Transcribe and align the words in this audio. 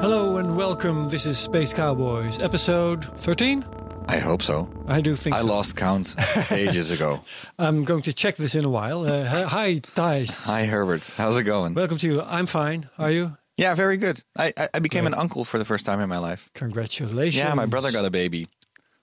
Hello 0.00 0.36
and 0.38 0.56
welcome. 0.56 1.08
This 1.08 1.26
is 1.26 1.38
Space 1.38 1.72
Cowboys, 1.72 2.40
episode 2.40 3.04
13. 3.20 3.64
I 4.08 4.18
hope 4.18 4.42
so. 4.42 4.68
I 4.86 5.00
do 5.00 5.14
think 5.16 5.34
I 5.36 5.40
so. 5.40 5.46
lost 5.46 5.76
count 5.76 6.14
ages 6.50 6.90
ago. 6.90 7.20
I'm 7.58 7.84
going 7.84 8.02
to 8.02 8.12
check 8.12 8.36
this 8.36 8.54
in 8.54 8.64
a 8.64 8.68
while. 8.68 9.04
Uh, 9.04 9.24
hi- 9.26 9.42
hi, 9.42 9.74
Thijs. 9.80 10.46
Hi, 10.46 10.64
Herbert. 10.66 11.10
How's 11.16 11.36
it 11.36 11.44
going? 11.44 11.74
Welcome 11.74 11.98
to 11.98 12.06
you. 12.06 12.22
I'm 12.22 12.46
fine. 12.46 12.88
Are 12.98 13.10
you? 13.10 13.36
Yeah, 13.56 13.74
very 13.74 13.96
good. 13.96 14.22
I, 14.36 14.52
I, 14.56 14.68
I 14.74 14.78
became 14.78 15.04
Great. 15.04 15.14
an 15.14 15.20
uncle 15.20 15.44
for 15.44 15.58
the 15.58 15.64
first 15.64 15.84
time 15.86 16.00
in 16.00 16.08
my 16.08 16.18
life. 16.18 16.50
Congratulations. 16.54 17.36
Yeah, 17.36 17.54
my 17.54 17.66
brother 17.66 17.92
got 17.92 18.04
a 18.04 18.10
baby. 18.10 18.44
boy 18.44 18.50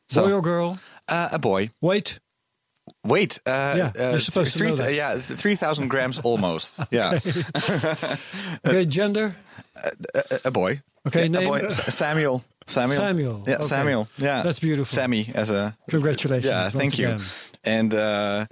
So, 0.10 0.32
or 0.38 0.42
girl? 0.42 0.80
uh, 1.10 1.30
a 1.32 1.40
boy. 1.40 1.70
Wait. 1.82 2.20
Wait, 3.04 3.40
uh, 3.46 3.74
Yeah, 3.78 3.92
uh, 4.00 4.10
you're 4.12 4.20
supposed 4.20 4.54
to 4.58 4.64
know 4.64 4.76
th- 4.76 4.86
that. 4.86 4.94
yeah, 4.94 5.18
three 5.18 5.56
thousand 5.56 5.88
grams 5.90 6.20
almost. 6.20 6.82
Yeah, 6.92 7.20
Okay, 8.66 8.86
gender. 8.98 9.36
a, 10.34 10.40
a 10.46 10.52
boy. 10.52 10.82
Okay, 11.08 11.28
Yeah, 11.28 11.40
a 11.40 11.46
boy. 11.46 11.70
Samuel. 11.70 12.44
Samuel. 12.66 12.98
Samuel, 12.98 13.44
Yeah, 13.48 13.56
okay. 13.56 13.64
Samuel. 13.68 14.08
Yeah, 14.18 14.44
That's 14.44 14.60
beautiful. 14.60 14.94
Sammy 14.94 15.32
as 15.34 15.50
a 15.50 15.76
Congratulations. 15.90 16.46
Yeah, 16.52 16.70
thank 16.70 16.98
you. 16.98 17.08
again. 17.08 17.22
And 17.64 17.94
uh, 17.94 18.46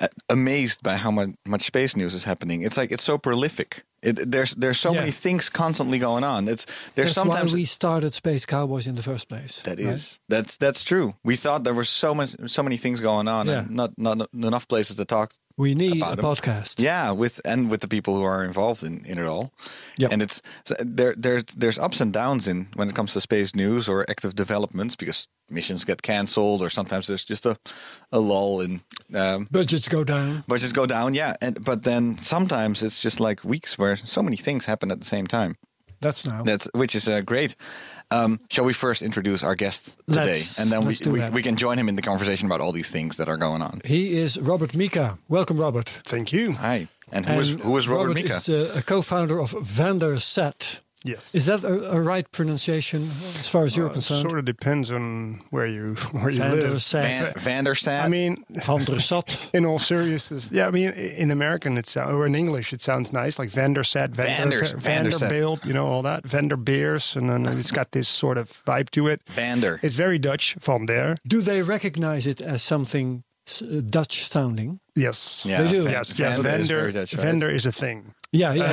uh, 0.00 0.08
amazed 0.30 0.82
by 0.82 0.96
how 0.96 1.10
much, 1.10 1.30
much 1.46 1.62
space 1.66 1.94
news 1.96 2.14
is 2.14 2.24
happening. 2.24 2.62
It's 2.62 2.76
like 2.78 2.90
it's 2.92 3.04
so 3.04 3.18
prolific. 3.18 3.84
It, 4.02 4.30
there's 4.30 4.54
there's 4.54 4.78
so 4.80 4.92
Yeah. 4.92 5.00
many 5.00 5.10
things 5.12 5.48
constantly 5.50 5.98
going 5.98 6.24
on. 6.24 6.48
It's 6.48 6.66
there's 6.94 7.08
That's 7.08 7.14
sometimes 7.14 7.52
why 7.52 7.58
we 7.58 7.64
started 7.64 8.14
Space 8.14 8.46
Cowboys 8.46 8.86
in 8.86 8.94
the 8.94 9.02
first 9.02 9.28
place. 9.28 9.60
That 9.62 9.78
right? 9.78 9.94
is 9.94 10.20
that's 10.28 10.56
that's 10.56 10.84
true. 10.84 11.14
We 11.24 11.36
thought 11.36 11.64
there 11.64 11.74
were 11.74 11.84
so 11.86 12.14
much 12.14 12.36
so 12.46 12.62
many 12.62 12.76
things 12.76 13.00
going 13.00 13.28
on 13.28 13.46
Yeah. 13.46 13.58
and 13.60 13.70
not 13.70 13.90
not 13.98 14.28
enough 14.32 14.66
places 14.68 14.96
to 14.96 15.04
talk. 15.04 15.32
We 15.58 15.74
need 15.74 16.02
a 16.02 16.16
podcast. 16.16 16.80
Yeah, 16.80 17.10
with 17.10 17.40
and 17.44 17.68
with 17.68 17.80
the 17.80 17.88
people 17.88 18.14
who 18.14 18.22
are 18.22 18.44
involved 18.44 18.84
in, 18.84 19.04
in 19.04 19.18
it 19.18 19.26
all. 19.26 19.50
Yeah. 19.98 20.08
And 20.12 20.22
it's 20.22 20.40
so 20.64 20.76
there 20.78 21.14
there's 21.18 21.44
there's 21.56 21.78
ups 21.80 22.00
and 22.00 22.12
downs 22.12 22.46
in 22.46 22.68
when 22.76 22.88
it 22.88 22.94
comes 22.94 23.12
to 23.14 23.20
space 23.20 23.56
news 23.56 23.88
or 23.88 24.06
active 24.08 24.34
developments 24.36 24.96
because 24.96 25.26
missions 25.50 25.84
get 25.84 26.02
cancelled 26.02 26.62
or 26.62 26.70
sometimes 26.70 27.06
there's 27.06 27.24
just 27.24 27.44
a 27.46 27.56
a 28.12 28.20
lull 28.20 28.60
in 28.60 28.82
um, 29.14 29.48
Budgets 29.50 29.88
go 29.88 30.04
down. 30.04 30.44
budgets 30.46 30.72
go 30.72 30.86
down. 30.86 31.14
Yeah, 31.14 31.34
and 31.42 31.64
but 31.64 31.82
then 31.82 32.18
sometimes 32.18 32.82
it's 32.82 33.00
just 33.00 33.18
like 33.18 33.42
weeks 33.44 33.76
where 33.76 33.96
so 33.96 34.22
many 34.22 34.36
things 34.36 34.66
happen 34.66 34.92
at 34.92 34.98
the 35.00 35.06
same 35.06 35.26
time. 35.26 35.56
That's 36.00 36.24
now. 36.26 36.42
That's 36.44 36.68
which 36.74 36.94
is 36.94 37.08
uh, 37.08 37.20
great. 37.24 37.56
Um, 38.10 38.38
shall 38.50 38.64
we 38.64 38.72
first 38.72 39.02
introduce 39.02 39.42
our 39.42 39.54
guest 39.56 39.96
today, 40.06 40.24
Let's- 40.24 40.58
and 40.58 40.70
then 40.70 40.80
we, 40.80 40.86
let's 40.86 41.00
do 41.00 41.10
we, 41.10 41.18
that. 41.20 41.32
we 41.32 41.42
can 41.42 41.56
join 41.56 41.78
him 41.78 41.88
in 41.88 41.96
the 41.96 42.02
conversation 42.02 42.46
about 42.46 42.60
all 42.60 42.72
these 42.72 42.90
things 42.90 43.16
that 43.16 43.28
are 43.28 43.36
going 43.36 43.62
on. 43.62 43.80
he 43.84 44.16
is 44.16 44.38
Robert 44.40 44.74
Mika. 44.74 45.18
Welcome, 45.28 45.56
Robert. 45.60 45.88
Thank 46.04 46.32
you. 46.32 46.52
Hi, 46.52 46.88
and 47.12 47.26
who 47.26 47.40
is 47.40 47.50
And 47.52 47.60
who 47.62 47.76
is 47.78 47.88
Robert, 47.88 48.14
Mika? 48.14 48.36
is 48.36 48.48
uh, 48.48 48.72
a 48.78 48.82
co-founder 48.82 49.38
of 49.40 49.52
Vandersat. 49.52 50.80
Yes. 51.08 51.34
Is 51.34 51.46
that 51.46 51.64
a, 51.64 51.92
a 51.96 52.00
right 52.00 52.26
pronunciation 52.32 53.02
as 53.42 53.48
far 53.48 53.64
as 53.64 53.76
you're 53.76 53.88
Uh, 53.90 53.92
concerned? 53.98 54.26
It 54.26 54.28
sort 54.28 54.38
of 54.38 54.44
depends 54.44 54.90
on 54.92 55.40
where 55.50 55.66
you 55.66 55.94
where 56.12 56.30
you 56.30 56.40
live. 56.44 56.72
Vandersat. 56.74 57.02
Van, 57.02 57.64
Vandersat. 57.64 58.04
I 58.04 58.08
mean, 58.08 58.36
Vandersat. 58.52 59.50
in 59.56 59.64
all 59.64 59.78
seriousness, 59.78 60.50
yeah. 60.52 60.68
I 60.68 60.70
mean, 60.70 60.90
in 60.92 61.30
American, 61.30 61.78
it 61.78 61.96
uh, 61.96 62.04
or 62.16 62.26
in 62.26 62.34
English, 62.34 62.72
it 62.72 62.80
sounds 62.82 63.12
nice, 63.12 63.38
like 63.38 63.50
Vandersat, 63.50 64.10
Vander, 64.10 64.60
Vanders- 64.62 64.74
Va- 64.74 64.90
Vandersat. 64.90 65.20
Vanderbilt, 65.20 65.66
you 65.66 65.72
know, 65.72 65.86
all 65.86 66.02
that. 66.02 66.24
Vanderbeers, 66.24 67.16
and 67.16 67.28
then 67.30 67.46
it's 67.58 67.70
got 67.72 67.90
this 67.92 68.08
sort 68.08 68.38
of 68.38 68.48
vibe 68.66 68.90
to 68.90 69.08
it. 69.08 69.20
Vander. 69.28 69.78
It's 69.82 69.96
very 69.96 70.18
Dutch, 70.18 70.54
Van 70.60 70.86
der. 70.86 71.14
Do 71.26 71.40
they 71.42 71.62
recognize 71.62 72.26
it 72.26 72.40
as 72.40 72.62
something 72.62 73.22
uh, 73.62 73.80
Dutch 73.90 74.26
sounding? 74.28 74.80
Yes. 74.94 75.44
Yeah, 75.46 75.62
They 75.62 75.70
do. 75.70 75.82
Van- 75.84 75.92
Yes, 75.92 76.18
yes. 76.18 76.18
Vander 76.18 76.34
is 76.60 76.68
Vander, 76.68 76.80
very 76.80 76.92
Dutch, 76.92 77.14
right? 77.14 77.22
Vander 77.22 77.50
is 77.50 77.66
a 77.66 77.72
thing. 77.72 78.14
Yeah, 78.32 78.52
yeah. 78.52 78.64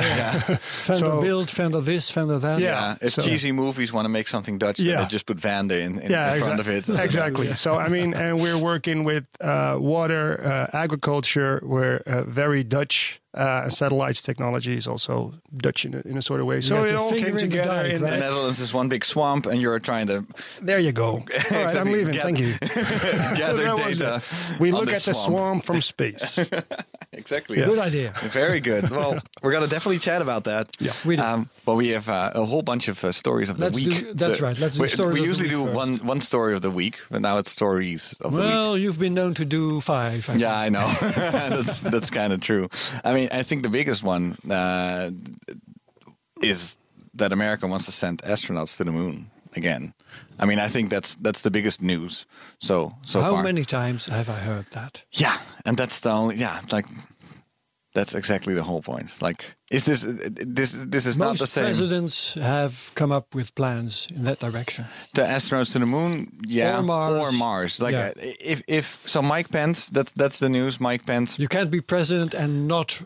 yeah. 0.48 0.56
Vanderbilt, 0.84 1.48
Vander 1.50 1.80
this, 1.80 2.10
Vander 2.10 2.38
that. 2.38 2.60
Yeah. 2.60 2.68
Yeah, 2.68 2.96
if 3.00 3.12
so- 3.12 3.22
cheesy 3.22 3.52
movies 3.52 3.90
want 3.92 4.04
to 4.04 4.10
make 4.10 4.28
something 4.28 4.58
Dutch, 4.58 4.78
Yeah. 4.78 5.02
they 5.02 5.08
just 5.08 5.24
put 5.26 5.38
Vander 5.40 5.76
in, 5.76 5.98
in, 5.98 6.10
yeah, 6.10 6.34
in 6.34 6.40
front 6.42 6.60
exa- 6.60 6.60
of 6.60 6.68
it. 6.68 6.88
exactly. 7.04 7.46
So 7.56 7.76
I 7.78 7.88
mean, 7.88 8.12
and 8.14 8.38
we're 8.40 8.58
working 8.58 9.02
with 9.04 9.24
uh, 9.40 9.76
water, 9.80 10.44
uh, 10.44 10.76
agriculture. 10.76 11.60
We're 11.64 11.96
uh, 12.06 12.22
very 12.24 12.64
Dutch. 12.64 13.20
Uh, 13.36 13.68
satellites 13.68 14.22
technology 14.22 14.76
is 14.76 14.86
also 14.86 15.34
Dutch 15.56 15.84
in 15.84 15.94
a, 15.94 16.00
in 16.08 16.16
a 16.16 16.22
sort 16.22 16.40
of 16.40 16.46
way. 16.46 16.60
So 16.62 16.84
it 16.84 16.94
all 16.94 17.10
came 17.10 17.26
in 17.26 17.34
the 17.34 17.40
together. 17.40 17.84
in 17.84 18.00
right? 18.02 18.10
The 18.10 18.16
Netherlands 18.18 18.60
is 18.60 18.72
one 18.72 18.88
big 18.88 19.04
swamp, 19.04 19.44
and 19.46 19.60
you're 19.60 19.78
trying 19.78 20.06
to 20.06 20.24
there 20.62 20.78
you 20.78 20.92
go. 20.92 21.06
All 21.16 21.20
right, 21.64 21.76
I'm 21.76 21.92
leaving. 21.92 22.14
Get- 22.14 22.22
Thank 22.22 22.40
you. 22.40 22.54
gather 23.36 23.64
data. 23.76 24.22
We 24.58 24.70
look 24.72 24.88
at 24.88 25.02
the 25.02 25.12
swamp. 25.14 25.62
swamp 25.62 25.64
from 25.64 25.80
space. 25.82 26.38
Exactly. 27.12 27.56
Good 27.56 27.78
idea. 27.78 28.12
Very 28.16 28.60
good. 28.60 28.90
Well, 28.90 29.18
we're 29.42 29.52
gonna 29.52 29.66
definitely 29.68 29.98
chat 29.98 30.20
about 30.20 30.44
that. 30.44 30.76
Yeah, 30.78 30.92
we 31.04 31.16
do. 31.16 31.22
Um, 31.22 31.48
well, 31.64 31.76
we 31.76 31.88
have 31.88 32.08
uh, 32.10 32.32
a 32.34 32.44
whole 32.44 32.60
bunch 32.62 32.88
of 32.88 33.02
uh, 33.02 33.10
stories 33.10 33.48
of 33.48 33.58
Let's 33.58 33.76
the 33.82 33.88
week. 33.88 33.98
do- 34.00 34.12
that's 34.14 34.40
right, 34.42 34.58
let's 34.58 34.76
do 34.76 34.82
we, 34.82 34.88
stories 34.88 35.14
we 35.14 35.20
of 35.20 35.24
the 35.24 35.28
usually 35.28 35.48
week 35.48 35.56
do 35.56 35.64
first. 35.64 35.76
one 35.76 36.06
one 36.06 36.20
story 36.20 36.54
of 36.54 36.60
the 36.60 36.70
week, 36.70 36.98
but 37.10 37.22
now 37.22 37.38
it's 37.38 37.50
stories 37.50 38.14
of 38.20 38.36
the 38.36 38.42
week. 38.42 38.50
Well, 38.50 38.76
you've 38.76 38.98
been 38.98 39.14
known 39.14 39.32
to 39.34 39.44
do 39.46 39.80
five. 39.80 40.12
I 40.12 40.20
think. 40.20 40.40
Yeah, 40.40 40.58
I 40.58 40.68
know. 40.68 40.86
that's 41.00 41.80
that's 41.80 42.10
kind 42.10 42.32
of 42.34 42.40
true. 42.40 42.68
I 43.02 43.14
mean, 43.14 43.25
I 43.32 43.42
think 43.44 43.62
the 43.62 43.68
biggest 43.70 44.02
one 44.04 44.36
uh, 44.50 45.10
is 46.42 46.78
that 47.18 47.32
America 47.32 47.66
wants 47.66 47.86
to 47.86 47.92
send 47.92 48.22
astronauts 48.22 48.76
to 48.76 48.84
the 48.84 48.92
moon 48.92 49.30
again. 49.56 49.92
I 50.38 50.44
mean, 50.46 50.58
I 50.58 50.68
think 50.68 50.90
that's 50.90 51.14
that's 51.16 51.40
the 51.42 51.50
biggest 51.50 51.80
news. 51.80 52.26
So 52.58 52.92
so 53.02 53.20
How 53.20 53.30
far. 53.32 53.42
many 53.42 53.64
times 53.64 54.06
have 54.06 54.28
I 54.28 54.38
heard 54.40 54.66
that? 54.70 55.04
Yeah, 55.12 55.36
and 55.64 55.76
that's 55.78 56.00
the 56.00 56.10
only. 56.10 56.36
Yeah, 56.36 56.60
like 56.72 56.86
that's 57.94 58.14
exactly 58.14 58.54
the 58.54 58.62
whole 58.62 58.82
point. 58.82 59.22
Like, 59.22 59.56
is 59.70 59.84
this 59.84 60.02
this 60.56 60.72
this 60.90 61.06
is 61.06 61.16
not 61.16 61.38
the 61.38 61.46
same? 61.46 61.64
presidents 61.64 62.34
have 62.34 62.90
come 62.94 63.16
up 63.16 63.34
with 63.34 63.54
plans 63.54 64.08
in 64.14 64.24
that 64.24 64.38
direction. 64.40 64.84
the 65.14 65.22
astronauts 65.22 65.72
to 65.72 65.78
the 65.78 65.86
moon, 65.86 66.28
yeah, 66.46 66.78
Or 66.78 66.82
Mars. 66.82 67.14
or 67.20 67.32
Mars. 67.38 67.80
Like, 67.80 67.92
Yeah. 67.94 68.08
uh, 68.08 68.34
if 68.44 68.60
if 68.68 69.00
so, 69.06 69.22
Mike 69.22 69.48
Pence. 69.48 69.88
That's 69.90 70.12
that's 70.12 70.38
the 70.38 70.48
news. 70.48 70.78
Mike 70.78 71.04
Pence 71.06 71.38
You 71.38 71.48
can't 71.48 71.70
be 71.70 71.80
president 71.80 72.34
and 72.34 72.66
not 72.68 73.02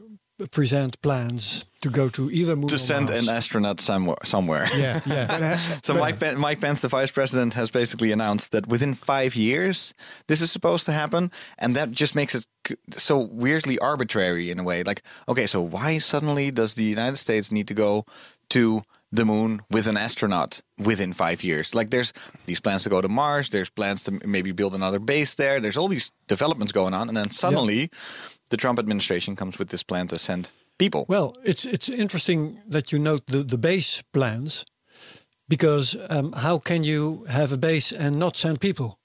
present 0.49 1.01
plans 1.03 1.65
to 1.83 1.89
go 1.91 2.09
to 2.11 2.31
either 2.31 2.57
moon 2.57 2.69
to 2.69 2.75
or 2.75 2.79
send 2.79 3.11
an 3.11 3.29
astronaut 3.29 3.81
somewhere. 3.81 4.17
Somewhere. 4.25 4.69
Yeah, 4.75 5.01
yeah. 5.07 5.57
So 5.83 5.95
Mike, 5.95 6.21
Pen- 6.21 6.39
Mike 6.39 6.61
Pence, 6.61 6.83
the 6.83 6.89
vice 6.89 7.11
president, 7.11 7.55
has 7.55 7.71
basically 7.71 8.13
announced 8.13 8.53
that 8.53 8.67
within 8.67 8.95
five 8.95 9.35
years 9.35 9.95
this 10.27 10.41
is 10.41 10.51
supposed 10.51 10.87
to 10.87 10.93
happen, 10.93 11.31
and 11.59 11.75
that 11.77 11.91
just 11.91 12.15
makes 12.15 12.35
it 12.35 12.47
so 12.91 13.19
weirdly 13.19 13.79
arbitrary 13.79 14.51
in 14.51 14.59
a 14.59 14.63
way. 14.63 14.83
Like, 14.83 15.03
okay, 15.29 15.47
so 15.47 15.61
why 15.63 15.99
suddenly 15.99 16.51
does 16.51 16.75
the 16.75 16.85
United 16.85 17.17
States 17.17 17.51
need 17.51 17.69
to 17.69 17.75
go 17.75 18.05
to 18.51 18.83
the 19.13 19.25
moon 19.25 19.61
with 19.71 19.89
an 19.89 19.97
astronaut 19.97 20.61
within 20.79 21.13
five 21.13 21.43
years? 21.43 21.75
Like, 21.75 21.91
there's 21.91 22.13
these 22.47 22.61
plans 22.61 22.85
to 22.85 22.91
go 22.91 23.01
to 23.01 23.09
Mars. 23.09 23.51
There's 23.51 23.71
plans 23.71 24.05
to 24.05 24.21
maybe 24.25 24.53
build 24.53 24.75
another 24.75 24.99
base 24.99 25.35
there. 25.35 25.61
There's 25.61 25.77
all 25.77 25.89
these 25.89 26.13
developments 26.29 26.73
going 26.73 26.95
on, 26.95 27.09
and 27.09 27.17
then 27.17 27.31
suddenly 27.31 27.91
the 28.51 28.57
Trump 28.57 28.79
administration 28.79 29.37
comes 29.37 29.59
with 29.59 29.69
this 29.69 29.83
plan 29.85 30.07
to 30.09 30.19
send 30.19 30.53
people. 30.79 31.05
Well, 31.09 31.35
it's 31.45 31.65
it's 31.65 31.89
interesting 31.89 32.61
that 32.71 32.91
you 32.93 32.99
note 32.99 33.27
the, 33.27 33.43
the 33.45 33.59
base 33.59 34.03
plans, 34.13 34.65
because 35.49 35.97
um, 36.09 36.33
how 36.33 36.59
can 36.59 36.85
you 36.85 37.25
have 37.29 37.53
a 37.53 37.57
base 37.59 37.93
and 37.97 38.17
not 38.19 38.37
send 38.37 38.59
people? 38.61 38.99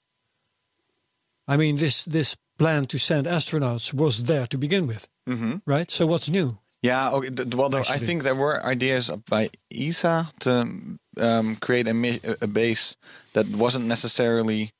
I 1.48 1.56
mean, 1.56 1.76
this 1.76 2.04
this 2.04 2.36
plan 2.58 2.86
to 2.86 2.98
send 2.98 3.26
astronauts 3.26 3.92
was 3.94 4.22
there 4.22 4.46
to 4.46 4.58
begin 4.58 4.86
with, 4.86 5.06
Mm-hmm. 5.28 5.56
right? 5.66 5.90
So 5.90 6.06
what's 6.06 6.28
new? 6.28 6.58
Yeah, 6.82 7.10
okay, 7.14 7.30
well, 7.56 7.68
there, 7.68 7.82
I 7.90 7.98
think 7.98 8.22
there 8.22 8.34
were 8.34 8.62
ideas 8.64 9.10
by 9.28 9.48
ESA 9.70 10.28
to 10.40 10.98
um, 11.20 11.56
create 11.56 11.88
a, 11.88 12.36
a 12.42 12.46
base 12.46 12.96
that 13.32 13.46
wasn't 13.48 13.86
necessarily 13.86 14.70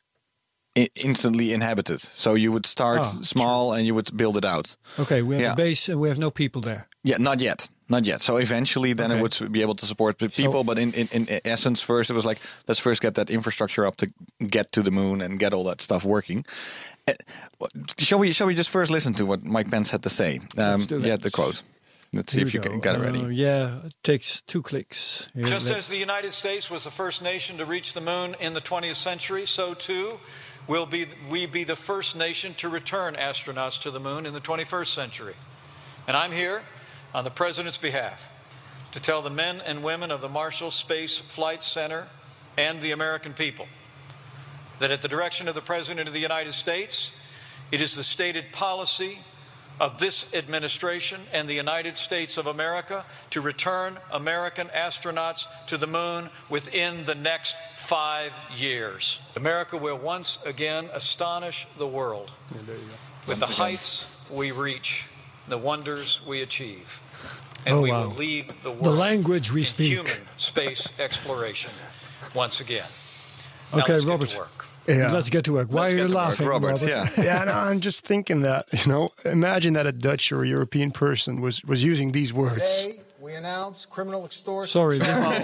instantly 0.94 1.52
inhabited. 1.52 2.00
So 2.00 2.34
you 2.34 2.52
would 2.52 2.66
start 2.66 3.00
Ah, 3.00 3.04
small 3.22 3.72
and 3.72 3.86
you 3.86 3.94
would 3.94 4.16
build 4.16 4.36
it 4.36 4.44
out. 4.44 4.76
Okay, 4.98 5.22
we 5.22 5.34
have 5.36 5.42
Yeah. 5.42 5.52
a 5.52 5.56
base 5.56 5.88
and 5.88 6.00
we 6.00 6.08
have 6.08 6.18
no 6.18 6.30
people 6.30 6.60
there. 6.62 6.86
Yeah, 7.02 7.18
not 7.18 7.40
yet, 7.40 7.70
not 7.88 8.04
yet. 8.04 8.20
So 8.20 8.36
eventually, 8.36 8.92
then 8.94 9.10
Okay. 9.12 9.18
it 9.24 9.40
would 9.40 9.52
be 9.52 9.62
able 9.62 9.74
to 9.76 9.86
support 9.86 10.18
the 10.18 10.28
people. 10.28 10.64
but 10.64 10.78
in, 10.78 10.92
in, 10.92 11.08
in 11.12 11.26
essence, 11.44 11.80
first 11.84 12.10
it 12.10 12.14
was 12.14 12.24
like 12.24 12.38
let's 12.68 12.80
first 12.80 13.00
get 13.00 13.14
that 13.14 13.30
infrastructure 13.30 13.86
up 13.86 13.96
to 13.96 14.06
get 14.48 14.72
to 14.72 14.82
the 14.82 14.90
moon 14.90 15.20
and 15.20 15.38
get 15.38 15.52
all 15.52 15.64
that 15.64 15.80
stuff 15.82 16.04
working. 16.04 16.44
Uh, 17.08 17.12
shall 17.98 18.18
we? 18.18 18.32
Shall 18.32 18.46
we 18.48 18.54
just 18.56 18.70
first 18.70 18.90
listen 18.90 19.14
to 19.14 19.24
what 19.24 19.44
Mike 19.44 19.70
Pence 19.70 19.90
had 19.92 20.02
to 20.02 20.08
say? 20.10 20.38
Um, 20.38 20.42
Let's 20.56 20.86
do 20.86 20.98
that. 21.00 21.06
Yeah, 21.08 21.16
the 21.16 21.30
quote. 21.30 21.62
Let's 22.12 22.32
see 22.32 22.40
if 22.40 22.54
you 22.54 22.60
go. 22.60 22.78
got 22.78 22.96
it 22.96 23.00
ready. 23.00 23.20
Uh, 23.20 23.28
yeah, 23.28 23.84
it 23.86 23.94
takes 24.02 24.40
two 24.46 24.62
clicks. 24.62 25.28
Here, 25.34 25.44
Just 25.44 25.70
as 25.70 25.86
the 25.88 25.96
United 25.98 26.32
States 26.32 26.70
was 26.70 26.84
the 26.84 26.90
first 26.90 27.22
nation 27.22 27.58
to 27.58 27.64
reach 27.64 27.92
the 27.92 28.00
moon 28.00 28.34
in 28.40 28.54
the 28.54 28.60
20th 28.60 28.96
century, 28.96 29.44
so 29.46 29.74
too 29.74 30.18
will 30.66 30.86
be, 30.86 31.06
we 31.30 31.46
be 31.46 31.64
the 31.64 31.76
first 31.76 32.16
nation 32.16 32.54
to 32.54 32.68
return 32.68 33.14
astronauts 33.14 33.80
to 33.82 33.90
the 33.90 34.00
moon 34.00 34.26
in 34.26 34.34
the 34.34 34.40
21st 34.40 34.88
century. 34.88 35.34
And 36.08 36.16
I'm 36.16 36.32
here 36.32 36.62
on 37.14 37.24
the 37.24 37.30
President's 37.30 37.78
behalf 37.78 38.32
to 38.92 39.00
tell 39.00 39.22
the 39.22 39.30
men 39.30 39.60
and 39.64 39.82
women 39.82 40.10
of 40.10 40.20
the 40.20 40.28
Marshall 40.28 40.70
Space 40.70 41.18
Flight 41.18 41.62
Center 41.62 42.08
and 42.56 42.80
the 42.80 42.92
American 42.92 43.32
people 43.32 43.66
that 44.78 44.90
at 44.90 45.02
the 45.02 45.08
direction 45.08 45.48
of 45.48 45.54
the 45.54 45.60
President 45.60 46.08
of 46.08 46.14
the 46.14 46.20
United 46.20 46.52
States, 46.52 47.12
it 47.72 47.80
is 47.80 47.94
the 47.94 48.04
stated 48.04 48.52
policy 48.52 49.18
of 49.80 49.98
this 49.98 50.34
administration 50.34 51.20
and 51.32 51.48
the 51.48 51.54
United 51.54 51.98
States 51.98 52.38
of 52.38 52.46
America 52.46 53.04
to 53.30 53.40
return 53.40 53.96
American 54.12 54.68
astronauts 54.68 55.46
to 55.66 55.76
the 55.76 55.86
moon 55.86 56.30
within 56.48 57.04
the 57.04 57.14
next 57.14 57.56
five 57.76 58.32
years. 58.54 59.20
America 59.36 59.76
will 59.76 59.98
once 59.98 60.42
again 60.44 60.88
astonish 60.92 61.66
the 61.78 61.86
world 61.86 62.30
with 63.26 63.38
the 63.40 63.46
heights 63.46 64.06
we 64.30 64.50
reach, 64.50 65.06
the 65.48 65.58
wonders 65.58 66.20
we 66.26 66.42
achieve. 66.42 67.00
And 67.66 67.76
Oh, 67.78 67.82
we 67.82 67.90
wow. 67.90 68.04
will 68.04 68.14
lead 68.14 68.48
the 68.62 68.70
world 68.70 68.84
the 68.84 68.90
language 68.90 69.52
we 69.52 69.60
in 69.62 69.66
speak. 69.66 69.92
human 69.92 70.22
space 70.36 70.88
exploration 71.00 71.72
once 72.34 72.60
again. 72.60 72.86
Now 73.72 73.80
Okay, 73.82 73.92
let's 73.94 74.04
get 74.04 74.20
to 74.20 74.38
Robert. 74.38 74.65
Work. 74.88 74.98
Yeah. 74.98 75.12
Let's 75.12 75.30
get 75.30 75.44
to 75.44 75.52
work. 75.52 75.68
Why 75.68 75.82
Let's 75.82 75.92
are 75.92 75.96
you 75.96 76.02
to 76.02 76.08
work, 76.08 76.16
laughing, 76.16 76.46
Robert? 76.46 76.82
Robert? 76.82 76.88
Yeah. 76.88 77.08
yeah, 77.22 77.44
no, 77.44 77.52
I'm 77.52 77.80
just 77.80 78.04
thinking 78.04 78.42
that 78.42 78.66
you 78.72 78.92
know, 78.92 79.10
imagine 79.24 79.74
that 79.74 79.86
a 79.86 79.92
Dutch 79.92 80.32
or 80.32 80.42
a 80.42 80.48
European 80.48 80.90
person 80.90 81.40
was 81.40 81.64
was 81.64 81.84
using 81.84 82.12
these 82.12 82.32
words. 82.32 82.82
Today, 82.82 83.00
we 83.20 83.34
announce 83.34 83.86
criminal 83.86 84.24
extortion. 84.24 84.70
Sorry, 84.70 84.98
that's 84.98 85.42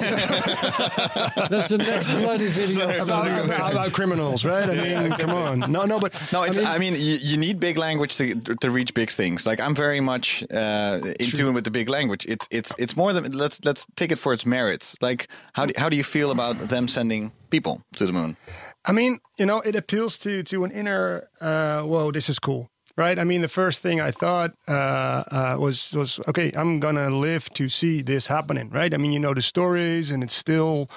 the 1.68 1.78
next 1.78 2.08
bloody 2.14 2.46
video. 2.46 2.84
About, 2.84 3.44
about, 3.44 3.72
about 3.72 3.92
criminals, 3.92 4.44
right? 4.44 4.68
I 4.68 5.02
mean, 5.02 5.12
come 5.12 5.30
on. 5.30 5.72
No, 5.72 5.84
no, 5.84 5.98
but 5.98 6.12
No, 6.32 6.44
it's, 6.44 6.58
I 6.58 6.74
I 6.74 6.78
mean, 6.78 6.92
mean, 6.92 7.02
you, 7.02 7.18
you 7.20 7.36
need 7.36 7.58
big 7.58 7.78
language 7.78 8.16
to 8.18 8.34
to 8.60 8.70
reach 8.70 8.94
big 8.94 9.10
things. 9.10 9.46
Like 9.46 9.60
I'm 9.60 9.74
very 9.74 10.00
much 10.00 10.44
uh, 10.52 11.00
in 11.18 11.26
tune 11.26 11.54
with 11.54 11.64
the 11.64 11.70
big 11.70 11.88
language. 11.88 12.24
It's 12.28 12.46
it's 12.50 12.72
it's 12.78 12.96
more 12.96 13.12
than 13.12 13.24
let's 13.32 13.60
let's 13.64 13.86
take 13.96 14.12
it 14.12 14.18
for 14.18 14.32
its 14.32 14.46
merits. 14.46 14.96
Like 15.00 15.28
how 15.52 15.66
do, 15.66 15.72
how 15.76 15.88
do 15.88 15.96
you 15.96 16.04
feel 16.04 16.30
about 16.30 16.56
them 16.68 16.88
sending 16.88 17.32
people 17.50 17.82
to 17.96 18.06
the 18.06 18.12
moon? 18.12 18.36
I 18.84 18.93
mean, 18.93 19.19
you 19.38 19.46
know, 19.46 19.61
it 19.61 19.76
appeals 19.76 20.19
to 20.19 20.43
to 20.43 20.64
an 20.64 20.73
inner. 20.73 21.29
Uh, 21.40 21.82
whoa, 21.82 22.11
this 22.11 22.29
is 22.29 22.38
cool, 22.38 22.71
right? 22.96 23.18
I 23.18 23.24
mean, 23.24 23.40
the 23.40 23.48
first 23.48 23.80
thing 23.80 24.00
I 24.00 24.10
thought 24.10 24.54
uh, 24.68 25.24
uh, 25.30 25.56
was 25.58 25.92
was 25.94 26.20
okay. 26.28 26.52
I'm 26.54 26.80
gonna 26.80 27.10
live 27.10 27.48
to 27.54 27.68
see 27.68 28.02
this 28.02 28.26
happening, 28.26 28.70
right? 28.70 28.92
I 28.94 28.96
mean, 28.96 29.12
you 29.12 29.18
know 29.20 29.34
the 29.34 29.42
stories, 29.42 30.10
and 30.10 30.22
it's 30.22 30.34
still 30.34 30.88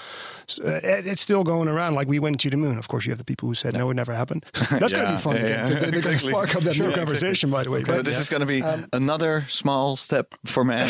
uh, 0.63 0.80
it's 0.83 1.21
still 1.21 1.44
going 1.44 1.68
around. 1.68 1.95
Like 1.95 2.07
we 2.07 2.19
went 2.19 2.39
to 2.42 2.50
the 2.50 2.57
moon. 2.57 2.77
Of 2.77 2.88
course, 2.88 3.06
you 3.06 3.12
have 3.12 3.19
the 3.19 3.25
people 3.25 3.50
who 3.50 3.56
said 3.56 3.74
no, 3.74 3.89
it 3.89 3.95
never 3.95 4.13
happened. 4.13 4.45
That's 4.53 4.94
gonna 4.94 5.15
be 5.15 5.21
fun. 5.21 5.36
yeah, 5.36 5.42
again. 5.42 5.50
yeah. 5.50 5.80
They're, 5.80 5.92
they're 5.92 6.01
gonna 6.01 6.19
spark 6.19 6.56
up 6.56 6.63
that 6.63 6.75
Sure, 6.75 6.88
new 6.88 6.94
conversation, 6.94 7.50
by 7.50 7.63
the 7.63 7.71
way. 7.71 7.83
But 7.83 8.06
this 8.06 8.19
is 8.19 8.30
going 8.30 8.41
to 8.41 8.45
be 8.45 8.62
another 8.94 9.45
small 9.48 9.95
step 9.95 10.33
for 10.45 10.63
man, 10.63 10.88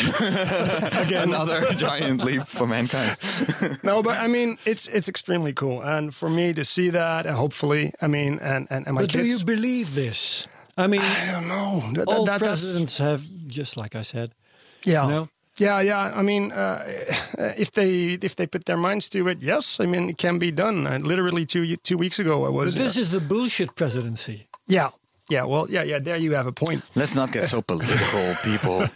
again 1.06 1.28
another 1.28 1.72
giant 1.74 2.24
leap 2.24 2.46
for 2.46 2.66
mankind. 2.66 3.16
no, 3.84 4.02
but 4.02 4.18
I 4.18 4.26
mean, 4.26 4.58
it's 4.64 4.88
it's 4.88 5.08
extremely 5.08 5.52
cool, 5.52 5.82
and 5.82 6.14
for 6.14 6.28
me 6.28 6.52
to 6.54 6.64
see 6.64 6.90
that, 6.90 7.26
uh, 7.26 7.34
hopefully, 7.34 7.92
I 8.00 8.06
mean, 8.08 8.38
and 8.40 8.66
and, 8.70 8.86
and 8.86 8.94
my 8.94 9.02
But 9.02 9.10
do 9.10 9.24
you 9.24 9.44
believe 9.44 9.94
this? 9.94 10.48
I 10.76 10.86
mean, 10.86 11.00
I 11.00 11.32
don't 11.32 11.48
know. 11.48 11.82
That, 11.94 12.06
all 12.08 12.24
that- 12.26 12.40
presidents 12.40 12.98
have, 12.98 13.26
just 13.46 13.76
like 13.76 13.94
I 13.94 14.02
said. 14.02 14.30
Yeah. 14.84 15.06
No? 15.08 15.28
Yeah, 15.58 15.80
yeah. 15.80 16.12
I 16.14 16.22
mean, 16.22 16.52
uh, 16.52 16.84
if 17.56 17.70
they 17.70 18.18
if 18.20 18.36
they 18.36 18.46
put 18.46 18.66
their 18.66 18.76
minds 18.76 19.08
to 19.08 19.26
it, 19.28 19.38
yes. 19.40 19.80
I 19.80 19.86
mean, 19.86 20.10
it 20.10 20.18
can 20.18 20.38
be 20.38 20.50
done. 20.50 20.86
Uh, 20.86 20.98
literally 20.98 21.46
two 21.46 21.76
two 21.76 21.96
weeks 21.96 22.18
ago, 22.18 22.44
I 22.44 22.50
was. 22.50 22.74
But 22.74 22.84
this 22.84 22.96
uh, 22.96 23.00
is 23.00 23.10
the 23.10 23.20
bullshit 23.20 23.74
presidency. 23.74 24.48
yeah, 24.66 24.90
yeah. 25.28 25.44
Well, 25.44 25.66
yeah, 25.70 25.82
yeah. 25.82 25.98
There 25.98 26.16
you 26.16 26.34
have 26.34 26.46
a 26.46 26.52
point. 26.52 26.82
Let's 26.94 27.14
not 27.14 27.32
get 27.32 27.46
so 27.48 27.62
political, 27.62 28.34
people. 28.44 28.80
no, 28.80 28.88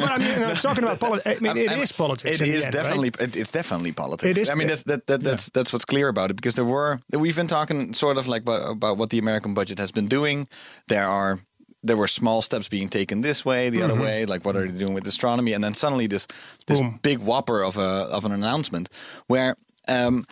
but 0.00 0.10
I 0.10 0.18
mean, 0.18 0.42
I'm 0.42 0.56
talking 0.56 0.84
about 0.84 1.00
politics. 1.00 1.40
I 1.40 1.42
mean, 1.42 1.56
it 1.56 1.70
I'm- 1.70 1.80
is 1.80 1.92
politics. 1.92 2.40
It 2.40 2.48
is 2.48 2.64
end, 2.64 2.72
definitely 2.72 3.10
right? 3.18 3.28
it, 3.28 3.36
it's 3.36 3.52
definitely 3.52 3.92
politics. 3.92 4.30
It 4.30 4.38
is- 4.42 4.50
I 4.50 4.54
mean 4.54 4.68
that's 4.68 4.82
that, 4.84 5.06
that 5.06 5.20
that's 5.22 5.50
that's 5.50 5.72
what's 5.72 5.84
clear 5.84 6.08
about 6.08 6.30
it 6.30 6.34
because 6.34 6.54
there 6.56 6.64
were 6.64 7.00
we've 7.12 7.36
been 7.36 7.46
talking 7.48 7.94
sort 7.94 8.18
of 8.18 8.26
like 8.28 8.42
about, 8.42 8.70
about 8.70 8.96
what 8.98 9.10
the 9.10 9.18
American 9.18 9.54
budget 9.54 9.78
has 9.78 9.92
been 9.92 10.08
doing. 10.08 10.48
There 10.88 11.06
are 11.06 11.38
there 11.84 11.96
were 11.96 12.08
small 12.08 12.42
steps 12.42 12.68
being 12.68 12.88
taken 12.88 13.22
this 13.22 13.44
way, 13.44 13.68
the 13.70 13.82
other 13.82 13.98
way. 14.00 14.24
Like 14.24 14.44
what 14.44 14.56
are 14.56 14.68
they 14.68 14.78
doing 14.78 14.94
with 14.94 15.06
astronomy? 15.06 15.52
And 15.52 15.62
then 15.64 15.74
suddenly 15.74 16.06
this 16.06 16.26
this 16.66 16.80
Boom. 16.80 16.98
big 17.02 17.18
whopper 17.18 17.62
of 17.62 17.76
a 17.76 18.06
of 18.10 18.24
an 18.24 18.32
announcement 18.32 18.88
where. 19.26 19.56
Um, 19.88 20.26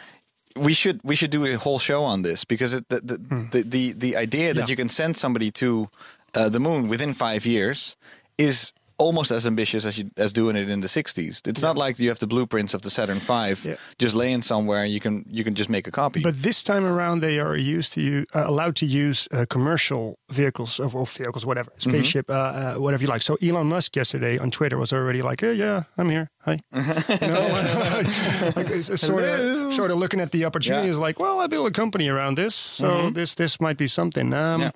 we 0.57 0.73
should 0.75 1.01
we 1.05 1.15
should 1.15 1.31
do 1.31 1.45
a 1.47 1.55
whole 1.55 1.79
show 1.79 2.03
on 2.05 2.23
this 2.23 2.45
because 2.45 2.73
it, 2.73 2.89
the, 2.89 3.01
the, 3.01 3.19
the 3.53 3.63
the 3.63 3.93
the 3.93 4.17
idea 4.17 4.53
that 4.55 4.61
Yeah. 4.69 4.73
you 4.73 4.77
can 4.77 4.89
send 4.89 5.17
somebody 5.17 5.51
to 5.53 5.89
uh, 6.35 6.49
the 6.49 6.61
moon 6.61 6.89
within 6.89 7.15
five 7.15 7.47
years 7.47 7.97
is 8.39 8.73
almost 9.01 9.31
as 9.31 9.47
ambitious 9.47 9.85
as 9.87 9.97
you, 9.99 10.11
as 10.17 10.33
doing 10.33 10.57
it 10.57 10.69
in 10.71 10.81
the 10.81 10.89
60s. 10.89 11.47
It's 11.49 11.63
not 11.63 11.77
like 11.77 11.99
you 12.03 12.09
have 12.11 12.19
the 12.19 12.27
blueprints 12.27 12.75
of 12.75 12.81
the 12.83 12.91
Saturn 12.91 13.19
V 13.19 13.33
Yeah. 13.69 13.77
just 13.99 14.15
laying 14.15 14.43
somewhere 14.43 14.83
and 14.85 14.93
you 14.93 15.01
can 15.01 15.25
you 15.39 15.45
can 15.45 15.55
just 15.55 15.69
make 15.71 15.89
a 15.89 15.91
copy. 15.91 16.21
But 16.23 16.35
this 16.43 16.63
time 16.63 16.85
around, 16.85 17.21
they 17.23 17.39
are 17.41 17.57
used 17.77 17.93
to 17.95 18.01
you 18.01 18.25
uh, 18.35 18.45
allowed 18.47 18.75
to 18.77 18.85
use 18.87 19.29
uh, 19.33 19.45
commercial 19.49 20.15
vehicles 20.33 20.79
of 20.81 20.95
or 20.95 21.07
vehicles, 21.07 21.45
whatever, 21.45 21.71
Mm-hmm. 21.71 21.91
spaceship, 21.91 22.31
uh, 22.31 22.35
uh, 22.35 22.75
whatever 22.83 23.03
you 23.05 23.13
like. 23.13 23.23
So 23.23 23.37
Elon 23.43 23.67
Musk 23.69 23.97
yesterday 23.97 24.39
on 24.39 24.51
Twitter 24.51 24.77
was 24.79 24.93
already 24.93 25.23
like, 25.23 25.41
"Yeah, 25.47 25.55
yeah, 25.57 25.83
I'm 25.99 26.11
here. 26.11 26.27
Hi." 26.45 26.59
You 27.23 27.29
know, 27.33 27.49
like, 28.57 28.69
sort 28.99 29.25
of 29.25 29.73
sort 29.75 29.91
of 29.91 29.99
looking 29.99 30.21
at 30.21 30.31
the 30.31 30.45
opportunity 30.47 30.87
Yeah. 30.87 30.91
is 30.93 30.99
like, 30.99 31.21
well, 31.21 31.45
I 31.45 31.47
built 31.49 31.69
a 31.69 31.71
company 31.73 32.09
around 32.11 32.37
this, 32.37 32.55
so 32.55 33.11
this 33.15 33.35
this 33.35 33.59
might 33.61 33.77
be 33.79 33.89
something. 33.89 34.33
Um, 34.35 34.61
Yeah. 34.61 34.71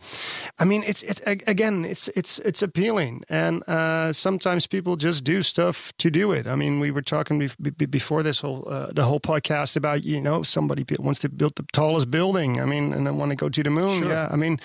I 0.63 0.65
mean, 0.65 0.83
it's 0.87 1.03
it's 1.03 1.21
again, 1.47 1.85
it's 1.85 2.09
it's 2.15 2.39
it's 2.45 2.63
appealing, 2.63 3.23
and 3.29 3.63
uh, 3.69 4.13
sometimes 4.17 4.67
people 4.67 4.97
just 4.97 5.25
do 5.25 5.43
stuff 5.43 5.93
to 5.99 6.11
do 6.11 6.33
it. 6.33 6.47
I 6.47 6.55
mean, 6.57 6.81
we 6.81 6.91
were 6.91 7.03
talking 7.03 7.41
bef- 7.41 7.77
be- 7.77 7.87
before 7.87 8.23
this 8.23 8.41
whole 8.41 8.67
uh, 8.69 8.93
the 8.93 9.03
whole 9.05 9.21
podcast 9.21 9.77
about 9.77 10.05
you 10.05 10.21
know 10.21 10.43
somebody 10.43 10.85
wants 10.99 11.21
to 11.21 11.29
build 11.29 11.55
the 11.57 11.65
tallest 11.73 12.11
building. 12.11 12.61
I 12.61 12.65
mean, 12.65 12.93
and 12.93 13.07
then 13.07 13.17
want 13.19 13.31
to 13.31 13.37
go 13.37 13.49
to 13.49 13.63
the 13.63 13.71
moon. 13.71 14.07
Yeah, 14.09 14.29
I 14.31 14.37
mean, 14.37 14.59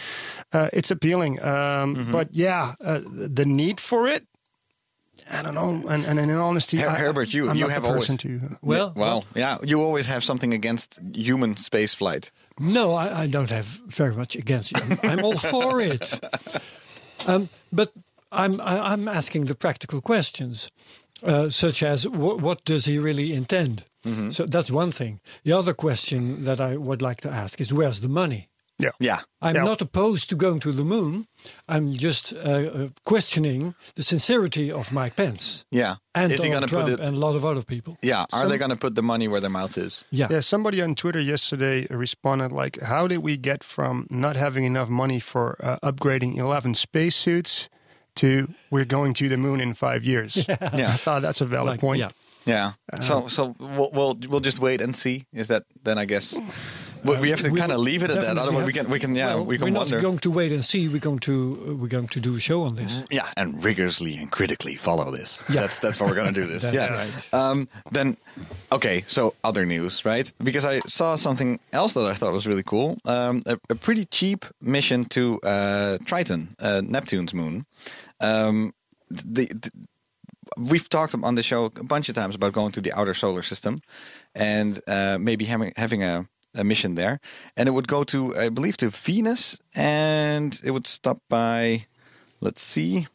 uh, 0.54 0.70
it's 0.74 0.92
appealing, 0.92 1.42
um, 1.44 2.12
but 2.12 2.28
yeah, 2.32 2.74
uh, 2.84 3.02
the 3.36 3.46
need 3.46 3.80
for 3.80 4.08
it. 4.08 4.26
I 5.32 5.44
don't 5.44 5.54
know, 5.54 5.90
and, 5.90 6.06
and 6.06 6.18
in 6.20 6.30
honesty, 6.32 6.78
Her- 6.78 6.90
I- 6.90 6.96
Herbert, 7.00 7.34
you 7.34 7.50
I'm 7.50 7.58
you 7.58 7.66
not 7.66 7.74
have 7.74 7.84
the 7.84 7.90
always 7.90 8.18
to. 8.18 8.58
Well, 8.62 8.94
well 8.96 9.24
yeah 9.36 9.58
you 9.64 9.84
always 9.84 10.08
have 10.08 10.24
something 10.24 10.54
against 10.54 11.00
human 11.14 11.58
space 11.58 11.94
flight. 11.94 12.32
No, 12.58 12.94
I, 12.96 13.24
I 13.24 13.28
don't 13.28 13.50
have 13.52 13.66
very 13.88 14.16
much 14.16 14.36
against 14.36 14.72
you. 14.72 14.82
I'm, 15.04 15.20
I'm 15.20 15.26
all 15.26 15.38
for 15.38 15.82
it. 15.82 16.20
Um, 17.28 17.50
but 17.72 17.90
I'm 18.32 18.60
I, 18.62 18.94
I'm 18.94 19.08
asking 19.08 19.46
the 19.48 19.56
practical 19.56 20.02
questions, 20.02 20.70
uh, 21.24 21.50
such 21.50 21.84
as 21.84 22.04
wh- 22.04 22.42
what 22.42 22.64
does 22.66 22.86
he 22.86 23.00
really 23.00 23.34
intend? 23.34 23.84
So 24.30 24.46
that's 24.46 24.72
one 24.72 24.92
thing. 24.92 25.20
The 25.44 25.52
other 25.52 25.74
question 25.74 26.44
that 26.46 26.60
I 26.62 26.78
would 26.78 27.02
like 27.02 27.20
to 27.22 27.30
ask 27.30 27.60
is 27.62 27.74
where's 27.74 28.00
the 28.00 28.08
money? 28.08 28.48
Yeah, 28.82 28.92
Yeah. 29.00 29.18
I'm 29.42 29.56
Yeah. 29.56 29.66
not 29.66 29.82
opposed 29.82 30.30
to 30.30 30.36
going 30.38 30.62
to 30.62 30.72
the 30.72 30.86
moon. 30.86 31.26
I'm 31.68 31.92
just 31.94 32.34
uh, 32.34 32.38
uh, 32.40 32.88
questioning 33.06 33.76
the 33.96 34.04
sincerity 34.04 34.72
of 34.72 34.94
Mike 34.94 35.16
Pence 35.18 35.66
Yeah. 35.70 35.96
and 36.16 36.32
Is 36.32 36.42
he 36.44 36.50
Donald 36.50 36.70
put 36.72 36.86
Trump 36.86 36.90
it 36.90 37.00
and 37.06 37.16
a 37.18 37.20
lot 37.20 37.36
of 37.36 37.44
other 37.44 37.62
people. 37.64 37.98
Yeah, 38.02 38.22
are 38.22 38.40
Some- 38.40 38.50
they 38.50 38.58
going 38.58 38.72
to 38.72 38.78
put 38.78 38.96
the 38.96 39.02
money 39.04 39.28
where 39.28 39.42
their 39.42 39.50
mouth 39.52 39.78
is? 39.78 40.06
Yeah. 40.12 40.28
Yeah, 40.32 40.40
somebody 40.42 40.82
on 40.82 40.96
Twitter 40.96 41.20
yesterday 41.20 41.86
responded 41.90 42.54
like, 42.54 42.80
"How 42.82 43.08
did 43.08 43.18
we 43.18 43.36
get 43.38 43.64
from 43.64 44.06
not 44.10 44.36
having 44.38 44.64
enough 44.66 44.90
money 44.90 45.20
for 45.20 45.58
uh, 45.62 45.78
upgrading 45.92 46.38
eleven 46.38 46.74
spacesuits 46.74 47.68
to 48.22 48.48
we're 48.72 48.86
going 48.86 49.14
to 49.16 49.30
the 49.30 49.38
moon 49.38 49.60
in 49.62 49.74
five 49.74 50.04
years?" 50.04 50.36
Yeah. 50.48 50.94
I 50.94 50.98
thought 50.98 51.22
that's 51.22 51.42
a 51.42 51.46
valid 51.46 51.72
Like, 51.72 51.80
point. 51.82 52.00
Yeah. 52.00 52.12
Yeah. 52.46 52.72
so 53.02 53.28
so 53.28 53.56
we'll, 53.60 53.92
we'll 53.94 54.16
we'll 54.30 54.40
just 54.46 54.60
wait 54.60 54.82
and 54.82 54.96
see. 54.96 55.26
Is 55.34 55.48
that 55.48 55.64
then 55.84 55.98
I 56.00 56.06
guess 56.06 56.34
we, 57.04 57.18
we 57.20 57.30
have 57.30 57.42
to 57.42 57.50
We 57.52 57.60
kind 57.60 57.72
of 57.72 57.80
leave 57.80 58.02
it 58.04 58.10
at 58.12 58.22
that. 58.22 58.38
Otherwise 58.38 58.66
we 58.66 58.74
can 58.74 58.90
we 58.90 58.98
can 59.00 59.14
yeah 59.16 59.36
Well, 59.36 59.46
we 59.46 59.58
can 59.58 59.66
we're 59.74 59.80
wonder. 59.80 59.96
not 59.98 60.02
going 60.02 60.20
to 60.20 60.32
wait 60.32 60.52
and 60.52 60.64
see. 60.64 60.88
We're 60.88 61.00
going 61.10 61.20
to 61.20 61.34
uh, 61.68 61.76
we're 61.76 61.90
going 61.98 62.08
to 62.08 62.20
do 62.20 62.36
a 62.36 62.40
show 62.40 62.64
on 62.64 62.74
this. 62.76 63.06
yeah, 63.12 63.28
and 63.38 63.64
rigorously 63.64 64.16
and 64.18 64.32
critically 64.32 64.76
follow 64.78 65.12
this. 65.12 65.44
Yeah. 65.50 65.62
That's 65.62 65.80
that's 65.80 66.00
what 66.00 66.10
we're 66.10 66.16
going 66.22 66.34
to 66.34 66.42
do 66.42 66.48
this. 66.48 66.64
That's 66.72 66.76
yeah. 66.76 66.98
right. 66.98 67.34
Um, 67.34 67.68
then 67.92 68.18
okay, 68.72 69.04
so 69.06 69.34
other 69.44 69.66
news, 69.66 70.04
right? 70.06 70.32
Because 70.42 70.66
I 70.66 70.80
saw 70.88 71.18
something 71.18 71.60
else 71.72 71.94
that 71.94 72.06
I 72.06 72.16
thought 72.16 72.34
was 72.34 72.48
really 72.48 72.64
cool. 72.66 72.98
Um, 73.06 73.42
a, 73.46 73.60
a 73.70 73.76
pretty 73.76 74.06
cheap 74.06 74.46
mission 74.62 75.06
to 75.06 75.40
uh, 75.44 75.98
Triton, 76.06 76.56
uh, 76.64 76.82
Neptune's 76.86 77.34
moon. 77.34 77.66
Um, 78.22 78.74
the, 79.10 79.46
the 79.46 79.72
we've 80.58 80.90
talked 80.90 81.16
on 81.24 81.36
the 81.36 81.44
show 81.44 81.66
a 81.66 81.84
bunch 81.84 82.10
of 82.10 82.16
times 82.16 82.36
about 82.36 82.54
going 82.54 82.72
to 82.72 82.82
the 82.82 82.94
outer 82.94 83.14
solar 83.14 83.44
system 83.44 83.82
and 84.36 84.80
uh, 84.88 85.18
maybe 85.20 85.46
having 85.46 85.72
having 85.78 86.04
a, 86.04 86.28
a 86.56 86.64
mission 86.64 86.96
there, 86.96 87.20
and 87.58 87.68
it 87.68 87.72
would 87.72 87.88
go 87.88 88.04
to 88.06 88.36
I 88.36 88.50
believe 88.50 88.78
to 88.78 88.90
Venus, 88.90 89.60
and 89.76 90.60
it 90.64 90.72
would 90.72 90.88
stop 90.88 91.22
by. 91.30 91.86
Let's 92.42 92.62
see. 92.62 93.08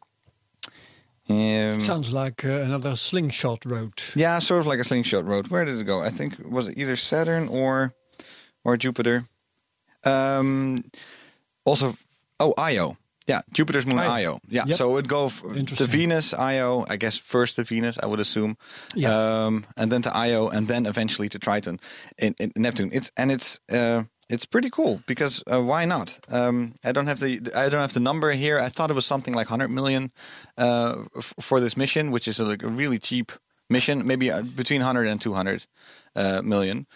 Um, 1.30 1.80
Sounds 1.80 2.12
like 2.12 2.44
uh, 2.44 2.60
another 2.60 2.96
slingshot 2.96 3.64
road. 3.64 3.94
yeah, 4.14 4.38
sort 4.40 4.60
of 4.60 4.66
like 4.66 4.78
a 4.78 4.84
slingshot 4.84 5.24
road. 5.24 5.48
Where 5.48 5.64
did 5.64 5.80
it 5.80 5.84
go? 5.84 6.02
I 6.02 6.10
think 6.10 6.34
was 6.44 6.68
it 6.68 6.76
either 6.76 6.96
Saturn 6.96 7.48
or 7.48 7.94
or 8.64 8.76
Jupiter. 8.76 9.28
Um, 10.04 10.84
also, 11.64 11.94
oh 12.38 12.52
Io. 12.58 12.96
Yeah, 13.26 13.40
Jupiter's 13.52 13.86
moon 13.86 13.98
Io. 14.00 14.10
Io. 14.10 14.38
Yeah, 14.48 14.64
Yep. 14.66 14.76
so 14.76 14.90
it 14.90 14.92
would 14.94 15.08
go 15.08 15.26
f- 15.26 15.42
to 15.42 15.84
Venus, 15.86 16.34
Io. 16.34 16.84
I 16.88 16.96
guess 16.96 17.16
first 17.18 17.56
to 17.56 17.64
Venus, 17.64 17.98
I 18.02 18.06
would 18.06 18.20
assume. 18.20 18.56
Yeah. 18.94 19.12
Um, 19.46 19.64
and 19.76 19.90
then 19.90 20.02
to 20.02 20.10
Io, 20.14 20.48
and 20.48 20.68
then 20.68 20.86
eventually 20.86 21.28
to 21.30 21.38
Triton, 21.38 21.78
in, 22.18 22.34
in 22.38 22.52
Neptune. 22.56 22.90
It's 22.92 23.10
and 23.16 23.30
it's 23.32 23.60
uh, 23.72 24.02
it's 24.28 24.44
pretty 24.46 24.68
cool 24.70 25.00
because 25.06 25.42
uh, 25.50 25.62
why 25.62 25.86
not? 25.86 26.18
Um, 26.30 26.74
I 26.84 26.92
don't 26.92 27.06
have 27.06 27.20
the 27.20 27.40
I 27.56 27.68
don't 27.70 27.80
have 27.80 27.92
the 27.94 28.00
number 28.00 28.32
here. 28.32 28.58
I 28.58 28.68
thought 28.68 28.90
it 28.90 28.94
was 28.96 29.06
something 29.06 29.34
like 29.34 29.48
100 29.50 29.68
million 29.70 30.12
uh, 30.58 30.94
f- 31.16 31.34
for 31.40 31.60
this 31.60 31.76
mission, 31.76 32.10
which 32.10 32.28
is 32.28 32.38
a, 32.40 32.44
like 32.44 32.62
a 32.62 32.68
really 32.68 32.98
cheap 32.98 33.32
mission, 33.70 34.06
maybe 34.06 34.30
uh, 34.30 34.42
between 34.56 34.80
100 34.80 35.06
and 35.08 35.20
200 35.20 35.66
uh, 36.16 36.42
million. 36.42 36.86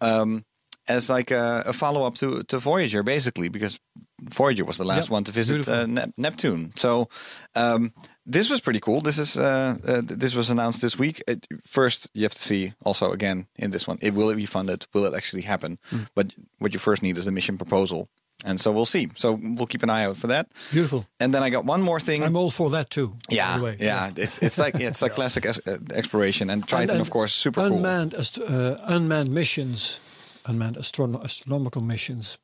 Um, 0.00 0.44
as 0.88 1.08
like 1.08 1.30
a, 1.30 1.62
a 1.66 1.72
follow 1.72 2.04
up 2.06 2.14
to, 2.16 2.42
to 2.44 2.58
Voyager, 2.58 3.02
basically, 3.02 3.48
because 3.48 3.78
Voyager 4.20 4.64
was 4.64 4.76
the 4.78 4.84
last 4.84 5.04
Yep, 5.06 5.10
one 5.12 5.24
to 5.24 5.32
visit 5.32 5.68
uh, 5.68 5.86
Nep- 5.86 6.12
Neptune. 6.16 6.72
So 6.76 7.08
um, 7.54 7.92
this 8.26 8.48
was 8.50 8.60
pretty 8.60 8.80
cool. 8.80 9.00
This 9.00 9.18
is 9.18 9.36
uh, 9.36 9.76
uh, 9.86 10.02
this 10.04 10.34
was 10.34 10.50
announced 10.50 10.80
this 10.80 10.98
week. 10.98 11.22
It, 11.26 11.46
first, 11.66 12.08
you 12.14 12.22
have 12.22 12.34
to 12.34 12.40
see 12.40 12.72
also 12.84 13.12
again 13.12 13.46
in 13.56 13.70
this 13.70 13.86
one, 13.88 13.98
it 14.00 14.14
will 14.14 14.30
it 14.30 14.36
be 14.36 14.46
funded? 14.46 14.86
Will 14.94 15.04
it 15.06 15.14
actually 15.14 15.42
happen? 15.42 15.78
Hmm. 15.90 16.02
But 16.14 16.34
what 16.58 16.72
you 16.72 16.78
first 16.78 17.02
need 17.02 17.18
is 17.18 17.24
the 17.24 17.32
mission 17.32 17.58
proposal, 17.58 18.08
and 18.46 18.60
so 18.60 18.70
we'll 18.70 18.86
see. 18.86 19.08
So 19.16 19.32
we'll 19.42 19.66
keep 19.66 19.82
an 19.82 19.90
eye 19.90 20.04
out 20.04 20.16
for 20.16 20.28
that. 20.28 20.46
Beautiful. 20.70 21.04
And 21.18 21.32
then 21.34 21.42
I 21.42 21.50
got 21.50 21.64
one 21.64 21.82
more 21.82 21.98
thing. 22.00 22.22
I'm 22.22 22.36
all 22.36 22.50
for 22.50 22.70
that 22.70 22.90
too. 22.90 23.12
yeah, 23.30 23.60
way. 23.60 23.76
yeah, 23.80 24.10
It's 24.16 24.38
it's 24.38 24.58
like 24.58 24.76
it's 24.80 25.02
like 25.02 25.14
classic 25.20 25.46
es- 25.46 25.60
uh, 25.66 25.78
exploration 25.94 26.50
and 26.50 26.62
Triton, 26.66 26.90
And- 26.90 27.00
of 27.00 27.10
course, 27.10 27.32
super 27.32 27.60
cool. 27.68 27.76
unmanned 27.76 28.14
uh, 28.14 28.76
unmanned 28.84 29.30
missions, 29.30 29.98
unmanned 30.46 30.76
astrono- 30.76 31.22
astronomical 31.22 31.82
missions, 31.82 32.38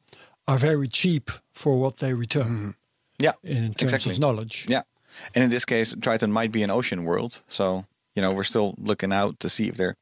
are 0.47 0.59
very 0.59 0.89
cheap 0.89 1.31
for 1.53 1.79
what 1.79 1.99
they 1.99 2.15
return 2.15 2.45
mm-hmm. 2.45 2.71
Yeah, 3.21 3.33
in 3.43 3.75
terms 3.75 3.93
exactly. 3.93 4.15
of 4.15 4.21
knowledge. 4.21 4.65
Yeah. 4.69 4.83
And 5.35 5.43
in 5.43 5.51
this 5.51 5.65
case, 5.65 5.95
Triton 6.01 6.31
might 6.31 6.53
be 6.53 6.63
an 6.63 6.71
ocean 6.71 7.05
world. 7.05 7.43
So, 7.49 7.85
you 8.15 8.23
know, 8.23 8.33
we're 8.33 8.45
still 8.45 8.75
looking 8.79 9.13
out 9.13 9.41
to 9.41 9.49
see 9.49 9.69
if 9.69 9.75
there 9.77 9.97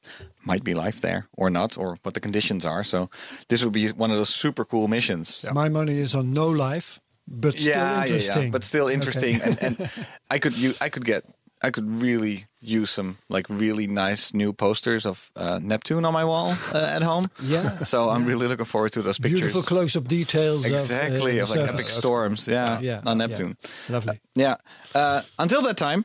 might 0.44 0.62
be 0.64 0.74
life 0.74 1.00
there 1.00 1.24
or 1.32 1.48
not, 1.48 1.78
or 1.78 1.96
what 2.02 2.12
the 2.14 2.20
conditions 2.20 2.66
are. 2.66 2.84
So, 2.84 3.08
this 3.48 3.64
would 3.64 3.72
be 3.72 3.88
one 3.92 4.10
of 4.10 4.18
those 4.18 4.28
super 4.28 4.64
cool 4.66 4.88
missions. 4.88 5.46
My 5.52 5.70
money 5.70 5.98
is 5.98 6.14
on 6.14 6.34
no 6.34 6.48
life, 6.48 7.00
but 7.26 7.54
still 7.54 7.72
yeah, 7.72 7.94
yeah, 7.94 8.02
interesting. 8.02 8.42
yeah, 8.42 8.50
but 8.50 8.64
still 8.64 8.84
Okay. 8.86 8.94
interesting. 8.94 9.40
and, 9.42 9.62
and 9.62 10.06
I 10.30 10.38
could, 10.38 10.56
you, 10.56 10.74
I 10.80 10.90
could 10.90 11.04
get, 11.06 11.24
I 11.62 11.70
could 11.70 11.88
really 12.02 12.46
use 12.60 12.90
some 12.90 13.16
like 13.28 13.46
really 13.48 13.86
nice 13.86 14.34
new 14.34 14.52
posters 14.52 15.06
of 15.06 15.30
uh, 15.36 15.58
Neptune 15.62 16.04
on 16.04 16.12
my 16.12 16.24
wall 16.24 16.54
uh, 16.74 16.96
at 16.96 17.02
home. 17.02 17.24
Yeah. 17.42 17.82
So 17.84 18.10
I'm 18.10 18.24
really 18.26 18.46
looking 18.48 18.66
forward 18.66 18.92
to 18.92 19.02
those 19.02 19.18
pictures. 19.18 19.40
Beautiful 19.40 19.62
close-up 19.62 20.08
details. 20.08 20.64
Exactly, 20.66 21.38
of, 21.38 21.50
of 21.50 21.56
uh, 21.56 21.60
like 21.60 21.66
the 21.68 21.72
epic 21.74 21.86
storms. 21.86 22.46
Yeah, 22.48 22.80
Yeah, 22.80 23.00
on 23.06 23.18
yeah. 23.20 23.26
Neptune. 23.26 23.56
Lovely. 23.88 24.20
Yeah. 24.34 24.56
Uh, 24.94 25.22
until 25.38 25.62
that 25.62 25.76
time, 25.76 26.04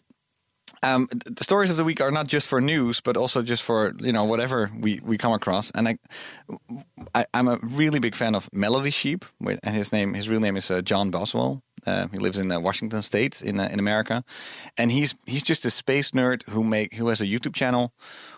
um, 0.83 1.07
the 1.11 1.43
stories 1.43 1.71
of 1.71 1.77
the 1.77 1.83
week 1.83 2.01
are 2.01 2.11
not 2.11 2.27
just 2.27 2.47
for 2.47 2.59
news, 2.59 3.01
but 3.01 3.17
also 3.17 3.41
just 3.41 3.63
for 3.63 3.93
you 3.99 4.11
know 4.11 4.23
whatever 4.23 4.71
we, 4.79 4.99
we 5.03 5.17
come 5.17 5.33
across. 5.33 5.71
And 5.71 5.87
I, 5.87 5.97
I, 7.13 7.25
I'm 7.33 7.47
a 7.47 7.59
really 7.61 7.99
big 7.99 8.15
fan 8.15 8.35
of 8.35 8.49
Melody 8.51 8.89
Sheep, 8.89 9.25
and 9.39 9.75
his 9.75 9.91
name, 9.91 10.13
his 10.13 10.27
real 10.27 10.39
name 10.39 10.57
is 10.57 10.71
uh, 10.71 10.81
John 10.81 11.11
Boswell. 11.11 11.61
Uh, 11.85 12.07
he 12.11 12.17
lives 12.17 12.37
in 12.37 12.51
uh, 12.51 12.59
Washington 12.59 13.01
State 13.01 13.41
in 13.41 13.59
uh, 13.59 13.69
in 13.71 13.79
America, 13.79 14.23
and 14.77 14.91
he's 14.91 15.15
he's 15.25 15.43
just 15.43 15.65
a 15.65 15.71
space 15.71 16.11
nerd 16.11 16.47
who 16.49 16.63
make 16.63 16.95
who 16.95 17.09
has 17.09 17.21
a 17.21 17.25
YouTube 17.25 17.53
channel, 17.53 17.93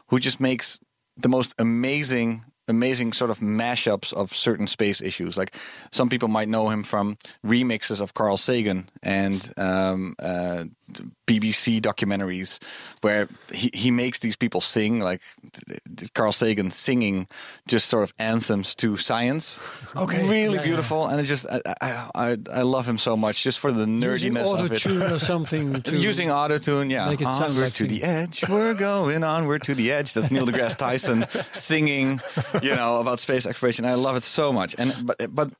who 0.08 0.20
just 0.20 0.40
makes 0.40 0.80
the 1.16 1.30
most 1.30 1.54
amazing 1.60 2.44
amazing 2.68 3.14
sort 3.14 3.30
of 3.30 3.40
mashups 3.40 4.14
of 4.14 4.34
certain 4.34 4.68
space 4.68 5.02
issues. 5.02 5.38
Like 5.38 5.56
some 5.92 6.10
people 6.10 6.28
might 6.28 6.50
know 6.50 6.70
him 6.70 6.84
from 6.84 7.18
remixes 7.46 8.00
of 8.00 8.14
Carl 8.14 8.38
Sagan 8.38 8.90
and 9.02 9.52
um, 9.58 10.16
uh, 10.20 10.66
BBC 11.28 11.80
documentaries, 11.82 12.60
where 13.02 13.28
he, 13.54 13.70
he 13.74 13.92
makes 13.92 14.20
these 14.20 14.36
people 14.36 14.62
sing, 14.62 15.00
like 15.00 15.22
Carl 16.14 16.32
Sagan 16.32 16.70
singing 16.72 17.28
just 17.68 17.88
sort 17.88 18.04
of 18.04 18.14
anthems 18.20 18.76
to 18.76 18.98
science. 18.98 19.62
Okay. 19.96 20.28
really 20.28 20.56
Yeah, 20.56 20.64
beautiful, 20.64 21.08
and 21.08 21.20
it 21.22 21.24
just 21.26 21.46
I, 21.50 21.62
I 21.82 22.10
I 22.16 22.38
I 22.54 22.62
love 22.64 22.88
him 22.88 22.98
so 22.98 23.16
much 23.16 23.44
just 23.44 23.60
for 23.60 23.72
the 23.72 23.88
Using 23.88 24.34
nerdiness 24.34 24.54
of 24.54 24.72
it. 24.72 24.86
auto-tune 24.86 25.02
or 25.04 25.20
something. 25.34 25.82
To, 25.82 25.96
Using 25.98 26.30
autotune, 26.30 26.92
yeah. 26.92 27.10
make 27.10 27.22
it 27.22 27.26
sound 27.26 27.46
onward 27.46 27.64
like 27.64 27.74
to 27.76 27.88
the 27.88 28.04
edge. 28.04 28.44
We're 28.50 28.74
going 28.74 29.24
onward 29.24 29.64
to 29.64 29.76
the 29.76 29.92
edge. 29.92 30.14
That's 30.14 30.30
Neil 30.32 30.46
deGrasse 30.46 30.78
Tyson 30.78 31.26
singing, 31.52 32.20
you 32.62 32.76
know, 32.76 33.00
about 33.00 33.20
space 33.20 33.46
exploration. 33.46 33.86
I 33.86 33.94
love 33.96 34.16
it 34.18 34.24
so 34.24 34.52
much. 34.52 34.76
And 34.78 34.94
but 35.06 35.18
but 35.34 35.52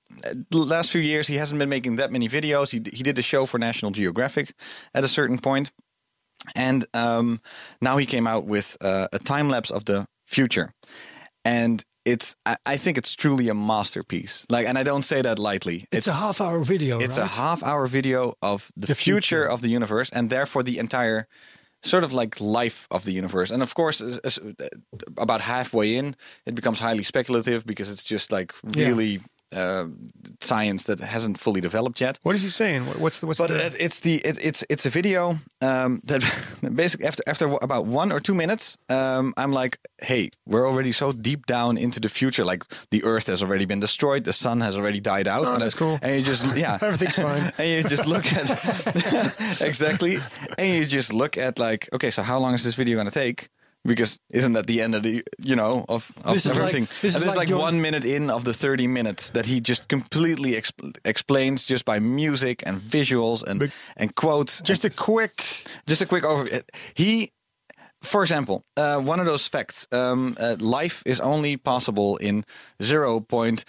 the 0.50 0.58
last 0.58 0.92
few 0.92 1.02
years 1.02 1.28
he 1.28 1.36
hasn't 1.36 1.60
been 1.60 1.70
making 1.70 1.96
that 1.98 2.12
many 2.12 2.28
videos. 2.28 2.72
He 2.72 2.82
he 2.96 3.04
did 3.04 3.18
a 3.18 3.22
show 3.22 3.46
for 3.46 3.58
National 3.60 3.92
Geographic 3.92 4.54
at 4.94 5.04
a 5.04 5.08
certain 5.08 5.23
point, 5.42 5.72
and 6.56 6.86
um, 6.94 7.40
now 7.82 7.98
he 7.98 8.06
came 8.06 8.28
out 8.28 8.46
with 8.46 8.78
uh, 8.82 9.08
a 9.14 9.20
time 9.20 9.50
lapse 9.50 9.72
of 9.72 9.86
the 9.86 10.06
future, 10.28 10.74
and. 11.46 11.84
It's. 12.06 12.36
I, 12.46 12.58
I 12.66 12.76
think 12.78 12.98
it's 12.98 13.16
truly 13.16 13.48
a 13.48 13.54
masterpiece. 13.54 14.46
Like, 14.50 14.68
and 14.68 14.78
I 14.78 14.84
don't 14.84 15.04
say 15.06 15.22
that 15.22 15.40
lightly. 15.40 15.86
it's, 15.90 16.06
a 16.08 16.12
half-hour 16.12 16.60
video. 16.62 17.00
It's 17.00 17.18
right? 17.18 17.24
a 17.24 17.28
half 17.30 17.64
hour 17.64 17.88
video 17.88 18.34
of 18.42 18.70
the, 18.76 18.88
The 18.88 18.96
future. 18.96 19.22
future. 19.22 19.50
of 19.50 19.62
the 19.62 19.70
universe 19.70 20.10
and 20.12 20.30
therefore 20.30 20.64
the 20.64 20.80
entire 20.80 21.28
sort 21.82 22.04
of 22.04 22.12
like 22.12 22.42
life 22.42 22.88
of 22.92 23.06
the 23.06 23.14
universe. 23.14 23.52
And 23.52 23.64
of 23.64 23.74
course, 23.74 24.02
about 25.18 25.40
halfway 25.42 25.96
in, 25.96 26.16
it 26.46 26.56
becomes 26.56 26.82
highly 26.82 27.04
speculative 27.04 27.66
because 27.66 27.90
it's 27.90 28.04
just 28.04 28.34
like 28.34 28.52
Yeah. 28.76 28.90
Uh, 29.56 29.86
science 30.40 30.86
that 30.86 31.00
hasn't 31.00 31.40
fully 31.40 31.62
developed 31.62 32.02
yet. 32.02 32.20
What 32.24 32.36
is 32.36 32.42
he 32.44 32.50
saying? 32.50 32.84
What's 32.86 33.20
the 33.20 33.28
what's 33.28 33.40
But 33.40 33.50
the, 33.50 33.66
it, 33.66 33.76
it's 33.80 34.00
the 34.00 34.16
it, 34.16 34.38
it's 34.44 34.64
it's 34.70 34.86
a 34.86 34.90
video 34.90 35.38
um, 35.62 36.02
that 36.06 36.22
basically 36.74 37.08
after 37.08 37.24
after 37.28 37.46
about 37.62 37.86
one 37.86 38.12
or 38.12 38.20
two 38.20 38.34
minutes, 38.34 38.78
um, 38.90 39.34
I'm 39.38 39.52
like, 39.52 39.78
hey, 40.02 40.30
we're 40.46 40.68
already 40.68 40.92
so 40.92 41.12
deep 41.12 41.46
down 41.46 41.78
into 41.78 42.00
the 42.00 42.10
future. 42.10 42.46
Like 42.46 42.64
the 42.92 43.04
Earth 43.04 43.28
has 43.28 43.42
already 43.44 43.66
been 43.66 43.80
destroyed, 43.80 44.24
the 44.24 44.34
sun 44.34 44.62
has 44.62 44.76
already 44.76 45.00
died 45.00 45.28
out. 45.28 45.46
Oh, 45.46 45.54
and 45.54 45.62
that's 45.62 45.74
it- 45.74 45.78
cool. 45.78 46.00
And 46.02 46.16
you 46.18 46.24
just 46.24 46.46
yeah, 46.58 46.78
Everything's 46.82 47.16
fine. 47.16 47.52
and 47.58 47.68
you 47.68 47.84
just 47.90 48.08
look 48.08 48.26
at 48.34 49.62
exactly, 49.62 50.18
and 50.58 50.68
you 50.68 50.86
just 50.86 51.14
look 51.14 51.38
at 51.38 51.60
like, 51.60 51.90
okay, 51.94 52.10
so 52.12 52.22
how 52.24 52.40
long 52.40 52.54
is 52.54 52.64
this 52.64 52.76
video 52.76 52.96
going 52.96 53.08
to 53.08 53.14
take? 53.14 53.50
Because 53.86 54.18
isn't 54.30 54.54
that 54.54 54.66
the 54.68 54.82
end 54.82 54.96
of 54.96 55.04
the 55.04 55.24
you 55.46 55.56
know 55.56 55.84
of, 55.90 56.12
of 56.24 56.34
This 56.36 56.46
is 56.46 56.52
like- 56.52 56.60
everything? 56.60 56.88
this 57.02 57.16
and 57.16 57.26
is 57.26 57.36
like 57.36 57.50
like 57.50 57.60
one 57.60 57.82
minute 57.82 58.06
in 58.06 58.30
of 58.30 58.44
the 58.44 58.54
thirty 58.54 58.88
minutes 58.88 59.32
that 59.32 59.46
he 59.46 59.60
just 59.60 59.88
completely 59.90 60.52
exp- 60.54 60.98
explains 61.04 61.66
just 61.66 61.84
by 61.86 62.00
music 62.00 62.64
and 62.66 62.82
visuals 62.82 63.44
and 63.44 63.72
and 63.98 64.16
quotes. 64.16 64.62
just 64.62 64.86
a 64.86 64.90
quick. 64.90 65.44
just 65.86 66.02
a 66.02 66.06
quick 66.06 66.24
overview. 66.24 66.62
He, 66.96 67.32
for 68.02 68.22
example, 68.24 68.64
uh, 68.78 69.00
one 69.00 69.20
of 69.20 69.26
those 69.26 69.50
facts: 69.50 69.86
um, 69.92 70.36
uh, 70.40 70.56
life 70.60 71.04
is 71.06 71.20
only 71.20 71.58
possible 71.58 72.16
in 72.18 72.46
zero 72.82 73.20
point 73.20 73.66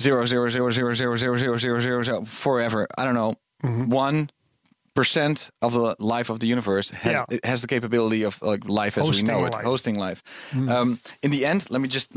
zero 0.00 0.24
zero 0.26 0.48
zero 0.48 0.70
zero 0.70 0.94
zero 0.94 1.16
zero 1.16 1.36
zero 1.36 1.58
zero 1.58 1.80
zero 1.80 2.02
zero 2.02 2.24
forever. 2.24 2.86
I 2.96 3.04
don't 3.04 3.14
know 3.14 3.34
one 3.88 4.30
percent 4.98 5.50
of 5.60 5.72
the 5.72 5.94
life 5.98 6.32
of 6.32 6.38
the 6.38 6.46
universe 6.46 6.90
has 6.94 7.12
Yeah. 7.12 7.24
it 7.36 7.44
has 7.44 7.60
the 7.60 7.66
capability 7.68 8.24
of 8.26 8.40
like 8.42 8.64
life 8.68 9.00
as 9.00 9.06
Hosting 9.06 9.26
we 9.26 9.32
know 9.32 9.46
it, 9.46 9.54
life. 9.54 9.64
hosting 9.64 9.96
life. 10.08 10.22
Um, 10.54 10.98
in 11.22 11.30
the 11.30 11.44
end, 11.46 11.66
let 11.70 11.80
me 11.80 11.88
just 11.88 12.08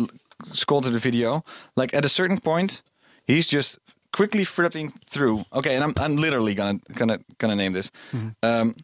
scroll 0.54 0.82
to 0.82 0.90
the 0.90 1.00
video. 1.00 1.44
Like 1.76 1.98
at 1.98 2.06
a 2.06 2.10
certain 2.10 2.40
point, 2.40 2.82
he's 3.28 3.48
just 3.54 3.78
quickly 4.18 4.46
flipping 4.46 4.94
through. 5.10 5.44
Okay, 5.52 5.76
and 5.76 5.84
I'm 5.84 5.94
I'm 5.98 6.16
literally 6.22 6.56
gonna 6.56 6.80
gonna 7.00 7.20
gonna 7.38 7.56
name 7.56 7.74
this. 7.74 7.92
Um, 8.44 8.76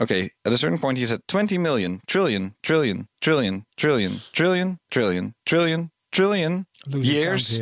okay, 0.00 0.30
at 0.46 0.52
a 0.52 0.56
certain 0.58 0.78
point, 0.78 0.98
he's 0.98 1.12
at 1.12 1.20
20 1.28 1.58
million, 1.58 2.00
trillion, 2.06 2.54
trillion, 2.62 3.08
trillion, 3.20 3.64
trillion, 3.76 4.20
trillion, 4.32 4.78
trillion, 4.90 5.32
trillion, 5.46 5.90
trillion 6.12 6.66
years. 6.88 7.60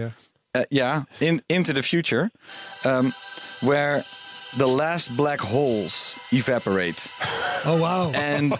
Uh, 0.55 0.65
yeah, 0.71 1.05
in 1.21 1.41
into 1.49 1.73
the 1.73 1.83
future, 1.83 2.31
um, 2.85 3.13
where 3.61 4.05
the 4.56 4.66
last 4.66 5.16
black 5.16 5.40
holes 5.40 6.18
evaporate, 6.32 7.11
Oh 7.64 7.78
wow! 7.80 8.11
and 8.14 8.52
uh, 8.52 8.56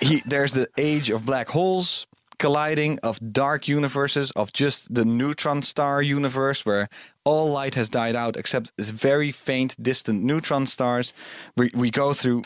he 0.00 0.22
there's 0.26 0.52
the 0.52 0.66
age 0.78 1.10
of 1.10 1.24
black 1.24 1.48
holes 1.48 2.06
colliding 2.38 2.98
of 3.04 3.18
dark 3.32 3.68
universes 3.68 4.32
of 4.32 4.52
just 4.52 4.92
the 4.92 5.04
neutron 5.04 5.62
star 5.62 6.02
universe 6.02 6.66
where 6.66 6.88
all 7.24 7.52
light 7.52 7.76
has 7.76 7.88
died 7.88 8.16
out 8.16 8.36
except 8.36 8.72
this 8.76 8.90
very 8.90 9.30
faint 9.30 9.76
distant 9.80 10.24
neutron 10.24 10.66
stars 10.66 11.12
we, 11.56 11.70
we 11.74 11.88
go 11.88 12.12
through 12.12 12.42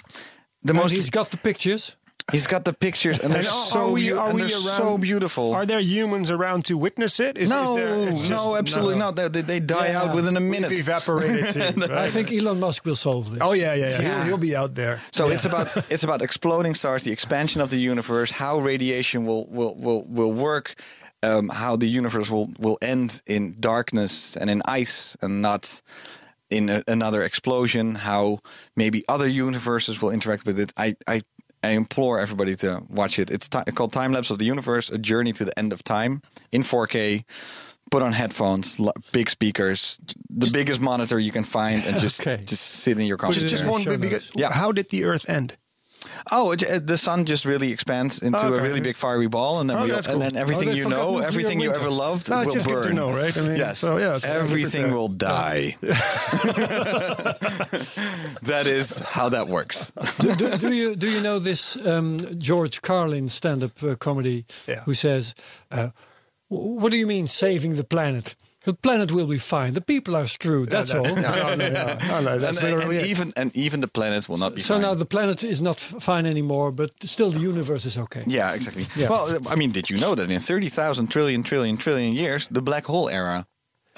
the 0.63 0.73
And 0.73 0.79
most 0.83 0.93
he's 0.93 1.09
got 1.11 1.31
the 1.31 1.39
pictures. 1.39 1.97
He's 2.33 2.49
got 2.49 2.65
the 2.65 2.73
pictures, 2.73 3.21
and 3.21 3.31
they're 3.35 3.39
And 3.39 3.47
so 3.47 3.79
are 3.89 3.91
we- 3.93 4.11
are 4.13 4.27
and 4.27 4.35
we 4.35 4.41
they're 4.43 4.49
so 4.51 4.99
beautiful. 4.99 5.55
Are 5.55 5.65
there 5.65 5.79
humans 5.81 6.29
around 6.31 6.65
to 6.65 6.77
witness 6.77 7.21
it? 7.21 7.39
Is, 7.39 7.51
no, 7.51 7.77
is 7.77 7.77
there, 7.77 8.09
it's 8.11 8.19
just- 8.29 8.31
no, 8.33 8.57
absolutely 8.57 8.95
no. 8.97 9.07
not. 9.07 9.17
They, 9.17 9.29
they, 9.29 9.43
they 9.43 9.61
die 9.61 9.91
Yeah. 9.91 10.03
out 10.03 10.15
within 10.17 10.37
a 10.37 10.41
minute. 10.41 10.71
We've 10.71 10.81
evaporated 10.81 11.47
too. 11.87 11.95
I 11.95 12.09
think 12.09 12.33
Elon 12.33 12.59
Musk 12.59 12.85
will 12.85 12.97
solve 12.97 13.31
this. 13.31 13.41
Oh 13.41 13.53
yeah, 13.53 13.75
yeah, 13.75 13.91
yeah. 13.91 14.01
Yeah. 14.03 14.15
He'll, 14.19 14.25
he'll 14.27 14.39
be 14.39 14.57
out 14.57 14.75
there. 14.75 15.01
So 15.13 15.29
it's 15.31 15.45
about 15.45 15.69
it's 15.89 16.03
about 16.03 16.21
exploding 16.21 16.75
stars, 16.75 17.05
the 17.05 17.13
expansion 17.13 17.61
of 17.63 17.71
the 17.71 17.79
universe, 17.79 18.33
how 18.33 18.59
radiation 18.59 19.25
will 19.25 19.47
will 19.49 19.77
will, 19.79 20.05
will 20.09 20.33
work, 20.33 20.75
um, 21.23 21.49
how 21.49 21.77
the 21.77 21.87
universe 21.89 22.29
will 22.29 22.49
will 22.59 22.79
end 22.83 23.23
in 23.29 23.55
darkness 23.61 24.37
and 24.37 24.51
in 24.51 24.63
ice 24.67 25.17
and 25.23 25.43
not 25.43 25.81
in 26.51 26.69
a, 26.71 26.83
another 26.89 27.23
explosion. 27.23 27.95
How 27.95 28.41
maybe 28.77 29.05
other 29.09 29.29
universes 29.29 30.03
will 30.03 30.11
interact 30.11 30.45
with 30.45 30.59
it. 30.59 30.73
I 30.77 30.97
I. 31.07 31.23
I 31.63 31.71
implore 31.71 32.19
everybody 32.21 32.55
to 32.57 32.83
watch 32.89 33.19
it. 33.19 33.31
It's 33.31 33.49
ti 33.49 33.59
called 33.75 33.93
Time 33.93 34.13
Lapse 34.13 34.31
of 34.31 34.39
the 34.39 34.45
Universe: 34.45 34.91
A 34.91 34.99
Journey 34.99 35.33
to 35.35 35.45
the 35.45 35.59
End 35.59 35.73
of 35.73 35.83
Time 35.83 36.23
in 36.53 36.63
4K. 36.63 37.25
Put 37.91 38.03
on 38.03 38.13
headphones, 38.13 38.81
lo- 38.81 38.91
big 39.13 39.31
speakers, 39.31 40.01
the 40.29 40.51
biggest 40.53 40.81
monitor 40.81 41.21
you 41.21 41.31
can 41.31 41.45
find, 41.45 41.85
and 41.85 42.01
just 42.01 42.21
Okay. 42.27 42.43
just 42.45 42.63
sit 42.65 42.99
in 42.99 43.07
your 43.07 43.17
comfy 43.17 43.39
Just, 43.41 43.51
just 43.51 43.65
one 43.65 43.81
show 43.81 43.97
because. 43.97 44.33
Yeah. 44.35 44.51
how 44.53 44.73
did 44.73 44.89
the 44.91 45.05
Earth 45.05 45.29
end? 45.29 45.57
Oh, 46.33 46.53
it, 46.53 46.63
uh, 46.69 46.79
the 46.79 46.97
sun 46.99 47.25
just 47.25 47.45
really 47.45 47.73
expands 47.73 48.19
into 48.21 48.39
a 48.39 48.61
really 48.61 48.81
big 48.81 48.97
fiery 48.97 49.29
ball, 49.29 49.61
and 49.61 49.69
then 49.71 49.79
Oh, 49.79 49.85
we, 49.85 49.91
that's 49.91 50.07
and 50.07 50.15
cool. 50.15 50.21
then 50.31 50.37
everything 50.37 50.69
Oh, 50.69 50.73
you 50.73 50.89
know, 50.89 51.11
nuclear 51.13 51.27
everything 51.29 51.61
you 51.61 51.73
ever 51.73 51.91
loved, 51.91 52.29
No, 52.31 52.39
it's 52.41 52.47
will 52.47 52.55
just 52.55 52.67
good 52.67 52.75
burn. 52.83 52.85
to 52.89 52.95
know, 52.95 53.11
right? 53.13 53.37
I 53.37 53.41
mean, 53.43 53.57
yes. 53.57 53.79
so, 53.79 53.97
yeah, 53.99 54.13
okay, 54.15 54.29
everything 54.29 54.91
will 54.93 55.09
die. 55.09 55.77
that 58.43 58.65
is 58.67 58.99
how 59.01 59.29
that 59.31 59.49
works. 59.49 59.93
do, 60.21 60.35
do, 60.35 60.57
do 60.59 60.73
you 60.73 60.97
do 60.97 61.09
you 61.11 61.21
know 61.21 61.39
this 61.39 61.77
um, 61.87 62.19
George 62.39 62.83
Carlin 62.83 63.29
stand-up 63.29 63.83
uh, 63.83 63.95
comedy 63.97 64.45
Yeah. 64.67 64.81
who 64.85 64.95
says, 64.95 65.35
uh, 65.71 65.89
"What 66.49 66.91
do 66.93 66.97
you 66.99 67.07
mean 67.07 67.27
saving 67.27 67.75
the 67.77 67.85
planet? 67.85 68.35
The 68.67 68.75
planet 68.75 69.11
will 69.11 69.27
be 69.29 69.39
fine. 69.39 69.71
The 69.73 69.81
people 69.81 70.15
are 70.17 70.27
screwed. 70.27 70.69
That's 70.71 70.93
all." 70.95 71.05
No, 71.05 71.23
no, 71.23 71.55
no, 71.57 71.69
no, 71.69 71.85
no, 72.11 72.21
no, 72.21 72.39
that's 72.39 72.63
and, 72.63 72.83
and 72.83 72.93
it. 72.93 73.07
even 73.07 73.33
and 73.37 73.51
even 73.57 73.81
the 73.81 73.89
planets 73.89 74.29
will 74.29 74.39
not 74.39 74.55
be 74.55 74.61
so 74.61 74.75
fine. 74.75 74.83
now 74.83 74.95
the 74.95 75.07
planet 75.07 75.43
is 75.45 75.61
not 75.61 75.79
fine 75.81 76.27
anymore, 76.27 76.73
but 76.73 76.91
still 77.03 77.31
the 77.31 77.41
universe 77.41 77.85
is 77.87 77.97
okay. 77.99 78.25
yeah, 78.27 78.55
exactly. 78.55 78.85
Yeah. 78.97 79.09
Well, 79.11 79.39
I 79.49 79.57
mean, 79.57 79.73
did 79.73 79.89
you 79.91 79.99
know 79.99 80.15
that 80.17 80.31
in 80.31 80.41
thirty 80.41 80.69
thousand 80.69 81.07
trillion 81.11 81.43
trillion 81.43 81.77
trillion 81.77 82.13
years, 82.15 82.49
the 82.49 82.61
black 82.63 82.85
hole 82.87 83.09
era 83.09 83.47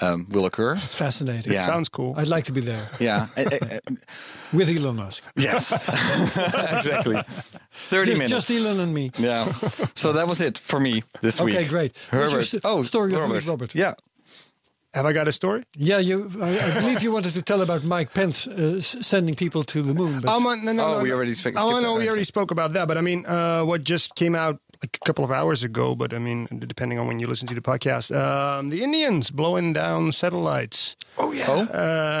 um, 0.01 0.27
will 0.31 0.45
occur? 0.45 0.75
It's 0.75 0.95
fascinating. 0.95 1.51
Yeah. 1.53 1.65
Sounds 1.65 1.89
cool. 1.89 2.13
I'd 2.17 2.29
like 2.35 2.45
to 2.45 2.53
be 2.53 2.61
there 2.61 2.85
Yeah. 2.99 3.25
Eh, 3.37 3.45
eh, 3.51 3.57
eh, 3.71 3.79
with 4.53 4.69
Elon 4.69 4.95
Musk. 4.95 5.23
yes. 5.35 5.71
exactly. 6.75 7.19
Thirty 7.71 8.11
Just, 8.11 8.19
minutes. 8.19 8.47
just 8.47 8.51
Elon 8.51 8.79
and 8.79 8.93
me. 8.93 9.09
Yeah. 9.17 9.45
So 9.95 10.13
that 10.13 10.27
was 10.27 10.39
it 10.41 10.57
for 10.59 10.79
me 10.79 11.03
this 11.21 11.39
week. 11.41 11.55
Okay, 11.55 11.67
great. 11.67 11.91
What's 11.97 12.11
your 12.13 12.21
Herbert. 12.29 12.43
st- 12.45 12.61
oh, 12.65 12.83
story 12.83 13.13
of 13.13 13.21
the 13.21 13.33
week, 13.33 13.47
Robert? 13.47 13.73
Yeah. 13.75 13.93
Have 14.93 15.05
I 15.05 15.13
got 15.13 15.27
a 15.27 15.31
story? 15.31 15.63
Yeah, 15.77 15.99
you. 15.99 16.29
I, 16.41 16.49
I 16.59 16.79
believe 16.81 17.03
you 17.03 17.11
wanted 17.11 17.33
to 17.35 17.41
tell 17.43 17.61
about 17.61 17.83
Mike 17.83 18.11
Pence 18.13 18.47
uh, 18.47 18.77
s- 18.77 18.95
sending 19.05 19.35
people 19.35 19.63
to 19.65 19.81
the 19.83 19.93
moon. 19.93 20.19
But 20.21 20.35
Oh, 20.35 20.39
man, 20.39 20.65
no, 20.65 20.71
no, 20.71 20.83
Oh, 20.85 20.97
no, 20.97 21.03
we 21.03 21.09
no. 21.09 21.15
already 21.15 21.35
sp- 21.37 21.53
Oh, 21.57 21.79
no, 21.79 21.93
we 21.93 22.05
already 22.07 22.21
right. 22.21 22.27
spoke 22.27 22.49
about 22.51 22.73
that. 22.73 22.87
But 22.87 22.97
I 22.97 23.01
mean, 23.01 23.23
uh, 23.27 23.61
what 23.63 23.83
just 23.83 24.15
came 24.15 24.33
out 24.33 24.59
like 24.81 24.97
a 24.99 25.05
couple 25.05 25.23
of 25.23 25.29
hours 25.31 25.61
ago. 25.63 25.93
But 25.93 26.11
I 26.13 26.17
mean, 26.19 26.47
depending 26.67 26.97
on 26.97 27.05
when 27.07 27.19
you 27.19 27.27
listen 27.27 27.47
to 27.49 27.53
the 27.55 27.61
podcast, 27.61 28.09
um, 28.15 28.71
the 28.71 28.81
Indians 28.81 29.29
blowing 29.29 29.73
down 29.73 30.11
satellites. 30.11 30.95
Oh 31.19 31.31
yeah. 31.33 31.45
Oh. 31.49 31.61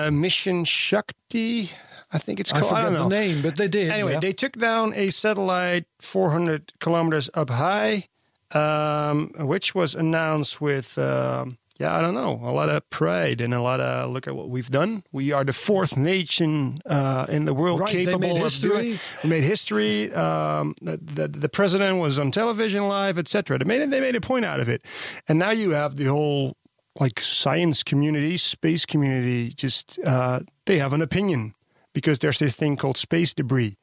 Uh, 0.07 0.11
Mission 0.11 0.63
Shakti, 0.63 1.71
I 2.13 2.19
think 2.19 2.39
it's 2.39 2.53
I 2.53 2.59
called. 2.59 2.73
I, 2.73 2.83
forget 2.85 2.99
don't 2.99 3.09
the 3.09 3.15
name, 3.15 3.41
but 3.41 3.55
they 3.55 3.67
did. 3.67 3.89
Anyway, 3.89 4.13
yeah. 4.13 4.19
they 4.19 4.33
took 4.33 4.53
down 4.53 4.93
a 4.93 5.09
satellite 5.09 5.85
400 6.01 6.73
kilometers 6.79 7.31
up 7.33 7.49
high, 7.49 8.03
um, 8.51 9.31
which 9.39 9.73
was 9.73 9.95
announced 9.95 10.59
with, 10.61 10.97
um, 10.99 11.57
yeah, 11.79 11.95
I 11.95 12.01
don't 12.01 12.13
know, 12.13 12.31
a 12.43 12.51
lot 12.51 12.69
of 12.69 12.87
pride 12.89 13.39
and 13.41 13.53
a 13.53 13.61
lot 13.61 13.79
of 13.79 14.11
look 14.11 14.27
at 14.27 14.35
what 14.35 14.49
we've 14.49 14.69
done. 14.69 15.03
We 15.13 15.31
are 15.31 15.45
the 15.45 15.53
fourth 15.53 15.95
nation 15.95 16.79
uh, 16.85 17.25
in 17.29 17.45
the 17.45 17.53
world 17.53 17.79
Right, 17.79 17.89
capable 17.89 18.43
of 18.45 18.59
doing. 18.59 18.83
history. 18.83 18.99
We 19.23 19.29
made 19.29 19.43
history. 19.45 20.11
Um, 20.13 20.75
the, 20.81 20.97
the, 20.97 21.27
the 21.29 21.49
president 21.49 21.99
was 21.99 22.19
on 22.19 22.31
television 22.31 22.87
live, 22.87 23.17
etc. 23.17 23.57
They 23.59 23.65
made 23.65 23.89
they 23.89 24.01
made 24.01 24.15
a 24.15 24.21
point 24.21 24.45
out 24.45 24.59
of 24.59 24.67
it, 24.67 24.83
and 25.27 25.39
now 25.39 25.51
you 25.51 25.71
have 25.71 25.95
the 25.95 26.05
whole 26.05 26.57
like 26.99 27.21
science 27.21 27.81
community, 27.83 28.35
space 28.37 28.85
community. 28.85 29.53
Just 29.55 29.99
uh, 30.05 30.41
they 30.65 30.79
have 30.79 30.91
an 30.93 31.01
opinion 31.01 31.53
because 31.93 32.19
there's 32.19 32.39
this 32.39 32.55
thing 32.57 32.75
called 32.77 32.97
space 32.97 33.33
debris. 33.33 33.77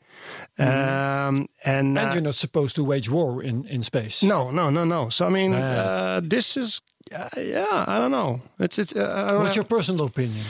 Um, 0.59 0.67
and 0.67 1.49
and 1.65 1.99
uh, 1.99 2.11
you're 2.13 2.23
not 2.23 2.35
supposed 2.35 2.77
to 2.77 2.85
wage 2.85 3.11
war 3.11 3.43
in, 3.43 3.67
in 3.69 3.83
space. 3.83 4.23
no, 4.23 4.51
no, 4.51 4.71
no, 4.71 4.85
no. 4.85 5.09
So 5.09 5.27
I 5.27 5.29
mean, 5.31 5.53
uh, 5.53 6.21
this 6.23 6.57
is, 6.57 6.81
uh, 7.15 7.29
yeah, 7.41 7.85
I 7.87 7.99
don't 7.99 8.11
know. 8.11 8.41
It's 8.59 8.79
it's. 8.79 8.95
Uh, 8.97 9.25
I 9.27 9.31
don't 9.31 9.39
What's 9.39 9.49
have- 9.49 9.57
your 9.57 9.65
personal 9.65 10.07
opinion? 10.07 10.45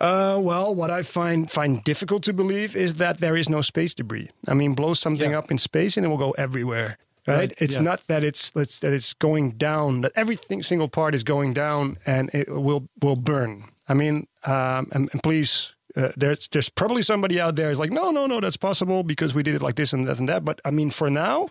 Uh, 0.00 0.38
well, 0.42 0.74
what 0.74 0.90
I 0.90 1.02
find 1.02 1.50
find 1.50 1.84
difficult 1.84 2.22
to 2.24 2.32
believe 2.32 2.74
is 2.74 2.94
that 2.94 3.20
there 3.20 3.36
is 3.36 3.48
no 3.50 3.60
space 3.60 3.92
debris. 3.94 4.30
I 4.48 4.54
mean, 4.54 4.74
blow 4.74 4.94
something 4.94 5.32
Yeah. 5.32 5.38
up 5.38 5.50
in 5.50 5.58
space 5.58 5.96
and 5.98 6.06
it 6.06 6.08
will 6.08 6.16
go 6.16 6.30
everywhere. 6.32 6.96
Right? 7.26 7.36
Right, 7.36 7.52
It's 7.58 7.74
yeah. 7.76 7.82
not 7.82 8.06
that 8.06 8.24
it's 8.24 8.52
it's 8.56 8.80
that 8.80 8.92
it's 8.94 9.12
going 9.12 9.52
down. 9.58 10.00
That 10.00 10.12
everything 10.16 10.62
single 10.62 10.88
part 10.88 11.14
is 11.14 11.22
going 11.22 11.52
down 11.52 11.98
and 12.06 12.30
it 12.32 12.48
will 12.48 12.88
will 13.02 13.16
burn. 13.16 13.64
I 13.88 13.94
mean, 13.94 14.26
um, 14.44 14.88
and, 14.92 15.10
and 15.12 15.22
please. 15.22 15.74
Uh, 16.00 16.12
there's 16.16 16.48
there's 16.48 16.70
probably 16.70 17.02
somebody 17.02 17.38
out 17.40 17.56
there 17.56 17.68
who's 17.68 17.78
like 17.78 17.92
no 17.92 18.10
no 18.10 18.26
no 18.26 18.40
that's 18.40 18.56
possible 18.56 19.02
because 19.02 19.34
we 19.34 19.42
did 19.42 19.54
it 19.54 19.62
like 19.62 19.74
this 19.74 19.92
and 19.92 20.06
that 20.08 20.18
and 20.18 20.28
that 20.28 20.44
but 20.44 20.60
I 20.64 20.70
mean 20.70 20.90
for 20.90 21.10
now 21.10 21.48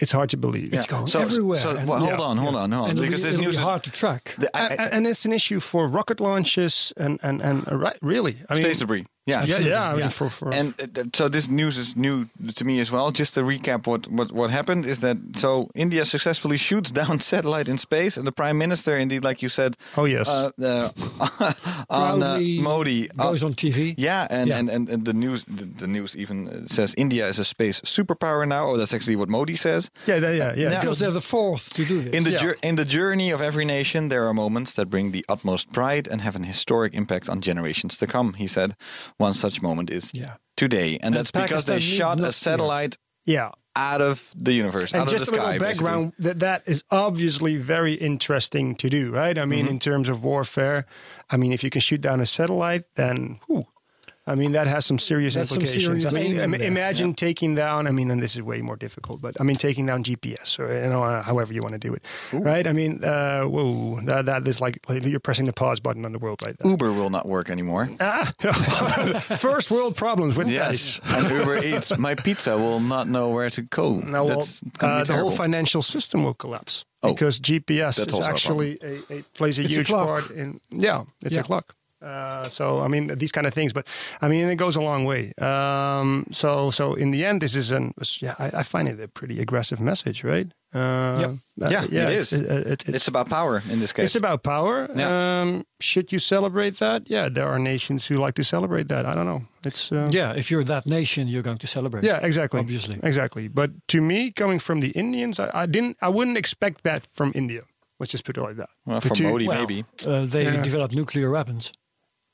it's 0.00 0.12
hard 0.12 0.30
to 0.30 0.36
believe 0.36 0.74
It's 0.74 0.86
going 0.86 1.06
So- 1.06 1.20
everywhere. 1.20 1.60
so, 1.60 1.74
well, 1.86 1.98
hold 1.98 2.10
yeah, 2.18 2.26
on, 2.30 2.36
hold 2.38 2.56
on, 2.56 2.72
hold 2.72 2.84
on, 2.84 2.90
and 2.90 2.98
it'll 2.98 3.04
because 3.06 3.20
be, 3.22 3.24
this 3.26 3.34
it'll 3.34 3.44
news 3.46 3.56
be 3.56 3.60
is 3.60 3.64
hard 3.64 3.82
to 3.84 3.90
track. 3.90 4.34
the- 4.38 4.50
I- 4.56 4.66
and, 4.72 4.80
I- 4.80 4.88
and 4.96 5.06
it's 5.06 5.24
an 5.24 5.32
issue 5.32 5.60
for 5.60 5.86
rocket 5.88 6.18
launches 6.20 6.92
and 6.96 7.18
and 7.22 7.40
and 7.42 7.68
uh, 7.70 7.76
right 7.76 7.96
really 8.02 8.34
I 8.50 8.54
mean 8.54 8.62
space 8.64 8.78
debris. 8.80 9.06
Yeah, 9.26 9.44
yeah 9.46 9.58
yeah 9.60 9.92
I 9.92 9.96
mean 9.96 10.10
for, 10.10 10.28
for 10.28 10.52
and 10.54 10.74
uh, 10.80 11.04
so 11.14 11.28
this 11.28 11.48
news 11.48 11.78
is 11.78 11.96
new 11.96 12.26
to 12.56 12.64
me 12.64 12.80
as 12.80 12.90
well. 12.90 13.10
Just 13.10 13.34
to 13.34 13.40
recap, 13.40 13.86
what, 13.86 14.06
what 14.08 14.32
what 14.32 14.50
happened 14.50 14.84
is 14.86 14.98
that 15.00 15.16
so 15.36 15.68
India 15.74 16.04
successfully 16.04 16.58
shoots 16.58 16.90
down 17.00 17.20
satellite 17.20 17.70
in 17.70 17.78
space, 17.78 18.18
and 18.18 18.26
the 18.26 18.32
prime 18.32 18.58
minister, 18.58 18.98
indeed, 18.98 19.24
like 19.24 19.42
you 19.42 19.48
said, 19.48 19.76
Oh, 19.96 20.04
yes. 20.06 20.28
uh, 20.28 20.50
uh, 20.62 20.90
on 21.90 22.22
uh, 22.22 22.26
Proudly 22.26 22.60
Modi 22.60 23.08
uh, 23.18 23.30
goes 23.30 23.42
on 23.42 23.54
TV. 23.54 23.94
Yeah, 23.96 24.26
and, 24.30 24.48
Yeah. 24.48 24.58
And, 24.58 24.70
and 24.70 24.88
and 24.90 25.04
the 25.06 25.12
news 25.14 25.44
the, 25.46 25.64
the 25.78 25.86
news 25.86 26.14
even 26.16 26.48
uh, 26.48 26.66
says 26.66 26.94
India 26.96 27.28
is 27.28 27.38
a 27.38 27.44
space 27.44 27.80
superpower 27.84 28.46
now. 28.46 28.66
Oh, 28.68 28.76
that's 28.76 28.92
actually 28.94 29.16
what 29.16 29.28
Modi 29.28 29.56
says. 29.56 29.90
yeah 30.06 30.20
yeah 30.20 30.32
yeah, 30.36 30.52
yeah. 30.56 30.80
Because 30.80 30.98
they're 30.98 31.10
the 31.14 31.20
fourth 31.20 31.72
to 31.74 31.84
do 31.84 32.00
this. 32.02 32.14
In 32.16 32.24
the 32.24 32.30
Yeah. 32.30 32.68
in 32.68 32.76
the 32.76 32.84
journey 32.84 33.32
of 33.34 33.40
every 33.40 33.64
nation, 33.64 34.08
there 34.08 34.26
are 34.28 34.34
moments 34.34 34.72
that 34.74 34.86
bring 34.86 35.12
the 35.12 35.24
utmost 35.28 35.72
pride 35.72 36.08
and 36.10 36.20
have 36.20 36.36
an 36.36 36.44
historic 36.44 36.94
impact 36.94 37.28
on 37.28 37.40
generations 37.40 37.96
to 37.98 38.06
come. 38.06 38.34
He 38.34 38.46
said, 38.46 38.74
one 39.18 39.34
such 39.34 39.62
moment 39.62 39.90
is 39.90 40.10
Yeah. 40.14 40.34
today, 40.56 40.98
and, 41.02 41.14
that's 41.14 41.30
because 41.30 41.64
they 41.64 41.74
Pakistan 41.74 41.98
shot 41.98 42.20
a 42.20 42.32
satellite 42.32 42.96
yeah. 43.24 43.50
out 43.76 44.00
of 44.00 44.32
the 44.36 44.52
universe, 44.52 44.92
And 44.92 45.02
out 45.02 45.08
just 45.08 45.28
of 45.28 45.28
a 45.28 45.30
the 45.32 45.36
little 45.42 45.54
sky. 45.54 45.58
background 45.72 46.12
that 46.18 46.38
that 46.40 46.62
is 46.66 46.82
obviously 46.90 47.56
very 47.56 47.94
interesting 47.94 48.74
to 48.76 48.88
do, 48.90 49.10
right? 49.12 49.36
I 49.38 49.44
mean, 49.46 49.64
Mm-hmm. 49.64 49.74
in 49.74 49.78
terms 49.78 50.08
of 50.08 50.22
warfare, 50.22 50.86
I 51.30 51.36
mean, 51.36 51.52
if 51.52 51.62
you 51.64 51.70
can 51.70 51.80
shoot 51.80 52.00
down 52.00 52.20
a 52.20 52.26
satellite, 52.26 52.84
then 52.96 53.40
whew, 53.46 53.66
I 54.26 54.34
mean 54.34 54.52
that 54.52 54.66
has 54.66 54.86
some 54.86 54.98
serious 54.98 55.34
That's 55.34 55.50
some 55.50 55.58
implications. 55.58 56.02
serious 56.02 56.04
I 56.06 56.10
mean, 56.14 56.24
aiming 56.38 56.42
im- 56.44 56.50
there. 56.52 56.66
imagine 56.68 57.12
taking 57.12 57.54
down. 57.54 57.86
I 57.86 57.90
mean, 57.90 58.10
and 58.10 58.22
this 58.22 58.34
is 58.36 58.42
way 58.42 58.62
more 58.62 58.76
difficult, 58.76 59.20
but 59.20 59.38
I 59.38 59.44
mean, 59.44 59.56
taking 59.56 59.84
down 59.86 60.02
GPS 60.02 60.58
or 60.58 60.72
you 60.72 60.88
know, 60.88 61.02
uh, 61.04 61.22
however 61.22 61.52
you 61.52 61.60
want 61.60 61.74
to 61.74 61.78
do 61.78 61.92
it, 61.92 62.02
right? 62.32 62.66
I 62.66 62.72
mean, 62.72 63.04
uh, 63.04 63.42
whoa, 63.44 64.00
that, 64.06 64.24
that 64.24 64.46
is 64.48 64.60
like, 64.62 64.78
like 64.88 65.04
you're 65.04 65.20
pressing 65.20 65.44
the 65.46 65.52
pause 65.52 65.78
button 65.80 66.04
on 66.06 66.12
the 66.12 66.18
world 66.18 66.40
right 66.46 66.56
there. 66.58 66.70
Uber 66.70 66.90
will 66.92 67.10
not 67.10 67.26
work 67.28 67.50
anymore. 67.50 67.90
Ah, 68.00 68.32
first 69.36 69.70
world 69.70 69.94
problems 69.96 70.36
with 70.36 70.48
Yes, 70.50 71.00
and 71.04 71.30
Uber 71.30 71.58
Eats. 71.64 71.96
My 71.98 72.14
pizza 72.14 72.56
will 72.56 72.80
not 72.80 73.06
know 73.08 73.28
where 73.30 73.50
to 73.50 73.62
go. 73.62 74.00
Now, 74.00 74.24
well, 74.24 74.36
That's 74.38 74.60
gonna 74.78 74.96
be 74.96 75.00
uh, 75.00 75.04
the 75.04 75.12
whole 75.14 75.30
financial 75.30 75.82
system 75.82 76.24
will 76.24 76.34
collapse 76.34 76.84
Oh, 77.02 77.12
because 77.12 77.38
GPS 77.40 77.96
that's 77.96 77.98
is 77.98 78.14
also 78.14 78.28
a 78.28 78.32
actually 78.32 78.78
a, 78.82 78.94
a 79.12 79.22
plays 79.36 79.58
a 79.58 79.62
It's 79.62 79.74
huge 79.74 79.86
clock. 79.88 80.06
part 80.06 80.30
in. 80.30 80.60
Yeah, 80.70 81.04
it's 81.24 81.34
Yeah. 81.34 81.42
a 81.42 81.44
clock. 81.44 81.74
Uh, 82.04 82.48
so 82.48 82.80
I 82.84 82.88
mean 82.88 83.06
these 83.18 83.32
kind 83.32 83.46
of 83.46 83.54
things, 83.54 83.72
but 83.72 83.86
I 84.20 84.28
mean 84.28 84.48
it 84.50 84.56
goes 84.58 84.76
a 84.76 84.80
long 84.80 85.04
way. 85.06 85.32
Um, 85.38 86.24
so 86.30 86.70
so 86.70 86.94
in 86.94 87.10
the 87.12 87.24
end, 87.24 87.40
this 87.40 87.54
is 87.56 87.70
an 87.70 87.92
yeah 88.20 88.34
I, 88.38 88.60
I 88.60 88.62
find 88.62 88.88
it 88.88 89.00
a 89.00 89.08
pretty 89.08 89.40
aggressive 89.40 89.80
message, 89.80 90.22
right? 90.24 90.48
Uh, 90.74 90.78
uh, 90.78 91.36
Yeah, 91.70 91.84
it 91.84 91.92
it's, 91.92 92.32
is. 92.32 92.40
it- 92.40 92.50
it- 92.50 92.66
it's, 92.88 92.96
It's 92.96 93.08
about 93.08 93.28
power 93.28 93.62
in 93.70 93.78
this 93.80 93.92
case. 93.92 94.04
it's 94.06 94.16
about 94.16 94.42
power. 94.42 94.88
Yeah. 94.96 95.40
Um, 95.40 95.64
should 95.80 96.10
you 96.12 96.18
celebrate 96.18 96.78
that? 96.78 97.02
Yeah, 97.06 97.28
there 97.32 97.46
are 97.46 97.58
nations 97.60 98.08
who 98.10 98.16
like 98.16 98.34
to 98.34 98.42
celebrate 98.44 98.88
that. 98.88 99.06
I 99.06 99.14
don't 99.14 99.26
know. 99.26 99.42
It's 99.64 99.92
uh, 99.92 100.06
yeah, 100.10 100.36
if 100.36 100.50
you're 100.50 100.64
that 100.64 100.84
nation, 100.86 101.28
you're 101.28 101.44
going 101.44 101.58
to 101.58 101.66
celebrate. 101.66 102.04
yeah, 102.04 102.26
exactly. 102.26 102.60
Obviously. 102.60 102.98
exactly. 103.02 103.48
But 103.48 103.70
to 103.88 104.00
me, 104.00 104.30
coming 104.32 104.60
from 104.60 104.80
the 104.80 104.90
Indians, 104.94 105.38
I, 105.38 105.48
I 105.62 105.66
didn't, 105.66 105.96
I 106.02 106.08
wouldn't 106.08 106.36
expect 106.36 106.82
that 106.82 107.06
from 107.06 107.30
India. 107.34 107.60
Let's 108.00 108.12
just 108.12 108.24
put 108.24 108.36
it 108.36 108.42
like 108.42 108.56
that. 108.56 108.68
well, 108.84 109.00
The 109.00 109.08
from 109.08 109.22
Modi, 109.22 109.46
Well, 109.48 109.60
maybe. 109.60 109.84
Uh, 110.06 110.26
they 110.26 110.44
Yeah. 110.44 110.62
developed 110.64 110.94
nuclear 110.94 111.30
weapons. 111.30 111.72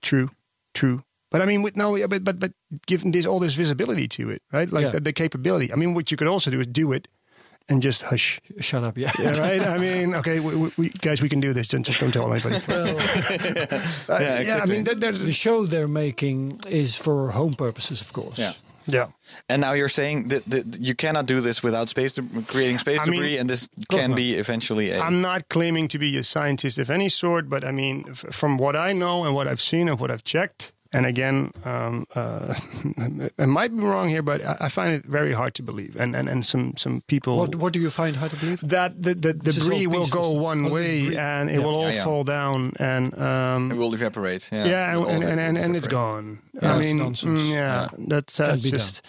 True, 0.03 0.29
true. 0.75 1.03
But 1.31 1.41
I 1.43 1.47
mean, 1.47 1.63
with 1.63 1.77
no, 1.77 1.97
yeah, 1.97 2.09
but 2.09 2.25
but 2.25 2.39
but 2.41 2.53
given 2.87 3.13
this 3.13 3.27
all 3.27 3.39
this 3.41 3.55
visibility 3.55 4.09
to 4.09 4.31
it, 4.31 4.41
right? 4.53 4.71
Like 4.73 4.85
Yeah. 4.87 4.91
the, 4.93 5.01
the 5.01 5.13
capability. 5.13 5.73
I 5.73 5.77
mean, 5.77 5.95
what 5.95 6.11
you 6.11 6.17
could 6.17 6.27
also 6.29 6.51
do 6.51 6.59
is 6.61 6.67
do 6.67 6.93
it 6.93 7.07
and 7.69 7.83
just 7.83 8.03
hush. 8.03 8.41
Shut 8.61 8.83
up, 8.83 8.99
yeah. 8.99 9.13
Yeah, 9.19 9.39
right. 9.39 9.61
I 9.63 9.79
mean, 9.79 10.15
okay, 10.15 10.41
we, 10.41 10.57
we, 10.57 10.71
we, 10.77 10.89
guys, 11.01 11.23
we 11.23 11.29
can 11.29 11.41
do 11.41 11.53
this. 11.53 11.69
Don't 11.69 11.85
just 11.87 12.01
don't 12.01 12.11
tell 12.13 12.33
anybody. 12.33 12.57
Uh, 14.09 14.19
Yeah, 14.21 14.41
yeah, 14.41 14.61
I 14.63 14.67
mean, 14.67 14.85
that, 14.85 14.99
that, 15.01 15.15
the 15.15 15.33
show 15.33 15.67
they're 15.67 15.87
making 15.89 16.59
is 16.69 16.97
for 16.97 17.31
home 17.31 17.55
purposes, 17.55 18.01
of 18.01 18.13
course. 18.13 18.39
Yeah. 18.39 18.53
Yeah. 18.93 19.07
And 19.49 19.63
now 19.63 19.73
you're 19.73 19.89
saying 19.89 20.29
that, 20.29 20.45
that 20.51 20.81
you 20.81 20.95
cannot 20.95 21.27
do 21.27 21.41
this 21.41 21.63
without 21.63 21.89
space 21.89 22.19
creating 22.47 22.79
space 22.79 23.01
I 23.01 23.05
mean, 23.05 23.15
debris, 23.15 23.39
and 23.39 23.49
this 23.49 23.69
can 23.91 24.15
be 24.15 24.35
eventually 24.35 24.91
a. 24.91 25.01
I'm 25.01 25.21
not 25.21 25.49
claiming 25.49 25.89
to 25.89 25.99
be 25.99 26.17
a 26.17 26.25
scientist 26.25 26.79
of 26.79 26.91
any 26.91 27.09
sort, 27.09 27.49
but 27.49 27.65
I 27.65 27.71
mean, 27.71 28.05
f- 28.09 28.27
from 28.31 28.59
what 28.59 28.77
I 28.77 28.93
know 28.93 29.25
and 29.25 29.35
what 29.35 29.47
I've 29.47 29.61
seen 29.61 29.89
and 29.89 29.99
what 29.99 30.11
I've 30.11 30.25
checked, 30.25 30.73
and 30.93 31.07
again, 31.07 31.51
um, 31.65 32.05
uh, 32.15 32.55
I 33.39 33.47
might 33.47 33.71
be 33.77 33.83
wrong 33.83 34.09
here, 34.09 34.23
but 34.23 34.45
I, 34.45 34.57
I 34.67 34.69
find 34.69 34.93
it 34.95 35.05
very 35.05 35.33
hard 35.33 35.55
to 35.55 35.63
believe. 35.63 35.97
And 35.97 36.17
and, 36.17 36.29
and 36.29 36.45
some 36.45 36.75
some 36.77 37.01
people 37.07 37.37
What 37.37 37.55
What 37.55 37.73
do 37.73 37.79
you 37.81 37.91
find 37.91 38.17
hard 38.17 38.31
to 38.33 38.37
believe? 38.37 38.61
that 38.69 39.01
the, 39.03 39.15
the 39.15 39.33
This 39.33 39.57
is 39.57 39.65
debris 39.65 39.87
will 39.87 40.01
pieces. 40.01 40.13
go 40.15 40.31
one 40.31 40.71
way 40.71 41.17
and 41.17 41.49
it 41.51 41.55
Yeah. 41.55 41.65
will 41.67 41.77
all 41.77 41.89
Yeah, 41.89 41.95
yeah. 41.97 42.05
fall 42.05 42.25
down 42.25 42.73
and 42.79 43.15
um, 43.19 43.71
it 43.71 43.79
will 43.79 43.95
evaporate. 43.95 44.49
Yeah, 44.53 44.65
yeah, 44.67 44.93
It 44.95 44.97
will 44.99 45.09
and, 45.09 45.25
all 45.25 45.31
and, 45.31 45.41
and, 45.41 45.59
and 45.59 45.77
it's 45.77 45.87
evaporate. 45.87 45.91
gone. 45.91 46.39
Yeah, 46.63 46.75
I 46.75 46.79
it's 46.79 46.87
mean, 46.87 46.99
nonsense. 46.99 47.43
mm, 47.43 47.53
yeah, 47.53 47.89
that's, 48.09 48.37
Can't 48.37 48.49
that's 48.49 48.63
just, 48.71 49.03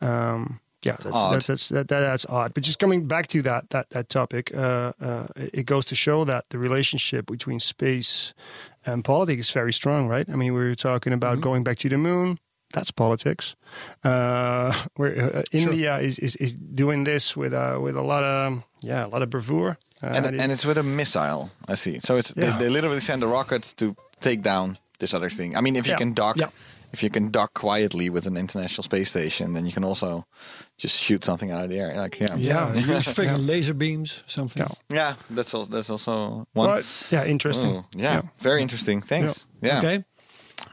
um, 0.00 0.60
yeah, 0.84 0.96
that's, 1.02 1.16
odd. 1.16 1.32
that's, 1.34 1.46
that's, 1.48 1.68
that, 1.70 1.88
that, 1.88 2.00
that's 2.00 2.26
odd. 2.26 2.54
But 2.54 2.62
just 2.62 2.78
coming 2.78 3.06
back 3.08 3.26
to 3.28 3.42
that 3.42 3.70
that 3.70 3.90
that 3.90 4.08
topic, 4.08 4.54
uh, 4.54 4.92
uh, 5.02 5.26
it 5.36 5.66
goes 5.66 5.86
to 5.86 5.94
show 5.96 6.24
that 6.24 6.44
the 6.50 6.58
relationship 6.58 7.26
between 7.26 7.58
space 7.60 8.32
and 8.86 9.04
politics 9.04 9.48
is 9.48 9.50
very 9.54 9.72
strong, 9.72 10.08
right? 10.08 10.28
I 10.28 10.36
mean, 10.36 10.52
we 10.54 10.60
were 10.64 10.74
talking 10.74 11.12
about 11.12 11.32
Mm-hmm. 11.34 11.48
going 11.48 11.64
back 11.64 11.78
to 11.78 11.88
the 11.88 11.96
moon. 11.98 12.38
That's 12.74 12.90
politics. 12.92 13.56
Uh, 14.04 14.72
where 14.96 15.36
uh, 15.38 15.42
India 15.52 15.98
is, 15.98 16.18
is 16.18 16.36
is 16.36 16.54
doing 16.74 17.04
this 17.04 17.36
with 17.36 17.52
uh, 17.54 17.78
with 17.84 17.96
a 17.96 18.02
lot 18.02 18.22
of 18.24 18.62
yeah 18.82 19.06
a 19.06 19.08
lot 19.08 19.22
of 19.22 19.28
bravura. 19.30 19.76
Uh, 20.02 20.06
And, 20.16 20.24
they- 20.24 20.42
and 20.42 20.52
it's 20.52 20.64
with 20.66 20.78
a 20.78 20.82
missile. 20.82 21.50
I 21.72 21.76
see. 21.76 21.98
So 22.00 22.16
it's 22.18 22.32
Yeah. 22.36 22.52
they, 22.58 22.64
they 22.64 22.70
literally 22.70 23.00
send 23.00 23.22
a 23.22 23.26
rocket 23.26 23.74
to 23.76 23.94
take 24.20 24.42
down 24.42 24.76
this 24.98 25.14
other 25.14 25.30
thing. 25.30 25.56
I 25.56 25.60
mean, 25.60 25.76
if 25.76 25.86
you 25.86 25.92
Yeah. 25.92 25.98
can 25.98 26.12
dock, 26.14 26.36
Yeah. 26.36 26.50
If 26.92 27.02
you 27.02 27.10
can 27.10 27.30
dock 27.30 27.54
quietly 27.54 28.10
with 28.10 28.26
an 28.26 28.36
international 28.36 28.82
space 28.82 29.10
station, 29.10 29.52
then 29.52 29.66
you 29.66 29.72
can 29.72 29.84
also 29.84 30.24
just 30.76 30.98
shoot 30.98 31.24
something 31.24 31.50
out 31.50 31.64
of 31.64 31.70
the 31.70 31.78
air. 31.78 31.94
Like 31.96 32.18
yeah, 32.20 32.36
Yeah, 32.36 32.74
use 32.74 33.06
friggin' 33.16 33.46
laser 33.48 33.74
beams, 33.74 34.22
something. 34.26 34.62
Yeah. 34.62 34.74
yeah. 34.96 35.14
That's 35.30 35.54
al- 35.54 35.66
that's 35.66 35.90
also 35.90 36.46
one. 36.54 36.68
but 36.68 37.08
yeah, 37.10 37.24
interesting. 37.24 37.76
Oh, 37.76 37.84
yeah, 37.94 38.22
very 38.40 38.62
interesting. 38.62 39.02
Thanks. 39.02 39.46
Yeah, 39.62 39.78
Okay. 39.78 40.04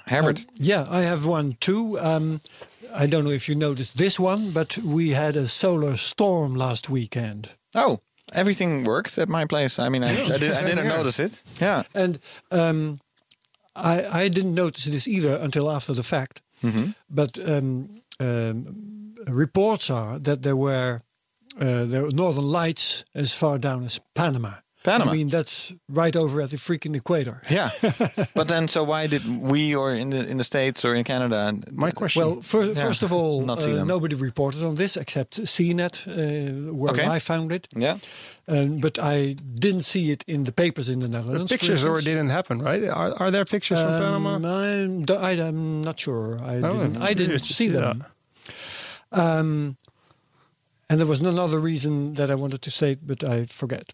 Herbert. 0.07 0.39
Um, 0.39 0.45
yeah, 0.57 0.85
I 0.89 1.01
have 1.01 1.25
one 1.25 1.57
too. 1.59 1.99
Um, 1.99 2.39
I 2.93 3.07
don't 3.07 3.23
know 3.23 3.31
if 3.31 3.49
you 3.49 3.55
noticed 3.55 3.97
this 3.97 4.19
one, 4.19 4.51
but 4.51 4.77
we 4.77 5.09
had 5.11 5.35
a 5.35 5.47
solar 5.47 5.97
storm 5.97 6.55
last 6.55 6.89
weekend. 6.89 7.55
oh, 7.75 7.99
everything 8.33 8.83
worked 8.83 9.17
at 9.17 9.29
my 9.29 9.45
place. 9.45 9.77
I 9.79 9.89
mean, 9.89 10.03
I, 10.03 10.09
I, 10.09 10.37
did, 10.37 10.53
I 10.53 10.63
didn't 10.63 10.87
notice 10.97 11.19
it. 11.19 11.43
Yeah. 11.61 11.83
And 11.93 12.19
um, 12.51 12.99
I, 13.75 14.23
I 14.23 14.29
didn't 14.29 14.53
notice 14.55 14.85
this 14.85 15.07
either 15.07 15.35
until 15.35 15.69
after 15.71 15.93
the 15.93 16.03
fact. 16.03 16.41
But 17.09 17.37
um, 17.49 17.97
um, 18.19 19.13
reports 19.27 19.89
are 19.89 20.19
that 20.19 20.41
there 20.41 20.55
were 20.55 21.01
uh, 21.59 21.85
there 21.85 22.03
were 22.03 22.11
northern 22.11 22.45
lights 22.45 23.05
as 23.13 23.33
far 23.33 23.57
down 23.57 23.83
as 23.85 23.99
Panama. 24.13 24.53
Panama. 24.85 25.11
I 25.11 25.15
mean, 25.15 25.29
that's 25.29 25.73
right 25.89 26.15
over 26.15 26.41
at 26.43 26.49
the 26.49 26.57
freaking 26.57 26.95
equator. 26.95 27.35
Yeah, 27.49 27.69
but 28.35 28.47
then 28.47 28.67
so 28.67 28.83
why 28.83 29.07
did 29.07 29.23
we 29.51 29.75
or 29.75 29.93
in 29.95 30.09
the 30.11 30.21
in 30.29 30.37
the 30.37 30.43
states 30.43 30.85
or 30.85 30.93
in 30.95 31.03
Canada? 31.03 31.53
My 31.71 31.91
question. 31.91 32.21
Well, 32.21 32.41
fir- 32.41 32.65
Yeah, 32.73 32.85
first 32.87 33.03
of 33.03 33.11
all, 33.11 33.41
not 33.45 33.63
uh, 33.67 33.83
nobody 33.85 34.15
reported 34.15 34.63
on 34.63 34.75
this 34.75 34.95
except 34.97 35.39
CNET, 35.45 36.07
uh, 36.07 36.73
where 36.73 36.91
Okay. 36.93 37.15
I 37.15 37.19
found 37.19 37.51
it. 37.51 37.67
Yeah, 37.75 37.97
Um, 38.47 38.79
but 38.79 38.97
I 38.99 39.35
didn't 39.59 39.83
see 39.85 40.11
it 40.11 40.23
in 40.27 40.43
the 40.43 40.51
papers 40.51 40.87
in 40.87 40.99
the 40.99 41.07
the 41.07 41.17
Netherlands. 41.17 41.51
for 41.51 41.57
pictures 41.57 41.85
or 41.85 41.97
it 41.99 42.05
didn't 42.05 42.29
happen, 42.31 42.61
right? 42.61 42.83
Are, 42.89 43.13
are 43.21 43.31
there 43.31 43.45
pictures 43.45 43.79
from 43.79 43.93
Um, 43.93 43.99
Panama? 44.01 44.37
I'm, 44.37 45.03
d- 45.05 45.13
I, 45.31 45.47
am 45.47 45.81
not 45.81 45.99
sure. 45.99 46.37
I 46.41 46.55
Oh, 46.61 46.71
didn't. 46.71 46.97
I'm 47.01 47.15
didn't 47.15 47.39
see 47.39 47.53
see 47.53 47.69
them. 47.71 48.03
Um, 49.11 49.77
and 50.89 50.99
there 50.99 51.07
was 51.07 51.19
another 51.21 51.59
reason 51.59 52.13
that 52.15 52.29
I 52.29 52.35
wanted 52.35 52.61
to 52.61 52.69
say, 52.69 52.95
but 53.01 53.23
I 53.23 53.45
forget. 53.45 53.93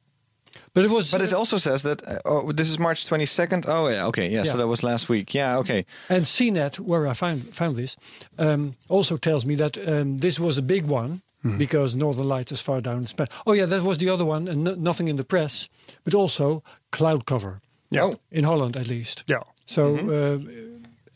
But 0.73 0.85
it 0.85 0.89
was. 0.89 1.11
but 1.11 1.21
it 1.21 1.33
also 1.33 1.57
says 1.57 1.81
that 1.81 2.01
uh, 2.07 2.19
oh, 2.25 2.51
this 2.53 2.69
is 2.69 2.77
March 2.79 3.05
twenty 3.05 3.25
second. 3.25 3.65
Oh 3.67 3.89
yeah, 3.89 4.07
okay, 4.07 4.29
yeah, 4.29 4.43
Yeah. 4.43 4.51
So 4.51 4.57
that 4.57 4.67
was 4.67 4.81
last 4.83 5.09
week. 5.09 5.33
Yeah, 5.33 5.59
okay. 5.59 5.85
And 6.09 6.23
CNET, 6.25 6.79
where 6.79 7.07
I 7.11 7.13
found 7.13 7.53
found 7.55 7.75
this, 7.75 7.97
um, 8.37 8.75
also 8.89 9.17
tells 9.17 9.45
me 9.45 9.55
that 9.55 9.77
um, 9.77 10.17
this 10.17 10.39
was 10.39 10.57
a 10.57 10.61
big 10.61 10.85
one 10.91 11.21
Hmm. 11.43 11.57
because 11.57 11.95
Northern 11.97 12.27
Lights 12.27 12.51
is 12.51 12.61
far 12.61 12.81
down 12.81 12.97
in 12.97 13.07
Spain. 13.07 13.25
Oh 13.45 13.53
yeah, 13.55 13.65
that 13.67 13.81
was 13.81 13.97
the 13.97 14.09
other 14.13 14.25
one, 14.25 14.47
and 14.51 14.63
no, 14.63 14.75
nothing 14.75 15.07
in 15.09 15.15
the 15.15 15.23
press, 15.23 15.69
but 16.03 16.13
also 16.13 16.61
cloud 16.91 17.25
cover 17.25 17.59
Yeah. 17.89 18.11
In 18.31 18.43
Holland 18.43 18.77
at 18.77 18.87
least. 18.87 19.23
Yeah. 19.27 19.43
So 19.65 19.81
Mm-hmm. 19.81 20.09
uh, 20.09 20.70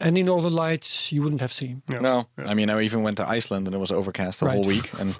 any 0.06 0.24
Northern 0.24 0.54
Lights 0.54 1.12
you 1.12 1.22
wouldn't 1.24 1.42
have 1.42 1.52
seen. 1.52 1.82
No, 2.02 2.28
I 2.38 2.54
mean 2.54 2.70
I 2.70 2.82
even 2.86 3.04
went 3.04 3.18
to 3.18 3.24
Iceland 3.38 3.68
and 3.68 3.76
it 3.76 3.80
was 3.80 3.92
overcast 3.92 4.40
the 4.40 4.46
Right. 4.46 4.56
whole 4.56 4.66
week, 4.76 4.92
and 5.00 5.18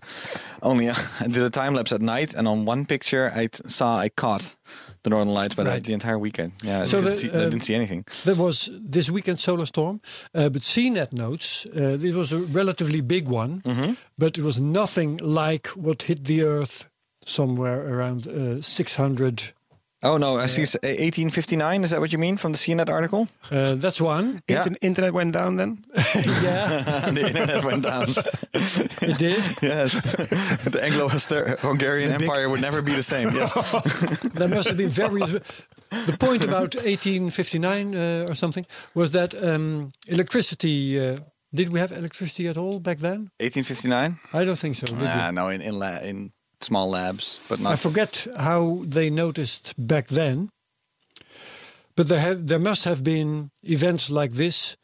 only 0.62 0.88
uh, 0.90 0.96
I 1.20 1.28
did 1.28 1.44
a 1.44 1.50
time 1.50 1.74
lapse 1.76 1.92
at 1.94 2.02
night. 2.02 2.34
And 2.38 2.48
on 2.48 2.66
one 2.68 2.86
picture, 2.86 3.32
I 3.36 3.48
t- 3.48 3.64
saw 3.70 3.98
I 4.06 4.10
caught 4.10 4.58
the 5.04 5.10
northern 5.10 5.34
lights, 5.34 5.56
but 5.56 5.66
I, 5.68 5.70
Right. 5.72 5.84
the 5.84 5.94
entire 5.94 6.18
weekend, 6.20 6.52
yeah, 6.64 6.82
I, 6.82 6.86
didn't, 6.86 7.06
the, 7.06 7.12
see, 7.12 7.30
I 7.30 7.50
didn't 7.50 7.62
see 7.64 7.76
anything. 7.76 8.06
There 8.26 8.36
was 8.36 8.70
this 8.92 9.10
weekend 9.10 9.40
solar 9.40 9.66
storm, 9.66 10.00
uh, 10.34 10.50
but 10.50 10.62
CNET 10.64 11.12
notes 11.14 11.66
uh, 11.68 11.98
this 11.98 12.14
was 12.14 12.32
a 12.34 12.40
relatively 12.40 13.02
big 13.02 13.28
one, 13.28 13.62
Mm-hmm. 13.66 13.94
but 14.18 14.38
it 14.38 14.44
was 14.44 14.58
nothing 14.60 15.18
like 15.22 15.68
what 15.76 16.04
hit 16.04 16.24
the 16.26 16.44
Earth 16.44 16.90
somewhere 17.26 17.82
around 17.88 18.28
uh, 18.28 18.62
600. 18.62 19.54
Oh 20.06 20.18
no, 20.18 20.38
I 20.38 20.46
see 20.46 20.62
1859. 20.62 21.84
Is 21.84 21.90
that 21.90 22.00
what 22.00 22.14
you 22.14 22.20
mean 22.20 22.38
from 22.38 22.52
the 22.52 22.60
CNET 22.60 22.90
article? 22.90 23.28
Uh, 23.52 23.74
that's 23.74 24.00
one. 24.00 24.42
Yeah. 24.48 24.64
Inter- 24.64 24.78
internet 24.82 25.14
went 25.14 25.34
down 25.34 25.56
then? 25.56 25.84
yeah, 25.96 27.10
the 27.16 27.26
internet 27.28 27.64
went 27.64 27.84
down. 27.84 28.10
it 29.10 29.18
did. 29.18 29.42
yes, 29.62 29.94
the 30.64 30.80
Anglo-Hungarian 30.84 32.12
Empire 32.12 32.50
would 32.50 32.62
never 32.62 32.84
be 32.84 32.94
the 32.94 33.04
same. 33.04 33.32
Yes. 33.32 33.52
There 34.34 34.48
must 34.48 34.68
have 34.68 34.78
been 34.78 34.90
various. 34.90 35.32
The 35.32 36.18
point 36.20 36.44
about 36.44 36.76
1859 36.76 37.96
uh, 37.96 38.26
or 38.30 38.36
something 38.36 38.66
was 38.94 39.10
that 39.12 39.34
um, 39.34 39.92
electricity. 40.08 41.00
Uh, 41.00 41.16
did 41.54 41.70
we 41.70 41.80
have 41.80 41.92
electricity 41.92 42.48
at 42.48 42.58
all 42.58 42.80
back 42.80 42.98
then? 42.98 43.32
1859. 43.40 44.20
I 44.34 44.46
don't 44.46 44.60
think 44.60 44.76
so. 44.76 44.86
Did? 44.86 45.34
No, 45.34 45.50
in 45.50 45.62
in, 45.62 45.80
la- 45.80 46.02
in 46.04 46.32
small 46.66 46.90
labs, 46.90 47.40
but 47.50 47.60
not. 47.60 47.74
I 47.74 47.76
forget 47.76 48.28
how 48.38 48.84
they 48.90 49.10
noticed 49.10 49.74
back 49.78 50.08
then, 50.08 50.50
but 51.96 52.08
there 52.08 52.20
have 52.20 52.48
there 52.48 52.60
must 52.60 52.84
have 52.86 53.02
been 53.04 53.50
events 53.64 54.10
like 54.10 54.32
this. 54.32 54.78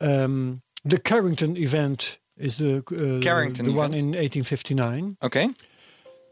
Um, 0.00 0.60
the 0.84 0.98
Carrington 1.00 1.56
event 1.56 2.18
is 2.36 2.56
the 2.56 2.76
uh, 2.78 3.20
Carrington 3.22 3.66
the 3.66 3.72
one 3.72 3.94
in 3.94 4.06
1859, 4.14 5.16
Okay. 5.22 5.48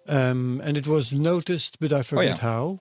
um, 0.09 0.61
and 0.65 0.77
it 0.77 0.87
was 0.87 1.13
noticed, 1.13 1.79
but 1.81 1.93
I 1.93 2.03
forget 2.03 2.25
Oh, 2.25 2.29
yeah. 2.29 2.37
how. 2.37 2.79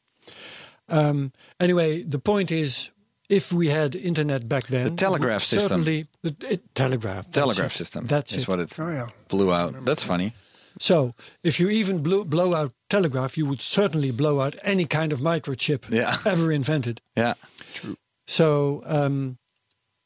Um, 0.90 1.32
anyway, 1.60 2.04
the 2.04 2.20
point 2.20 2.52
is. 2.52 2.92
If 3.28 3.52
we 3.52 3.70
had 3.70 3.96
internet 3.96 4.48
back 4.48 4.68
then, 4.68 4.84
The 4.84 4.96
telegraph 4.96 5.42
system. 5.42 5.70
Certainly, 5.84 6.06
the 6.22 6.36
it, 6.48 6.62
telegraph. 6.76 7.26
that's 7.26 7.38
Telegraph 7.38 7.72
it. 7.74 7.78
system. 7.78 8.06
That's 8.06 8.34
is 8.36 8.42
it. 8.44 8.48
what 8.48 8.60
it 8.60 8.80
Oh, 8.80 8.88
yeah. 8.92 9.08
blew 9.30 9.52
out. 9.52 9.74
That's 9.84 10.04
funny. 10.04 10.32
So, 10.80 11.14
if 11.44 11.60
you 11.60 11.70
even 11.70 12.04
blew, 12.04 12.26
blow 12.26 12.54
out 12.54 12.74
telegraph, 12.90 13.38
you 13.38 13.46
would 13.46 13.62
certainly 13.62 14.12
blow 14.12 14.42
out 14.42 14.56
any 14.64 14.86
kind 14.86 15.14
of 15.14 15.20
microchip 15.22 15.90
Yeah. 15.90 16.18
ever 16.26 16.52
invented. 16.52 17.00
Yeah. 17.16 17.36
True. 17.74 17.96
So, 18.28 18.82
um, 18.86 19.38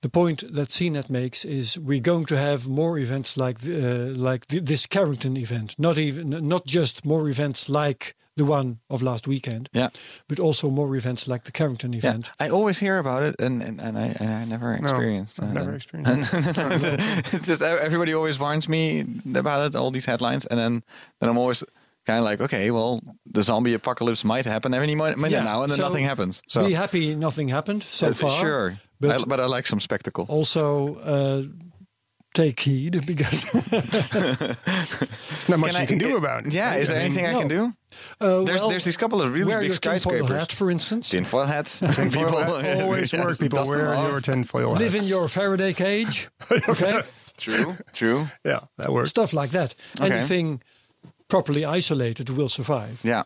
the 0.01 0.09
point 0.09 0.41
that 0.53 0.69
CNET 0.69 1.09
makes 1.09 1.43
is 1.43 1.77
we're 1.77 1.99
going 2.01 2.25
to 2.25 2.37
have 2.37 2.67
more 2.69 2.97
events 2.99 3.35
like 3.35 3.59
the, 3.59 4.11
uh, 4.13 4.15
like 4.15 4.47
th- 4.47 4.63
this 4.63 4.85
Carrington 4.85 5.35
event. 5.37 5.75
Not 5.77 5.97
even 5.97 6.29
not 6.29 6.65
just 6.65 7.03
more 7.05 7.27
events 7.29 7.67
like 7.67 8.15
the 8.39 8.45
one 8.45 8.77
of 8.89 9.01
last 9.01 9.27
weekend, 9.27 9.69
Yeah. 9.73 9.89
but 10.27 10.39
also 10.39 10.69
more 10.69 10.95
events 10.97 11.27
like 11.27 11.43
the 11.43 11.51
Carrington 11.51 11.93
event. 11.93 12.03
Yeah, 12.03 12.09
event. 12.09 12.31
I 12.39 12.49
always 12.57 12.79
hear 12.79 12.97
about 12.99 13.23
it, 13.23 13.35
and 13.45 13.61
and, 13.63 13.81
and 13.81 13.97
I 13.97 14.07
and 14.19 14.29
I 14.41 14.45
never 14.45 14.73
experienced. 14.73 15.39
I've 15.41 15.49
uh, 15.49 15.53
never 15.53 15.71
them. 15.71 15.75
experienced 15.75 16.33
it's 17.33 17.47
just 17.47 17.61
e- 17.61 17.65
everybody 17.87 18.13
always 18.13 18.37
warns 18.39 18.67
me 18.67 19.03
about 19.35 19.65
it, 19.65 19.75
all 19.75 19.91
these 19.91 20.07
headlines, 20.11 20.45
and 20.49 20.57
then 20.59 20.83
then 21.19 21.29
I'm 21.29 21.37
always 21.37 21.63
kind 22.05 22.19
of 22.19 22.25
like, 22.31 22.41
okay, 22.45 22.71
well, 22.71 22.99
the 23.33 23.43
zombie 23.43 23.73
apocalypse 23.75 24.23
might 24.23 24.45
happen 24.45 24.73
any 24.73 24.95
mo- 24.95 25.15
minute 25.15 25.31
Yeah, 25.31 25.43
now, 25.43 25.61
and 25.63 25.69
then 25.71 25.77
so 25.77 25.87
nothing 25.87 26.05
happens. 26.05 26.41
So 26.47 26.65
be 26.65 26.73
happy 26.73 27.15
nothing 27.15 27.49
happened 27.51 27.83
so 27.83 28.07
uh, 28.07 28.13
far. 28.13 28.41
sure, 28.41 28.79
but- 28.99 29.11
I, 29.11 29.23
but 29.27 29.39
I 29.39 29.45
like 29.45 29.67
some 29.67 29.79
spectacle. 29.81 30.25
Also, 30.29 30.95
uh, 31.03 31.43
take 32.33 32.59
heed 32.59 33.05
because 33.05 33.43
There's 33.69 35.49
not 35.49 35.59
much 35.59 35.71
Can 35.71 35.79
you 35.79 35.83
I- 35.83 35.85
can 35.85 35.97
do 35.97 36.17
about 36.17 36.45
it. 36.47 36.53
Yeah, 36.53 36.75
is 36.75 36.89
there 36.89 36.97
I 36.99 37.03
mean, 37.03 37.11
anything 37.17 37.25
I 37.25 37.33
can 37.39 37.47
no. 37.47 37.55
do? 37.67 37.73
uh, 38.21 38.43
There's 38.43 38.61
well, 38.61 38.69
there's 38.69 38.83
these 38.85 38.97
couple 38.97 39.21
of 39.21 39.33
really 39.33 39.53
big 39.67 39.73
skyscrapers. 39.73 40.29
hat, 40.29 40.51
for 40.51 40.69
instance. 40.71 41.09
Tinfoil 41.09 41.45
hats. 41.45 41.79
Tinfoil 41.95 42.29
hat, 42.37 42.81
always 42.81 43.11
yes, 43.13 43.25
work. 43.25 43.39
People 43.39 43.63
wear 43.65 43.93
your 44.09 44.21
tinfoil 44.21 44.75
hats. 44.75 44.79
Live 44.93 44.95
in 45.01 45.07
your 45.07 45.27
Faraday 45.27 45.73
cage. 45.73 46.29
Okay, 46.51 47.01
True, 47.37 47.75
true. 47.93 48.27
Yeah, 48.43 48.59
that 48.77 48.91
works. 48.91 49.09
stuff 49.09 49.33
like 49.33 49.51
that. 49.51 49.73
Okay. 49.99 50.11
Anything 50.13 50.61
properly 51.29 51.63
isolated 51.63 52.29
will 52.29 52.49
survive. 52.49 52.99
Yeah. 53.03 53.23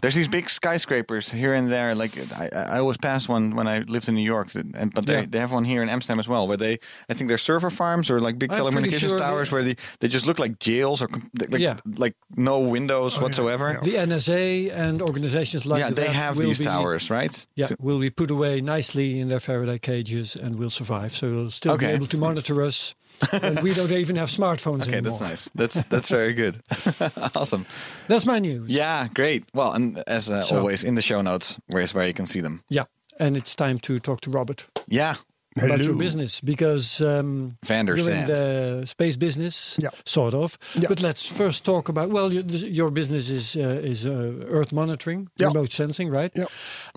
There's 0.00 0.14
these 0.16 0.26
big 0.26 0.50
skyscrapers 0.50 1.30
here 1.30 1.54
and 1.54 1.70
there. 1.70 1.94
Like 1.94 2.12
I, 2.32 2.48
I 2.74 2.78
always 2.78 2.96
passed 2.96 3.28
one 3.28 3.54
when 3.54 3.68
I 3.68 3.80
lived 3.80 4.08
in 4.08 4.16
New 4.16 4.22
York, 4.34 4.48
and 4.56 4.92
but 4.92 5.06
they, 5.06 5.20
Yeah. 5.20 5.26
they 5.30 5.38
have 5.38 5.52
one 5.52 5.64
here 5.64 5.80
in 5.82 5.88
Amsterdam 5.88 6.18
as 6.18 6.26
well, 6.26 6.48
where 6.48 6.56
they 6.56 6.78
I 7.08 7.14
think 7.14 7.28
they're 7.28 7.38
server 7.38 7.70
farms 7.70 8.10
or 8.10 8.18
like 8.18 8.36
big 8.38 8.52
I'm 8.52 8.56
pretty 8.72 8.88
telecommunications 8.90 9.08
sure 9.10 9.18
towers 9.18 9.50
they- 9.50 9.54
where 9.54 9.62
they, 9.64 9.74
they 10.00 10.08
just 10.08 10.26
look 10.26 10.38
like 10.40 10.58
jails 10.58 11.02
or 11.02 11.08
like 11.50 11.60
Yeah. 11.60 11.76
like 11.98 12.14
no 12.34 12.58
windows 12.58 13.16
oh, 13.18 13.22
whatsoever. 13.22 13.78
The 13.84 13.94
NSA 13.96 14.72
and 14.74 15.00
organizations 15.02 15.64
like 15.66 15.78
Yeah, 15.80 15.90
that 15.90 15.96
they 15.96 16.12
have 16.12 16.36
these 16.36 16.58
be, 16.58 16.64
towers, 16.64 17.08
right? 17.10 17.46
Yeah, 17.54 17.66
So- 17.66 17.76
will 17.78 18.00
be 18.00 18.10
put 18.10 18.30
away 18.30 18.60
nicely 18.60 19.20
in 19.20 19.28
their 19.28 19.40
Faraday 19.40 19.78
cages 19.78 20.34
and 20.34 20.56
will 20.56 20.70
survive. 20.70 21.12
So 21.12 21.30
they'll 21.30 21.50
still 21.50 21.72
Okay. 21.74 21.90
be 21.90 21.92
able 21.96 22.06
to 22.06 22.16
monitor 22.18 22.62
us. 22.62 22.94
And 23.42 23.60
we 23.60 23.72
don't 23.74 23.92
even 23.92 24.16
have 24.16 24.28
smartphones 24.28 24.82
anymore. 24.82 24.88
okay, 24.88 24.92
anymore. 24.98 25.18
that's 25.18 25.20
nice. 25.20 25.50
That's 25.54 25.84
that's 25.84 26.08
very 26.08 26.34
good. 26.34 26.56
awesome. 27.36 27.64
That's 28.08 28.26
my 28.26 28.38
news. 28.40 28.70
Yeah, 28.70 29.08
great. 29.14 29.44
Well, 29.54 29.72
and 29.74 30.02
as 30.06 30.28
uh, 30.28 30.42
So- 30.42 30.58
always 30.58 30.82
in 30.84 30.94
the 30.94 31.02
show 31.02 31.22
notes, 31.22 31.58
where's 31.68 31.94
where 31.94 32.06
you 32.06 32.14
can 32.14 32.26
see 32.26 32.40
them. 32.42 32.62
Yeah. 32.68 32.84
And 33.18 33.36
it's 33.36 33.54
time 33.54 33.78
to 33.80 33.98
talk 33.98 34.20
to 34.20 34.30
Robert 34.30 34.66
Yeah, 34.88 35.14
about 35.62 35.84
your 35.84 35.94
business 35.96 36.40
because 36.40 37.00
um, 37.04 37.56
Vander 37.66 37.94
you're 37.96 38.10
in 38.10 38.26
the 38.26 38.86
space 38.86 39.18
business, 39.18 39.76
Yeah. 39.82 39.90
sort 40.04 40.34
of. 40.34 40.56
Yeah. 40.74 40.88
But 40.88 41.02
let's 41.02 41.26
first 41.28 41.64
talk 41.64 41.88
about 41.88 42.08
well, 42.10 42.32
your, 42.32 42.42
your 42.72 42.90
business 42.90 43.28
is 43.28 43.54
uh, 43.56 43.80
is 43.90 44.04
uh, 44.06 44.46
Earth 44.48 44.72
monitoring, 44.72 45.28
Yeah. 45.38 45.48
remote 45.48 45.72
sensing, 45.72 46.10
right? 46.10 46.32
Yeah. 46.34 46.46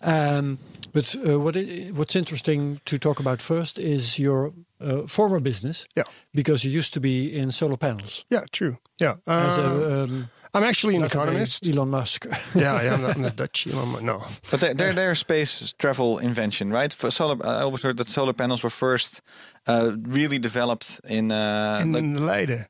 Um, 0.03 0.57
but 0.93 1.15
uh, 1.15 1.37
what 1.39 1.55
i 1.57 1.91
what's 1.93 2.15
interesting 2.15 2.79
to 2.85 2.97
talk 2.97 3.19
about 3.19 3.41
first 3.41 3.77
is 3.77 4.17
your 4.17 4.53
uh, 4.81 5.07
former 5.07 5.39
business, 5.41 5.85
Yeah. 5.95 6.03
because 6.33 6.63
you 6.67 6.71
used 6.77 6.93
to 6.93 6.99
be 6.99 7.27
in 7.39 7.51
solar 7.51 7.77
panels 7.77 8.25
Yeah, 8.29 8.45
true. 8.51 8.77
Yeah. 9.01 9.15
as 9.27 9.57
a 9.57 10.03
um, 10.03 10.29
I'm 10.57 10.63
actually 10.63 10.95
an 10.95 11.01
latter-day 11.01 11.21
economist. 11.23 11.67
Elon 11.67 11.89
Musk. 11.89 12.25
yeah, 12.55 12.81
yeah, 12.81 12.93
I'm 12.93 13.01
the, 13.01 13.09
I'm 13.09 13.21
the 13.23 13.29
Dutch 13.29 13.67
Elon 13.67 13.89
Musk. 13.89 14.03
No. 14.03 14.19
But 14.51 14.59
they're, 14.61 14.73
they're, 14.73 14.93
they're 14.93 15.15
space 15.15 15.73
travel 15.77 16.17
invention, 16.19 16.71
right? 16.71 16.93
For 16.95 17.11
solar, 17.11 17.35
I 17.45 17.61
always 17.63 17.81
heard 17.83 17.97
that 17.97 18.09
solar 18.09 18.33
panels 18.33 18.63
were 18.63 18.69
first 18.71 19.21
uh, 19.67 19.91
really 20.07 20.39
developed 20.39 21.01
in, 21.09 21.31
uh, 21.31 21.79
In 21.81 21.91
like, 21.91 22.19
Leiden. 22.47 22.65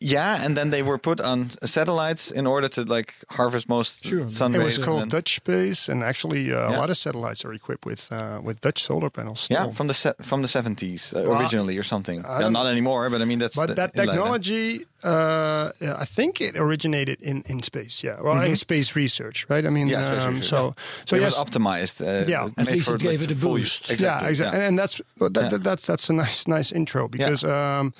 Yeah, 0.00 0.44
and 0.44 0.56
then 0.56 0.70
they 0.70 0.82
were 0.82 0.98
put 0.98 1.20
on 1.20 1.50
satellites 1.64 2.30
in 2.30 2.46
order 2.46 2.68
to 2.68 2.82
like 2.82 3.14
harvest 3.30 3.68
most 3.68 4.04
Sure. 4.04 4.28
sun 4.28 4.54
It 4.54 4.62
was 4.62 4.78
called 4.84 5.02
and- 5.02 5.10
Dutch 5.10 5.34
Space, 5.34 5.88
and 5.92 6.02
actually, 6.04 6.52
uh, 6.52 6.56
Yeah. 6.70 6.76
a 6.76 6.80
lot 6.80 6.90
of 6.90 6.96
satellites 6.96 7.44
are 7.44 7.52
equipped 7.54 7.84
with 7.86 8.12
uh, 8.12 8.38
with 8.42 8.60
Dutch 8.60 8.82
solar 8.82 9.10
panels. 9.10 9.40
Still. 9.40 9.56
yeah, 9.66 9.72
from 9.72 9.86
the 9.88 9.94
se- 9.94 10.14
from 10.22 10.42
the 10.42 10.48
seventies 10.48 11.12
uh, 11.12 11.22
Well, 11.26 11.40
originally 11.40 11.78
or 11.78 11.84
something. 11.84 12.22
Yeah, 12.24 12.40
don't- 12.50 12.66
anymore, 12.66 13.10
but 13.10 13.20
I 13.20 13.24
mean 13.24 13.38
that's 13.40 13.56
but 13.56 13.66
the- 13.68 13.74
that 13.74 13.92
technology, 13.94 14.86
uh, 15.04 15.70
I 15.80 16.04
think 16.04 16.40
it 16.40 16.56
originated 16.56 17.18
in, 17.20 17.42
in 17.46 17.62
space. 17.62 18.02
Yeah, 18.06 18.20
well, 18.22 18.40
in 18.40 18.56
space 18.56 18.94
research, 18.96 19.46
right? 19.48 19.64
I 19.66 19.70
mean, 19.70 19.88
Mm-hmm. 19.88 19.92
Yeah, 20.02 20.02
space 20.02 20.22
um, 20.26 20.34
research, 20.34 20.48
so 20.50 20.74
so 21.06 21.16
it 21.16 21.22
yes, 21.22 21.32
was 21.38 21.44
optimized. 21.44 22.00
Uh, 22.02 22.24
Yeah. 22.28 22.48
At 22.56 22.66
least 22.70 22.84
for, 22.86 22.94
it 22.94 23.00
gave 23.02 23.20
like, 23.20 23.30
it 23.30 23.36
a 23.36 23.40
boost. 23.46 23.90
Exactly. 23.90 24.26
Yeah, 24.26 24.30
exactly. 24.30 24.58
And, 24.58 24.68
and 24.68 24.78
that's 24.78 25.00
well, 25.18 25.30
that, 25.30 25.42
Yeah. 25.42 25.48
that- 25.58 25.62
that's 25.64 25.86
that's 25.86 26.10
a 26.10 26.12
nice 26.12 26.46
nice 26.46 26.70
intro 26.74 27.08
because 27.08 27.42
um, 27.44 27.92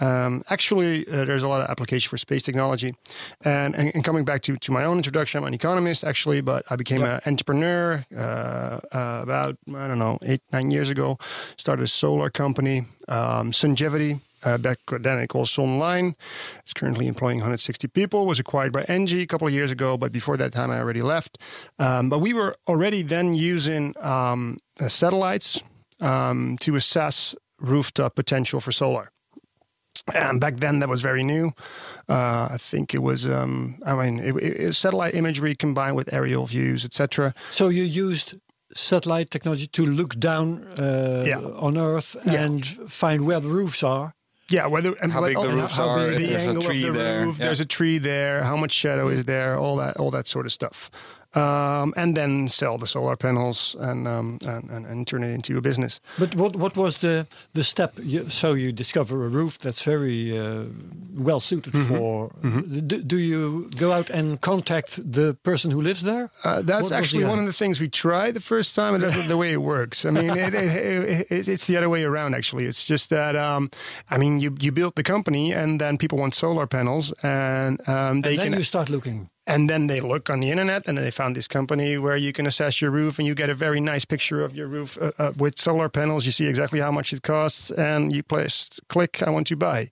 um, 0.00 0.42
actually 0.48 1.06
uh, 1.06 1.24
there's 1.24 1.42
a 1.42 1.48
lot 1.48 1.60
of 1.60 1.68
application 1.68 2.08
for 2.08 2.16
space 2.16 2.42
technology, 2.42 2.94
and, 3.44 3.74
and 3.74 3.94
and 3.94 4.04
coming 4.04 4.24
back 4.24 4.42
to 4.42 4.56
to 4.56 4.72
my 4.72 4.84
own 4.84 4.96
introduction, 4.96 5.38
I'm 5.38 5.46
an 5.46 5.54
economist 5.54 6.04
actually, 6.04 6.40
but 6.40 6.64
I 6.70 6.76
became 6.76 7.02
an 7.02 7.20
entrepreneur 7.26 8.04
uh, 8.16 8.20
uh, 8.20 9.20
about 9.22 9.56
I 9.68 9.88
don't 9.88 9.98
know 9.98 10.18
eight 10.22 10.42
nine 10.52 10.70
years 10.70 10.90
ago. 10.90 11.18
Started 11.56 11.84
a 11.84 11.88
solar 11.88 12.30
company, 12.30 12.86
um, 13.08 13.52
Sungevity. 13.52 14.20
Uh, 14.42 14.56
back 14.56 14.78
then 15.00 15.18
it 15.18 15.28
called 15.28 15.46
Sunline. 15.46 16.14
It's 16.60 16.72
currently 16.72 17.06
employing 17.06 17.38
160 17.38 17.88
people. 17.88 18.24
Was 18.24 18.38
acquired 18.38 18.72
by 18.72 18.84
Engie 18.84 19.22
a 19.22 19.26
couple 19.26 19.46
of 19.46 19.52
years 19.52 19.70
ago, 19.70 19.98
but 19.98 20.12
before 20.12 20.38
that 20.38 20.52
time 20.52 20.70
I 20.70 20.78
already 20.78 21.02
left. 21.02 21.36
Um, 21.78 22.08
but 22.08 22.20
we 22.20 22.32
were 22.32 22.56
already 22.66 23.02
then 23.02 23.34
using 23.34 23.94
um, 24.02 24.56
uh, 24.80 24.88
satellites 24.88 25.60
um, 26.00 26.56
to 26.60 26.74
assess 26.74 27.34
rooftop 27.58 28.14
potential 28.14 28.60
for 28.60 28.72
solar. 28.72 29.10
And 30.14 30.40
back 30.40 30.56
then, 30.58 30.80
that 30.80 30.88
was 30.88 31.02
very 31.02 31.22
new. 31.22 31.52
Uh, 32.08 32.48
I 32.52 32.56
think 32.58 32.94
it 32.94 33.02
was, 33.02 33.24
um, 33.26 33.76
I 33.86 33.94
mean, 33.94 34.18
it, 34.18 34.34
it, 34.36 34.60
it- 34.60 34.72
satellite 34.74 35.14
imagery 35.14 35.54
combined 35.54 35.96
with 35.96 36.12
aerial 36.12 36.46
views, 36.46 36.84
etc. 36.84 37.34
So 37.50 37.68
you 37.68 37.82
used 37.84 38.34
satellite 38.74 39.30
technology 39.30 39.66
to 39.66 39.84
look 39.86 40.18
down 40.18 40.64
uh, 40.78 41.24
Yeah. 41.26 41.38
on 41.38 41.76
Earth 41.76 42.16
Yeah. 42.24 42.42
and 42.44 42.66
find 42.66 43.26
where 43.26 43.40
the 43.40 43.48
roofs 43.48 43.82
are. 43.82 44.14
Yeah, 44.48 44.66
whether 44.66 44.94
and 45.00 45.12
How 45.12 45.22
big 45.24 45.34
the 45.34 45.42
oh, 45.42 45.54
roofs 45.54 45.76
how 45.76 45.88
are, 45.90 46.08
big 46.08 46.18
the 46.18 46.26
there's 46.26 46.44
a 46.46 46.48
angle 46.48 46.62
tree 46.64 46.88
of 46.88 46.94
the 46.94 46.98
there, 46.98 47.24
roof, 47.24 47.38
yeah. 47.38 47.44
there's 47.46 47.60
a 47.60 47.64
tree 47.64 47.98
there, 47.98 48.42
how 48.42 48.56
much 48.56 48.72
shadow 48.72 49.06
is 49.08 49.24
there, 49.24 49.56
all 49.56 49.76
that, 49.76 49.96
all 49.96 50.10
that 50.10 50.26
sort 50.26 50.44
of 50.46 50.52
stuff. 50.52 50.90
Um, 51.32 51.94
and 51.96 52.16
then 52.16 52.48
sell 52.48 52.76
the 52.76 52.86
solar 52.86 53.16
panels 53.16 53.76
and, 53.78 54.08
um, 54.08 54.38
and, 54.44 54.68
and 54.70 54.86
and 54.86 55.06
turn 55.06 55.22
it 55.22 55.30
into 55.32 55.56
a 55.56 55.60
business. 55.60 56.00
But 56.18 56.34
what 56.34 56.56
what 56.56 56.76
was 56.76 56.96
the 56.98 57.26
the 57.52 57.62
step? 57.62 57.92
You, 58.02 58.28
so 58.28 58.54
you 58.54 58.72
discover 58.72 59.24
a 59.24 59.28
roof 59.28 59.56
that's 59.58 59.84
very 59.84 60.36
uh, 60.36 60.64
well 61.14 61.38
suited 61.40 61.74
Mm-hmm. 61.74 61.96
for. 61.96 62.30
Do, 62.86 63.02
do 63.02 63.16
you 63.16 63.70
go 63.78 63.92
out 63.92 64.10
and 64.10 64.40
contact 64.40 65.12
the 65.12 65.34
person 65.42 65.70
who 65.70 65.80
lives 65.80 66.02
there? 66.02 66.30
Uh, 66.44 66.62
that's 66.62 66.82
was 66.90 66.92
actually 66.92 67.22
the 67.22 67.30
one 67.30 67.38
of 67.38 67.46
the 67.46 67.52
things 67.64 67.80
we 67.80 67.88
tried 67.88 68.34
the 68.34 68.40
first 68.40 68.74
time, 68.74 68.94
and 68.94 69.02
that's 69.04 69.16
not 69.16 69.28
the 69.28 69.36
way 69.36 69.52
it 69.52 69.60
works. 69.62 70.04
I 70.04 70.10
mean, 70.10 70.30
it, 70.30 70.54
it, 70.54 70.76
it, 70.76 71.26
it, 71.30 71.48
it's 71.48 71.66
the 71.66 71.76
other 71.76 71.88
way 71.88 72.02
around. 72.04 72.34
Actually, 72.34 72.66
it's 72.66 72.84
just 72.90 73.08
that 73.10 73.36
um, 73.36 73.70
I 74.10 74.18
mean, 74.18 74.40
you 74.40 74.56
you 74.60 74.72
build 74.72 74.94
the 74.96 75.02
company, 75.04 75.54
and 75.54 75.80
then 75.80 75.96
people 75.96 76.18
want 76.18 76.34
solar 76.34 76.66
panels, 76.66 77.12
and 77.22 77.78
um, 77.88 78.22
they 78.22 78.30
And 78.30 78.38
then 78.38 78.50
can. 78.50 78.58
you 78.58 78.64
start 78.64 78.88
looking. 78.90 79.28
And 79.50 79.68
then 79.68 79.88
they 79.88 80.00
look 80.00 80.30
on 80.30 80.38
the 80.38 80.50
internet, 80.50 80.86
and 80.86 80.96
they 80.96 81.10
found 81.10 81.34
this 81.34 81.48
company 81.48 81.98
where 81.98 82.16
you 82.16 82.32
can 82.32 82.46
assess 82.46 82.80
your 82.80 82.92
roof, 82.92 83.18
and 83.18 83.26
you 83.26 83.34
get 83.34 83.50
a 83.50 83.54
very 83.54 83.80
nice 83.80 84.04
picture 84.04 84.44
of 84.44 84.54
your 84.54 84.68
roof 84.68 84.96
uh, 85.02 85.10
uh, 85.18 85.32
with 85.36 85.58
solar 85.58 85.88
panels. 85.88 86.24
You 86.24 86.30
see 86.30 86.46
exactly 86.46 86.78
how 86.78 86.92
much 86.92 87.12
it 87.12 87.22
costs, 87.22 87.72
and 87.72 88.12
you 88.12 88.22
place 88.22 88.70
click, 88.88 89.22
I 89.26 89.30
want 89.30 89.48
to 89.48 89.56
buy. 89.56 89.90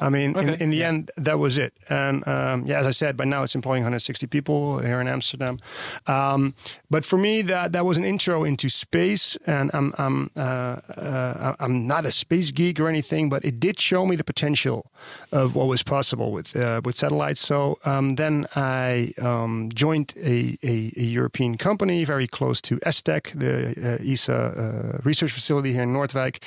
I 0.00 0.08
mean, 0.08 0.36
in, 0.38 0.48
in 0.48 0.70
the 0.70 0.84
end, 0.84 1.10
that 1.16 1.38
was 1.38 1.58
it. 1.58 1.72
And 1.88 2.26
um, 2.26 2.66
yeah, 2.66 2.78
as 2.78 2.86
I 2.86 2.90
said, 2.90 3.16
by 3.16 3.24
now 3.24 3.42
it's 3.42 3.54
employing 3.54 3.82
160 3.82 4.26
people 4.26 4.78
here 4.78 5.00
in 5.00 5.08
Amsterdam. 5.08 5.58
Um, 6.06 6.54
but 6.90 7.04
for 7.04 7.18
me, 7.18 7.42
that 7.42 7.72
that 7.72 7.84
was 7.84 7.96
an 7.96 8.04
intro 8.04 8.44
into 8.44 8.68
space, 8.68 9.36
and 9.46 9.70
I'm 9.72 9.94
I'm 9.98 10.30
uh, 10.36 10.40
uh, 10.40 11.54
I'm 11.58 11.86
not 11.86 12.04
a 12.04 12.12
space 12.12 12.50
geek 12.52 12.80
or 12.80 12.88
anything, 12.88 13.28
but 13.28 13.44
it 13.44 13.60
did 13.60 13.80
show 13.80 14.06
me 14.06 14.16
the 14.16 14.24
potential 14.24 14.90
of 15.32 15.54
what 15.54 15.66
was 15.66 15.82
possible 15.82 16.32
with 16.32 16.54
uh, 16.56 16.80
with 16.84 16.96
satellites. 16.96 17.40
So 17.40 17.78
um, 17.84 18.16
then 18.16 18.46
I 18.56 19.12
um, 19.20 19.70
joined 19.74 20.14
a, 20.16 20.58
a, 20.62 20.92
a 20.96 21.02
European 21.02 21.56
company 21.56 22.04
very 22.04 22.26
close 22.26 22.60
to 22.62 22.76
ESTEC, 22.78 23.38
the 23.38 23.98
uh, 24.00 24.12
ESA 24.12 24.34
uh, 24.34 24.98
research 25.04 25.32
facility 25.32 25.72
here 25.72 25.82
in 25.82 25.92
Noordwijk, 25.92 26.42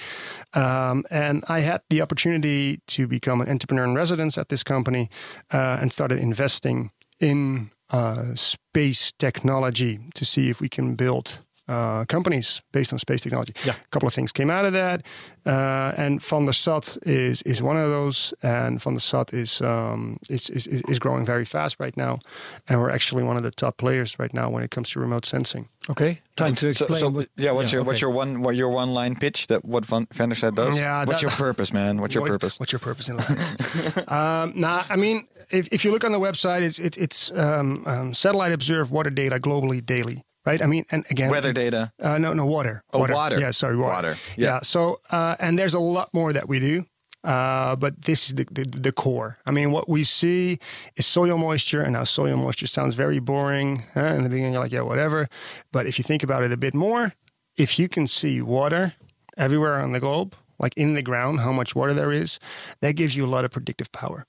um, 0.54 1.04
and 1.10 1.44
I 1.48 1.62
had 1.62 1.82
the 1.90 2.02
opportunity 2.02 2.82
to 2.88 3.08
become 3.08 3.33
an 3.42 3.50
entrepreneur 3.50 3.84
in 3.84 3.96
residence 3.96 4.38
at 4.38 4.50
this 4.50 4.64
company 4.64 5.10
uh, 5.52 5.78
and 5.82 5.92
started 5.92 6.20
investing 6.20 6.92
in 7.20 7.70
uh, 7.92 8.36
space 8.36 9.12
technology 9.18 10.00
to 10.14 10.26
see 10.26 10.50
if 10.50 10.60
we 10.60 10.70
can 10.70 10.96
build 10.96 11.40
uh, 11.68 12.06
companies 12.06 12.62
based 12.72 12.94
on 12.94 13.00
space 13.00 13.22
technology. 13.22 13.54
Yeah. 13.66 13.74
A 13.74 13.90
couple 13.90 14.08
of 14.08 14.14
things 14.14 14.32
came 14.32 14.50
out 14.50 14.66
of 14.66 14.74
that, 14.74 15.04
uh, 15.46 15.94
and 15.98 16.22
Van 16.22 16.46
der 16.46 16.52
Sat 16.52 16.98
is 17.04 17.42
is 17.44 17.62
one 17.62 17.78
of 17.78 17.90
those. 17.90 18.34
And 18.42 18.82
Van 18.82 18.94
der 18.94 19.00
Sat 19.00 19.34
is, 19.34 19.62
um, 19.62 20.18
is, 20.30 20.50
is 20.50 20.68
is 20.68 21.00
growing 21.00 21.26
very 21.26 21.46
fast 21.46 21.80
right 21.80 21.96
now, 21.96 22.20
and 22.68 22.80
we're 22.80 22.92
actually 22.92 23.24
one 23.24 23.38
of 23.38 23.44
the 23.44 23.52
top 23.52 23.78
players 23.78 24.20
right 24.20 24.34
now 24.34 24.50
when 24.50 24.64
it 24.64 24.72
comes 24.72 24.90
to 24.92 25.00
remote 25.00 25.26
sensing. 25.26 25.70
Okay, 25.90 26.22
time 26.36 26.56
to 26.56 26.70
explain. 26.70 27.00
so, 27.00 27.10
what, 27.10 27.28
yeah, 27.36 27.52
what's 27.52 27.74
your 27.74 27.84
what's 27.84 27.98
okay. 27.98 28.06
your 28.08 28.12
one 28.12 28.42
what 28.42 28.56
your 28.56 28.70
one 28.70 28.94
line 28.94 29.16
pitch 29.16 29.48
that 29.48 29.66
what 29.66 29.86
Van 29.86 30.08
Vander 30.14 30.36
Sat 30.36 30.56
does? 30.56 30.78
Yeah, 30.78 31.00
what's 31.06 31.20
that- 31.20 31.22
your 31.22 31.32
purpose, 31.32 31.74
man? 31.74 32.00
What's 32.00 32.14
your 32.14 32.22
What- 32.22 32.32
purpose? 32.32 32.60
What's 32.60 32.72
your 32.72 32.80
purpose 32.80 33.10
in 33.10 33.18
life? 33.18 33.98
um, 34.12 34.54
nah, 34.56 34.84
I 34.90 34.96
mean, 34.96 35.28
if, 35.50 35.68
if 35.72 35.84
you 35.86 35.92
look 35.92 36.04
on 36.04 36.12
the 36.12 36.20
website, 36.20 36.62
it's 36.62 36.80
it, 36.80 36.98
it's 36.98 37.32
um, 37.32 37.84
um, 37.86 38.14
satellite 38.14 38.52
observed 38.54 38.92
water 38.92 39.10
data 39.10 39.40
globally 39.40 39.86
daily, 39.86 40.24
right? 40.46 40.62
I 40.62 40.66
mean, 40.66 40.86
and 40.92 41.06
again, 41.10 41.30
Weather 41.32 41.54
data. 41.54 41.92
Uh, 42.02 42.18
no, 42.18 42.34
no, 42.34 42.46
water. 42.46 42.84
Oh, 42.94 43.00
water. 43.00 43.40
Yeah, 43.40 43.52
sorry, 43.52 43.78
water. 43.78 43.94
Water, 43.94 44.18
Yeah. 44.38 44.48
yeah. 44.48 44.60
So, 44.62 45.00
uh, 45.12 45.36
and 45.40 45.58
there's 45.58 45.74
a 45.74 45.80
lot 45.80 46.10
more 46.14 46.34
that 46.34 46.48
we 46.48 46.60
do. 46.60 46.86
Uh, 47.24 47.78
but 47.78 48.02
this 48.02 48.28
is 48.28 48.36
the, 48.36 48.46
the 48.52 48.66
the 48.66 48.92
core. 48.92 49.38
I 49.46 49.52
mean, 49.52 49.72
what 49.72 49.88
we 49.88 50.04
see 50.04 50.60
is 50.98 51.06
soil 51.06 51.38
moisture, 51.38 51.82
and 51.82 51.94
now 51.94 52.04
soil 52.04 52.36
moisture 52.36 52.68
sounds 52.68 52.96
very 52.96 53.20
boring. 53.20 53.86
Huh? 53.94 54.16
In 54.18 54.24
the 54.24 54.30
beginning, 54.30 54.54
you're 54.54 54.62
like, 54.64 54.74
yeah, 54.74 54.82
whatever. 54.82 55.30
But 55.72 55.88
if 55.88 55.98
you 55.98 56.04
think 56.04 56.22
about 56.24 56.44
it 56.44 56.52
a 56.52 56.58
bit 56.58 56.74
more, 56.74 57.14
if 57.56 57.80
you 57.80 57.88
can 57.88 58.08
see 58.08 58.42
water 58.42 58.96
everywhere 59.38 59.80
on 59.80 59.94
the 59.94 60.02
globe, 60.02 60.36
like 60.60 60.74
in 60.76 60.96
the 60.96 61.02
ground, 61.02 61.40
how 61.40 61.54
much 61.54 61.74
water 61.76 61.94
there 61.94 62.12
is, 62.12 62.40
that 62.82 62.98
gives 62.98 63.16
you 63.16 63.26
a 63.26 63.32
lot 63.36 63.46
of 63.46 63.52
predictive 63.52 63.90
power. 63.94 64.26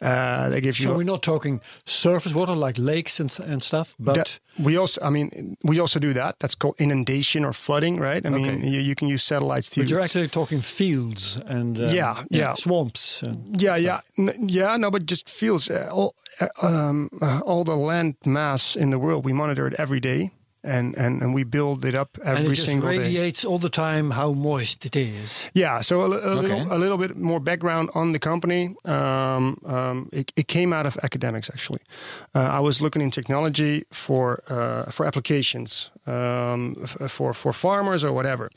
Uh, 0.00 0.60
gives 0.60 0.80
you. 0.80 0.86
So 0.86 0.96
we're 0.96 1.04
not 1.04 1.22
talking 1.22 1.60
surface 1.84 2.34
water 2.34 2.54
like 2.54 2.78
lakes 2.78 3.20
and 3.20 3.30
and 3.50 3.62
stuff, 3.62 3.94
but 3.98 4.14
that, 4.14 4.40
we 4.58 4.78
also, 4.78 5.00
I 5.02 5.10
mean, 5.10 5.56
we 5.62 5.80
also 5.80 5.98
do 6.00 6.12
that. 6.14 6.38
That's 6.38 6.54
called 6.56 6.74
inundation 6.78 7.44
or 7.44 7.52
flooding, 7.52 8.00
right? 8.00 8.24
I 8.26 8.30
mean, 8.30 8.62
you, 8.62 8.80
you 8.80 8.94
can 8.94 9.08
use 9.08 9.22
satellites 9.22 9.70
to. 9.70 9.80
but 9.80 9.90
you're 9.90 10.00
actually 10.04 10.28
talking 10.28 10.60
fields 10.62 11.38
and 11.46 11.78
uh, 11.78 11.92
Yeah, 11.92 12.24
yeah. 12.30 12.54
swamps. 12.54 13.22
And 13.22 13.60
yeah, 13.60 13.76
stuff. 13.76 14.02
yeah, 14.16 14.32
yeah. 14.38 14.76
No, 14.78 14.90
but 14.90 15.10
just 15.10 15.28
fields. 15.28 15.68
Uh, 15.70 15.88
all, 15.92 16.14
uh, 16.40 16.48
um, 16.66 17.08
uh, 17.20 17.40
all 17.44 17.64
the 17.64 17.76
land 17.76 18.14
mass 18.24 18.76
in 18.76 18.90
the 18.90 18.98
world, 18.98 19.24
we 19.24 19.32
monitor 19.32 19.66
it 19.66 19.74
every 19.78 20.00
day, 20.00 20.30
and 20.62 20.94
and, 20.98 21.22
and 21.22 21.34
we 21.34 21.44
build 21.44 21.84
it 21.84 21.94
up 21.94 22.18
every 22.24 22.36
and 22.44 22.46
it 22.52 22.54
just 22.54 22.66
single 22.66 22.90
day. 22.90 22.98
radiates 22.98 23.44
all 23.44 23.58
the 23.58 23.68
time 23.70 24.10
how 24.10 24.32
moist 24.32 24.84
it 24.86 24.96
is. 24.96 25.50
Yeah, 25.54 25.80
so 25.82 26.00
a, 26.00 26.04
a 26.04 26.06
Okay. 26.38 26.48
little 26.48 26.72
a 26.72 26.78
little 26.78 26.98
bit 26.98 27.16
more 27.16 27.40
background 27.40 27.88
on 27.94 28.12
the 28.12 28.18
company. 28.18 28.74
Um, 28.84 29.56
um, 29.66 30.08
it, 30.12 30.32
it 30.36 30.46
came 30.48 30.72
out 30.72 30.86
of 30.86 30.96
academics 31.02 31.48
actually. 31.50 31.80
Uh, 32.34 32.58
I 32.58 32.60
was 32.60 32.80
looking 32.80 33.02
in 33.02 33.10
technology 33.10 33.84
for 33.90 34.42
uh, 34.48 34.90
for 34.90 35.06
applications 35.06 35.90
um, 36.06 36.74
f- 36.82 37.10
for 37.10 37.32
for 37.34 37.52
farmers 37.52 38.04
or 38.04 38.12
whatever, 38.12 38.48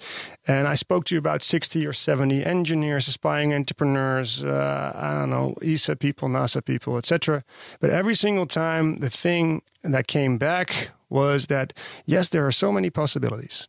and 0.47 0.67
I 0.67 0.75
spoke 0.75 1.05
to 1.05 1.17
about 1.17 1.41
sixty 1.41 1.85
or 1.87 1.93
seventy 1.93 2.43
engineers, 2.45 3.07
aspiring 3.07 3.53
entrepreneurs. 3.53 4.43
Uh, 4.43 4.91
I 4.95 5.13
don't 5.13 5.29
know, 5.29 5.53
ESA 5.61 5.95
people, 5.95 6.29
NASA 6.29 6.61
people, 6.61 6.97
etc. 6.97 7.43
But 7.79 7.89
every 7.89 8.15
single 8.15 8.45
time, 8.45 8.99
the 8.99 9.09
thing 9.09 9.61
that 9.83 10.07
came 10.07 10.37
back 10.37 10.91
was 11.13 11.47
that 11.47 11.73
yes, 12.05 12.29
there 12.29 12.45
are 12.45 12.51
so 12.51 12.71
many 12.71 12.89
possibilities, 12.89 13.67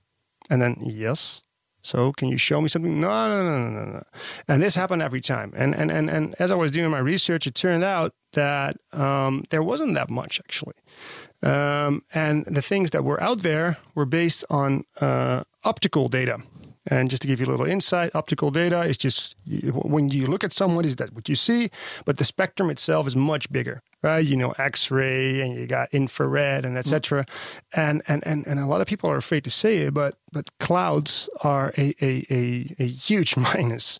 and 0.50 0.60
then 0.60 0.76
yes. 0.80 1.42
So 1.82 2.12
can 2.12 2.28
you 2.28 2.38
show 2.38 2.62
me 2.62 2.68
something? 2.68 2.98
No, 2.98 3.28
no, 3.28 3.44
no, 3.44 3.68
no, 3.68 3.70
no, 3.70 3.92
no. 3.92 4.02
And 4.48 4.62
this 4.62 4.74
happened 4.74 5.02
every 5.02 5.20
time. 5.20 5.52
And 5.54 5.74
and 5.74 5.92
and 5.92 6.08
and 6.08 6.34
as 6.38 6.50
I 6.50 6.54
was 6.54 6.72
doing 6.72 6.90
my 6.90 6.98
research, 6.98 7.46
it 7.46 7.54
turned 7.54 7.84
out 7.84 8.14
that 8.32 8.76
um, 8.92 9.42
there 9.50 9.62
wasn't 9.62 9.94
that 9.94 10.08
much 10.08 10.40
actually. 10.40 10.74
Um, 11.42 12.02
and 12.14 12.46
the 12.46 12.62
things 12.62 12.90
that 12.90 13.04
were 13.04 13.22
out 13.22 13.42
there 13.42 13.76
were 13.94 14.06
based 14.06 14.44
on 14.48 14.84
uh, 15.00 15.44
optical 15.62 16.08
data. 16.08 16.38
And 16.86 17.10
just 17.10 17.22
to 17.22 17.28
give 17.28 17.40
you 17.40 17.46
a 17.46 17.52
little 17.52 17.66
insight, 17.66 18.14
optical 18.14 18.50
data 18.50 18.80
is 18.80 18.98
just 18.98 19.36
when 19.72 20.08
you 20.08 20.26
look 20.26 20.44
at 20.44 20.52
someone, 20.52 20.84
is 20.84 20.96
that 20.96 21.12
what 21.14 21.28
you 21.28 21.36
see? 21.36 21.70
But 22.04 22.16
the 22.16 22.24
spectrum 22.24 22.70
itself 22.70 23.06
is 23.06 23.16
much 23.16 23.50
bigger, 23.50 23.80
right? 24.04 24.24
You 24.24 24.36
know, 24.36 24.52
X-ray 24.58 25.40
and 25.40 25.54
you 25.54 25.66
got 25.66 25.88
infrared 25.92 26.64
and 26.64 26.76
etc. 26.76 27.24
And, 27.72 28.02
and 28.06 28.22
and 28.26 28.46
and 28.46 28.60
a 28.60 28.66
lot 28.66 28.80
of 28.80 28.86
people 28.86 29.10
are 29.10 29.16
afraid 29.16 29.42
to 29.44 29.50
say 29.50 29.78
it, 29.86 29.94
but 29.94 30.14
but 30.32 30.50
clouds 30.58 31.28
are 31.42 31.72
a 31.78 31.94
a, 32.00 32.24
a, 32.30 32.74
a 32.78 32.86
huge 32.86 33.36
minus 33.54 33.98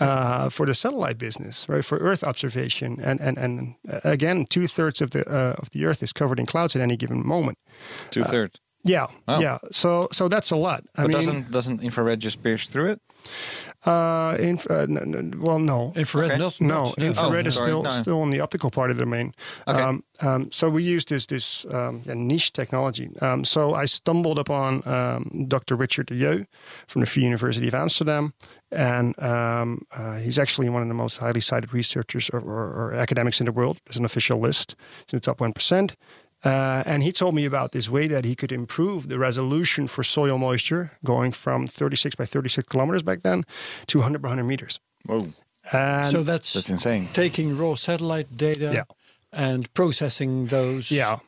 uh, 0.00 0.50
for 0.50 0.66
the 0.66 0.74
satellite 0.74 1.18
business, 1.18 1.66
right? 1.68 1.84
For 1.84 1.98
Earth 1.98 2.22
observation, 2.22 3.00
and 3.02 3.20
and 3.20 3.38
and 3.38 3.74
uh, 3.90 4.00
again, 4.04 4.44
two 4.46 4.66
thirds 4.66 5.00
of 5.00 5.10
the 5.10 5.20
uh, 5.26 5.54
of 5.58 5.70
the 5.70 5.86
Earth 5.86 6.02
is 6.02 6.12
covered 6.12 6.38
in 6.38 6.46
clouds 6.46 6.76
at 6.76 6.82
any 6.82 6.96
given 6.96 7.26
moment. 7.26 7.58
Two 8.10 8.24
thirds. 8.24 8.60
Yeah, 8.84 9.06
Wow. 9.26 9.40
yeah. 9.40 9.58
So 9.72 10.08
so 10.12 10.28
that's 10.28 10.52
a 10.52 10.56
lot. 10.56 10.80
I 10.94 11.02
but 11.02 11.08
mean, 11.08 11.12
doesn't 11.16 11.50
doesn't 11.50 11.82
infrared 11.82 12.20
just 12.20 12.42
pierce 12.42 12.68
through 12.68 12.90
it? 12.92 13.00
Uh, 13.86 14.36
inf- 14.40 14.66
uh, 14.70 14.86
n- 14.88 14.98
n- 14.98 15.34
well, 15.40 15.58
no. 15.58 15.92
Infrared, 15.96 16.30
Okay. 16.32 16.38
not, 16.42 16.60
No, 16.60 16.84
not- 16.84 16.98
infrared 16.98 17.46
Oh, 17.46 17.48
is 17.48 17.54
sorry, 17.54 17.64
still 17.66 17.82
no. 17.82 17.90
still 17.90 18.22
in 18.22 18.30
the 18.30 18.40
optical 18.40 18.70
part 18.70 18.90
of 18.90 18.96
the 18.96 19.04
domain. 19.04 19.32
Okay. 19.68 19.80
Um, 19.80 20.02
um, 20.20 20.50
so 20.50 20.68
we 20.70 20.82
use 20.82 21.04
this 21.04 21.26
this 21.26 21.64
um, 21.70 22.02
yeah, 22.06 22.14
niche 22.14 22.52
technology. 22.52 23.10
Um, 23.20 23.44
so 23.44 23.74
I 23.74 23.86
stumbled 23.86 24.38
upon 24.38 24.82
um, 24.86 25.44
Dr. 25.48 25.76
Richard 25.76 26.06
de 26.06 26.18
Jeu 26.18 26.44
from 26.86 27.00
the 27.00 27.06
Free 27.06 27.22
University 27.24 27.68
of 27.68 27.74
Amsterdam, 27.74 28.32
and 28.72 29.14
um, 29.22 29.82
uh, 29.92 30.16
he's 30.16 30.38
actually 30.38 30.68
one 30.68 30.82
of 30.82 30.88
the 30.88 30.94
most 30.94 31.18
highly 31.18 31.40
cited 31.40 31.72
researchers 31.74 32.30
or, 32.32 32.40
or, 32.40 32.72
or 32.74 32.94
academics 32.94 33.40
in 33.40 33.46
the 33.46 33.52
world. 33.52 33.78
There's 33.84 33.98
an 33.98 34.04
official 34.04 34.38
list. 34.40 34.74
It's 35.02 35.12
in 35.12 35.16
the 35.18 35.20
top 35.20 35.40
one 35.40 35.52
percent. 35.52 35.96
Uh, 36.44 36.82
and 36.86 37.02
he 37.02 37.10
told 37.12 37.34
me 37.34 37.44
about 37.44 37.72
this 37.72 37.88
way 37.90 38.06
that 38.08 38.24
he 38.24 38.34
could 38.34 38.52
improve 38.52 39.08
the 39.08 39.18
resolution 39.18 39.86
for 39.88 40.02
soil 40.04 40.38
moisture, 40.38 40.90
going 41.02 41.32
from 41.32 41.66
36 41.66 42.14
by 42.16 42.24
36 42.24 42.68
kilometers 42.68 43.02
back 43.02 43.22
then 43.22 43.44
to 43.86 43.98
100 43.98 44.20
by 44.22 44.28
100 44.28 44.44
meters. 44.44 44.78
Whoa, 45.06 45.22
And 45.72 46.10
so 46.12 46.22
that's, 46.22 46.52
that's 46.52 46.70
insane. 46.70 47.08
taking 47.12 47.56
raw 47.58 47.74
satellite 47.74 48.36
data 48.36 48.70
Yeah. 48.74 48.84
and 49.32 49.72
processing 49.74 50.46
those 50.48 50.90
yeah, 50.92 51.18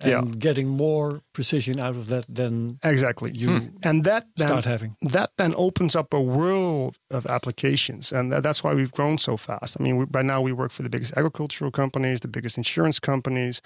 and 0.00 0.12
yeah. 0.12 0.32
getting 0.38 0.68
more 0.68 1.22
precision 1.32 1.80
out 1.80 1.96
of 1.96 2.08
that 2.08 2.26
than 2.28 2.78
Exactly. 2.82 3.32
You 3.34 3.72
and 3.82 4.04
that 4.04 4.26
then, 4.36 4.48
start 4.48 4.64
having. 4.64 4.96
that 5.02 5.30
then 5.36 5.54
opens 5.56 5.96
up 5.96 6.14
a 6.14 6.20
world 6.20 6.96
of 7.10 7.26
applications, 7.26 8.12
and 8.12 8.32
that, 8.32 8.42
that's 8.42 8.62
why 8.62 8.74
we've 8.74 8.92
grown 8.92 9.18
so 9.18 9.36
fast. 9.36 9.76
I 9.78 9.82
mean, 9.82 9.96
we, 9.96 10.04
by 10.04 10.22
now 10.22 10.40
we 10.40 10.52
work 10.52 10.70
for 10.70 10.82
the 10.82 10.90
biggest 10.90 11.16
agricultural 11.16 11.70
companies, 11.70 12.20
the 12.20 12.28
biggest 12.28 12.56
insurance 12.56 13.00
companies, 13.00 13.60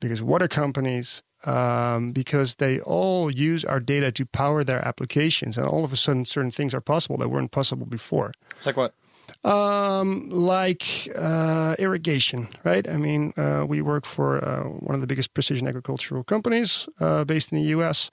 biggest 0.00 0.22
water 0.22 0.48
companies. 0.48 1.22
Um, 1.44 2.10
because 2.10 2.56
they 2.56 2.80
all 2.80 3.30
use 3.30 3.64
our 3.64 3.78
data 3.78 4.10
to 4.10 4.26
power 4.26 4.64
their 4.64 4.84
applications, 4.84 5.56
and 5.56 5.68
all 5.68 5.84
of 5.84 5.92
a 5.92 5.96
sudden, 5.96 6.24
certain 6.24 6.50
things 6.50 6.74
are 6.74 6.80
possible 6.80 7.16
that 7.18 7.28
weren't 7.28 7.52
possible 7.52 7.86
before. 7.86 8.32
Like 8.66 8.76
what? 8.76 8.92
Um, 9.44 10.30
like 10.30 11.08
uh, 11.16 11.76
irrigation, 11.78 12.48
right? 12.64 12.88
I 12.88 12.96
mean, 12.96 13.32
uh, 13.36 13.64
we 13.68 13.82
work 13.82 14.06
for 14.06 14.44
uh, 14.44 14.64
one 14.64 14.94
of 14.94 15.00
the 15.00 15.06
biggest 15.06 15.32
precision 15.34 15.68
agricultural 15.68 16.24
companies 16.24 16.88
uh, 16.98 17.24
based 17.24 17.52
in 17.52 17.58
the 17.58 17.64
U.S., 17.76 18.10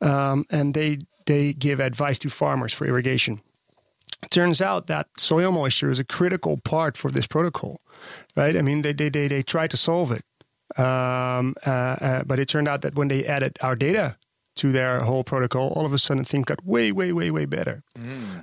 um, 0.00 0.44
and 0.50 0.74
they 0.74 0.98
they 1.26 1.52
give 1.52 1.80
advice 1.80 2.18
to 2.20 2.28
farmers 2.28 2.72
for 2.72 2.86
irrigation. 2.86 3.40
It 4.22 4.30
Turns 4.30 4.60
out 4.60 4.86
that 4.86 5.06
soil 5.16 5.50
moisture 5.50 5.90
is 5.90 5.98
a 5.98 6.04
critical 6.04 6.58
part 6.64 6.96
for 6.96 7.10
this 7.10 7.26
protocol, 7.26 7.80
right? 8.36 8.56
I 8.56 8.62
mean, 8.62 8.82
they 8.82 8.92
they 8.92 9.08
they, 9.08 9.28
they 9.28 9.42
try 9.42 9.66
to 9.68 9.76
solve 9.76 10.12
it, 10.12 10.24
um, 10.78 11.54
uh, 11.66 11.70
uh, 12.00 12.24
but 12.24 12.38
it 12.38 12.48
turned 12.48 12.68
out 12.68 12.82
that 12.82 12.94
when 12.94 13.08
they 13.08 13.24
added 13.24 13.56
our 13.60 13.76
data 13.76 14.16
to 14.56 14.72
their 14.72 15.00
whole 15.00 15.22
protocol, 15.24 15.68
all 15.76 15.84
of 15.86 15.92
a 15.92 15.98
sudden 15.98 16.24
things 16.24 16.44
got 16.46 16.64
way, 16.64 16.92
way, 16.92 17.12
way, 17.12 17.30
way 17.30 17.44
better. 17.46 17.82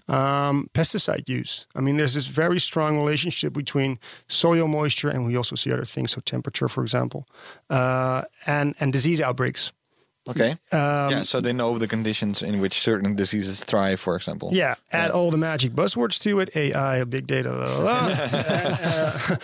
Um, 0.08 0.70
pesticide 0.74 1.28
use. 1.28 1.66
I 1.76 1.82
mean, 1.82 1.98
there's 1.98 2.14
this 2.14 2.28
very 2.28 2.60
strong 2.60 2.98
relationship 2.98 3.54
between 3.54 4.00
soil 4.28 4.68
moisture, 4.68 5.10
and 5.10 5.26
we 5.26 5.36
also 5.38 5.56
see 5.56 5.72
other 5.72 5.86
things, 5.86 6.12
so 6.12 6.22
temperature, 6.22 6.68
for 6.68 6.84
example, 6.84 7.26
uh, 7.70 8.24
and 8.46 8.76
and 8.80 8.94
disease 8.94 9.22
outbreaks. 9.22 9.72
Okay. 10.30 10.52
Um, 10.72 11.10
yeah, 11.12 11.24
so 11.24 11.42
they 11.42 11.52
know 11.52 11.78
the 11.78 11.88
conditions 11.88 12.42
in 12.42 12.62
which 12.62 12.80
certain 12.82 13.14
diseases 13.16 13.60
thrive, 13.62 14.00
for 14.00 14.16
example. 14.16 14.50
Yeah, 14.54 14.76
add 14.92 15.12
all 15.12 15.32
the 15.32 15.38
magic 15.38 15.74
buzzwords 15.74 16.18
to 16.22 16.40
it: 16.40 16.50
AI, 16.56 17.04
big 17.04 17.28
data. 17.28 17.52
La, 17.52 17.66
la, 17.78 17.84
la. 17.84 18.08
And, 18.08 18.74
uh, 18.84 19.38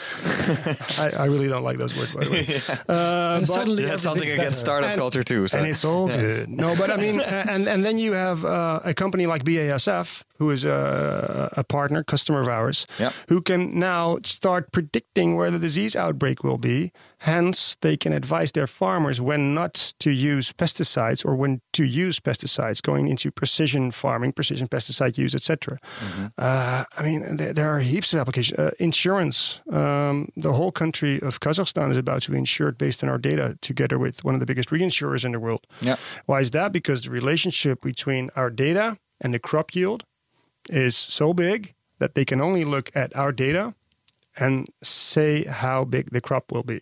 I, 1.00 1.10
I 1.20 1.26
really 1.26 1.50
don't 1.50 1.64
like 1.64 1.78
those 1.78 1.98
words, 1.98 2.12
by 2.14 2.24
the 2.24 2.32
way. 2.32 2.46
Uh, 2.90 3.38
And 3.40 3.48
but- 3.48 3.54
suddenly 3.54 3.84
That's 3.86 4.04
something 4.04 4.24
against 4.24 4.40
better. 4.40 4.56
startup 4.56 4.90
And- 4.92 5.00
culture 5.00 5.24
too. 5.24 5.48
So. 5.48 5.58
and 5.58 5.68
it's 5.68 5.84
all 5.86 6.08
good. 6.08 6.48
No, 6.50 6.74
but 6.78 6.90
I 6.90 6.96
mean, 6.98 7.20
and 7.22 7.68
and 7.68 7.84
then 7.86 7.98
you 7.98 8.14
have 8.14 8.46
uh, 8.46 8.80
a 8.86 8.94
company 8.94 9.26
like 9.28 9.44
BASF, 9.44 10.24
who 10.40 10.50
is 10.52 10.64
a, 10.64 11.50
a 11.58 11.64
partner, 11.64 12.04
customer 12.04 12.40
of 12.42 12.48
ours, 12.48 12.88
Yeah. 13.00 13.12
who 13.28 13.42
can 13.42 13.78
now 13.80 14.18
start 14.24 14.72
predicting 14.72 15.36
where 15.36 15.52
the 15.52 15.60
disease 15.60 15.96
outbreak 15.96 16.44
will 16.44 16.58
be. 16.58 16.92
Hence, 17.20 17.76
they 17.82 17.98
can 17.98 18.14
advise 18.14 18.52
their 18.54 18.68
farmers 18.68 19.20
when 19.20 19.54
not 19.54 19.94
to 20.00 20.10
use 20.10 20.54
pesticides 20.54 21.26
or 21.26 21.36
when 21.36 21.62
to 21.74 21.84
use 21.84 22.20
pesticides, 22.20 22.82
going 22.82 23.08
into 23.08 23.32
precision 23.32 23.92
farming, 23.92 24.32
precision 24.32 24.68
pesticide 24.68 25.18
use, 25.18 25.36
etc. 25.36 25.78
Uh, 26.38 26.84
I 26.98 27.04
mean, 27.04 27.36
there, 27.36 27.54
there 27.54 27.70
are 27.70 27.80
heaps 27.80 28.14
of 28.14 28.20
applications. 28.20 28.58
Uh, 28.58 28.72
insurance. 28.80 29.60
Um, 29.70 30.30
the 30.38 30.54
whole 30.54 30.72
country 30.72 31.22
of 31.22 31.40
Kazakhstan 31.40 31.92
is 31.92 31.98
about 31.98 32.22
to 32.24 32.32
be 32.32 32.38
insured 32.38 32.78
based 32.78 33.04
on 33.04 33.10
our 33.10 33.18
data, 33.18 33.58
together 33.62 34.00
with 34.00 34.24
one 34.24 34.34
of 34.34 34.40
the 34.40 34.46
biggest 34.46 34.70
reinsurers 34.70 35.26
in 35.26 35.34
the 35.34 35.40
world. 35.40 35.68
Yeah. 35.82 35.98
Why 36.26 36.40
is 36.40 36.52
that? 36.52 36.72
Because 36.72 37.02
the 37.02 37.12
relationship 37.12 37.82
between 37.82 38.30
our 38.36 38.50
data 38.50 38.98
and 39.20 39.34
the 39.34 39.40
crop 39.40 39.76
yield 39.76 40.06
is 40.70 40.96
so 40.96 41.34
big 41.34 41.74
that 42.00 42.16
they 42.16 42.26
can 42.26 42.42
only 42.42 42.64
look 42.64 42.92
at 42.96 43.16
our 43.16 43.32
data 43.32 43.76
and 44.38 44.68
say 44.82 45.44
how 45.44 45.84
big 45.84 46.12
the 46.12 46.22
crop 46.22 46.52
will 46.52 46.64
be, 46.64 46.82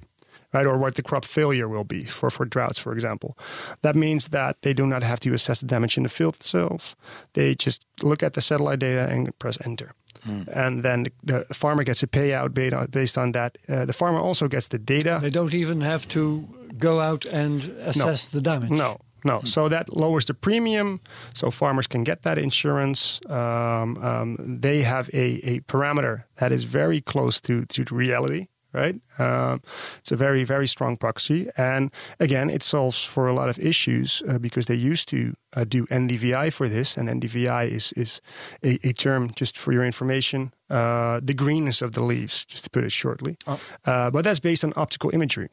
right? 0.53 0.65
Or 0.65 0.77
what 0.77 0.95
the 0.95 1.03
crop 1.03 1.25
failure 1.25 1.67
will 1.67 1.83
be 1.83 2.03
for, 2.03 2.29
for 2.29 2.45
droughts, 2.45 2.79
for 2.79 2.93
example. 2.93 3.37
That 3.81 3.95
means 3.95 4.29
that 4.29 4.61
they 4.61 4.73
do 4.73 4.85
not 4.85 5.03
have 5.03 5.19
to 5.21 5.33
assess 5.33 5.59
the 5.61 5.67
damage 5.67 5.97
in 5.97 6.03
the 6.03 6.09
field 6.09 6.35
itself. 6.35 6.95
They 7.33 7.55
just 7.55 7.85
look 8.01 8.23
at 8.23 8.33
the 8.33 8.41
satellite 8.41 8.79
data 8.79 9.07
and 9.09 9.37
press 9.39 9.57
enter. 9.65 9.93
And 10.51 10.83
then 10.83 11.03
the, 11.03 11.45
the 11.47 11.53
farmer 11.53 11.83
gets 11.83 12.03
a 12.03 12.07
payout 12.07 12.53
based 12.53 12.73
on, 12.73 12.87
based 12.87 13.17
on 13.17 13.31
that. 13.33 13.57
Uh, 13.69 13.85
the 13.85 13.93
farmer 13.93 14.19
also 14.19 14.47
gets 14.47 14.67
the 14.67 14.79
data. 14.79 15.19
They 15.21 15.29
don't 15.29 15.53
even 15.53 15.81
have 15.81 16.07
to 16.09 16.47
go 16.77 16.99
out 16.99 17.25
and 17.25 17.63
assess 17.85 18.25
the 18.25 18.41
damage. 18.41 18.71
No, 18.71 18.97
no. 19.23 19.41
So 19.43 19.69
that 19.69 19.95
lowers 19.95 20.25
the 20.25 20.33
premium. 20.33 20.99
So 21.33 21.51
farmers 21.51 21.87
can 21.87 22.03
get 22.03 22.23
that 22.23 22.37
insurance. 22.37 23.21
Um, 23.29 23.97
um, 24.03 24.59
they 24.61 24.81
have 24.81 25.09
a, 25.13 25.39
a 25.43 25.59
parameter 25.61 26.23
that 26.37 26.51
is 26.51 26.63
very 26.65 26.99
close 26.99 27.39
to, 27.41 27.65
to 27.65 27.83
reality, 27.95 28.47
right? 28.77 28.95
Um, 29.19 29.61
it's 29.97 30.11
a 30.11 30.15
very, 30.15 30.43
very 30.43 30.67
strong 30.67 30.97
proxy. 30.97 31.49
And 31.57 31.91
again, 32.19 32.49
it 32.49 32.63
solves 32.63 33.03
for 33.03 33.27
a 33.27 33.33
lot 33.33 33.49
of 33.49 33.57
issues 33.59 34.21
uh, 34.29 34.37
because 34.37 34.67
they 34.67 34.75
used 34.75 35.07
to 35.09 35.33
uh, 35.55 35.65
do 35.65 35.87
NDVI 35.87 36.53
for 36.53 36.69
this. 36.69 36.97
And 36.97 37.09
NDVI 37.09 37.69
is, 37.71 37.93
is 37.93 38.21
a, 38.63 38.79
a 38.87 38.93
term, 38.93 39.31
just 39.35 39.57
for 39.57 39.73
your 39.73 39.85
information, 39.85 40.53
uh, 40.69 41.19
the 41.23 41.33
greenness 41.33 41.81
of 41.81 41.91
the 41.91 42.03
leaves, 42.03 42.45
just 42.45 42.63
to 42.65 42.69
put 42.69 42.83
it 42.83 42.91
shortly. 42.91 43.37
Oh. 43.47 43.59
Uh, 43.85 44.11
but 44.11 44.23
that's 44.23 44.39
based 44.39 44.63
on 44.63 44.73
optical 44.75 45.09
imagery. 45.13 45.49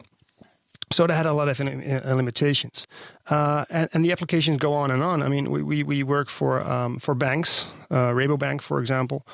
So 0.94 1.06
that 1.08 1.14
had 1.14 1.26
a 1.26 1.32
lot 1.32 1.48
of 1.48 1.60
uh, 1.60 2.14
limitations, 2.14 2.86
uh, 3.28 3.64
and, 3.68 3.88
and, 3.92 4.04
the 4.04 4.12
applications 4.12 4.58
go 4.58 4.74
on 4.74 4.92
and 4.92 5.02
on. 5.02 5.22
I 5.22 5.28
mean, 5.28 5.50
we, 5.50 5.62
we, 5.62 5.82
we 5.82 6.02
work 6.04 6.28
for 6.28 6.64
um, 6.64 6.98
for 6.98 7.16
banks, 7.16 7.66
uh, 7.90 8.14
Rabobank, 8.14 8.60
for 8.60 8.78
example. 8.80 9.26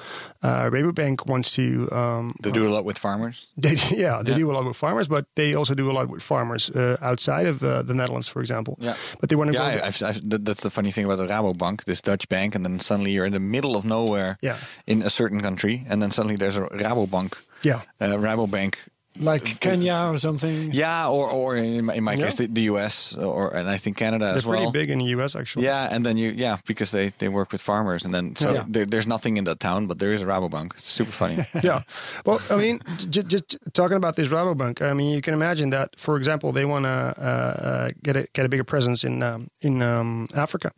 Uh, 0.43 0.71
Rabobank 0.71 1.27
wants 1.27 1.53
to. 1.57 1.87
Um, 1.93 2.35
they 2.43 2.51
do 2.51 2.67
a 2.67 2.73
lot 2.73 2.87
with 2.87 2.99
farmers. 2.99 3.49
They, 3.61 3.77
yeah, 3.91 4.23
they 4.23 4.31
yeah. 4.31 4.39
do 4.39 4.51
a 4.51 4.55
lot 4.55 4.65
with 4.65 4.77
farmers, 4.77 5.07
but 5.07 5.27
they 5.35 5.55
also 5.55 5.75
do 5.75 5.91
a 5.91 5.93
lot 5.93 6.09
with 6.09 6.23
farmers 6.23 6.71
uh, 6.71 6.97
outside 7.03 7.47
of 7.47 7.63
uh, 7.63 7.83
the 7.83 7.93
Netherlands, 7.93 8.27
for 8.27 8.41
example. 8.41 8.79
Yeah, 8.81 8.97
but 9.21 9.29
they 9.29 9.37
want 9.37 9.53
to. 9.53 9.59
Yeah, 9.59 9.81
I've, 9.85 10.03
I've, 10.03 10.45
that's 10.45 10.63
the 10.63 10.71
funny 10.71 10.93
thing 10.93 11.05
about 11.05 11.19
the 11.19 11.27
Rabobank, 11.27 11.85
this 11.85 12.01
Dutch 12.01 12.27
bank, 12.29 12.55
and 12.55 12.65
then 12.65 12.81
suddenly 12.81 13.11
you're 13.11 13.27
in 13.27 13.35
the 13.35 13.41
middle 13.41 13.77
of 13.77 13.85
nowhere. 13.85 14.39
Yeah. 14.41 14.57
in 14.87 15.03
a 15.03 15.11
certain 15.11 15.43
country, 15.43 15.85
and 15.91 16.01
then 16.01 16.11
suddenly 16.11 16.37
there's 16.37 16.57
a 16.57 16.63
Rabobank. 16.63 17.37
Yeah, 17.63 17.83
Rabobank 18.01 18.77
like 19.19 19.61
Kenya 19.61 20.09
or 20.13 20.19
something. 20.19 20.71
Yeah, 20.73 21.09
or 21.09 21.29
or 21.31 21.57
in 21.57 21.85
my, 21.87 21.95
in 21.95 22.05
my 22.05 22.15
Yeah. 22.15 22.25
case, 22.27 22.37
the, 22.37 22.47
the 22.47 22.63
U.S. 22.73 23.15
or 23.15 23.55
and 23.57 23.69
I 23.69 23.77
think 23.79 23.97
Canada 23.97 24.27
they're 24.27 24.37
as 24.37 24.47
well. 24.47 24.57
pretty 24.71 24.73
big 24.73 24.91
in 24.91 24.99
the 24.99 25.07
U.S. 25.17 25.35
actually. 25.37 25.65
Yeah, 25.67 25.89
and 25.95 26.05
then 26.07 26.17
you 26.17 26.31
yeah 26.37 26.59
because 26.67 26.91
they 26.91 27.11
they 27.19 27.29
work 27.29 27.51
with 27.53 27.61
farmers 27.63 28.05
and 28.05 28.15
then 28.15 28.37
so 28.37 28.53
Yeah. 28.53 28.65
there, 28.69 28.87
there's 28.87 29.07
nothing 29.07 29.37
in 29.37 29.45
that 29.45 29.59
town, 29.59 29.87
but 29.87 29.99
there 29.99 30.13
is 30.15 30.23
a 30.23 30.27
Rabobank. 30.27 30.75
It's 30.75 30.85
super 30.85 31.13
funny. 31.13 31.45
yeah. 31.65 31.83
Well, 32.25 32.39
I 32.51 32.57
mean, 32.57 32.79
just, 33.11 33.27
just 33.29 33.59
talking 33.73 33.97
about 33.97 34.15
this 34.17 34.29
Rabobank, 34.29 34.81
I 34.81 34.93
mean, 34.95 35.13
you 35.15 35.21
can 35.21 35.35
imagine 35.35 35.71
that, 35.71 35.89
for 35.99 36.17
example, 36.17 36.53
they 36.53 36.65
want 36.65 36.85
to 36.85 37.15
uh, 37.19 37.23
uh, 37.69 37.91
get 38.03 38.17
a 38.17 38.27
get 38.33 38.47
a 38.47 38.49
bigger 38.49 38.65
presence 38.65 39.05
in 39.05 39.23
um, 39.23 39.51
in 39.61 39.83
um, 39.83 40.29
Africa. 40.35 40.71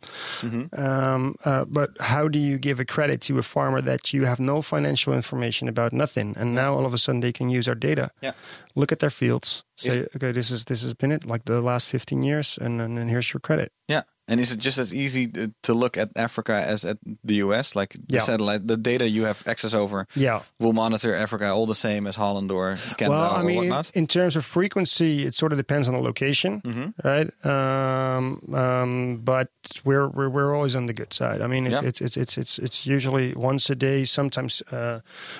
Um, 0.73 1.35
uh, 1.45 1.65
but 1.65 1.89
how 1.99 2.27
do 2.27 2.39
you 2.39 2.57
give 2.57 2.79
a 2.79 2.85
credit 2.85 3.21
to 3.21 3.37
a 3.39 3.43
farmer 3.43 3.81
that 3.81 4.13
you 4.13 4.25
have 4.25 4.39
no 4.39 4.61
financial 4.61 5.13
information 5.13 5.67
about 5.69 5.93
nothing, 5.93 6.35
and 6.37 6.53
now 6.55 6.73
all 6.73 6.85
of 6.85 6.93
a 6.93 6.97
sudden 6.97 7.21
they 7.21 7.31
can 7.31 7.49
use 7.49 7.67
our 7.67 7.75
data? 7.75 8.09
Yeah. 8.23 8.33
Look 8.75 8.91
at 8.91 8.99
their 8.99 9.09
fields. 9.11 9.63
Is 9.83 9.93
Say, 9.93 10.07
okay, 10.15 10.31
this 10.31 10.49
is 10.51 10.63
this 10.65 10.81
has 10.83 10.93
been 10.93 11.11
it, 11.11 11.25
like 11.25 11.43
the 11.45 11.61
last 11.61 11.87
fifteen 11.87 12.23
years, 12.23 12.57
and 12.61 12.81
and, 12.81 12.97
and 12.97 13.09
here's 13.09 13.33
your 13.33 13.41
credit. 13.41 13.71
yeah, 13.89 14.03
and 14.27 14.39
is 14.39 14.51
it 14.51 14.59
just 14.59 14.77
as 14.77 14.93
easy 14.93 15.27
to, 15.63 15.73
look 15.73 15.97
at 15.97 16.09
Africa 16.15 16.53
as 16.53 16.85
at 16.85 16.97
the 17.23 17.35
U.S. 17.45 17.75
Like 17.75 17.93
the 17.93 18.15
Yeah. 18.15 18.21
satellite, 18.21 18.67
the 18.67 18.77
data 18.77 19.07
you 19.09 19.25
have 19.25 19.43
access 19.47 19.73
over 19.73 20.07
Yeah. 20.15 20.41
will 20.59 20.73
monitor 20.73 21.13
Africa 21.15 21.49
all 21.51 21.65
the 21.65 21.75
same 21.75 22.07
as 22.07 22.15
Holland 22.15 22.51
or 22.51 22.77
Canada 22.97 23.09
well, 23.09 23.31
I 23.31 23.41
or 23.41 23.43
mean, 23.43 23.57
whatnot. 23.57 23.91
in 23.93 24.07
terms 24.07 24.35
of 24.35 24.45
frequency, 24.45 25.25
it 25.25 25.35
sort 25.35 25.51
of 25.51 25.57
depends 25.57 25.87
on 25.87 25.93
the 25.93 25.99
location, 26.01 26.61
Mhm. 26.61 26.93
right? 27.03 27.29
Um, 27.45 28.39
um, 28.55 29.17
but 29.23 29.49
we're, 29.83 30.07
we're 30.07 30.29
we're 30.29 30.55
always 30.55 30.75
on 30.75 30.85
the 30.85 30.93
good 30.93 31.11
side. 31.13 31.41
I 31.41 31.47
mean, 31.47 31.67
it's 31.67 31.81
Yeah. 31.81 31.87
it's, 31.89 32.01
it's 32.01 32.17
it's 32.17 32.37
it's 32.37 32.59
it's 32.59 32.85
usually 32.85 33.33
once 33.35 33.69
a 33.69 33.75
day, 33.75 34.05
sometimes 34.05 34.61
uh, 34.71 34.99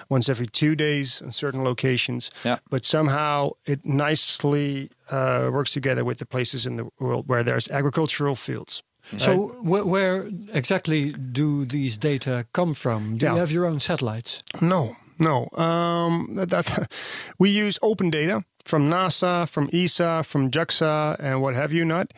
once 0.09 0.29
every 0.31 0.47
two 0.47 0.75
days 0.75 1.21
in 1.21 1.31
certain 1.31 1.63
locations. 1.63 2.31
Yeah. 2.43 2.57
But 2.69 2.85
somehow 2.85 3.51
it 3.65 3.85
nicely 3.85 4.89
uh, 5.11 5.49
works 5.51 5.73
together 5.73 6.03
with 6.03 6.17
the 6.17 6.25
places 6.25 6.65
in 6.65 6.75
the 6.77 6.85
world 6.99 7.27
where 7.27 7.43
there's 7.43 7.69
agricultural 7.71 8.35
fields. 8.35 8.83
So 9.17 9.47
wh- 9.63 9.85
where 9.85 10.25
exactly 10.53 11.11
do 11.11 11.65
these 11.65 11.97
data 11.97 12.45
come 12.53 12.73
from? 12.73 13.17
Do 13.17 13.25
Yeah. 13.25 13.33
you 13.33 13.39
have 13.39 13.51
your 13.51 13.65
own 13.65 13.79
satellites? 13.79 14.43
No, 14.61 14.95
no. 15.19 15.47
Um, 15.57 16.29
that, 16.35 16.49
that 16.49 16.87
we 17.39 17.49
use 17.49 17.77
open 17.81 18.09
data 18.09 18.43
from 18.65 18.89
NASA, 18.89 19.47
from 19.49 19.69
ESA, 19.73 20.23
from 20.23 20.49
JAXA, 20.49 21.17
and 21.19 21.41
what 21.41 21.55
have 21.55 21.73
you 21.73 21.85
not. 21.85 22.13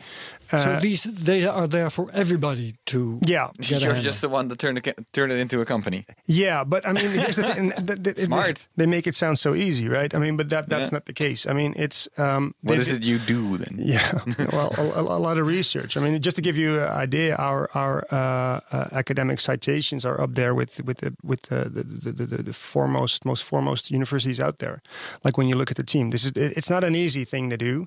so 0.50 0.56
Uh, 0.58 0.78
these 0.80 1.02
data 1.24 1.50
are 1.50 1.66
there 1.68 1.90
for 1.90 2.06
everybody 2.12 2.74
to 2.84 3.18
yeah, 3.26 3.48
get 3.58 3.70
You're 3.70 3.80
handle. 3.94 4.04
just 4.04 4.20
the 4.20 4.28
one 4.28 4.46
that 4.48 4.58
turn 4.58 4.74
the, 4.76 4.80
ca- 4.80 4.94
turned 5.12 5.32
it 5.32 5.40
into 5.40 5.60
a 5.60 5.64
company. 5.64 6.04
yeah, 6.26 6.62
but 6.64 6.86
I 6.86 6.92
mean, 6.92 7.10
here's 7.10 7.36
the 7.36 7.42
thing. 7.42 7.72
and 7.72 7.86
th- 7.88 8.02
th- 8.04 8.16
Smart. 8.26 8.68
They 8.76 8.86
make 8.86 9.08
it 9.08 9.16
sound 9.16 9.38
so 9.38 9.54
easy, 9.54 9.88
right? 9.88 10.14
I 10.14 10.18
mean, 10.18 10.36
but 10.36 10.48
that 10.50 10.68
that's 10.68 10.88
Yeah. 10.88 10.96
not 10.98 11.04
the 11.06 11.12
case. 11.12 11.50
I 11.50 11.52
mean, 11.52 11.72
it's 11.76 12.08
um, 12.16 12.54
What 12.62 12.74
they- 12.74 12.80
is 12.80 12.88
it 12.88 13.02
you 13.02 13.18
do 13.18 13.56
then? 13.58 13.74
Yeah, 13.94 14.12
well, 14.52 14.70
a, 14.78 14.82
a- 15.00 15.16
a 15.18 15.20
lot 15.28 15.36
of 15.38 15.46
research. 15.48 15.96
I 15.96 16.00
mean, 16.00 16.22
just 16.22 16.36
to 16.36 16.42
give 16.42 16.56
you 16.62 16.78
an 16.80 17.02
idea, 17.04 17.34
our 17.38 17.68
our 17.74 17.96
uh, 18.12 18.60
uh, 18.76 18.88
academic 19.02 19.40
citations 19.40 20.04
are 20.04 20.20
up 20.24 20.34
there 20.34 20.54
with 20.54 20.78
with 20.86 20.98
the 20.98 21.10
with 21.30 21.40
the 21.50 21.58
the, 21.74 21.82
the, 22.12 22.26
the, 22.26 22.42
the 22.42 22.52
foremost 22.52 23.24
most 23.24 23.42
foremost 23.44 23.90
universities 23.90 24.38
out 24.40 24.56
there. 24.58 24.78
Like 25.24 25.36
when 25.38 25.48
you 25.50 25.56
look 25.58 25.70
at 25.70 25.76
the 25.76 25.84
team, 25.94 26.10
this 26.10 26.22
is 26.24 26.30
it- 26.30 26.35
it's 26.36 26.70
not 26.70 26.84
an 26.84 26.94
easy 26.94 27.24
thing 27.24 27.50
to 27.50 27.56
do. 27.56 27.86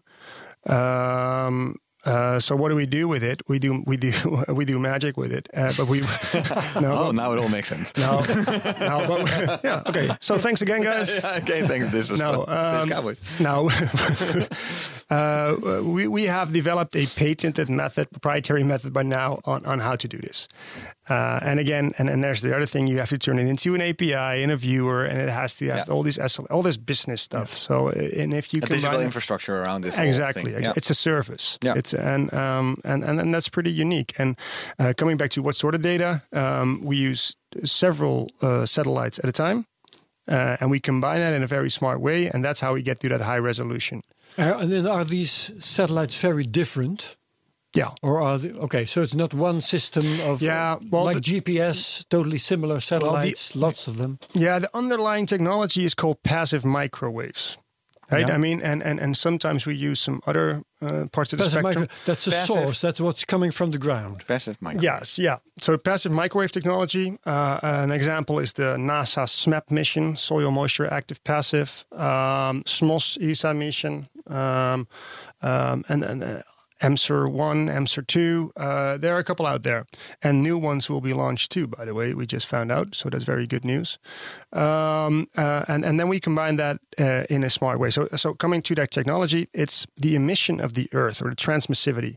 Um, 0.65 1.77
uh, 2.09 2.39
so 2.39 2.55
what 2.55 2.69
do 2.69 2.75
we 2.75 2.85
do 2.85 3.07
with 3.07 3.23
it? 3.23 3.41
We 3.47 3.59
do 3.59 3.83
we 3.85 3.97
do 3.97 4.11
we 4.59 4.65
do 4.65 4.79
magic 4.79 5.17
with 5.17 5.31
it, 5.31 5.47
uh, 5.53 5.71
but 5.77 5.87
we 5.87 5.99
no 6.81 6.91
Oh, 7.07 7.11
now 7.11 7.33
it 7.33 7.39
all 7.39 7.49
makes 7.49 7.67
sense. 7.69 7.95
no 7.97 8.19
no 8.91 9.05
but 9.07 9.61
yeah 9.63 9.83
okay. 9.89 10.07
So 10.19 10.37
thanks 10.37 10.61
again, 10.61 10.81
guys. 10.83 11.23
okay, 11.23 11.61
thanks. 11.67 11.91
This 11.91 12.09
was 12.09 12.19
No. 12.19 12.45
Um, 12.47 12.89
Cowboys. 12.89 13.19
Now, 13.39 13.69
uh, 15.09 15.55
we, 15.83 16.07
we 16.07 16.25
have 16.25 16.51
developed 16.53 16.95
a 16.95 17.05
patented 17.15 17.69
method, 17.69 18.09
proprietary 18.11 18.63
method 18.63 18.93
by 18.93 19.03
now 19.03 19.39
on, 19.45 19.65
on 19.65 19.79
how 19.79 19.95
to 19.95 20.07
do 20.07 20.17
this. 20.17 20.47
Uh, 21.09 21.39
and 21.41 21.59
again, 21.59 21.91
and, 21.97 22.09
and 22.09 22.23
there's 22.23 22.41
the 22.41 22.55
other 22.55 22.65
thing, 22.67 22.87
you 22.87 22.99
have 22.99 23.09
to 23.09 23.17
turn 23.17 23.39
it 23.39 23.47
into 23.47 23.73
an 23.75 23.81
API 23.81 24.43
in 24.43 24.51
a 24.51 24.55
viewer, 24.55 25.05
and 25.05 25.19
it 25.19 25.29
has 25.29 25.55
to 25.55 25.65
have 25.67 25.87
Yeah. 25.87 25.93
all 25.93 26.03
this 26.03 26.19
SL, 26.27 26.45
all 26.51 26.61
this 26.61 26.77
business 26.77 27.21
stuff. 27.21 27.57
So, 27.57 27.87
uh, 27.89 27.91
and 28.21 28.33
if 28.33 28.53
you 28.53 28.59
A 28.63 28.67
digital 28.67 28.99
infrastructure 29.01 29.61
around 29.61 29.81
this. 29.81 29.97
Exactly. 29.97 30.53
ex- 30.55 30.63
Yeah. 30.65 30.73
It's 30.75 30.89
a 30.91 30.95
service. 30.95 31.57
Yeah. 31.63 31.73
It's 31.75 31.93
and 31.99 32.33
um 32.33 32.77
and, 32.83 33.03
and 33.03 33.19
and 33.19 33.33
that's 33.33 33.49
pretty 33.49 33.71
unique. 33.71 34.13
And 34.17 34.35
uh, 34.79 34.93
coming 34.97 35.17
back 35.17 35.29
to 35.31 35.41
what 35.41 35.55
sort 35.55 35.75
of 35.75 35.81
data, 35.81 36.21
um, 36.33 36.81
we 36.83 36.97
use 36.97 37.35
several 37.63 38.27
uh, 38.41 38.65
satellites 38.65 39.19
at 39.19 39.29
a 39.29 39.31
time, 39.31 39.65
uh, 40.27 40.57
and 40.59 40.71
we 40.71 40.79
combine 40.79 41.19
that 41.19 41.33
in 41.33 41.43
a 41.43 41.47
very 41.47 41.69
smart 41.69 41.99
way, 41.99 42.29
and 42.29 42.43
that's 42.43 42.59
how 42.61 42.73
we 42.73 42.81
get 42.81 42.99
to 43.01 43.09
that 43.09 43.21
high 43.21 43.39
resolution. 43.39 44.01
Uh, 44.37 44.57
and 44.59 44.71
then 44.71 44.87
are 44.87 45.03
these 45.03 45.51
satellites 45.59 46.21
very 46.21 46.43
different? 46.43 47.15
Yeah. 47.75 47.89
Or 48.01 48.19
are 48.21 48.37
they, 48.39 48.51
okay, 48.51 48.85
so 48.85 49.01
it's 49.03 49.13
not 49.13 49.31
one 49.33 49.61
system 49.61 50.03
of 50.21 50.41
Yeah, 50.41 50.77
well, 50.89 51.05
like 51.05 51.17
the- 51.21 51.39
GPS, 51.41 52.03
totally 52.09 52.39
similar 52.39 52.79
satellites, 52.79 53.55
lots 53.55 53.87
of 53.87 53.97
them. 53.97 54.17
Yeah, 54.33 54.59
the 54.59 54.69
underlying 54.73 55.27
technology 55.27 55.83
is 55.85 55.93
called 55.93 56.17
passive 56.23 56.65
microwaves. 56.65 57.57
Right, 58.11 58.27
Yeah. 58.27 58.35
I 58.35 58.37
mean, 58.37 58.61
and, 58.61 58.81
and 58.83 58.99
and 58.99 59.15
sometimes 59.15 59.65
we 59.67 59.75
use 59.75 59.99
some 59.99 60.19
other 60.25 60.63
uh, 60.81 61.05
parts 61.11 61.33
of 61.33 61.37
the 61.39 61.43
Passive 61.45 61.61
spectrum. 61.61 61.81
micro, 61.83 61.95
that's 62.05 62.25
the 62.25 62.31
Passive. 62.31 62.55
source. 62.55 62.81
That's 62.81 62.99
what's 62.99 63.23
coming 63.25 63.51
from 63.51 63.69
the 63.71 63.77
ground. 63.77 64.23
Passive 64.27 64.57
micro. 64.61 64.81
Yes, 64.81 65.17
yeah. 65.19 65.37
So 65.61 65.77
passive 65.77 66.11
microwave 66.11 66.51
technology. 66.51 67.17
Uh, 67.25 67.59
an 67.61 67.91
example 67.91 68.39
is 68.41 68.53
the 68.53 68.77
NASA 68.77 69.25
SMAP 69.27 69.69
mission, 69.71 70.15
Soil 70.15 70.51
Moisture 70.51 70.87
Active 70.91 71.19
Passive, 71.23 71.85
um, 71.91 72.63
SMOS 72.65 73.17
ESA 73.21 73.53
mission, 73.53 74.07
um, 74.27 74.87
um, 75.41 75.83
and, 75.89 76.03
and 76.03 76.23
uh, 76.23 76.41
EMSR 76.81 77.31
1, 77.31 77.67
EMSR 77.67 78.07
2. 78.07 78.51
Uh, 78.55 78.97
there 78.97 79.15
are 79.15 79.19
a 79.19 79.23
couple 79.23 79.45
out 79.45 79.63
there. 79.63 79.85
And 80.21 80.41
new 80.41 80.57
ones 80.57 80.89
will 80.89 81.01
be 81.01 81.13
launched 81.13 81.51
too, 81.51 81.67
by 81.67 81.85
the 81.85 81.93
way. 81.93 82.13
We 82.13 82.25
just 82.25 82.47
found 82.47 82.71
out. 82.71 82.95
So 82.95 83.09
that's 83.09 83.23
very 83.23 83.47
good 83.47 83.65
news. 83.65 83.97
Um, 84.53 85.27
uh, 85.37 85.65
and, 85.67 85.85
and 85.85 85.99
then 85.99 86.07
we 86.07 86.19
combine 86.19 86.55
that 86.57 86.77
uh, 86.97 87.23
in 87.29 87.43
a 87.43 87.49
smart 87.49 87.79
way. 87.79 87.89
So, 87.89 88.07
so 88.15 88.33
coming 88.33 88.61
to 88.63 88.75
that 88.75 88.91
technology, 88.91 89.49
it's 89.53 89.85
the 89.97 90.15
emission 90.15 90.59
of 90.59 90.73
the 90.73 90.89
Earth 90.93 91.21
or 91.21 91.29
the 91.29 91.35
transmissivity 91.35 92.15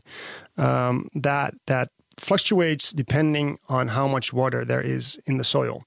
um, 0.57 1.09
that 1.13 1.53
that 1.67 1.89
fluctuates 2.17 2.91
depending 2.93 3.57
on 3.67 3.87
how 3.89 4.07
much 4.07 4.31
water 4.33 4.63
there 4.63 4.81
is 4.81 5.19
in 5.25 5.37
the 5.37 5.43
soil. 5.43 5.83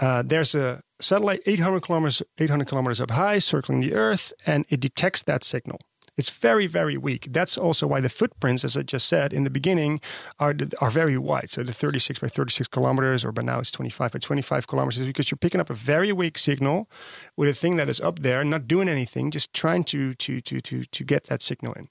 Uh, 0.00 0.22
there's 0.22 0.54
a 0.54 0.80
satellite 1.00 1.40
800 1.46 1.80
kilometers 1.82 2.22
800 2.38 2.66
kilometers 2.66 3.00
up 3.00 3.10
high 3.10 3.38
circling 3.38 3.80
the 3.80 3.94
Earth, 3.94 4.32
and 4.46 4.64
it 4.68 4.80
detects 4.80 5.22
that 5.24 5.44
signal. 5.44 5.78
It's 6.16 6.30
very, 6.30 6.66
very 6.66 6.96
weak. 6.96 7.28
That's 7.30 7.58
also 7.58 7.86
why 7.86 8.00
the 8.00 8.08
footprints, 8.08 8.64
as 8.64 8.76
I 8.76 8.82
just 8.82 9.06
said 9.06 9.32
in 9.32 9.44
the 9.44 9.50
beginning, 9.50 10.00
are 10.38 10.54
are 10.80 10.90
very 10.90 11.18
wide. 11.18 11.50
So 11.50 11.62
the 11.62 11.72
36 11.72 12.20
by 12.20 12.28
36 12.28 12.68
kilometers, 12.68 13.24
or 13.24 13.32
by 13.32 13.42
now 13.42 13.58
it's 13.58 13.70
25 13.70 14.12
by 14.12 14.18
25 14.18 14.66
kilometers, 14.66 15.00
is 15.00 15.06
because 15.06 15.30
you're 15.30 15.38
picking 15.38 15.60
up 15.60 15.70
a 15.70 15.74
very 15.74 16.12
weak 16.12 16.38
signal 16.38 16.88
with 17.36 17.48
a 17.48 17.52
thing 17.52 17.76
that 17.76 17.88
is 17.88 18.00
up 18.00 18.20
there, 18.20 18.44
not 18.44 18.66
doing 18.66 18.88
anything, 18.88 19.30
just 19.30 19.52
trying 19.52 19.84
to 19.84 20.14
to 20.14 20.40
to 20.40 20.60
to 20.60 20.84
to 20.84 21.04
get 21.04 21.24
that 21.24 21.42
signal 21.42 21.74
in. 21.74 21.88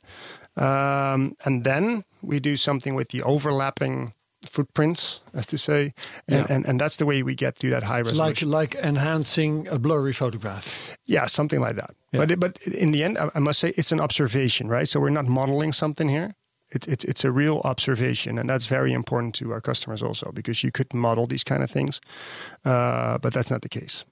Um, 0.57 1.35
and 1.45 1.63
then 1.63 2.03
we 2.21 2.39
do 2.39 2.55
something 2.55 2.95
with 2.95 3.09
the 3.09 3.21
overlapping 3.23 4.13
footprints, 4.55 5.21
as 5.33 5.45
to 5.45 5.57
say, 5.57 5.81
and, 6.27 6.37
Yeah. 6.39 6.55
and, 6.55 6.65
and 6.67 6.79
that's 6.81 6.95
the 6.97 7.05
way 7.05 7.23
we 7.23 7.35
get 7.35 7.55
to 7.59 7.69
that 7.69 7.83
high 7.83 7.99
It's 8.01 8.09
like 8.13 8.35
resolution. 8.35 8.51
like 8.51 8.75
enhancing 8.87 9.67
a 9.69 9.77
blurry 9.77 10.13
photograph. 10.13 10.65
yeah, 11.05 11.27
something 11.27 11.61
like 11.67 11.75
that. 11.75 11.91
Yeah. 12.11 12.25
But 12.25 12.39
but 12.39 12.57
in 12.67 12.91
the 12.91 13.03
end, 13.03 13.17
I- 13.17 13.29
I 13.35 13.39
must 13.39 13.59
say 13.59 13.69
it's 13.77 13.91
an 13.91 13.99
observation, 14.01 14.71
right? 14.71 14.89
So 14.89 14.99
we're 14.99 15.13
not 15.13 15.25
modeling 15.27 15.73
something 15.73 16.09
here. 16.09 16.29
It's 16.75 16.87
it's 16.87 17.05
it's 17.05 17.25
a 17.25 17.29
real 17.31 17.57
observation, 17.63 18.37
and 18.39 18.49
that's 18.49 18.67
very 18.69 18.91
important 18.91 19.35
to 19.39 19.51
our 19.53 19.61
customers 19.61 20.01
also 20.03 20.31
because 20.33 20.67
you 20.67 20.71
could 20.71 20.93
model 20.93 21.27
these 21.27 21.43
kind 21.43 21.63
of 21.63 21.69
things, 21.71 22.01
uh, 22.63 23.17
but 23.21 23.33
that's 23.33 23.49
not 23.49 23.61
the 23.61 23.69
case. 23.69 24.05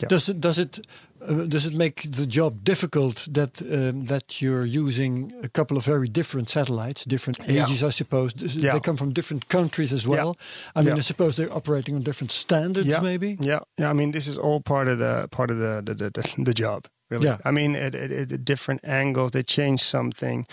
Yeah. 0.00 0.08
Does 0.10 0.28
it 0.28 0.40
does 0.40 0.58
it 0.58 0.80
uh, 1.20 1.46
does 1.48 1.64
it 1.66 1.74
make 1.74 2.02
the 2.02 2.26
job 2.26 2.62
difficult 2.62 3.26
that 3.32 3.60
um, 3.62 4.04
that 4.06 4.40
you're 4.40 4.66
using 4.66 5.32
a 5.42 5.48
couple 5.48 5.76
of 5.76 5.84
very 5.84 6.08
different 6.08 6.48
satellites, 6.48 7.04
different 7.04 7.38
Yeah. 7.46 7.62
ages, 7.64 7.82
I 7.82 7.90
suppose? 7.90 8.32
Yeah. 8.36 8.72
They 8.72 8.80
come 8.80 8.96
from 8.96 9.12
different 9.12 9.48
countries 9.48 9.92
as 9.92 10.04
well. 10.06 10.34
Yeah. 10.36 10.76
I 10.76 10.80
mean, 10.82 10.94
Yeah. 10.94 10.98
I 10.98 11.02
suppose 11.02 11.36
they're 11.36 11.56
operating 11.56 11.94
on 11.96 12.02
different 12.02 12.32
standards, 12.32 12.86
yeah, 12.88 13.02
maybe. 13.02 13.36
Yeah, 13.40 13.60
yeah. 13.78 13.90
I 13.90 13.94
mean, 13.94 14.12
this 14.12 14.26
is 14.26 14.38
all 14.38 14.60
part 14.60 14.88
of 14.88 14.98
the 14.98 15.26
part 15.30 15.50
of 15.50 15.58
the 15.58 15.82
the, 15.84 15.94
the, 16.10 16.44
the 16.44 16.52
job. 16.54 16.86
Really. 17.10 17.26
Yeah. 17.26 17.38
I 17.44 17.50
mean, 17.50 17.74
it, 17.74 17.94
it, 17.94 18.10
it, 18.32 18.44
different 18.44 18.80
angles. 18.84 19.30
They 19.30 19.42
change 19.42 19.80
something. 19.82 20.46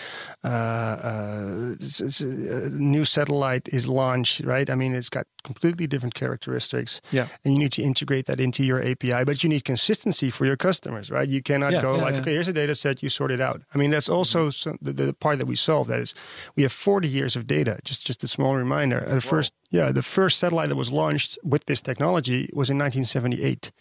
Uh, 0.43 0.47
uh, 0.47 1.71
it's- 1.73 1.99
it's 2.01 2.21
a 2.21 2.69
new 2.69 3.03
satellite 3.05 3.67
is 3.73 3.87
launched, 3.87 4.41
right? 4.45 4.69
I 4.69 4.75
mean, 4.75 4.93
it's 4.95 5.09
got 5.09 5.25
completely 5.43 5.85
different 5.87 6.13
characteristics. 6.15 7.01
Yeah. 7.11 7.27
and 7.43 7.53
you 7.53 7.59
need 7.59 7.71
to 7.73 7.81
integrate 7.83 8.25
that 8.25 8.39
into 8.39 8.63
your 8.63 8.81
API. 8.81 9.23
But 9.25 9.43
you 9.43 9.49
need 9.49 9.63
consistency 9.65 10.29
for 10.31 10.45
your 10.45 10.57
customers, 10.57 11.09
right? 11.11 11.27
You 11.27 11.41
cannot 11.41 11.73
Yeah, 11.73 11.81
go 11.81 11.95
yeah, 11.97 12.03
like, 12.05 12.15
okay, 12.21 12.31
here's 12.33 12.47
a 12.47 12.53
data 12.53 12.73
set, 12.75 13.03
you 13.03 13.09
sort 13.09 13.31
it 13.31 13.41
out. 13.41 13.61
I 13.73 13.77
mean, 13.77 13.91
that's 13.91 14.09
also 14.09 14.49
some, 14.51 14.77
the, 14.81 14.93
the 14.93 15.13
part 15.13 15.37
that 15.39 15.47
we 15.47 15.55
solve. 15.55 15.87
That 15.87 15.99
is, 15.99 16.13
we 16.55 16.63
have 16.63 16.71
40 16.71 17.07
years 17.07 17.35
of 17.35 17.45
data. 17.47 17.77
Just 17.83 18.05
just 18.07 18.23
a 18.23 18.27
small 18.27 18.55
reminder. 18.55 18.99
The 19.09 19.21
first, 19.21 19.51
yeah, 19.71 19.91
the 19.93 20.01
first 20.01 20.39
satellite 20.39 20.69
that 20.69 20.77
was 20.77 20.91
launched 20.91 21.37
with 21.43 21.65
this 21.65 21.81
technology 21.81 22.49
was 22.53 22.69
in 22.69 22.77
1978. 22.77 23.71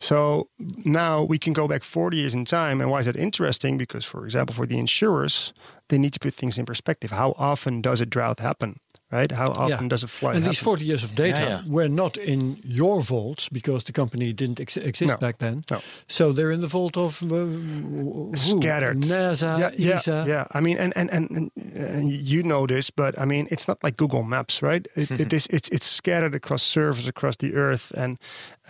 So 0.00 0.48
now 0.84 1.22
we 1.22 1.38
can 1.38 1.52
go 1.52 1.66
back 1.66 1.82
40 1.82 2.16
years 2.16 2.34
in 2.34 2.44
time. 2.44 2.80
And 2.80 2.90
why 2.90 3.00
is 3.00 3.06
that 3.06 3.16
interesting? 3.16 3.76
Because, 3.78 4.04
for 4.04 4.24
example, 4.24 4.54
for 4.54 4.66
the 4.66 4.78
insurers, 4.78 5.52
they 5.88 5.98
need 5.98 6.12
to 6.12 6.20
put 6.20 6.34
things 6.34 6.58
in 6.58 6.66
perspective. 6.66 7.10
How 7.10 7.34
often 7.36 7.80
does 7.80 8.00
a 8.00 8.06
drought 8.06 8.40
happen? 8.40 8.80
Right? 9.10 9.32
How 9.32 9.48
often 9.52 9.68
Yeah. 9.84 9.88
does 9.88 10.02
a 10.02 10.06
flood 10.06 10.34
And 10.36 10.44
happen? 10.44 10.50
these 10.52 10.62
40 10.62 10.84
years 10.84 11.02
of 11.02 11.14
data 11.14 11.38
Yeah, 11.38 11.48
yeah. 11.48 11.62
were 11.66 11.88
not 11.88 12.16
in 12.18 12.58
your 12.62 13.00
vaults 13.02 13.48
because 13.48 13.84
the 13.84 13.92
company 13.92 14.34
didn't 14.34 14.60
ex- 14.60 14.76
exist 14.76 15.08
No. 15.08 15.16
back 15.16 15.38
then. 15.38 15.62
No. 15.70 15.80
So 16.06 16.32
they're 16.32 16.50
in 16.52 16.60
the 16.60 16.66
vault 16.66 16.96
of 16.96 17.22
uh, 17.22 17.26
who? 17.26 18.32
scattered. 18.34 19.00
NASA, 19.02 19.58
yeah, 19.58 19.70
yeah, 19.78 19.94
ESA. 19.94 20.24
Yeah, 20.28 20.44
I 20.52 20.60
mean, 20.60 20.76
and 20.78 20.92
and, 20.96 21.10
and, 21.10 21.30
and 21.30 21.50
uh, 21.56 22.00
you 22.06 22.42
know 22.42 22.66
this, 22.66 22.90
but 22.90 23.14
I 23.18 23.24
mean, 23.24 23.46
it's 23.50 23.66
not 23.66 23.82
like 23.82 23.96
Google 23.96 24.22
Maps, 24.24 24.60
right? 24.62 24.86
It, 24.94 25.10
it 25.10 25.32
is 25.38 25.46
it's 25.50 25.68
it's 25.70 25.86
scattered 25.86 26.34
across 26.34 26.62
servers 26.62 27.08
across 27.08 27.36
the 27.36 27.54
earth, 27.54 27.92
and 27.96 28.18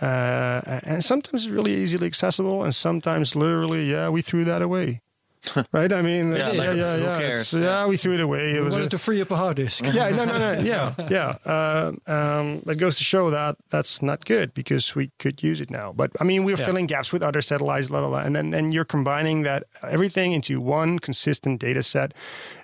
uh, 0.01 0.79
and 0.85 1.03
sometimes 1.03 1.43
it's 1.45 1.51
really 1.53 1.73
easily 1.83 2.07
accessible, 2.07 2.63
and 2.63 2.73
sometimes 2.73 3.35
literally, 3.35 3.91
yeah, 3.91 4.09
we 4.09 4.21
threw 4.21 4.45
that 4.45 4.61
away. 4.61 5.01
right? 5.71 5.91
I 5.93 6.01
mean, 6.01 6.31
Yeah, 6.31 6.37
yeah, 6.37 6.45
like, 6.47 6.57
yeah, 6.57 6.73
yeah. 6.73 6.95
who 6.97 7.03
yeah, 7.03 7.19
cares? 7.19 7.53
it's- 7.53 7.63
yeah, 7.63 7.87
we 7.87 7.97
threw 7.97 8.13
it 8.13 8.19
away. 8.19 8.51
It 8.51 8.59
We 8.59 8.65
was 8.65 8.73
wanted 8.73 8.87
a- 8.87 8.89
to 8.91 8.97
free 8.97 9.21
up 9.21 9.31
a 9.31 9.35
hard 9.37 9.55
disk. 9.55 9.85
yeah, 9.85 10.09
no, 10.09 10.25
no, 10.25 10.37
no, 10.37 10.59
yeah, 10.61 10.93
yeah. 11.09 11.35
Uh, 11.45 11.91
um, 12.07 12.61
that 12.65 12.77
goes 12.77 12.97
to 12.97 13.03
show 13.03 13.29
that 13.29 13.55
that's 13.69 14.01
not 14.01 14.25
good 14.25 14.53
because 14.53 14.95
we 14.95 15.11
could 15.19 15.41
use 15.41 15.61
it 15.61 15.71
now. 15.71 15.93
But 15.93 16.11
I 16.19 16.23
mean, 16.25 16.43
we're 16.43 16.57
Yeah. 16.57 16.65
filling 16.65 16.87
gaps 16.87 17.13
with 17.13 17.23
other 17.23 17.41
satellites, 17.41 17.89
la, 17.89 17.99
la, 17.99 18.07
la, 18.07 18.19
and 18.19 18.35
then 18.35 18.49
then 18.51 18.71
you're 18.71 18.85
combining 18.85 19.43
that 19.43 19.63
everything 19.83 20.33
into 20.33 20.59
one 20.61 20.99
consistent 20.99 21.61
data 21.61 21.83
set. 21.83 22.13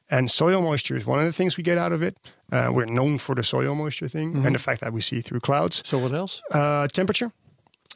And 0.07 0.29
soil 0.29 0.61
moisture 0.61 0.95
is 0.95 1.05
one 1.07 1.17
of 1.19 1.25
the 1.25 1.33
things 1.33 1.57
we 1.57 1.63
get 1.63 1.77
out 1.79 1.91
of 1.91 2.03
it. 2.03 2.15
Uh, 2.51 2.69
we're 2.71 2.85
known 2.85 3.17
for 3.17 3.33
the 3.35 3.43
soil 3.43 3.73
moisture 3.73 4.07
thing 4.07 4.45
and 4.45 4.53
the 4.53 4.59
fact 4.59 4.81
that 4.81 4.93
we 4.93 5.01
see 5.01 5.19
through 5.21 5.39
clouds. 5.39 5.81
So 5.83 5.97
what 5.97 6.13
else? 6.13 6.43
Uh, 6.51 6.87
temperature. 6.87 7.31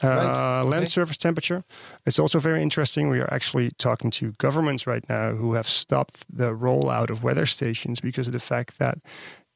Uh, 0.04 0.08
Right, 0.08 0.28
okay. 0.62 0.70
Land 0.70 0.90
surface 0.90 1.18
temperature. 1.18 1.64
It's 2.06 2.20
also 2.20 2.40
very 2.40 2.62
interesting. 2.62 3.10
We 3.10 3.20
are 3.20 3.34
actually 3.34 3.72
talking 3.78 4.12
to 4.12 4.32
governments 4.38 4.88
right 4.88 5.04
now 5.10 5.32
who 5.36 5.54
have 5.56 5.68
stopped 5.68 6.26
the 6.30 6.52
rollout 6.54 7.10
of 7.10 7.24
weather 7.24 7.46
stations 7.46 8.00
because 8.02 8.28
of 8.28 8.34
the 8.34 8.40
fact 8.40 8.78
that 8.80 8.98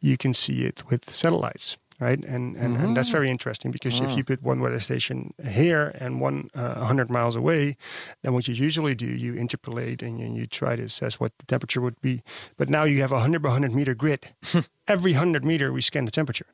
you 0.02 0.18
can 0.18 0.34
see 0.34 0.66
it 0.66 0.84
with 0.90 1.10
satellites, 1.10 1.78
right? 2.00 2.26
And 2.26 2.58
and, 2.58 2.76
and 2.76 2.96
that's 2.98 3.10
very 3.10 3.30
interesting 3.30 3.72
because 3.72 4.02
if 4.02 4.18
you 4.18 4.24
put 4.26 4.42
one 4.44 4.60
weather 4.60 4.82
station 4.82 5.34
here 5.48 5.92
and 6.00 6.20
one 6.22 6.50
uh, 6.56 6.76
100 6.76 7.10
miles 7.10 7.36
away, 7.38 7.78
then 8.22 8.34
what 8.34 8.48
you 8.48 8.54
usually 8.54 8.96
do, 8.96 9.06
you 9.06 9.34
interpolate 9.34 10.04
and 10.04 10.20
you, 10.20 10.28
you 10.42 10.46
try 10.48 10.76
to 10.76 10.84
assess 10.84 11.20
what 11.22 11.32
the 11.40 11.46
temperature 11.46 11.80
would 11.82 12.00
be. 12.02 12.22
But 12.58 12.70
now 12.70 12.84
you 12.84 13.00
have 13.02 13.12
a 13.12 13.16
100 13.24 13.42
by 13.42 13.50
100 13.50 13.74
meter 13.74 13.96
grid. 13.96 14.34
Every 14.88 15.14
100 15.14 15.46
meter, 15.46 15.72
we 15.72 15.82
scan 15.82 16.06
the 16.06 16.12
temperature. 16.12 16.48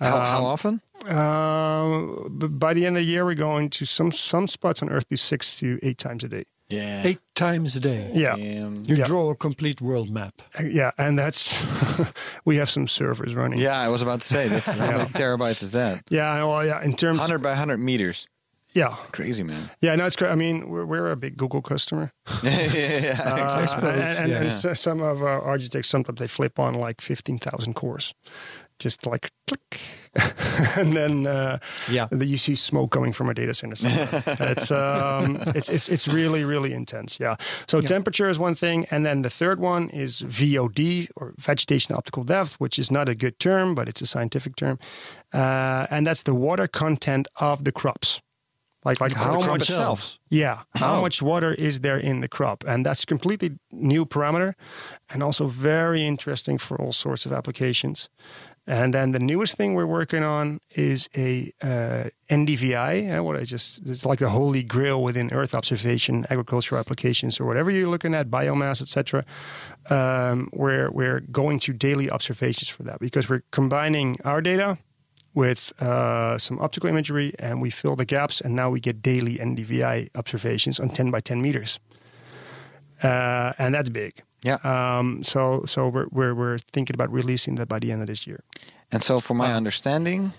How, 0.00 0.20
how 0.20 0.44
often? 0.44 0.80
Uh, 1.06 2.28
by 2.28 2.74
the 2.74 2.86
end 2.86 2.96
of 2.96 3.02
the 3.02 3.06
year, 3.08 3.24
we're 3.24 3.34
going 3.34 3.70
to 3.70 3.84
some 3.84 4.12
some 4.12 4.46
spots 4.46 4.82
on 4.82 4.88
Earth 4.90 5.08
do 5.08 5.16
six 5.16 5.58
to 5.60 5.78
eight 5.82 5.98
times 5.98 6.24
a 6.24 6.28
day. 6.28 6.44
Yeah. 6.70 7.02
Eight 7.06 7.18
times 7.34 7.76
a 7.76 7.80
day. 7.80 8.10
Yeah, 8.14 8.34
Um, 8.34 8.82
You 8.86 8.96
Yeah. 8.96 9.06
draw 9.06 9.30
a 9.30 9.34
complete 9.34 9.80
world 9.80 10.10
map. 10.10 10.34
yeah, 10.62 10.90
and 10.98 11.18
that's 11.18 11.54
we 12.44 12.56
have 12.58 12.68
some 12.68 12.86
servers 12.86 13.34
running. 13.34 13.58
yeah, 13.58 13.80
I 13.80 13.88
was 13.88 14.02
about 14.02 14.20
to 14.20 14.26
say, 14.26 14.48
that's, 14.48 14.66
how 14.66 14.86
many 14.98 15.04
terabytes 15.10 15.62
is 15.62 15.72
that? 15.72 16.02
yeah, 16.10 16.44
well, 16.44 16.64
yeah. 16.66 16.82
In 16.84 16.94
terms, 16.94 17.18
100 17.18 17.38
by 17.42 17.50
100 17.50 17.78
meters. 17.78 18.28
yeah, 18.74 18.94
Crazy, 19.12 19.42
man. 19.44 19.70
yeah. 19.80 19.96
No, 19.96 20.04
it's 20.06 20.16
great. 20.16 20.30
I 20.30 20.34
mean, 20.36 20.68
we're, 20.68 20.84
we're 20.84 21.10
a 21.10 21.16
big 21.16 21.36
Google 21.38 21.62
customer. 21.62 22.12
yeah, 22.42 22.50
yeah, 22.52 23.22
Uh, 23.24 23.60
exactly. 23.62 23.88
and 23.90 24.18
and, 24.18 24.30
yeah. 24.30 24.42
and 24.42 24.52
so- 24.52 24.74
some 24.74 25.00
of 25.02 25.22
our 25.22 25.40
architects 25.42 25.88
sometimes 25.88 26.18
they 26.18 26.28
flip 26.28 26.58
on 26.58 26.74
like 26.74 27.00
fifteen 27.00 27.38
thousand 27.38 27.74
cores, 27.74 28.14
just 28.78 29.06
like 29.06 29.30
click, 29.46 29.80
and 30.78 30.92
then 30.96 31.26
uh, 31.26 31.58
Yeah. 31.90 32.08
then 32.10 32.28
you 32.28 32.38
see 32.38 32.54
smoke 32.54 32.90
coming 32.90 33.12
from 33.14 33.28
a 33.28 33.34
data 33.34 33.52
center. 33.54 33.74
it's 34.40 34.70
um, 34.82 35.38
it's 35.54 35.68
it's 35.70 35.88
it's 35.88 36.08
really 36.08 36.44
really 36.44 36.72
intense. 36.72 37.18
Yeah. 37.20 37.36
So 37.66 37.80
temperature 37.80 38.28
is 38.30 38.38
one 38.38 38.54
thing, 38.54 38.86
and 38.90 39.04
then 39.04 39.22
the 39.22 39.30
third 39.30 39.60
one 39.60 39.90
is 39.90 40.22
VOD 40.22 41.08
or 41.16 41.34
vegetation 41.38 41.94
optical 41.96 42.24
depth, 42.24 42.54
which 42.60 42.78
is 42.78 42.90
not 42.90 43.08
a 43.08 43.14
good 43.14 43.38
term, 43.38 43.74
but 43.74 43.88
it's 43.88 44.02
a 44.02 44.06
scientific 44.06 44.56
term, 44.56 44.78
uh, 45.34 45.86
and 45.90 46.06
that's 46.06 46.22
the 46.22 46.34
water 46.34 46.66
content 46.68 47.28
of 47.40 47.62
the 47.64 47.72
crops. 47.72 48.20
Like 48.84 49.00
like 49.00 49.12
how 49.16 49.40
much 49.40 49.62
itself. 49.62 50.18
yeah. 50.30 50.62
How 50.76 50.98
Oh. 50.98 51.00
much 51.02 51.20
water 51.20 51.52
is 51.54 51.80
there 51.80 51.98
in 51.98 52.20
the 52.20 52.28
crop? 52.28 52.64
And 52.66 52.86
that's 52.86 53.02
a 53.02 53.06
completely 53.06 53.50
new 53.72 54.06
parameter 54.06 54.52
and 55.12 55.22
also 55.22 55.48
very 55.48 56.06
interesting 56.06 56.58
for 56.58 56.80
all 56.80 56.92
sorts 56.92 57.26
of 57.26 57.32
applications. 57.32 58.08
And 58.68 58.92
then 58.92 59.12
the 59.12 59.18
newest 59.18 59.56
thing 59.56 59.72
we're 59.72 59.86
working 59.86 60.22
on 60.22 60.60
is 60.74 61.08
a 61.16 61.50
uh, 61.62 62.10
NDVI, 62.28 63.18
uh, 63.18 63.24
what 63.24 63.34
I 63.34 63.44
just, 63.44 63.80
it's 63.86 64.04
like 64.04 64.18
the 64.18 64.28
holy 64.28 64.62
grail 64.62 65.02
within 65.02 65.32
Earth 65.32 65.54
observation, 65.54 66.26
agricultural 66.28 66.78
applications, 66.78 67.40
or 67.40 67.46
whatever 67.46 67.70
you're 67.70 67.88
looking 67.88 68.14
at, 68.14 68.28
biomass, 68.28 68.82
etc. 68.82 69.24
Um, 69.88 70.50
where 70.52 70.90
we're 70.90 71.20
going 71.20 71.60
to 71.60 71.72
daily 71.72 72.10
observations 72.10 72.68
for 72.68 72.82
that 72.82 73.00
because 73.00 73.30
we're 73.30 73.42
combining 73.52 74.18
our 74.22 74.42
data 74.42 74.76
with 75.34 75.72
uh, 75.80 76.36
some 76.36 76.58
optical 76.60 76.90
imagery 76.90 77.32
and 77.38 77.62
we 77.62 77.70
fill 77.70 77.96
the 77.96 78.04
gaps 78.04 78.38
and 78.38 78.54
now 78.54 78.68
we 78.68 78.80
get 78.80 79.00
daily 79.00 79.36
NDVI 79.36 80.10
observations 80.14 80.78
on 80.78 80.90
10 80.90 81.10
by 81.10 81.20
10 81.20 81.40
meters. 81.40 81.80
Uh, 83.02 83.54
and 83.58 83.74
that's 83.74 83.88
big. 83.88 84.22
Yeah. 84.42 84.58
Um, 84.64 85.22
so 85.22 85.62
so 85.66 85.88
we're, 85.88 86.06
we're, 86.10 86.34
we're 86.34 86.58
thinking 86.58 86.94
about 86.94 87.12
releasing 87.12 87.56
that 87.56 87.68
by 87.68 87.78
the 87.78 87.90
end 87.92 88.00
of 88.02 88.06
this 88.06 88.26
year. 88.26 88.44
And 88.92 89.02
so, 89.02 89.18
from 89.18 89.40
Uh, 89.40 89.44
my 89.48 89.54
understanding, 89.54 90.32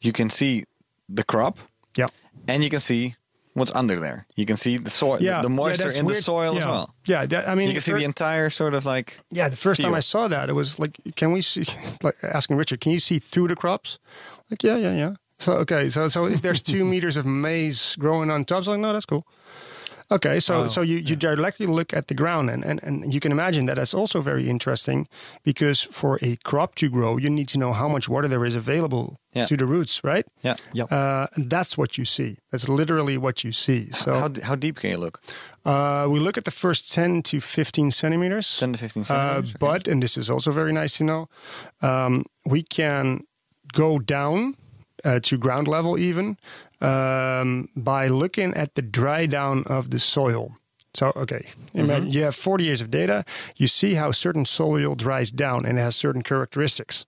you 0.00 0.12
can 0.12 0.30
see 0.30 0.64
the 1.08 1.22
crop 1.24 1.58
Yeah. 1.96 2.08
and 2.48 2.64
you 2.64 2.70
can 2.70 2.80
see 2.80 3.14
what's 3.54 3.70
under 3.74 4.00
there. 4.00 4.26
You 4.34 4.46
can 4.46 4.56
see 4.56 4.78
the 4.78 4.90
soil, 4.90 5.18
Yeah. 5.20 5.42
the 5.42 5.48
moisture 5.50 5.84
that's 5.84 5.98
in 5.98 6.06
the 6.06 6.14
soil 6.14 6.54
yeah. 6.54 6.60
as 6.60 6.64
well. 6.66 6.94
Yeah. 7.06 7.26
that- 7.26 7.48
I 7.48 7.54
mean, 7.54 7.66
You 7.68 7.74
can 7.74 7.82
see 7.82 7.92
the 7.92 8.04
entire 8.04 8.50
sort 8.50 8.74
of 8.74 8.84
like. 8.86 9.18
Yeah, 9.30 9.50
the 9.50 9.56
first 9.56 9.80
time. 9.82 9.94
I 9.94 10.00
saw 10.00 10.26
that, 10.28 10.48
it 10.48 10.54
was 10.54 10.78
like, 10.78 10.92
can 11.14 11.32
we 11.32 11.42
see? 11.42 11.64
Like 12.02 12.16
asking 12.22 12.56
Richard, 12.58 12.80
can 12.80 12.92
you 12.92 12.98
see 13.00 13.18
through 13.20 13.48
the 13.48 13.56
crops? 13.56 13.98
Like, 14.50 14.62
yeah, 14.64 14.76
yeah, 14.78 14.94
yeah. 14.96 15.12
So 15.38 15.52
okay, 15.58 15.90
so 15.90 16.08
so 16.08 16.26
if 16.26 16.40
there's 16.40 16.62
two 16.62 16.84
meters 16.92 17.16
of 17.16 17.24
maize 17.26 17.96
growing 17.98 18.30
on 18.30 18.44
top, 18.44 18.64
so 18.64 18.70
like, 18.72 18.80
no, 18.80 18.92
that's 18.92 19.06
cool. 19.06 19.24
Okay, 20.10 20.40
so 20.40 20.66
so 20.66 20.82
you, 20.82 20.98
you 20.98 21.16
directly 21.16 21.66
look 21.66 21.92
at 21.94 22.06
the 22.06 22.14
ground, 22.14 22.50
and, 22.50 22.64
and, 22.64 22.82
and 22.82 23.12
you 23.14 23.20
can 23.20 23.32
imagine 23.32 23.66
that 23.66 23.76
that's 23.76 23.94
also 23.94 24.20
very 24.22 24.48
interesting 24.48 25.06
because 25.44 25.80
for 25.80 26.18
a 26.22 26.36
crop 26.44 26.74
to 26.76 26.88
grow, 26.88 27.16
you 27.18 27.30
need 27.30 27.48
to 27.48 27.58
know 27.58 27.72
how 27.72 27.88
much 27.88 28.08
water 28.08 28.28
there 28.28 28.44
is 28.46 28.54
available 28.54 29.16
Yeah. 29.34 29.46
to 29.48 29.56
the 29.56 29.64
roots, 29.64 30.00
right? 30.04 30.26
Yeah. 30.44 30.56
Yep. 30.74 30.92
Uh, 30.92 31.26
and 31.36 31.48
that's 31.50 31.76
what 31.78 31.96
you 31.96 32.04
see. 32.04 32.36
That's 32.50 32.68
literally 32.68 33.16
what 33.16 33.42
you 33.44 33.52
see. 33.52 33.90
So 33.92 34.12
How, 34.12 34.30
how 34.48 34.56
deep 34.56 34.76
can 34.80 34.90
you 34.90 34.98
look? 34.98 35.20
uh, 35.64 36.06
we 36.12 36.18
look 36.20 36.36
at 36.36 36.44
the 36.44 36.50
first 36.50 36.92
10 36.94 37.22
to 37.22 37.40
15 37.40 37.90
centimeters. 37.90 38.58
10 38.58 38.72
to 38.72 38.78
15 38.78 39.00
Uh, 39.02 39.04
centimeters? 39.04 39.50
Okay. 39.50 39.58
but, 39.58 39.88
and 39.88 40.02
this 40.02 40.16
is 40.16 40.28
also 40.30 40.50
very 40.52 40.72
nice 40.72 40.98
to 40.98 41.04
know, 41.04 41.28
um, 41.80 42.24
we 42.44 42.62
can 42.62 43.20
go 43.72 43.98
down 43.98 44.54
uh, 45.04 45.20
to 45.20 45.38
ground 45.38 45.68
level 45.68 45.98
even 45.98 46.36
um, 46.80 47.68
by 47.76 48.08
looking 48.08 48.54
at 48.54 48.74
the 48.74 48.82
dry 48.82 49.26
down 49.26 49.64
of 49.64 49.90
the 49.90 49.98
soil. 49.98 50.56
So, 50.94 51.12
okay, 51.16 51.46
imagine 51.72 52.10
you 52.10 52.22
have 52.24 52.34
40 52.34 52.64
years 52.64 52.80
of 52.82 52.90
data. 52.90 53.24
You 53.56 53.66
see 53.66 53.94
how 53.94 54.10
certain 54.12 54.44
soil 54.44 54.94
dries 54.94 55.30
down 55.30 55.64
and 55.64 55.78
it 55.78 55.82
has 55.82 55.96
certain 55.96 56.22
characteristics. 56.22 57.06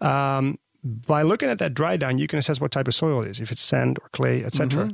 Um, 0.00 0.58
by 0.84 1.22
looking 1.22 1.48
at 1.48 1.58
that 1.58 1.74
dry 1.74 1.96
down, 1.96 2.18
you 2.18 2.28
can 2.28 2.38
assess 2.38 2.60
what 2.60 2.70
type 2.70 2.86
of 2.86 2.94
soil 2.94 3.22
it 3.22 3.28
is, 3.28 3.40
if 3.40 3.50
it's 3.50 3.60
sand 3.60 3.98
or 4.00 4.08
clay, 4.10 4.44
etc. 4.44 4.90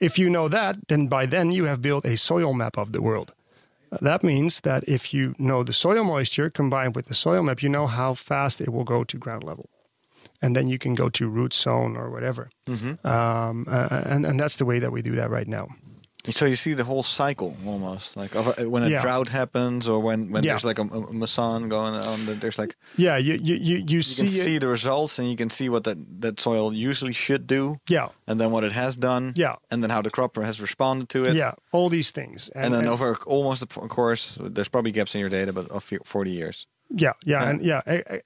If 0.00 0.18
you 0.18 0.28
know 0.28 0.48
that, 0.48 0.88
then 0.88 1.06
by 1.06 1.26
then 1.26 1.52
you 1.52 1.64
have 1.66 1.80
built 1.80 2.04
a 2.04 2.16
soil 2.16 2.52
map 2.52 2.76
of 2.76 2.92
the 2.92 3.00
world. 3.00 3.32
That 4.00 4.22
means 4.22 4.60
that 4.60 4.84
if 4.88 5.14
you 5.14 5.34
know 5.38 5.62
the 5.62 5.72
soil 5.72 6.04
moisture 6.04 6.50
combined 6.50 6.96
with 6.96 7.06
the 7.06 7.14
soil 7.14 7.42
map, 7.42 7.62
you 7.62 7.68
know 7.68 7.86
how 7.86 8.14
fast 8.14 8.60
it 8.60 8.70
will 8.70 8.84
go 8.84 9.04
to 9.04 9.16
ground 9.16 9.44
level. 9.44 9.70
And 10.42 10.54
then 10.54 10.68
you 10.68 10.78
can 10.78 10.94
go 10.94 11.08
to 11.10 11.28
root 11.28 11.54
zone 11.54 11.96
or 11.96 12.10
whatever. 12.10 12.50
Um, 13.04 13.66
uh, 13.68 14.02
and 14.06 14.26
and 14.26 14.38
that's 14.40 14.56
the 14.56 14.64
way 14.64 14.78
that 14.80 14.90
we 14.92 15.02
do 15.02 15.14
that 15.16 15.30
right 15.30 15.48
now. 15.48 15.68
So 16.30 16.44
you 16.46 16.56
see 16.56 16.74
the 16.74 16.84
whole 16.84 17.02
cycle 17.02 17.56
almost, 17.64 18.16
like 18.16 18.34
of 18.36 18.46
a, 18.58 18.68
when 18.68 18.82
a 18.82 18.88
Yeah. 18.88 19.00
drought 19.02 19.28
happens, 19.30 19.88
or 19.88 20.02
when, 20.02 20.30
when 20.30 20.42
Yeah. 20.44 20.52
there's 20.52 20.64
like 20.64 20.78
a, 20.78 20.82
a 20.82 21.12
mason 21.12 21.68
going 21.70 21.94
on. 21.94 22.26
There's 22.40 22.58
like 22.58 22.76
Yeah, 22.96 23.16
you 23.20 23.34
you 23.40 23.54
you, 23.54 23.76
you 23.76 23.84
you 23.96 24.02
see, 24.02 24.22
can 24.22 24.28
see 24.30 24.58
the 24.58 24.66
results, 24.66 25.18
and 25.18 25.28
you 25.30 25.36
can 25.36 25.48
see 25.50 25.68
what 25.70 25.84
that 25.84 25.96
that 26.20 26.40
soil 26.40 26.72
usually 26.74 27.14
should 27.14 27.46
do, 27.46 27.76
Yeah, 27.88 28.08
and 28.26 28.38
then 28.40 28.50
what 28.50 28.64
it 28.64 28.72
has 28.72 28.96
done, 28.98 29.32
Yeah. 29.36 29.54
and 29.70 29.82
then 29.82 29.90
how 29.90 30.02
the 30.02 30.10
crop 30.10 30.36
has 30.36 30.60
responded 30.60 31.08
to 31.08 31.18
it, 31.24 31.34
yeah, 31.34 31.52
all 31.72 31.88
these 31.90 32.10
things, 32.12 32.50
and, 32.54 32.74
then 32.74 32.86
over 32.88 33.16
almost, 33.26 33.62
of 33.62 33.88
course, 33.88 34.38
there's 34.54 34.68
probably 34.68 34.92
gaps 34.92 35.14
in 35.14 35.20
your 35.20 35.30
data, 35.30 35.52
but 35.52 35.70
of 35.70 35.84
40 36.04 36.30
years. 36.30 36.66
Yeah, 36.90 37.12
yeah, 37.24 37.42
Yeah. 37.42 37.48
and 37.50 37.62
yeah, 37.62 37.80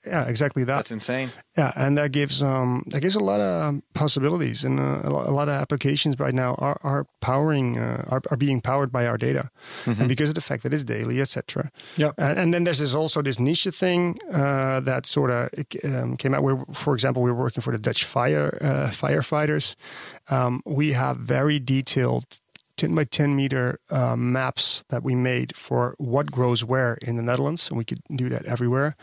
yeah, 0.07 0.25
exactly 0.29 0.65
that. 0.65 0.77
That's 0.77 0.93
insane. 0.93 1.31
Yeah, 1.59 1.73
and 1.77 1.99
that 1.99 2.13
gives 2.13 2.43
um 2.43 2.85
that 2.87 3.01
gives 3.01 3.17
a 3.17 3.21
lot 3.21 3.41
of 3.41 3.81
possibilities 3.95 4.65
and 4.65 4.81
uh, 4.81 5.01
a, 5.05 5.11
lot 5.11 5.49
of 5.49 5.55
applications 5.55 6.19
right 6.19 6.35
now 6.35 6.55
are 6.59 6.79
are 6.83 7.07
powering 7.21 7.79
uh, 7.79 8.05
are, 8.09 8.23
are 8.31 8.37
being 8.37 8.61
powered 8.61 8.91
by 8.91 9.07
our 9.07 9.19
data, 9.19 9.51
and 9.87 10.09
because 10.09 10.31
of 10.31 10.35
the 10.35 10.41
fact 10.41 10.63
that 10.63 10.73
it's 10.73 10.85
daily, 10.85 11.21
etc. 11.21 11.71
Yeah. 11.97 12.13
and, 12.17 12.39
and 12.39 12.55
then 12.55 12.65
there's 12.65 12.79
this 12.79 12.95
also 12.95 13.23
this 13.23 13.39
niche 13.39 13.69
thing 13.73 14.19
uh, 14.33 14.81
that 14.81 15.07
sort 15.07 15.31
of 15.31 15.49
um, 15.85 16.17
came 16.17 16.35
out. 16.35 16.43
Where, 16.43 16.65
for 16.73 16.95
example, 16.95 17.23
we 17.23 17.31
were 17.31 17.39
working 17.39 17.63
for 17.63 17.73
the 17.73 17.79
Dutch 17.79 18.05
fire 18.05 18.59
uh, 18.61 18.91
firefighters. 18.91 19.77
Um, 20.31 20.63
we 20.65 20.93
have 20.93 21.17
very 21.17 21.59
detailed. 21.61 22.25
10 22.83 22.97
by 22.97 23.05
10 23.05 23.37
meter 23.37 23.79
uh, 23.91 24.17
maps 24.17 24.83
that 24.89 25.05
we 25.05 25.15
made 25.15 25.55
for 25.55 25.95
what 25.99 26.33
grows 26.33 26.65
where 26.65 26.95
in 26.95 27.15
the 27.15 27.23
Netherlands. 27.23 27.69
And 27.69 27.79
we 27.79 27.85
could 27.85 28.01
do 28.13 28.29
that 28.29 28.45
everywhere. 28.45 28.97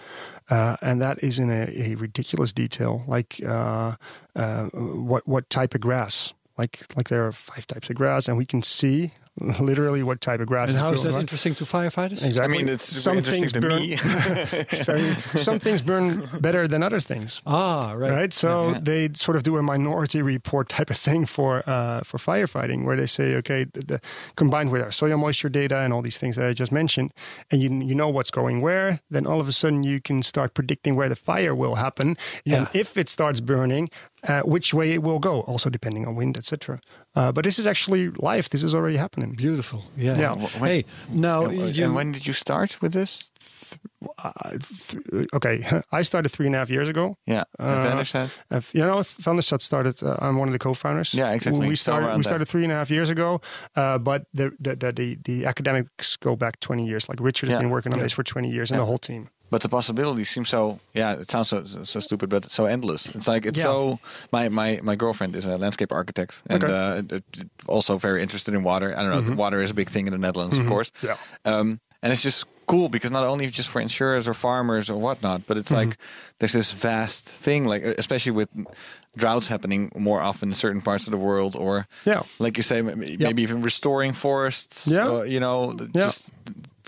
Uh, 0.50 0.76
and 0.82 1.02
that 1.02 1.24
is 1.24 1.40
in 1.40 1.50
a, 1.50 1.92
a 1.92 1.96
ridiculous 1.96 2.52
detail, 2.52 3.04
like 3.08 3.40
uh, 3.48 3.96
uh, 4.36 4.66
what 4.66 5.26
what 5.26 5.50
type 5.50 5.76
of 5.76 5.80
grass. 5.80 6.34
Like 6.58 6.94
like 6.98 7.08
there 7.08 7.26
are 7.26 7.32
five 7.32 7.68
types 7.68 7.90
of 7.90 7.96
grass, 7.96 8.28
and 8.28 8.38
we 8.38 8.46
can 8.46 8.62
see 8.62 9.14
literally 9.60 10.04
what 10.04 10.22
type 10.22 10.40
of 10.40 10.48
grass. 10.48 10.70
And 10.70 10.76
is 10.76 10.82
how 10.82 10.92
is 10.92 11.04
that 11.04 11.12
where. 11.12 11.22
interesting 11.22 11.56
to 11.56 11.64
firefighters? 11.64 12.26
Exactly. 12.26 12.42
I 12.42 12.48
mean, 12.48 12.70
it's 12.70 12.86
some 12.86 13.22
things 13.22 13.52
to 13.54 13.62
burn. 13.62 13.76
me. 13.82 13.94
it's 14.00 14.84
very, 14.86 15.02
some 15.40 15.60
things 15.60 15.82
burn 15.82 16.28
better 16.42 16.68
than 16.68 16.84
other 16.84 17.00
things. 17.00 17.42
Ah, 17.46 17.94
right. 17.94 18.12
Right, 18.12 18.34
so 18.34 18.70
Yeah. 18.70 18.80
they 18.82 19.10
sort 19.14 19.36
of 19.38 19.44
do 19.44 19.58
a 19.58 19.62
minority 19.64 20.22
report 20.22 20.70
type 20.70 20.90
of 20.90 20.98
thing 20.98 21.26
for 21.26 21.64
uh, 21.68 22.02
for 22.02 22.18
firefighting, 22.18 22.86
where 22.86 22.96
they 22.98 23.06
say, 23.08 23.36
okay, 23.36 23.66
the, 23.74 23.80
the, 23.82 24.02
combined 24.36 24.72
with 24.72 24.82
our 24.82 24.92
soil 24.92 25.18
moisture 25.18 25.50
data 25.50 25.78
and 25.80 25.94
all 25.94 26.02
these 26.02 26.18
things 26.18 26.36
that 26.36 26.46
I 26.48 26.54
just 26.54 26.72
mentioned, 26.72 27.12
and 27.52 27.62
you 27.62 27.70
you 27.70 27.96
know 27.96 28.10
what's 28.10 28.32
going 28.32 28.62
where, 28.62 29.00
then 29.10 29.26
all 29.26 29.40
of 29.40 29.48
a 29.48 29.52
sudden 29.52 29.84
you 29.84 30.00
can 30.02 30.22
start 30.24 30.54
predicting 30.54 30.96
where 30.96 31.10
the 31.10 31.16
fire 31.16 31.56
will 31.56 31.76
happen, 31.76 32.18
and 32.46 32.68
if 32.74 32.98
it 32.98 33.10
starts 33.10 33.40
burning, 33.40 33.90
uh, 34.28 34.42
which 34.42 34.74
way 34.74 34.92
it 34.94 35.02
will 35.04 35.20
go, 35.20 35.42
also 35.42 35.70
depending 35.70 36.08
on 36.08 36.16
wind, 36.16 36.38
etc. 36.38 36.80
Uh, 37.16 37.32
but 37.32 37.44
this 37.44 37.58
is 37.60 37.66
actually 37.68 38.10
live. 38.10 38.50
This 38.50 38.64
is 38.64 38.74
already 38.76 38.98
happening. 38.98 39.36
Beautiful. 39.36 39.84
Yeah. 39.96 40.18
Yeah. 40.20 40.36
When- 40.36 40.70
Hey, 40.72 40.86
now 41.10 41.46
and, 41.46 41.76
you, 41.76 41.86
and 41.86 41.96
when 41.96 42.12
did 42.12 42.26
you 42.28 42.34
start 42.34 42.82
with 42.82 42.94
this? 42.94 43.32
Uh, 44.18 44.32
th- 44.52 45.28
okay, 45.34 45.62
I 45.92 46.02
started 46.04 46.30
three 46.30 46.48
and 46.48 46.56
a 46.56 46.60
half 46.60 46.70
years 46.70 46.88
ago. 46.90 47.16
Yeah, 47.28 47.44
Uh, 47.60 47.66
Advantage 47.66 48.14
you 48.74 48.82
know, 48.82 49.00
VanderSat 49.22 49.62
started. 49.62 50.02
Uh, 50.04 50.16
I'm 50.20 50.38
one 50.38 50.48
of 50.50 50.54
the 50.54 50.60
co-founders. 50.60 51.14
Yeah, 51.14 51.34
exactly. 51.36 51.68
We 51.68 51.76
started. 51.76 52.06
around 52.08 52.18
We 52.18 52.24
that. 52.24 52.30
started 52.30 52.48
three 52.48 52.64
and 52.64 52.72
a 52.72 52.76
half 52.76 52.90
years 52.90 53.10
ago, 53.10 53.42
uh, 53.76 53.98
but 54.00 54.24
the 54.34 54.52
the, 54.60 54.76
the 54.76 54.92
the 54.92 55.18
the 55.24 55.46
academics 55.46 56.18
go 56.18 56.36
back 56.36 56.60
20 56.60 56.86
years. 56.86 57.08
Like 57.10 57.20
Richard 57.24 57.50
has 57.50 57.56
Yeah. 57.58 57.62
been 57.62 57.70
working 57.72 57.94
on 57.94 58.00
Yeah. 58.00 58.06
this 58.06 58.14
for 58.14 58.24
20 58.24 58.50
years, 58.50 58.72
and 58.72 58.78
Yeah. 58.78 58.82
the 58.82 58.88
whole 58.88 58.98
team. 59.00 59.28
But 59.52 59.62
the 59.62 59.70
possibilities 59.70 60.30
seem 60.30 60.46
so. 60.46 60.80
Yeah, 60.94 61.14
it 61.22 61.30
sounds 61.32 61.50
so 61.50 61.64
so, 61.64 62.00
stupid, 62.00 62.30
but 62.30 62.46
so 62.52 62.66
endless. 62.66 63.08
It's 63.16 63.28
like 63.28 63.46
it's 63.50 63.58
Yeah. 63.60 63.66
so. 63.66 64.00
My 64.32 64.50
my 64.50 64.80
my 64.84 64.96
girlfriend 64.96 65.36
is 65.36 65.46
a 65.46 65.58
landscape 65.58 65.92
architect 65.92 66.44
and 66.50 66.64
Okay. 66.64 66.74
Mm-hmm. 66.74 67.16
uh, 67.16 67.74
also 67.74 67.98
very 67.98 68.22
interested 68.22 68.54
in 68.54 68.64
water. 68.64 68.94
I 68.98 69.02
don't 69.04 69.28
know. 69.28 69.36
Water 69.36 69.62
is 69.64 69.72
a 69.72 69.74
big 69.74 69.90
thing 69.90 70.08
in 70.08 70.14
the 70.14 70.20
Netherlands, 70.20 70.58
of 70.58 70.68
course. 70.68 70.92
Yeah. 71.02 71.16
Um, 71.46 71.80
and 72.04 72.14
it's 72.14 72.22
just 72.24 72.46
cool 72.66 72.88
because 72.90 73.12
not 73.12 73.24
only 73.26 73.48
just 73.48 73.70
for 73.70 73.82
insurers 73.82 74.28
or 74.28 74.34
farmers 74.36 74.90
or 74.90 74.98
whatnot, 75.02 75.42
but 75.48 75.58
it's 75.58 75.72
Mm-hmm. 75.72 75.90
like 75.90 75.98
there's 76.40 76.54
this 76.54 76.72
vast 76.74 77.28
thing. 77.46 77.66
Like 77.70 77.84
especially 78.00 78.32
with 78.34 78.50
droughts 79.18 79.48
happening 79.50 79.92
more 79.96 80.22
often 80.22 80.50
in 80.50 80.56
certain 80.56 80.82
parts 80.82 81.08
of 81.08 81.12
the 81.12 81.18
world, 81.18 81.56
or 81.56 81.88
Yeah. 82.06 82.22
like 82.40 82.58
you 82.58 82.64
say, 82.64 82.82
maybe 82.84 83.42
even 83.42 83.64
restoring 83.64 84.14
forests. 84.14 84.88
Yeah. 84.88 85.10
or, 85.10 85.26
you 85.26 85.40
know, 85.40 85.74
Yeah. 85.96 86.06
just. 86.06 86.32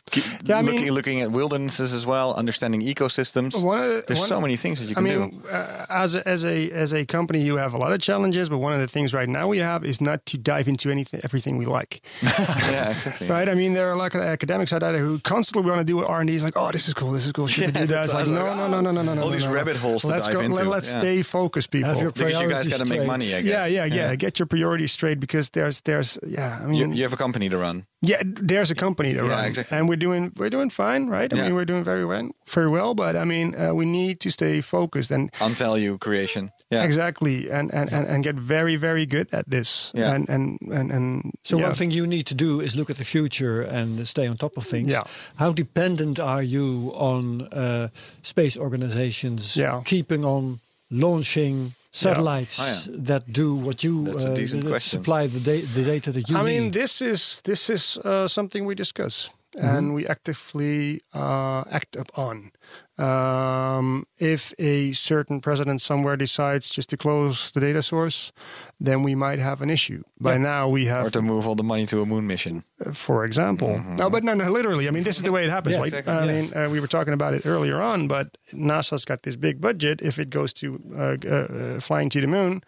Keep 0.09 0.23
Yeah, 0.45 0.57
I 0.57 0.61
mean- 0.61 0.75
looking, 0.75 0.91
looking 0.91 1.21
at 1.21 1.31
wildernesses 1.31 1.93
as 1.93 2.05
well, 2.05 2.33
understanding 2.35 2.81
ecosystems. 2.81 3.61
One 3.61 3.79
of 3.83 3.87
the- 3.89 4.03
There's 4.07 4.19
one- 4.19 4.29
so 4.29 4.41
many 4.41 4.55
things 4.55 4.79
that 4.79 4.85
you 4.87 4.91
I 4.91 4.95
can 4.95 5.03
mean, 5.03 5.29
do. 5.29 5.47
uh, 5.49 5.85
as 5.89 6.15
a, 6.15 6.27
as 6.27 6.43
a 6.45 6.71
as 6.71 6.93
a 6.93 7.05
company, 7.05 7.41
you 7.41 7.57
have 7.57 7.73
a 7.73 7.77
lot 7.77 7.91
of 7.91 7.99
challenges, 8.01 8.49
but 8.49 8.57
one 8.59 8.73
of 8.73 8.79
the 8.79 8.87
things 8.87 9.13
right 9.13 9.29
now 9.29 9.47
we 9.47 9.59
have 9.59 9.83
is 9.85 10.01
not 10.01 10.25
to 10.27 10.37
dive 10.37 10.67
into 10.67 10.89
anything, 10.89 11.21
everything 11.23 11.57
we 11.57 11.65
like. 11.65 12.01
yeah, 12.23 12.89
exactly. 12.91 13.27
Right? 13.27 13.47
I 13.49 13.53
mean, 13.55 13.73
there 13.73 13.91
are 13.91 13.95
like 13.95 14.15
academics 14.15 14.73
out 14.73 14.79
there 14.81 14.97
who 14.97 15.19
constantly 15.19 15.69
want 15.69 15.79
to 15.81 15.85
do 15.85 15.99
R 15.99 16.19
and 16.21 16.27
D. 16.27 16.35
Is 16.35 16.43
like, 16.43 16.57
oh, 16.57 16.71
this 16.71 16.87
is 16.87 16.93
cool, 16.93 17.11
this 17.11 17.25
is 17.25 17.31
cool. 17.31 17.47
Should 17.47 17.67
we 17.67 17.71
do 17.81 17.85
that? 17.87 18.05
It's 18.05 18.11
that's- 18.11 18.13
like, 18.13 18.27
no, 18.27 18.43
was 18.43 18.57
no, 18.57 18.67
no, 18.69 18.81
no, 18.81 18.91
no, 18.91 19.01
no, 19.01 19.13
no. 19.15 19.21
all 19.21 19.27
no, 19.27 19.33
these 19.33 19.45
no. 19.45 19.53
rabbit 19.53 19.77
holes 19.77 20.01
to 20.03 20.07
let's 20.07 20.25
dive 20.25 20.35
go, 20.35 20.41
into. 20.41 20.63
Let's 20.63 20.89
Yeah. 20.93 20.99
stay 20.99 21.21
focused, 21.21 21.71
people. 21.71 21.89
Have 21.89 21.99
your 22.01 22.11
Because 22.11 22.39
you 22.41 22.49
guys 22.49 22.67
got 22.67 22.79
to 22.79 22.85
make 22.85 23.05
money, 23.05 23.33
I 23.35 23.41
guess. 23.41 23.71
yeah, 23.71 23.85
yeah, 23.85 23.85
yeah, 23.85 24.15
Get 24.15 24.39
your 24.39 24.45
priorities 24.45 24.91
straight 24.91 25.19
because 25.19 25.49
there's, 25.51 25.81
there's, 25.81 26.17
yeah. 26.25 26.59
I 26.61 26.65
mean, 26.65 26.75
You, 26.89 26.95
you 26.95 27.03
have 27.03 27.13
a 27.13 27.17
company 27.17 27.49
to 27.49 27.57
run. 27.57 27.85
yeah, 28.01 28.21
there's 28.25 28.71
a 28.71 28.75
company 28.75 29.13
to 29.13 29.19
run. 29.21 29.29
Yeah, 29.29 29.35
run, 29.35 29.45
exactly. 29.45 29.77
and 29.77 29.87
we're 29.91 30.03
doing, 30.07 30.31
we're 30.39 30.49
doing 30.57 30.69
fine, 30.71 31.03
right? 31.17 31.33
I 31.33 31.35
Yeah. 31.35 31.43
mean, 31.43 31.55
we're 31.55 31.65
doing 31.73 31.83
very 31.83 32.05
well, 32.05 32.29
very 32.55 32.69
well. 32.77 32.93
But 32.95 33.13
I 33.15 33.25
mean, 33.25 33.47
uh, 33.55 33.73
we 33.79 33.85
need 33.85 34.15
to 34.19 34.29
stay 34.29 34.61
focused 34.61 35.11
and 35.11 35.29
On 35.39 35.51
value 35.53 35.97
creation. 35.97 36.49
Yeah. 36.73 36.85
exactly, 36.85 37.51
and, 37.51 37.73
and, 37.73 37.91
and, 37.91 38.07
and 38.07 38.23
get 38.23 38.35
very, 38.35 38.77
very 38.77 39.05
good 39.05 39.27
at 39.33 39.45
this. 39.49 39.91
Yeah. 39.93 40.15
And 40.15 40.29
and 40.29 40.57
and, 40.79 40.91
and 40.91 41.31
So 41.43 41.57
yeah. 41.57 41.67
one 41.67 41.75
thing 41.75 41.91
you 41.93 42.07
need 42.07 42.25
to 42.25 42.35
do 42.35 42.61
is 42.61 42.75
look 42.75 42.89
at 42.89 42.97
the 42.97 43.03
future 43.03 43.57
and 43.79 44.07
stay 44.07 44.27
on 44.29 44.35
top 44.35 44.57
of 44.57 44.63
things. 44.65 44.91
Yeah. 44.91 45.03
How 45.35 45.53
dependent 45.53 46.19
are 46.19 46.43
you 46.45 46.91
on 46.95 47.41
uh, 47.53 47.87
space 48.21 48.59
organizations 48.59 49.55
Yeah. 49.55 49.81
keeping 49.85 50.25
on 50.25 50.59
launching 50.89 51.71
satellites 51.91 52.59
Oh, 52.59 52.65
yeah. 52.65 53.03
that 53.07 53.23
do 53.31 53.55
what 53.65 53.83
you 53.83 54.03
That's 54.05 54.25
a 54.25 54.31
uh, 54.31 54.35
decent 54.35 54.81
supply 54.81 55.27
the, 55.27 55.39
da- 55.39 55.65
the 55.73 55.83
data 55.83 56.11
that 56.11 56.29
you 56.29 56.35
need? 56.35 56.41
I 56.41 56.45
need? 56.45 56.59
mean, 56.61 56.71
this 56.71 57.01
is 57.01 57.41
this 57.43 57.69
is 57.69 57.97
uh, 57.97 58.27
something 58.27 58.67
we 58.67 58.75
discuss 58.75 59.29
and 59.57 59.93
we 59.93 60.07
actively 60.07 61.01
uh, 61.13 61.63
act 61.71 61.95
upon. 61.95 62.51
Um, 62.97 64.05
if 64.19 64.53
a 64.59 64.91
certain 64.93 65.41
president 65.41 65.81
somewhere 65.81 66.15
decides 66.17 66.69
just 66.69 66.89
to 66.89 66.97
close 66.97 67.51
the 67.51 67.59
data 67.59 67.81
source, 67.81 68.31
then 68.79 69.01
we 69.01 69.15
might 69.15 69.39
have 69.39 69.61
an 69.63 69.69
issue. 69.71 70.03
By 70.19 70.37
now, 70.37 70.69
we 70.69 70.85
have, 70.85 71.07
Or 71.07 71.09
to 71.11 71.21
move 71.21 71.47
all 71.47 71.55
the 71.55 71.63
money 71.63 71.85
to 71.87 72.01
a 72.01 72.05
moon 72.05 72.27
mission. 72.27 72.63
for 72.93 73.25
example, 73.25 73.79
no, 73.97 74.09
but 74.09 74.23
no, 74.23 74.35
no, 74.35 74.51
literally. 74.51 74.87
I 74.87 74.91
mean, 74.91 75.03
this 75.03 75.17
is 75.17 75.23
the 75.23 75.31
way 75.31 75.43
it 75.43 75.49
happens. 75.57 75.75
Yeah, 75.75 75.81
like, 75.81 75.87
exactly, 75.93 76.13
I 76.13 76.25
yeah. 76.25 76.41
mean, 76.41 76.53
uh, 76.53 76.69
we 76.69 76.79
were 76.79 76.87
talking 76.87 77.13
about 77.13 77.33
it 77.33 77.45
earlier 77.45 77.81
on, 77.81 78.07
but 78.07 78.37
NASA's 78.53 79.05
got 79.05 79.23
this 79.23 79.35
big 79.35 79.59
budget. 79.59 80.01
If 80.01 80.19
it 80.19 80.29
goes 80.29 80.53
to 80.53 80.79
uh, 80.95 81.17
uh, 81.25 81.29
uh, 81.29 81.79
flying 81.79 82.09
to 82.09 82.21
the 82.21 82.27
moon, 82.27 82.61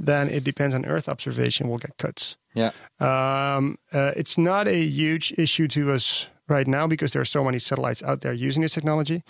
then 0.00 0.28
it 0.28 0.42
depends 0.42 0.74
on 0.74 0.84
Earth 0.84 1.08
observation. 1.08 1.68
We'll 1.68 1.78
get 1.78 1.96
cuts. 1.98 2.38
Yeah. 2.54 2.72
Um, 2.98 3.76
uh, 3.92 4.12
it's 4.16 4.36
not 4.38 4.66
a 4.66 4.82
huge 4.82 5.32
issue 5.38 5.68
to 5.68 5.92
us 5.92 6.28
right 6.48 6.66
now 6.68 6.86
because 6.86 7.12
there 7.12 7.20
are 7.22 7.26
so 7.26 7.42
many 7.44 7.58
satellites 7.58 8.02
out 8.02 8.20
there 8.20 8.32
using 8.32 8.62
this 8.62 8.74
technology. 8.74 9.22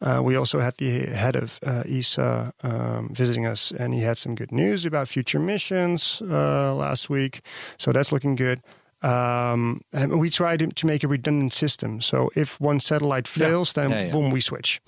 Uh, 0.00 0.20
we 0.24 0.36
also 0.36 0.58
had 0.60 0.74
the 0.78 1.06
head 1.16 1.36
of 1.36 1.58
uh, 1.66 1.82
ESA 1.88 2.52
um, 2.62 3.08
visiting 3.12 3.46
us, 3.46 3.72
and 3.72 3.94
he 3.94 4.00
had 4.02 4.16
some 4.18 4.34
good 4.34 4.52
news 4.52 4.84
about 4.86 5.08
future 5.08 5.40
missions 5.40 6.22
uh, 6.22 6.74
last 6.74 7.08
week. 7.10 7.40
So 7.78 7.92
that's 7.92 8.12
looking 8.12 8.36
good. 8.36 8.60
Um, 9.02 9.80
and 9.94 10.20
we 10.20 10.28
tried 10.28 10.58
to- 10.58 10.66
to 10.74 10.86
make 10.86 11.02
a 11.04 11.08
redundant 11.08 11.52
system. 11.54 12.00
So 12.02 12.28
if 12.34 12.60
one 12.60 12.80
satellite 12.80 13.26
fails, 13.28 13.72
then 13.72 13.90
Yeah, 13.90 14.04
yeah. 14.04 14.12
boom, 14.12 14.30
we 14.30 14.40
switch. 14.40 14.80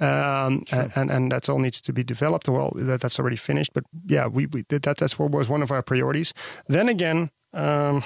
Um, 0.00 0.62
and, 0.72 0.90
and 0.94 1.10
and 1.10 1.32
that's 1.32 1.48
all 1.48 1.58
needs 1.58 1.80
to 1.82 1.92
be 1.92 2.02
developed. 2.04 2.48
Well, 2.48 2.70
that, 2.76 3.00
that's 3.00 3.18
already 3.18 3.36
finished. 3.36 3.72
But 3.74 3.84
yeah, 4.06 4.26
we, 4.28 4.46
we 4.46 4.64
that. 4.68 4.96
That's 4.96 5.18
what 5.18 5.30
was 5.32 5.48
one 5.50 5.62
of 5.62 5.70
our 5.70 5.82
priorities. 5.82 6.32
Then 6.68 6.88
again, 6.88 7.30
um, 7.52 8.02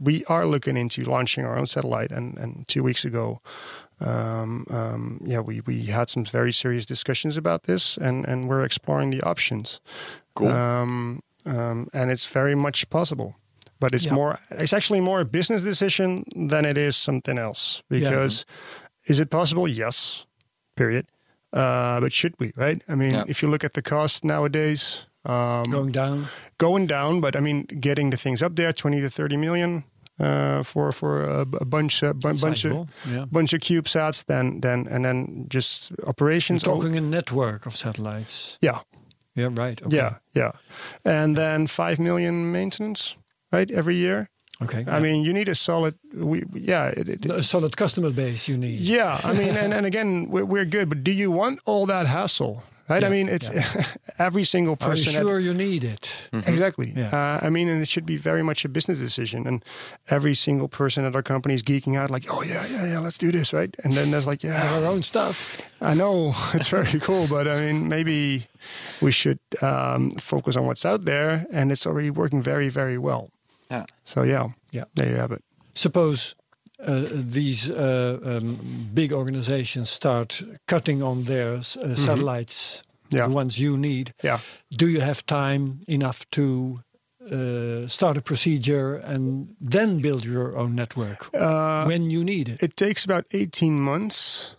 we 0.00 0.24
are 0.26 0.46
looking 0.46 0.76
into 0.76 1.04
launching 1.04 1.44
our 1.44 1.58
own 1.58 1.66
satellite. 1.66 2.12
And, 2.12 2.36
and 2.38 2.66
two 2.68 2.82
weeks 2.82 3.04
ago, 3.04 3.40
um, 4.00 4.66
um, 4.70 5.20
yeah, 5.24 5.40
we, 5.40 5.60
we 5.60 5.86
had 5.86 6.10
some 6.10 6.24
very 6.24 6.52
serious 6.52 6.86
discussions 6.86 7.36
about 7.36 7.64
this, 7.64 7.96
and, 7.96 8.24
and 8.26 8.48
we're 8.48 8.64
exploring 8.64 9.10
the 9.10 9.22
options. 9.22 9.80
Cool. 10.34 10.48
Um, 10.48 11.20
um, 11.44 11.88
and 11.92 12.10
it's 12.10 12.26
very 12.26 12.54
much 12.54 12.88
possible. 12.90 13.36
But 13.78 13.92
it's 13.92 14.06
Yeah. 14.06 14.14
more. 14.14 14.38
It's 14.50 14.72
actually 14.72 15.00
more 15.00 15.20
a 15.20 15.24
business 15.26 15.62
decision 15.62 16.24
than 16.34 16.64
it 16.64 16.78
is 16.78 16.96
something 16.96 17.38
else. 17.38 17.82
Because 17.90 18.46
is 19.04 19.20
it 19.20 19.28
possible? 19.28 19.68
Yes. 19.68 20.24
Period. 20.76 21.06
Uh, 21.52 22.00
but 22.00 22.10
should 22.12 22.34
we? 22.38 22.52
Right? 22.56 22.82
I 22.88 22.94
mean, 22.94 23.12
Yeah. 23.12 23.24
if 23.28 23.42
you 23.42 23.50
look 23.50 23.64
at 23.64 23.74
the 23.74 23.82
cost 23.82 24.24
nowadays, 24.24 25.06
um, 25.26 25.64
going 25.70 25.92
down. 25.92 26.26
going 26.58 26.86
down. 26.86 27.20
But 27.20 27.34
I 27.36 27.40
mean, 27.40 27.64
getting 27.80 28.10
the 28.10 28.16
things 28.16 28.42
up 28.42 28.56
there, 28.56 28.72
twenty 28.72 29.00
to 29.00 29.08
thirty 29.10 29.36
million 29.36 29.84
uh, 30.20 30.62
for 30.62 30.92
for 30.92 31.24
a, 31.24 31.40
a 31.60 31.64
bunch, 31.64 32.00
bu- 32.00 32.38
bunch 32.40 32.64
of 32.64 32.88
yeah. 33.10 33.26
bunch 33.30 33.52
of 33.52 33.60
CubeSats, 33.60 34.24
then 34.24 34.60
then 34.60 34.86
and 34.90 35.04
then 35.04 35.46
just 35.48 35.92
operations. 36.06 36.62
Talking 36.62 36.96
a 36.96 37.00
network 37.00 37.66
of 37.66 37.74
satellites. 37.76 38.58
yeah, 38.62 38.80
Yeah, 39.34 39.50
right. 39.52 39.82
Okay. 39.82 39.96
Yeah, 39.96 40.18
yeah, 40.32 40.52
and 41.04 41.36
then 41.36 41.66
five 41.66 41.98
million 41.98 42.50
maintenance, 42.52 43.16
right, 43.52 43.70
every 43.70 43.96
year. 43.96 44.28
Okay. 44.62 44.84
I 44.88 45.00
mean, 45.00 45.22
you 45.22 45.34
need 45.34 45.48
a 45.48 45.54
solid. 45.54 45.94
We, 46.14 46.44
yeah, 46.54 46.86
it, 46.96 47.08
it, 47.08 47.26
a 47.30 47.42
solid 47.42 47.76
customer 47.76 48.10
base 48.10 48.48
you 48.48 48.56
need. 48.56 48.80
yeah. 48.80 49.20
I 49.22 49.34
mean, 49.34 49.54
and, 49.54 49.74
and 49.74 49.84
again, 49.84 50.30
we're, 50.30 50.46
we're 50.46 50.64
good, 50.64 50.88
but 50.88 51.04
do 51.04 51.10
you 51.10 51.30
want 51.30 51.60
all 51.66 51.84
that 51.86 52.06
hassle? 52.06 52.62
Right. 52.88 53.02
I 53.04 53.08
mean, 53.08 53.28
it's 53.28 53.50
every 54.18 54.44
single 54.44 54.76
person. 54.76 54.90
Are 54.92 54.96
you 54.96 55.04
person. 55.04 55.20
at- 55.20 55.22
sure 55.26 55.40
you 55.40 55.54
need 55.54 55.82
it? 55.84 56.28
Exactly. 56.32 56.92
Yeah. 56.94 57.10
Uh, 57.42 57.46
I 57.46 57.50
mean, 57.50 57.68
and 57.68 57.82
it 57.82 57.88
should 57.88 58.06
be 58.06 58.16
very 58.16 58.42
much 58.42 58.64
a 58.64 58.68
business 58.68 58.98
decision. 59.00 59.46
And 59.46 59.64
every 60.08 60.34
single 60.34 60.68
person 60.68 61.04
at 61.04 61.14
our 61.16 61.22
company 61.22 61.54
is 61.54 61.62
geeking 61.62 61.96
out, 61.96 62.10
like, 62.10 62.24
"Oh 62.30 62.42
yeah, 62.42 62.64
yeah, 62.70 62.86
yeah, 62.86 62.98
let's 63.00 63.18
do 63.18 63.32
this, 63.32 63.52
right?" 63.52 63.74
And 63.84 63.92
then 63.94 64.10
there's 64.10 64.26
like, 64.26 64.42
"Yeah, 64.46 64.74
Our 64.78 64.84
own 64.86 65.02
stuff. 65.02 65.58
I 65.80 65.94
know 65.94 66.34
it's 66.54 66.68
very 66.68 67.00
cool, 67.00 67.26
but 67.28 67.46
I 67.48 67.56
mean, 67.66 67.88
maybe 67.88 68.46
we 69.02 69.10
should 69.10 69.38
um, 69.62 70.10
focus 70.20 70.56
on 70.56 70.66
what's 70.66 70.84
out 70.86 71.04
there, 71.04 71.46
and 71.52 71.70
it's 71.72 71.86
already 71.86 72.10
working 72.10 72.42
very, 72.42 72.68
very 72.68 72.98
well." 72.98 73.30
Yeah. 73.70 73.84
So 74.04 74.22
yeah, 74.22 74.48
Yeah. 74.72 74.84
there 74.94 75.08
you 75.10 75.16
have 75.16 75.32
it. 75.32 75.42
Suppose 75.74 76.34
uh, 76.78 77.04
these 77.10 77.70
uh, 77.70 78.18
um, 78.24 78.56
big 78.94 79.12
organizations 79.12 79.90
start 79.90 80.42
cutting 80.66 81.02
on 81.02 81.24
their 81.24 81.54
uh, 81.54 81.62
satellites, 81.94 82.82
Mm-hmm. 82.82 83.16
Yeah. 83.18 83.28
the 83.28 83.34
ones 83.34 83.56
you 83.60 83.76
need. 83.76 84.12
Yeah. 84.24 84.40
Do 84.76 84.88
you 84.88 85.00
have 85.00 85.24
time 85.26 85.78
enough 85.86 86.24
to 86.30 86.80
uh, 87.30 87.86
start 87.86 88.16
a 88.16 88.20
procedure 88.20 88.96
and 88.96 89.54
then 89.60 90.00
build 90.00 90.24
your 90.24 90.56
own 90.56 90.74
network 90.74 91.28
when 91.86 92.10
you 92.10 92.24
need 92.24 92.48
it? 92.48 92.60
It 92.62 92.76
takes 92.76 93.04
about 93.04 93.24
18 93.30 93.78
months. 93.80 94.56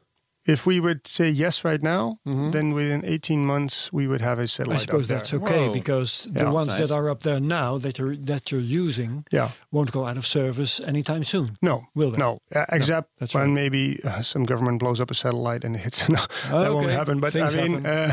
If 0.48 0.66
we 0.66 0.80
would 0.80 1.06
say 1.08 1.30
yes 1.30 1.66
right 1.66 1.84
now, 1.84 2.20
then 2.26 2.74
within 2.74 3.04
18 3.06 3.46
months 3.46 3.92
we 3.92 4.08
would 4.08 4.22
have 4.22 4.40
a 4.40 4.48
satellite. 4.48 4.80
I 4.80 4.82
suppose 4.86 5.04
up 5.04 5.08
there. 5.10 5.18
that's 5.18 5.34
okay 5.34 5.68
Whoa. 5.68 5.74
because 5.74 6.28
the 6.32 6.50
ones 6.50 6.68
Nice. 6.70 6.80
that 6.80 6.92
are 6.96 7.10
up 7.10 7.22
there 7.24 7.40
now 7.42 7.78
that 7.78 8.00
you're 8.00 8.16
that 8.16 8.50
you're 8.52 8.62
using 8.86 9.24
Yeah. 9.32 9.50
won't 9.72 9.92
go 9.92 10.06
out 10.06 10.18
of 10.18 10.26
service 10.26 10.80
anytime 10.80 11.24
soon. 11.24 11.58
No, 11.62 11.82
Will 11.96 12.12
they? 12.12 12.18
No, 12.18 12.40
uh, 12.56 12.66
except 12.72 13.10
that's 13.20 13.36
when 13.36 13.44
right. 13.50 13.54
maybe 13.62 14.00
uh, 14.04 14.22
some 14.22 14.46
government 14.46 14.80
blows 14.80 15.00
up 15.02 15.12
a 15.12 15.14
satellite 15.14 15.66
and 15.66 15.76
it 15.76 15.82
hits. 15.84 16.08
no, 16.18 16.22
that 16.52 16.74
won't 16.74 16.92
happen. 16.92 17.20
But 17.20 17.34
Things 17.34 17.54
I 17.56 17.68
mean, 17.68 17.86
uh, 17.86 18.12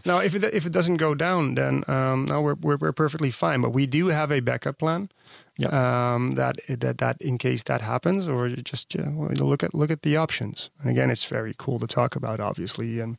no, 0.06 0.20
if 0.20 0.34
it 0.34 0.44
if 0.44 0.64
it 0.66 0.72
doesn't 0.72 0.96
go 0.96 1.14
down, 1.14 1.54
then 1.56 1.84
um, 1.88 2.24
no, 2.24 2.40
we're, 2.40 2.56
we're 2.60 2.78
we're 2.80 2.92
perfectly 2.92 3.30
fine. 3.30 3.60
But 3.60 3.72
we 3.74 3.86
do 3.86 4.08
have 4.08 4.32
a 4.32 4.40
backup 4.40 4.78
plan. 4.78 5.08
Um, 5.64 6.32
that 6.32 6.56
that 6.68 6.98
that 6.98 7.16
in 7.20 7.38
case 7.38 7.62
that 7.62 7.80
happens, 7.80 8.28
or 8.28 8.46
you 8.46 8.56
just 8.56 8.94
well, 8.94 9.30
look 9.30 9.62
at 9.62 9.74
look 9.74 9.90
at 9.90 10.02
the 10.02 10.16
options. 10.16 10.70
And 10.80 10.90
again, 10.90 11.10
it's 11.10 11.24
very 11.24 11.54
cool 11.56 11.78
to 11.78 11.86
talk 11.86 12.14
about, 12.14 12.40
obviously. 12.40 13.00
And 13.00 13.16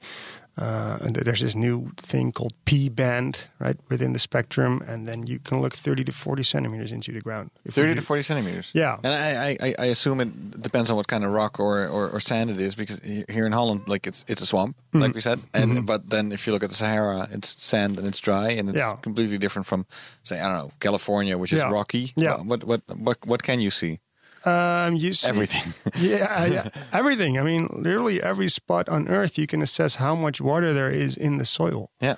uh, 0.57 0.97
and 1.01 1.15
there's 1.15 1.41
this 1.41 1.55
new 1.55 1.91
thing 1.97 2.31
called 2.31 2.53
P 2.65 2.89
band, 2.89 3.47
right, 3.59 3.77
within 3.89 4.13
the 4.13 4.19
spectrum, 4.19 4.81
and 4.87 5.05
then 5.05 5.27
you 5.27 5.39
can 5.39 5.61
look 5.61 5.73
30 5.73 6.03
to 6.05 6.11
40 6.11 6.43
centimeters 6.43 6.91
into 6.91 7.11
the 7.11 7.21
ground. 7.21 7.51
If 7.65 7.75
30 7.75 7.95
to 7.95 8.01
40 8.01 8.23
centimeters. 8.23 8.71
Yeah. 8.73 8.97
And 9.03 9.13
I, 9.13 9.49
I, 9.49 9.57
I- 9.61 9.75
I 9.79 9.85
assume 9.91 10.19
it 10.21 10.61
depends 10.61 10.89
on 10.89 10.95
what 10.97 11.07
kind 11.07 11.23
of 11.23 11.31
rock 11.31 11.59
or, 11.59 11.87
or, 11.87 12.09
or 12.09 12.19
sand 12.19 12.49
it 12.49 12.59
is 12.59 12.75
because 12.75 12.99
here 13.29 13.45
in 13.45 13.51
Holland, 13.51 13.81
like 13.87 14.07
it's 14.07 14.25
it's 14.27 14.41
a 14.41 14.45
swamp, 14.45 14.75
Mm-hmm. 14.93 15.01
like 15.01 15.13
we 15.15 15.21
said. 15.21 15.39
And 15.53 15.85
but 15.85 16.09
then 16.09 16.31
if 16.31 16.47
you 16.47 16.53
look 16.53 16.63
at 16.63 16.69
the 16.69 16.75
Sahara, 16.75 17.27
it's 17.31 17.49
sand 17.63 17.97
and 17.99 18.07
it's 18.07 18.19
dry 18.19 18.51
and 18.51 18.69
it's 18.69 18.77
Yeah. 18.77 18.93
completely 19.01 19.37
different 19.37 19.65
from, 19.67 19.85
say, 20.23 20.39
I 20.39 20.45
don't 20.45 20.57
know, 20.57 20.71
California, 20.79 21.37
which 21.37 21.51
is 21.53 21.59
Yeah. 21.59 21.71
rocky. 21.71 22.13
Yeah. 22.15 22.37
What, 22.41 22.63
what 22.63 22.81
what 22.97 23.17
what 23.27 23.43
can 23.43 23.59
you 23.59 23.69
see? 23.71 23.99
Um, 24.45 24.95
you 24.95 25.13
see, 25.13 25.27
Everything. 25.27 25.73
yeah, 25.99 26.45
yeah, 26.45 26.69
everything. 26.93 27.37
I 27.39 27.43
mean, 27.43 27.67
literally 27.71 28.21
every 28.21 28.49
spot 28.49 28.87
on 28.89 29.07
Earth, 29.07 29.37
you 29.37 29.47
can 29.47 29.61
assess 29.61 29.95
how 29.95 30.15
much 30.15 30.39
water 30.41 30.73
there 30.73 30.91
is 30.91 31.17
in 31.17 31.37
the 31.37 31.45
soil. 31.45 31.89
yeah. 32.01 32.15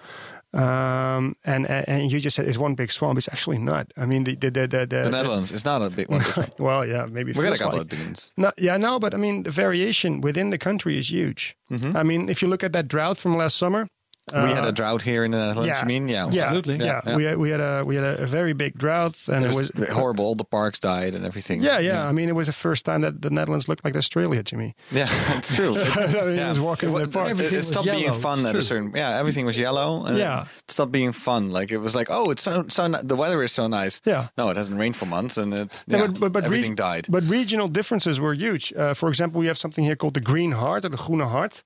Um, 0.51 1.35
and 1.45 1.67
and 1.69 2.11
you 2.11 2.19
just 2.19 2.35
said 2.35 2.47
it's 2.47 2.57
one 2.57 2.73
big 2.73 2.91
swamp. 2.91 3.19
It's 3.19 3.27
actually 3.31 3.59
not. 3.59 3.91
I 3.95 4.07
mean, 4.07 4.23
the 4.23 4.35
the 4.35 4.49
the 4.49 4.67
the, 4.67 4.85
The 4.87 5.09
Netherlands 5.11 5.51
is 5.51 5.63
not 5.63 5.83
a 5.83 5.89
big 5.91 6.09
one. 6.09 6.21
Well, 6.57 6.83
yeah, 6.87 7.05
maybe 7.05 7.33
we 7.33 7.43
got 7.43 7.53
a 7.53 7.57
couple 7.57 7.77
like. 7.77 7.93
of 7.93 7.99
dunes. 7.99 8.33
No, 8.35 8.51
yeah, 8.57 8.77
no, 8.77 8.97
but 8.99 9.13
I 9.13 9.17
mean, 9.17 9.43
the 9.43 9.51
variation 9.51 10.21
within 10.21 10.49
the 10.49 10.57
country 10.57 10.97
is 10.97 11.11
huge. 11.11 11.55
Mm-hmm. 11.69 11.95
I 11.95 12.01
mean, 12.03 12.29
if 12.29 12.41
you 12.41 12.47
look 12.49 12.63
at 12.63 12.73
that 12.73 12.87
drought 12.87 13.17
from 13.19 13.35
last 13.37 13.57
summer, 13.57 13.87
we 14.33 14.51
had 14.53 14.65
a 14.65 14.71
drought 14.71 15.01
here 15.01 15.23
in 15.25 15.31
the 15.31 15.37
Netherlands. 15.37 15.69
Uh, 15.69 15.73
yeah, 15.73 15.81
You 15.81 15.87
mean? 15.87 16.07
Yeah, 16.07 16.29
yeah, 16.31 16.43
absolutely. 16.45 16.77
yeah, 16.85 17.01
Yeah, 17.05 17.15
We 17.15 17.23
had, 17.25 17.37
we 17.37 17.49
had 17.49 17.61
a 17.61 17.83
we 17.85 17.95
had 17.95 18.03
a, 18.05 18.23
a 18.23 18.27
very 18.27 18.53
big 18.53 18.77
drought, 18.77 19.15
and 19.27 19.45
It 19.45 19.51
it 19.51 19.55
was 19.55 19.71
was 19.73 19.89
horrible. 19.89 20.25
All 20.25 20.35
the 20.35 20.43
parks 20.45 20.79
died 20.79 21.15
and 21.15 21.25
everything. 21.25 21.61
Yeah, 21.61 21.79
yeah. 21.79 22.07
I 22.07 22.11
mean, 22.11 22.29
it 22.29 22.35
was 22.35 22.47
the 22.47 22.53
first 22.53 22.85
time 22.85 23.01
that 23.01 23.21
the 23.21 23.29
Netherlands 23.29 23.67
looked 23.67 23.83
like 23.85 23.95
Australia 23.97 24.43
to 24.43 24.55
me. 24.57 24.73
Yeah, 24.91 25.07
it's 25.37 25.53
true. 25.55 25.73
I 25.95 26.05
mean, 26.25 26.39
it 26.39 26.49
was 26.49 26.59
walking 26.59 26.89
in 26.89 26.95
the 26.95 27.07
park. 27.07 27.27
It, 27.27 27.31
Everything 27.31 27.53
it 27.55 27.57
was 27.57 27.67
stopped 27.67 27.85
being 27.87 28.03
yellow. 28.03 28.17
fun 28.19 28.39
It's 28.39 28.47
at 28.47 28.55
a 28.55 28.57
true. 28.59 28.61
certain. 28.61 28.91
Yeah, 28.95 29.19
everything 29.19 29.45
was 29.45 29.57
yellow. 29.57 30.05
And 30.05 30.17
Yeah. 30.17 30.43
it 30.43 30.71
stopped 30.71 30.91
being 30.91 31.11
fun. 31.13 31.51
Like 31.51 31.71
it 31.71 31.79
was 31.79 31.93
like, 31.95 32.07
oh, 32.11 32.31
it's 32.31 32.43
so 32.43 32.65
so. 32.69 32.87
The 32.89 33.15
weather 33.15 33.43
is 33.43 33.51
so 33.51 33.67
nice. 33.67 34.01
Yeah. 34.05 34.27
No, 34.37 34.49
it 34.49 34.57
hasn't 34.57 34.77
rained 34.79 34.95
for 34.95 35.05
months, 35.07 35.37
and 35.37 35.53
it's 35.53 35.83
Yeah, 35.87 35.97
yeah, 35.97 36.07
but, 36.07 36.19
but, 36.19 36.31
but 36.31 36.43
everything 36.43 36.75
died. 36.75 37.05
But 37.09 37.23
regional 37.23 37.67
differences 37.67 38.19
were 38.19 38.33
huge. 38.33 38.73
Uh, 38.73 38.93
for 38.93 39.09
example, 39.09 39.39
we 39.41 39.47
have 39.47 39.57
something 39.57 39.83
here 39.83 39.95
called 39.95 40.13
the 40.13 40.21
Green 40.31 40.51
Heart 40.53 40.85
or 40.85 40.89
the 40.89 40.97
Groene 40.97 41.27
Hart. 41.27 41.63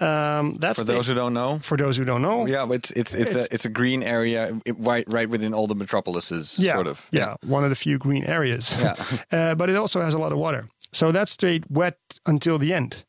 Um, 0.00 0.56
that's 0.60 0.78
for 0.78 0.84
the- 0.84 0.92
those 0.94 1.06
who 1.06 1.14
don't 1.14 1.34
know, 1.34 1.58
for 1.62 1.76
those 1.76 1.97
who 1.98 2.04
don't 2.04 2.22
know. 2.22 2.46
yeah, 2.46 2.66
but 2.66 2.74
it's 2.76 2.90
it's 2.92 3.14
it's, 3.14 3.30
It's- 3.32 3.46
a 3.50 3.54
it's 3.54 3.64
a 3.66 3.70
green 3.70 4.02
area 4.02 4.58
right 4.78 5.04
right 5.08 5.28
within 5.30 5.52
all 5.54 5.66
the 5.66 5.74
metropolises. 5.74 6.58
yeah, 6.58 6.74
sort 6.74 6.86
of. 6.86 7.08
yeah, 7.12 7.34
one 7.44 7.64
of 7.64 7.70
the 7.70 7.76
few 7.76 7.98
green 7.98 8.24
areas. 8.24 8.74
Yeah. 8.78 8.94
uh, 9.32 9.54
but 9.54 9.68
it 9.70 9.76
also 9.76 10.00
has 10.00 10.14
a 10.14 10.18
lot 10.18 10.32
of 10.32 10.38
water, 10.38 10.68
so 10.92 11.12
that 11.12 11.28
stayed 11.28 11.64
wet 11.68 11.96
until 12.26 12.58
the 12.58 12.72
end. 12.72 13.04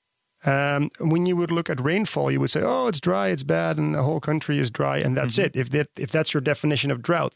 Um, 0.46 0.90
when 1.00 1.26
you 1.26 1.36
would 1.36 1.52
look 1.52 1.70
at 1.70 1.82
rainfall, 1.82 2.32
you 2.32 2.40
would 2.40 2.50
say, 2.52 2.62
"Oh, 2.64 2.88
it's 2.88 3.02
dry, 3.02 3.28
it's 3.34 3.44
bad, 3.44 3.78
and 3.78 3.94
the 3.94 4.02
whole 4.04 4.20
country 4.22 4.58
is 4.58 4.72
dry, 4.72 4.98
and 5.06 5.18
that's 5.18 5.36
Mm-hmm. 5.36 5.58
it." 5.58 5.62
If 5.62 5.70
that 5.70 5.88
if 5.98 6.12
that's 6.12 6.34
your 6.34 6.42
definition 6.42 6.92
of 6.92 7.02
drought, 7.02 7.34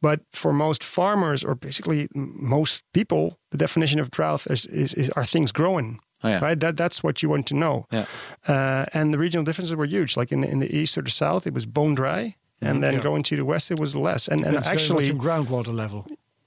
but 0.00 0.20
for 0.32 0.52
most 0.52 0.84
farmers 0.84 1.44
or 1.44 1.54
basically 1.56 2.06
most 2.14 2.82
people, 2.92 3.38
the 3.50 3.58
definition 3.58 4.00
of 4.00 4.10
drought 4.10 4.46
is, 4.50 4.66
is, 4.66 4.94
is 4.94 5.10
are 5.16 5.24
things 5.24 5.52
growing. 5.52 5.98
Oh, 6.24 6.28
yeah. 6.28 6.40
Right, 6.42 6.58
that 6.60 6.76
that's 6.76 7.02
what 7.02 7.22
you 7.22 7.28
want 7.30 7.46
to 7.46 7.54
know. 7.54 7.86
Yeah. 7.92 8.04
Uh, 8.48 8.84
and 8.92 9.12
the 9.14 9.18
regional 9.18 9.44
differences 9.44 9.74
were 9.76 9.86
huge. 9.86 10.16
Like 10.16 10.32
in 10.32 10.44
in 10.44 10.58
the 10.60 10.68
east 10.76 10.98
or 10.98 11.02
the 11.02 11.10
south, 11.10 11.46
it 11.46 11.54
was 11.54 11.66
bone 11.66 11.94
dry, 11.94 12.34
and 12.60 12.82
then 12.82 12.94
Yeah. 12.94 13.02
going 13.02 13.22
to 13.24 13.36
the 13.36 13.44
west, 13.44 13.70
it 13.70 13.78
was 13.80 13.94
less. 13.94 14.28
And 14.28 14.44
and 14.44 14.56
Depends 14.56 14.66
very 14.66 14.76
actually, 14.76 15.12
much 15.12 15.22
groundwater 15.24 15.72
level. 15.74 16.04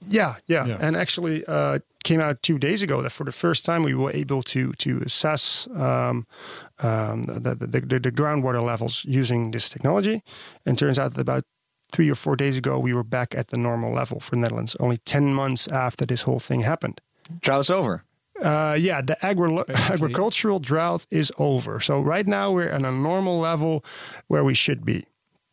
yeah, 0.08 0.34
yeah, 0.46 0.66
Yeah. 0.68 0.86
and 0.86 0.96
actually 0.96 1.42
uh, 1.48 1.78
came 2.04 2.20
out 2.20 2.42
two 2.42 2.58
days 2.58 2.82
ago 2.82 3.02
that 3.02 3.12
for 3.12 3.24
the 3.24 3.32
first 3.32 3.64
time 3.64 3.82
we 3.84 3.94
were 3.94 4.10
able 4.22 4.42
to 4.42 4.72
to 4.72 5.00
assess 5.06 5.66
um, 5.76 6.26
um, 6.82 7.22
the, 7.22 7.54
the, 7.54 7.66
the 7.80 8.00
the 8.00 8.12
groundwater 8.12 8.62
levels 8.66 9.04
using 9.20 9.52
this 9.52 9.68
technology, 9.68 10.20
and 10.66 10.78
turns 10.78 10.98
out 10.98 11.14
that 11.14 11.20
about 11.28 11.44
three 11.96 12.10
or 12.10 12.16
four 12.16 12.36
days 12.36 12.56
ago 12.58 12.78
we 12.78 12.92
were 12.94 13.04
back 13.04 13.34
at 13.34 13.46
the 13.48 13.56
normal 13.58 13.94
level 13.94 14.20
for 14.20 14.36
Netherlands. 14.36 14.76
Only 14.78 14.98
ten 14.98 15.34
months 15.34 15.68
after 15.68 16.06
this 16.06 16.22
whole 16.24 16.40
thing 16.40 16.62
happened. 16.64 17.00
Drought's 17.40 17.70
over. 17.70 18.02
Uh, 18.42 18.76
yeah, 18.78 19.00
the 19.00 19.16
agri- 19.24 19.64
agricultural 19.90 20.58
drought 20.58 21.06
is 21.10 21.32
over. 21.38 21.80
So 21.80 22.00
right 22.00 22.26
now 22.26 22.52
we're 22.52 22.72
on 22.72 22.84
a 22.84 22.92
normal 22.92 23.38
level 23.38 23.84
where 24.28 24.44
we 24.44 24.54
should 24.54 24.84
be. 24.84 25.06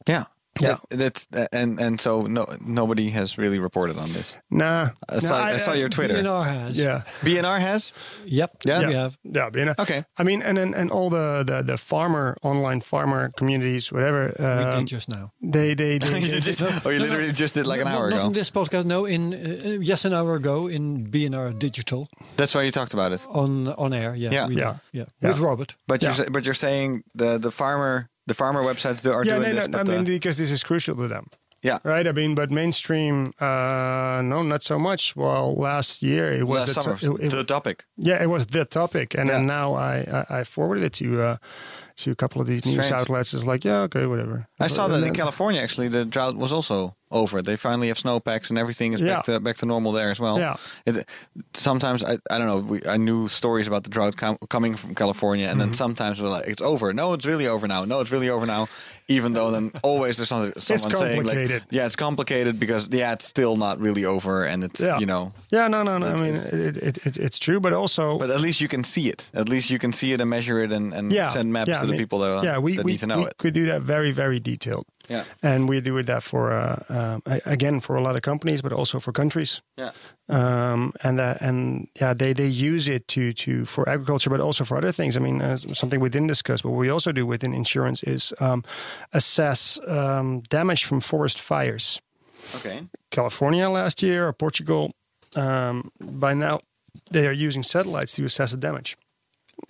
Yeah. 0.07 0.25
Yeah. 0.61 0.77
That's 0.89 1.25
and 1.53 1.79
and 1.79 2.01
so 2.01 2.23
no 2.27 2.45
nobody 2.59 3.09
has 3.11 3.37
really 3.37 3.59
reported 3.59 3.97
on 3.97 4.11
this. 4.11 4.37
Nah, 4.51 4.89
I 5.07 5.19
saw, 5.19 5.37
nah, 5.39 5.45
I, 5.45 5.57
saw 5.57 5.73
your 5.73 5.87
Twitter. 5.89 6.15
BNR 6.15 6.43
has. 6.45 6.77
Yeah. 6.81 7.03
BNR 7.21 7.59
has. 7.59 7.93
Yep. 8.25 8.51
Yeah? 8.65 8.87
We 8.87 8.93
have. 8.93 9.17
Yeah, 9.23 9.49
you 9.55 9.65
know. 9.65 9.73
Okay. 9.79 10.03
I 10.17 10.23
mean, 10.23 10.41
and 10.41 10.57
and, 10.57 10.75
and 10.75 10.91
all 10.91 11.09
the, 11.09 11.43
the 11.45 11.61
the 11.63 11.77
farmer 11.77 12.35
online 12.43 12.81
farmer 12.81 13.31
communities, 13.37 13.91
whatever. 13.91 14.35
We 14.37 14.45
Um, 14.45 14.79
did 14.79 14.87
just 14.87 15.07
now. 15.07 15.31
they 15.41 15.75
they, 15.75 15.97
they, 15.99 16.19
You 16.19 16.41
just- 16.41 16.61
oh, 16.85 16.89
you 16.89 16.99
literally 16.99 17.31
just 17.31 17.53
did 17.55 17.65
like 17.65 17.79
an 17.81 17.87
No, 17.87 17.95
hour 17.97 18.09
not 18.09 18.17
ago. 18.19 18.27
in 18.27 18.33
this 18.33 18.51
podcast. 18.51 18.85
No, 18.85 19.05
in 19.05 19.33
uh, 19.33 19.77
yes, 19.81 20.03
an 20.05 20.13
hour 20.13 20.35
ago 20.35 20.67
in 20.67 21.07
BNR 21.09 21.53
Digital 21.57 22.07
That's 22.35 22.53
why 22.53 22.63
you 22.65 22.71
talked 22.71 22.93
about 22.93 23.13
it. 23.13 23.25
on 23.29 23.67
on 23.77 23.93
air. 23.93 24.13
Yeah, 24.15 24.31
Yeah. 24.33 24.47
Yeah. 24.49 24.75
yeah, 24.91 25.05
Yeah. 25.21 25.29
with 25.29 25.39
Robert. 25.39 25.75
But 25.87 26.01
Yeah. 26.03 26.15
you're 26.17 26.29
but 26.31 26.43
you're 26.43 26.53
saying 26.67 27.03
the 27.15 27.37
the 27.39 27.51
farmer 27.51 28.09
the 28.29 28.33
farmer 28.33 28.61
websites 28.69 28.99
do, 29.03 29.11
are 29.11 29.25
yeah, 29.25 29.35
doing 29.39 29.49
no, 29.49 29.55
this. 29.55 29.67
no, 29.67 29.77
but 29.83 29.89
I 29.89 29.95
mean 29.95 30.05
because 30.05 30.37
this 30.41 30.51
is 30.51 30.61
crucial 30.63 30.95
to 31.01 31.07
them, 31.07 31.25
yeah. 31.67 31.77
right? 31.83 32.07
I 32.07 32.13
mean, 32.13 32.35
but 32.35 32.49
mainstream, 32.51 33.33
uh, 33.41 34.21
no, 34.23 34.37
not 34.53 34.61
so 34.63 34.77
much. 34.79 35.01
Well, 35.15 35.53
last 35.67 36.01
year 36.01 36.25
it 36.39 36.45
was 36.47 36.61
Last 36.75 36.85
the 36.85 36.95
to- 37.07 37.15
it- 37.15 37.25
it- 37.25 37.31
the 37.35 37.43
topic. 37.55 37.77
yeah, 38.09 38.23
it 38.25 38.29
was 38.35 38.45
the 38.47 38.65
topic, 38.65 39.07
and 39.19 39.29
then 39.29 39.41
Yeah. 39.41 39.55
now 39.59 39.67
I, 39.91 39.93
I 40.29 40.39
I 40.39 40.43
forwarded 40.55 40.83
it 40.89 40.93
to 41.01 41.07
uh, 41.21 41.35
to 42.03 42.11
a 42.11 42.15
couple 42.15 42.41
of 42.41 42.47
these 42.47 42.65
news 42.65 42.91
outlets. 42.91 43.33
It's 43.33 43.45
like, 43.45 43.63
yeah, 43.63 43.81
okay, 43.87 44.05
whatever. 44.05 44.47
I 44.59 44.67
saw 44.67 44.85
And 44.85 44.93
that 44.93 44.97
in 44.97 45.03
then- 45.05 45.13
California. 45.13 45.61
Actually, 45.61 45.89
the 45.89 46.05
drought 46.05 46.35
was 46.35 46.51
also 46.53 46.95
over. 47.11 47.41
They 47.41 47.55
finally 47.57 47.87
have 47.87 47.97
snowpacks 47.97 48.51
and 48.51 48.59
everything 48.59 48.93
is 48.93 49.01
back 49.01 49.23
to 49.25 49.39
back 49.39 49.57
to 49.57 49.65
normal 49.65 49.91
there 49.91 50.11
as 50.11 50.19
well. 50.19 50.37
Yeah. 50.37 50.55
It, 50.85 51.05
sometimes 51.53 52.03
I, 52.03 52.17
I 52.29 52.37
don't 52.37 52.47
know. 52.47 52.59
We, 52.59 52.79
I 52.87 52.97
knew 52.97 53.27
stories 53.27 53.67
about 53.67 53.83
the 53.83 53.89
drought 53.89 54.15
com- 54.15 54.37
coming 54.49 54.75
from 54.75 54.93
California, 54.95 55.45
and 55.47 55.59
Mm-hmm. 55.59 55.69
then 55.69 55.73
sometimes 55.73 56.21
we're 56.21 56.29
like, 56.29 56.47
"It's 56.47 56.61
over." 56.61 56.93
No, 56.93 57.13
it's 57.13 57.25
really 57.25 57.47
over 57.47 57.67
now. 57.67 57.85
No, 57.85 58.01
it's 58.01 58.11
really 58.11 58.29
over 58.29 58.45
now. 58.45 58.67
Even 59.07 59.33
though 59.33 59.49
then 59.49 59.71
always 59.81 60.17
there's 60.17 60.29
something 60.29 60.53
someone 60.61 60.91
saying 60.91 61.23
like, 61.23 61.63
"Yeah, 61.71 61.87
it's 61.87 61.95
complicated 61.95 62.59
because 62.59 62.89
yeah, 62.91 63.13
it's 63.13 63.25
still 63.25 63.55
not 63.57 63.79
really 63.79 64.05
over," 64.05 64.45
and 64.45 64.63
it's 64.63 64.79
Yeah. 64.79 64.99
you 64.99 65.07
know. 65.07 65.33
Yeah, 65.51 65.67
no, 65.67 65.81
no, 65.81 65.97
no. 65.97 66.05
I 66.05 66.13
mean, 66.13 66.35
it, 66.35 66.77
it, 66.77 66.97
it, 67.07 67.17
it's 67.17 67.39
true, 67.39 67.59
but 67.59 67.73
also, 67.73 68.19
But 68.19 68.29
at 68.29 68.39
least 68.39 68.61
you 68.61 68.67
can 68.67 68.83
see 68.83 69.09
it. 69.09 69.31
At 69.33 69.49
least 69.49 69.71
you 69.71 69.79
can 69.79 69.93
see 69.93 70.13
it 70.13 70.21
and 70.21 70.29
measure 70.29 70.61
it 70.63 70.71
and, 70.71 70.93
and 70.93 71.11
yeah, 71.11 71.27
send 71.29 71.51
maps 71.51 71.69
yeah, 71.69 71.81
to 71.81 71.87
the 71.91 71.97
the 71.97 72.03
people 72.03 72.19
that, 72.19 72.43
yeah, 72.43 72.57
we, 72.57 72.75
that 72.75 72.85
we, 72.85 72.91
need 72.91 72.99
to 72.99 73.07
know 73.07 73.19
we 73.19 73.25
it. 73.25 73.37
could 73.37 73.53
do 73.53 73.65
that 73.65 73.81
very, 73.81 74.11
very 74.11 74.39
detailed. 74.39 74.85
Yeah. 75.09 75.23
And 75.41 75.67
we 75.67 75.81
do 75.81 75.97
it 75.97 76.05
that 76.05 76.23
for, 76.23 76.51
uh, 76.51 76.83
um, 76.89 77.21
a- 77.25 77.41
again, 77.45 77.79
for 77.79 77.95
a 77.95 78.01
lot 78.01 78.15
of 78.15 78.21
companies, 78.21 78.61
but 78.61 78.71
also 78.71 78.99
for 78.99 79.11
countries. 79.11 79.61
Yeah. 79.77 79.91
Um, 80.27 80.93
and 81.03 81.17
that, 81.17 81.41
and 81.41 81.87
yeah, 81.99 82.13
they, 82.13 82.33
they 82.33 82.47
use 82.47 82.87
it 82.87 83.07
to 83.09 83.33
to 83.33 83.65
for 83.65 83.89
agriculture, 83.89 84.29
but 84.29 84.39
also 84.39 84.63
for 84.63 84.77
other 84.77 84.91
things. 84.91 85.17
I 85.17 85.19
mean, 85.19 85.41
uh, 85.41 85.57
something 85.57 85.99
we 85.99 86.09
didn't 86.09 86.27
discuss, 86.27 86.61
but 86.61 86.69
what 86.69 86.79
we 86.79 86.89
also 86.91 87.11
do 87.11 87.25
within 87.25 87.53
insurance 87.53 88.03
is 88.03 88.33
um, 88.39 88.63
assess 89.11 89.79
um, 89.87 90.41
damage 90.49 90.85
from 90.85 90.99
forest 91.01 91.39
fires. 91.39 92.01
Okay. 92.55 92.87
California 93.09 93.67
last 93.69 94.01
year 94.03 94.27
or 94.27 94.33
Portugal. 94.33 94.91
Um, 95.35 95.91
by 95.99 96.33
now, 96.33 96.59
they 97.11 97.27
are 97.27 97.33
using 97.47 97.63
satellites 97.63 98.15
to 98.15 98.25
assess 98.25 98.51
the 98.51 98.57
damage. 98.57 98.95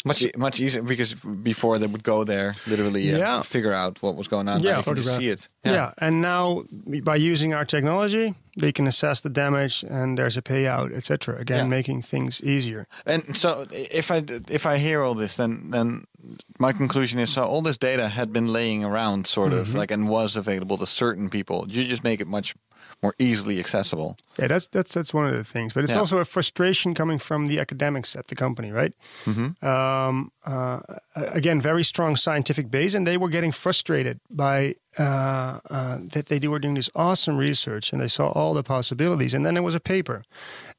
Much 0.06 0.22
e- 0.22 0.32
much 0.38 0.60
easier 0.62 0.82
because 0.82 1.14
before 1.44 1.78
they 1.78 1.88
would 1.88 2.04
go 2.04 2.24
there 2.24 2.54
literally 2.68 3.14
uh, 3.14 3.18
Yeah. 3.18 3.42
figure 3.42 3.74
out 3.74 4.02
what 4.02 4.16
was 4.16 4.28
going 4.30 4.48
on. 4.48 4.62
Yeah, 4.62 4.72
now 4.72 4.78
you 4.78 4.84
can 4.84 4.96
just 4.96 5.10
photograph. 5.10 5.20
see 5.22 5.30
it. 5.30 5.74
Yeah. 5.76 5.92
and 5.98 6.22
now 6.22 6.64
by 7.04 7.18
using 7.18 7.54
our 7.54 7.66
technology, 7.66 8.34
they 8.62 8.72
can 8.72 8.88
assess 8.88 9.22
the 9.22 9.30
damage 9.30 9.84
and 9.90 10.18
there's 10.18 10.38
a 10.38 10.42
payout, 10.42 10.94
etc. 10.96 11.36
Again, 11.40 11.66
Yeah. 11.66 11.78
making 11.78 12.02
things 12.04 12.42
easier. 12.42 12.86
And 13.06 13.36
so, 13.38 13.66
if 13.72 14.10
I 14.12 14.24
if 14.50 14.66
I 14.66 14.78
hear 14.78 15.04
all 15.04 15.16
this, 15.16 15.36
then 15.36 15.72
then 15.72 16.06
my 16.60 16.72
conclusion 16.74 17.20
is: 17.20 17.30
so 17.34 17.44
all 17.44 17.62
this 17.62 17.78
data 17.78 18.08
had 18.10 18.32
been 18.32 18.54
laying 18.54 18.86
around, 18.86 19.28
sort 19.28 19.54
of 19.54 19.68
Mm-hmm. 19.68 19.80
like, 19.80 19.92
and 19.94 20.08
was 20.08 20.36
available 20.36 20.78
to 20.78 20.86
certain 20.86 21.30
people. 21.30 21.66
You 21.68 21.84
just 21.90 22.04
make 22.04 22.22
it 22.22 22.28
much 22.28 22.56
more 23.02 23.14
easily 23.18 23.60
accessible. 23.60 24.16
Yeah, 24.38 24.48
that's 24.48 24.68
that's 24.70 24.94
that's 24.94 25.14
one 25.14 25.28
of 25.28 25.34
the 25.38 25.44
things. 25.44 25.74
But 25.74 25.84
it's 25.84 25.94
Yeah. 25.94 26.00
also 26.00 26.18
a 26.18 26.26
frustration 26.26 26.94
coming 26.94 27.20
from 27.20 27.48
the 27.48 27.60
academics 27.60 28.16
at 28.16 28.28
the 28.28 28.36
company, 28.36 28.72
right? 28.72 28.94
Um, 29.62 30.32
uh, 30.46 30.80
again, 31.16 31.62
very 31.62 31.84
strong 31.84 32.16
scientific 32.18 32.70
base, 32.70 32.94
and 32.98 33.06
they 33.06 33.18
were 33.18 33.30
getting 33.30 33.52
frustrated 33.54 34.20
by 34.30 34.76
uh, 34.98 35.60
uh, 35.70 35.98
that 36.14 36.26
they 36.28 36.48
were 36.48 36.60
doing 36.60 36.76
this 36.76 36.90
awesome 36.96 37.38
research, 37.38 37.94
and 37.94 38.02
they 38.02 38.08
saw 38.10 38.30
all 38.30 38.54
the 38.54 38.64
possibilities, 38.64 39.34
and 39.34 39.46
then 39.46 39.54
there 39.54 39.64
was 39.64 39.76
a 39.76 39.80
paper, 39.80 40.22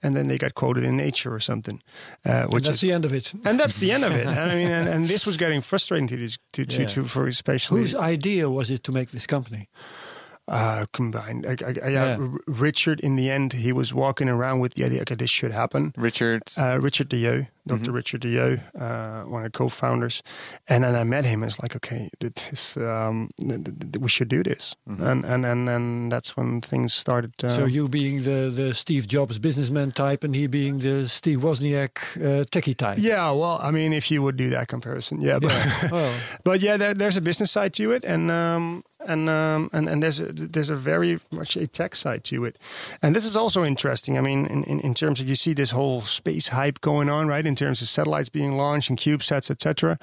and 0.03 0.14
then 0.16 0.26
they 0.26 0.38
got 0.38 0.55
quoted 0.55 0.84
in 0.84 0.96
Nature 0.96 1.32
or 1.34 1.40
something, 1.40 1.80
uh, 2.26 2.30
And 2.30 2.53
which 2.53 2.64
that's 2.64 2.76
is 2.76 2.80
the 2.80 2.92
end 2.92 3.05
of 3.05 3.12
it. 3.12 3.32
and 3.44 3.59
that's 3.61 3.76
the 3.78 3.92
end 3.92 4.05
of 4.05 4.12
it. 4.12 4.26
And 4.40 4.53
I 4.53 4.55
mean, 4.55 4.70
and, 4.70 4.88
and 4.88 5.09
this 5.09 5.24
was 5.26 5.36
getting 5.36 5.62
frustrating 5.62 6.09
to 6.09 6.16
these, 6.16 6.38
to, 6.53 6.64
to, 6.66 6.80
Yeah. 6.80 6.86
to 6.94 7.05
for 7.05 7.26
especially 7.26 7.80
Whose 7.80 7.94
idea 7.94 8.48
was 8.48 8.70
it 8.70 8.82
to 8.84 8.92
make 8.92 9.07
this 9.11 9.26
company? 9.26 9.68
Uh, 10.51 10.84
combined. 10.92 11.46
I, 11.46 11.57
I, 11.64 11.74
I, 11.86 11.88
Yeah. 11.90 12.16
R- 12.20 12.40
Richard, 12.46 12.98
in 13.01 13.14
the 13.16 13.30
end, 13.30 13.53
he 13.53 13.72
was 13.72 13.94
walking 13.94 14.28
around 14.28 14.59
with 14.61 14.74
the 14.74 14.84
idea, 14.84 15.01
okay, 15.03 15.14
this 15.14 15.30
should 15.30 15.53
happen. 15.53 15.92
Richard, 15.96 16.42
Uh, 16.59 16.78
Richard 16.82 17.09
de 17.09 17.16
Jeu, 17.22 17.44
doctor 17.66 17.84
Mm-hmm. 17.84 17.94
Richard 17.94 18.20
de 18.22 18.30
Jeu, 18.34 18.59
uh, 18.74 19.22
one 19.30 19.44
of 19.46 19.53
the 19.53 19.57
co-founders, 19.59 20.22
and 20.66 20.82
then 20.82 20.96
I 20.96 21.05
met 21.05 21.24
him. 21.24 21.44
It's 21.44 21.62
like, 21.62 21.76
okay, 21.76 22.11
this, 22.18 22.76
um, 22.76 23.30
th- 23.38 23.62
th- 23.64 23.78
th- 23.92 23.98
we 24.03 24.09
should 24.09 24.28
do 24.28 24.42
this, 24.42 24.74
and, 24.86 25.24
and 25.24 25.46
and 25.46 25.68
and 25.68 26.11
that's 26.12 26.36
when 26.36 26.61
things 26.61 26.92
started. 26.94 27.30
Uh, 27.42 27.46
Mm-hmm. 27.46 27.57
so 27.57 27.66
you 27.66 27.88
being 27.88 28.22
the, 28.22 28.51
the 28.55 28.74
Steve 28.74 29.07
Jobs 29.07 29.38
businessman 29.38 29.92
type 29.92 30.24
and 30.26 30.34
he 30.34 30.48
being 30.48 30.80
the 30.80 31.07
Steve 31.09 31.40
Wozniak 31.42 31.98
uh, 32.16 32.44
techie 32.51 32.74
type. 32.76 32.98
yeah, 32.98 33.30
well, 33.30 33.59
I 33.62 33.70
mean, 33.70 33.92
if 33.92 34.11
you 34.11 34.20
would 34.22 34.36
do 34.36 34.51
that 34.51 34.66
comparison, 34.68 35.20
yeah, 35.20 35.38
but 35.38 35.53
Oh. 35.92 36.11
but 36.44 36.61
yeah, 36.61 36.76
there, 36.78 36.94
there's 36.94 37.16
a 37.16 37.20
business 37.22 37.51
side 37.53 37.72
to 37.74 37.92
it, 37.92 38.05
and 38.05 38.30
um, 38.30 38.82
and 39.07 39.28
um, 39.28 39.70
and 39.72 39.88
and 39.88 40.03
there's 40.03 40.20
a, 40.20 40.26
there's 40.32 40.70
a 40.70 40.76
very 40.76 41.18
much 41.30 41.57
a 41.57 41.66
tech 41.66 41.94
side 41.96 42.22
to 42.24 42.44
it, 42.44 42.59
and 43.03 43.14
this 43.14 43.24
is 43.24 43.36
also 43.36 43.64
interesting. 43.64 44.18
I 44.18 44.20
mean, 44.20 44.46
in, 44.46 44.64
in, 44.64 44.80
in 44.80 44.94
terms 44.94 45.20
of 45.20 45.28
you 45.28 45.34
see 45.34 45.55
this 45.55 45.70
whole 45.72 46.01
space 46.01 46.48
hype 46.48 46.80
going 46.80 47.09
on, 47.09 47.28
right? 47.28 47.46
In 47.46 47.55
terms 47.55 47.82
of 47.82 47.88
satellites 47.88 48.28
being 48.28 48.57
launched 48.57 48.90
and 48.90 48.98
CubeSats, 48.98 49.51
etc. 49.51 49.98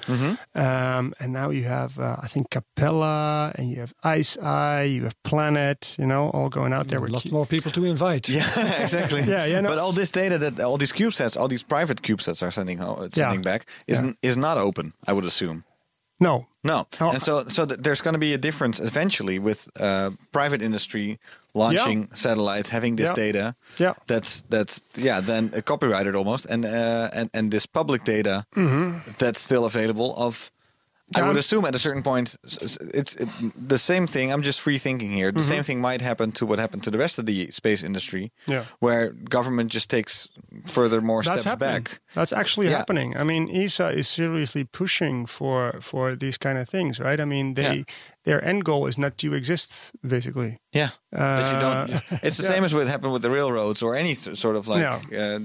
Um, 0.54 1.14
and 1.20 1.32
now 1.32 1.50
you 1.50 1.64
have, 1.64 1.98
uh, 1.98 2.16
I 2.22 2.26
think, 2.26 2.50
Capella, 2.50 3.52
and 3.56 3.68
you 3.70 3.80
have 3.80 3.92
ICEYE, 4.04 4.92
you 4.94 5.04
have 5.04 5.22
Planet, 5.22 5.94
you 5.98 6.06
know, 6.06 6.30
all 6.30 6.48
going 6.48 6.72
out 6.72 6.88
there. 6.88 7.00
with 7.00 7.10
Lots 7.10 7.30
more 7.30 7.46
people 7.46 7.70
to 7.72 7.84
invite. 7.84 8.28
yeah, 8.38 8.82
exactly. 8.82 9.22
Yeah, 9.28 9.44
yeah, 9.46 9.60
no. 9.60 9.68
But 9.68 9.78
all 9.78 9.92
this 9.92 10.10
data 10.10 10.38
that 10.38 10.60
all 10.60 10.78
these 10.78 10.92
CubeSats, 10.92 11.36
all 11.36 11.48
these 11.48 11.62
private 11.64 12.02
CubeSats 12.02 12.42
are 12.42 12.50
sending 12.50 12.78
sending 13.10 13.42
back 13.42 13.66
is 13.86 14.00
Yeah. 14.00 14.12
is 14.22 14.36
not 14.36 14.58
open. 14.58 14.92
I 15.06 15.12
would 15.12 15.24
assume. 15.24 15.64
No, 16.20 16.46
No, 16.64 16.86
Oh, 17.00 17.10
and 17.10 17.22
so 17.22 17.44
so 17.48 17.64
th- 17.66 17.80
there's 17.80 18.02
going 18.02 18.14
to 18.14 18.18
be 18.18 18.34
a 18.34 18.38
difference 18.38 18.80
eventually 18.80 19.38
with 19.38 19.68
uh, 19.80 20.10
private 20.32 20.62
industry 20.64 21.18
launching 21.54 22.08
satellites, 22.12 22.70
having 22.70 22.96
this 22.96 23.06
Yeah. 23.06 23.14
data. 23.26 23.54
Yeah. 23.78 23.94
that's 24.06 24.42
that's 24.50 24.82
yeah, 24.96 25.20
then 25.24 25.50
copyrighted 25.64 26.14
almost, 26.16 26.46
and 26.50 26.64
uh, 26.64 27.08
and 27.14 27.30
and 27.34 27.50
this 27.50 27.66
public 27.66 28.04
data 28.04 28.44
that's 29.18 29.40
still 29.40 29.64
available 29.64 30.14
of. 30.16 30.50
I. 31.16 31.26
Would 31.26 31.36
assume 31.36 31.64
at 31.64 31.74
a 31.74 31.78
certain 31.78 32.02
point 32.02 32.36
it's 32.44 32.76
it, 32.76 33.28
the 33.68 33.78
same 33.78 34.06
thing. 34.06 34.32
I'm 34.32 34.42
just 34.42 34.60
free 34.60 34.78
thinking 34.78 35.10
here. 35.10 35.32
The 35.32 35.40
Mm-hmm. 35.40 35.48
same 35.54 35.62
thing 35.62 35.80
might 35.80 36.00
happen 36.02 36.32
to 36.32 36.44
what 36.46 36.58
happened 36.58 36.84
to 36.84 36.90
the 36.90 36.98
rest 36.98 37.18
of 37.18 37.24
the 37.26 37.50
space 37.50 37.82
industry, 37.82 38.30
Yeah. 38.46 38.64
where 38.80 39.10
government 39.10 39.72
just 39.72 39.88
takes 39.90 40.28
further 40.66 41.00
more 41.00 41.22
that's 41.22 41.40
steps 41.42 41.44
happening. 41.44 41.82
back. 41.84 42.00
That's 42.14 42.32
actually 42.32 42.68
Yeah. 42.68 42.76
happening. 42.78 43.16
I 43.16 43.24
mean, 43.24 43.48
ESA 43.50 43.88
is 43.98 44.08
seriously 44.08 44.64
pushing 44.64 45.26
for 45.26 45.78
for 45.80 46.14
these 46.16 46.38
kind 46.38 46.58
of 46.58 46.68
things, 46.68 46.98
right? 47.00 47.20
I 47.20 47.24
mean, 47.24 47.54
they 47.54 47.76
Yeah. 47.78 47.84
Their 48.28 48.40
end 48.44 48.62
goal 48.64 48.88
is 48.88 48.96
not 48.98 49.16
to 49.16 49.32
exist, 49.34 49.90
basically. 50.06 50.52
Yeah, 50.76 50.90
that 51.12 51.52
you 51.52 51.60
don't. 51.64 51.90
Uh, 52.12 52.18
It's 52.26 52.36
the 52.36 52.42
yeah. 52.44 52.54
same 52.54 52.64
as 52.64 52.72
what 52.74 52.86
happened 52.86 53.12
with 53.14 53.22
the 53.22 53.30
railroads 53.30 53.82
or 53.82 53.96
any 53.96 54.14
sort 54.14 54.56
of 54.56 54.68
like 54.68 54.82
Yeah. 54.82 55.00
uh, 55.24 55.38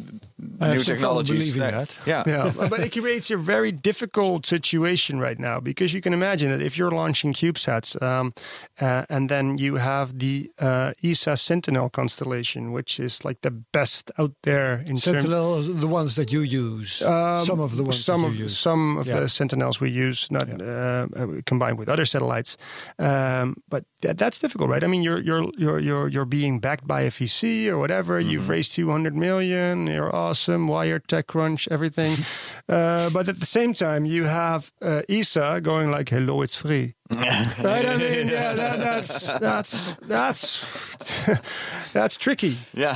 new 0.73 0.83
technologies. 0.83 1.39
believing 1.39 1.61
that. 1.71 1.95
Yeah, 2.05 2.23
Yeah, 2.27 2.51
but 2.71 2.79
it 2.79 2.91
creates 2.91 3.31
a 3.31 3.37
very 3.37 3.71
difficult 3.71 4.45
situation 4.45 5.19
right 5.27 5.39
now 5.39 5.61
because 5.61 5.93
you 5.95 6.01
can 6.01 6.13
imagine 6.13 6.49
that 6.49 6.61
if 6.61 6.73
you're 6.77 6.91
launching 6.91 7.33
CubeSats 7.33 7.95
um, 8.01 8.33
uh, 8.81 9.05
and 9.09 9.29
then 9.29 9.57
you 9.57 9.77
have 9.79 10.07
the 10.19 10.51
uh, 10.59 10.91
ESA 11.03 11.37
Sentinel 11.37 11.89
constellation, 11.89 12.73
which 12.73 12.99
is 12.99 13.23
like 13.25 13.37
the 13.41 13.51
best 13.71 14.11
out 14.17 14.33
there 14.43 14.73
in 14.89 14.97
terms 14.97 15.03
Sentinel, 15.03 15.61
the 15.61 15.87
ones 15.87 16.15
that 16.15 16.31
you 16.33 16.41
use. 16.41 17.01
Um, 17.01 17.45
some 17.45 17.61
of 17.63 17.71
the 17.77 17.83
ones 17.83 18.03
some 18.03 18.21
that 18.23 18.27
of 18.27 18.43
use. 18.43 18.57
some 18.59 18.99
of 18.99 19.07
Yeah. 19.07 19.21
the 19.21 19.29
sentinels 19.29 19.79
we 19.79 19.89
use, 20.07 20.27
not 20.31 20.47
uh, 20.49 21.07
uh, 21.15 21.27
combined 21.45 21.77
with 21.79 21.87
other 21.89 22.05
satellites. 22.05 22.57
Um, 22.99 23.55
but 23.69 23.85
that, 24.03 24.17
that's 24.17 24.39
difficult, 24.39 24.69
right? 24.69 24.83
I 24.83 24.87
mean, 24.87 25.01
you're 25.03 25.19
you're 25.19 25.49
you're 25.57 25.79
you're 25.79 26.07
you're 26.07 26.25
being 26.29 26.59
backed 26.59 26.85
by 26.87 27.01
a 27.01 27.09
VC 27.11 27.67
or 27.67 27.77
whatever. 27.77 28.13
Mm-hmm. 28.19 28.29
You've 28.31 28.49
raised 28.49 28.71
two 28.75 28.89
hundred 28.91 29.15
million. 29.15 29.87
You're 29.87 30.13
awesome. 30.15 30.67
Wired, 30.67 31.07
TechCrunch, 31.07 31.67
everything. 31.71 32.13
uh, 32.69 33.09
but 33.09 33.27
at 33.27 33.39
the 33.39 33.45
same 33.45 33.73
time, 33.73 34.05
you 34.05 34.25
have 34.25 34.71
uh, 34.81 35.01
ESA 35.09 35.59
going 35.61 35.89
like, 35.91 36.09
"Hello, 36.09 36.41
it's 36.43 36.55
free." 36.55 36.93
right? 37.13 37.85
I 37.85 37.97
mean, 37.97 38.27
yeah, 38.27 38.53
that, 38.55 38.79
that's 38.79 39.27
that's 39.39 39.93
that's 40.07 40.63
that's 41.93 42.17
tricky. 42.17 42.57
Yeah. 42.73 42.95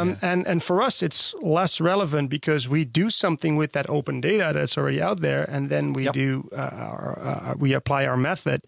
Um, 0.00 0.16
And 0.22 0.46
and 0.46 0.62
for 0.62 0.80
us, 0.82 1.02
it's 1.02 1.34
less 1.42 1.80
relevant 1.80 2.30
because 2.30 2.68
we 2.68 2.84
do 2.84 3.10
something 3.10 3.58
with 3.58 3.72
that 3.72 3.86
open 3.88 4.20
data 4.20 4.52
that's 4.54 4.78
already 4.78 5.02
out 5.02 5.20
there, 5.20 5.44
and 5.50 5.68
then 5.68 5.92
we 5.92 6.02
Yep. 6.04 6.14
do 6.14 6.48
uh, 6.52 6.70
our, 6.90 7.18
uh, 7.22 7.54
we 7.58 7.74
apply 7.74 8.06
our 8.06 8.16
method, 8.16 8.60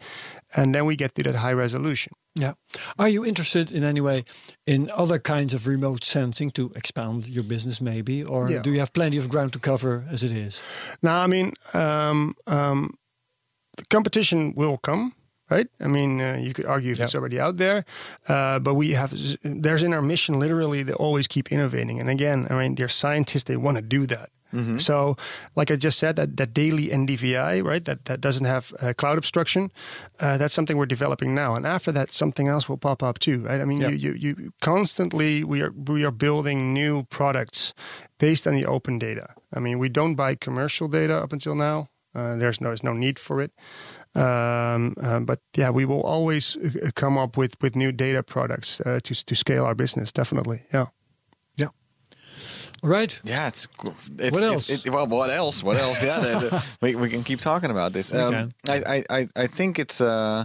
and 0.55 0.75
then 0.75 0.85
we 0.87 0.97
get 0.97 1.15
to 1.15 1.23
that 1.23 1.35
high 1.37 1.53
resolution. 1.55 2.13
Yeah. 2.41 2.53
Are 2.99 3.09
you 3.09 3.25
interested 3.25 3.71
in 3.71 3.85
any 3.85 4.01
way 4.01 4.25
in 4.67 4.91
other 4.97 5.19
kinds 5.21 5.55
of 5.55 5.67
remote 5.67 6.05
sensing 6.05 6.51
to 6.53 6.73
expand 6.75 7.29
your 7.29 7.45
business, 7.45 7.81
maybe, 7.81 8.25
or 8.25 8.51
Yeah. 8.51 8.63
do 8.63 8.71
you 8.71 8.79
have 8.81 8.93
plenty 8.93 9.19
of 9.19 9.29
ground 9.29 9.53
to 9.53 9.59
cover 9.59 10.05
as 10.11 10.23
it 10.23 10.33
is? 10.33 10.61
Now, 11.03 11.23
I 11.25 11.27
mean, 11.29 11.53
um, 11.73 12.35
um, 12.47 12.95
the 13.77 13.85
competition 13.89 14.53
will 14.57 14.79
come, 14.79 15.13
right? 15.51 15.69
I 15.81 15.87
mean, 15.87 16.21
uh, 16.21 16.39
you 16.41 16.53
could 16.55 16.67
argue 16.67 16.93
if 16.93 17.01
it's 17.01 17.15
already 17.15 17.39
out 17.41 17.57
there, 17.57 17.85
uh, 18.29 18.59
but 18.59 18.75
we 18.75 18.93
have 18.95 19.13
there's 19.43 19.83
in 19.83 19.93
our 19.93 20.03
mission 20.03 20.41
literally 20.41 20.83
they 20.85 20.93
always 20.95 21.27
keep 21.29 21.53
innovating. 21.53 22.01
And 22.01 22.09
again, 22.11 22.47
I 22.51 22.55
mean, 22.59 22.75
they're 22.75 22.89
scientists; 22.89 23.45
they 23.45 23.57
want 23.57 23.77
to 23.77 23.83
do 23.83 24.07
that. 24.07 24.31
So, 24.79 25.17
like 25.57 25.71
I 25.73 25.77
just 25.77 25.99
said, 25.99 26.15
that, 26.17 26.37
that 26.37 26.55
daily 26.55 26.87
NDVI, 26.89 27.63
right? 27.65 27.85
That 27.85 28.05
that 28.05 28.21
doesn't 28.21 28.47
have 28.47 28.73
uh, 28.81 28.93
cloud 28.97 29.19
obstruction. 29.19 29.71
Uh, 30.21 30.37
that's 30.39 30.55
something 30.55 30.77
we're 30.79 30.87
developing 30.97 31.35
now, 31.35 31.57
and 31.57 31.67
after 31.67 31.93
that, 31.93 32.13
something 32.13 32.49
else 32.49 32.69
will 32.69 32.79
pop 32.79 33.03
up 33.03 33.19
too, 33.19 33.41
right? 33.49 33.61
I 33.61 33.65
mean, 33.65 33.81
Yeah. 33.81 33.91
you, 33.91 34.13
you 34.13 34.35
you 34.37 34.53
constantly 34.61 35.43
we 35.45 35.63
are 35.63 35.73
we 35.73 36.05
are 36.05 36.13
building 36.13 36.73
new 36.73 37.03
products 37.05 37.75
based 38.19 38.47
on 38.47 38.55
the 38.55 38.67
open 38.67 38.99
data. 38.99 39.27
I 39.57 39.61
mean, 39.61 39.79
we 39.81 39.89
don't 39.89 40.15
buy 40.17 40.37
commercial 40.37 40.89
data 40.89 41.23
up 41.25 41.33
until 41.33 41.55
now. 41.55 41.89
Uh, 42.15 42.37
there's 42.39 42.61
no 42.61 42.69
there's 42.69 42.83
no 42.85 42.93
need 42.93 43.19
for 43.19 43.41
it. 43.43 43.51
Um, 44.15 44.95
uh, 45.03 45.21
but 45.21 45.41
yeah, 45.57 45.71
we 45.75 45.85
will 45.85 46.03
always 46.03 46.57
uh, 46.57 46.91
come 46.95 47.19
up 47.23 47.37
with 47.37 47.55
with 47.61 47.75
new 47.77 47.93
data 47.93 48.23
products 48.23 48.81
uh, 48.81 48.99
to 49.03 49.15
to 49.25 49.35
scale 49.35 49.65
our 49.65 49.75
business. 49.75 50.13
Definitely. 50.13 50.59
Yeah. 50.73 50.87
Right. 52.85 53.21
Yeah, 53.25 53.49
it's, 53.49 53.67
cool. 53.67 53.95
it's 54.19 54.31
What 54.33 54.43
it's- 54.43 54.71
else? 54.71 54.87
it- 54.87 54.93
well, 54.93 55.07
what 55.07 55.31
else? 55.31 55.63
What 55.63 55.77
else? 55.79 56.03
Yeah, 56.03 56.21
the, 56.21 56.39
the, 56.51 56.77
we, 56.83 56.95
we 56.95 57.09
can 57.09 57.25
keep 57.25 57.41
talking 57.41 57.71
about 57.71 57.93
this. 57.93 58.13
Um. 58.13 58.53
I, 58.69 59.03
I, 59.11 59.27
I, 59.35 59.47
think 59.47 59.79
it's 59.79 60.01
uh, 60.01 60.45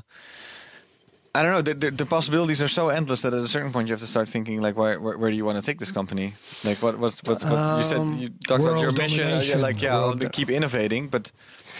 I 1.35 1.43
don't 1.43 1.51
know. 1.51 1.61
The, 1.61 1.73
the, 1.73 1.91
the 1.91 2.05
possibilities 2.05 2.61
are 2.61 2.67
so 2.69 2.89
endless 2.89 3.21
that 3.23 3.33
at 3.33 3.43
a 3.43 3.47
certain 3.47 3.71
point 3.71 3.87
you 3.87 3.93
have 3.93 3.99
to 3.99 4.07
start 4.07 4.29
thinking 4.29 4.61
like, 4.61 4.77
where, 4.77 4.99
where, 4.99 5.17
where 5.17 5.31
do 5.31 5.37
you 5.37 5.45
want 5.45 5.57
to 5.59 5.65
take 5.65 5.79
this 5.79 5.91
company? 5.91 6.33
Like, 6.63 6.81
what 6.81 6.97
what's 6.97 7.21
what's 7.23 7.43
what 7.43 7.77
you 7.77 7.83
said? 7.83 8.01
You 8.21 8.29
talked 8.47 8.63
about 8.63 8.79
your 8.79 8.91
mission. 8.93 9.27
uh, 9.29 9.41
Yeah, 9.43 9.57
like 9.57 9.81
yeah, 9.81 9.97
I'll 9.97 10.15
keep 10.17 10.49
innovating, 10.49 11.09
but 11.09 11.31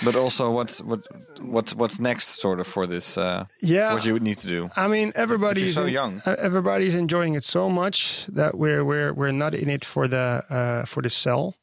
but 0.04 0.16
also 0.16 0.52
what's 0.52 0.82
what 0.82 1.00
what's 1.42 1.74
what's 1.76 2.00
next, 2.00 2.40
sort 2.42 2.60
of 2.60 2.68
for 2.68 2.88
this? 2.88 3.18
Uh, 3.18 3.46
Yeah. 3.62 3.94
what 3.94 4.06
you 4.06 4.14
would 4.14 4.24
need 4.24 4.38
to 4.40 4.48
do. 4.48 4.70
I 4.76 4.88
mean, 4.88 5.12
everybody's 5.16 5.74
so 5.76 5.86
young. 5.86 6.22
everybody's 6.26 6.96
enjoying 6.96 7.36
it 7.36 7.44
so 7.44 7.70
much 7.70 8.26
that 8.36 8.54
we're 8.56 8.84
we're 8.84 9.14
we're 9.14 9.32
not 9.34 9.54
in 9.54 9.70
it 9.70 9.86
for 9.86 10.08
the 10.08 10.44
uh, 10.50 10.86
for 10.86 11.02
the 11.02 11.10
sell, 11.10 11.56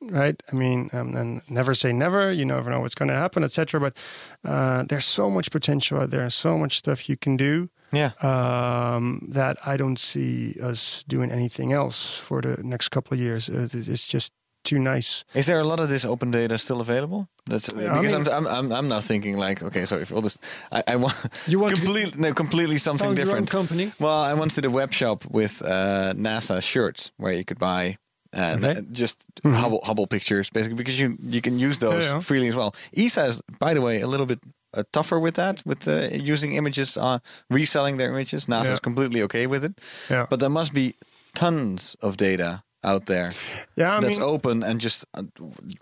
right? 0.00 0.42
I 0.52 0.56
mean, 0.56 0.88
um, 0.92 1.14
and 1.16 1.40
never 1.48 1.74
say 1.74 1.92
never. 1.92 2.32
You 2.32 2.44
never 2.44 2.70
know 2.70 2.80
what's 2.80 2.94
going 2.94 3.08
to 3.10 3.16
happen, 3.16 3.44
etc. 3.44 3.80
But 3.80 3.96
uh, 4.44 4.84
there's 4.88 5.06
so 5.06 5.30
much 5.30 5.50
potential 5.50 5.98
out 6.00 6.10
there, 6.10 6.22
and 6.22 6.32
so 6.32 6.56
much 6.58 6.76
stuff 6.78 7.08
you 7.08 7.16
can 7.16 7.36
do. 7.36 7.68
Yeah. 7.92 8.12
Um, 8.22 9.26
that 9.34 9.56
I 9.66 9.76
don't 9.76 9.98
see 9.98 10.54
us 10.62 11.04
doing 11.08 11.32
anything 11.32 11.72
else 11.72 12.14
for 12.16 12.40
the 12.40 12.56
next 12.62 12.90
couple 12.90 13.14
of 13.14 13.20
years. 13.20 13.48
It's 13.48 14.06
just 14.06 14.32
too 14.70 14.78
nice. 14.94 15.24
Is 15.34 15.46
there 15.46 15.60
a 15.60 15.64
lot 15.64 15.80
of 15.80 15.88
this 15.88 16.04
open 16.04 16.30
data 16.30 16.56
still 16.58 16.80
available? 16.80 17.26
That's 17.50 17.68
because 17.72 18.14
I'm, 18.14 18.28
I'm 18.28 18.46
I'm 18.46 18.72
I'm 18.72 18.88
now 18.88 19.00
thinking 19.00 19.38
like 19.46 19.62
okay, 19.66 19.84
so 19.86 19.96
if 19.98 20.12
all 20.12 20.22
this, 20.22 20.38
I, 20.72 20.82
I 20.92 20.96
want 20.96 21.14
You 21.48 21.60
want 21.62 21.74
completely 21.74 22.20
no, 22.22 22.32
completely 22.34 22.78
something 22.78 23.06
found 23.06 23.18
your 23.18 23.26
own 23.36 23.44
different. 23.44 23.50
company? 23.50 23.92
Well, 23.98 24.22
I 24.32 24.34
once 24.34 24.54
did 24.54 24.64
a 24.64 24.70
web 24.70 24.92
shop 24.92 25.24
with 25.30 25.62
uh, 25.62 26.12
NASA 26.16 26.60
shirts 26.62 27.10
where 27.18 27.32
you 27.38 27.44
could 27.44 27.58
buy. 27.58 27.96
Uh, 28.36 28.56
Okay. 28.62 28.80
just 28.92 29.24
Hubble, 29.44 29.80
Hubble 29.82 30.06
pictures, 30.06 30.50
basically, 30.52 30.76
because 30.76 31.00
you 31.02 31.16
you 31.34 31.40
can 31.40 31.58
use 31.58 31.78
those. 31.78 32.02
Yeah, 32.04 32.14
yeah. 32.14 32.20
freely 32.22 32.48
as 32.48 32.54
well. 32.54 32.70
ESA 32.96 33.24
is, 33.28 33.42
by 33.58 33.74
the 33.74 33.80
way, 33.80 34.02
a 34.02 34.06
little 34.06 34.26
bit 34.26 34.38
uh, 34.78 34.82
tougher 34.92 35.18
with 35.18 35.34
that, 35.34 35.62
with 35.66 35.88
uh, 35.88 36.08
using 36.32 36.54
images, 36.56 36.96
uh, 36.96 37.18
reselling 37.50 37.98
their 37.98 38.08
images. 38.10 38.46
NASA 38.46 38.64
Yeah. 38.66 38.74
is 38.74 38.80
completely 38.80 39.22
okay 39.22 39.48
with 39.48 39.64
it, 39.64 39.72
Yeah. 40.10 40.26
but 40.30 40.38
there 40.38 40.50
must 40.52 40.72
be 40.72 40.94
tons 41.34 41.96
of 42.00 42.16
data 42.16 42.62
out 42.82 43.04
there 43.06 43.30
Yeah, 43.76 43.96
I 43.96 44.00
that's 44.00 44.18
mean, 44.18 44.28
open 44.28 44.62
and 44.62 44.80
just 44.80 45.04
uh, 45.14 45.22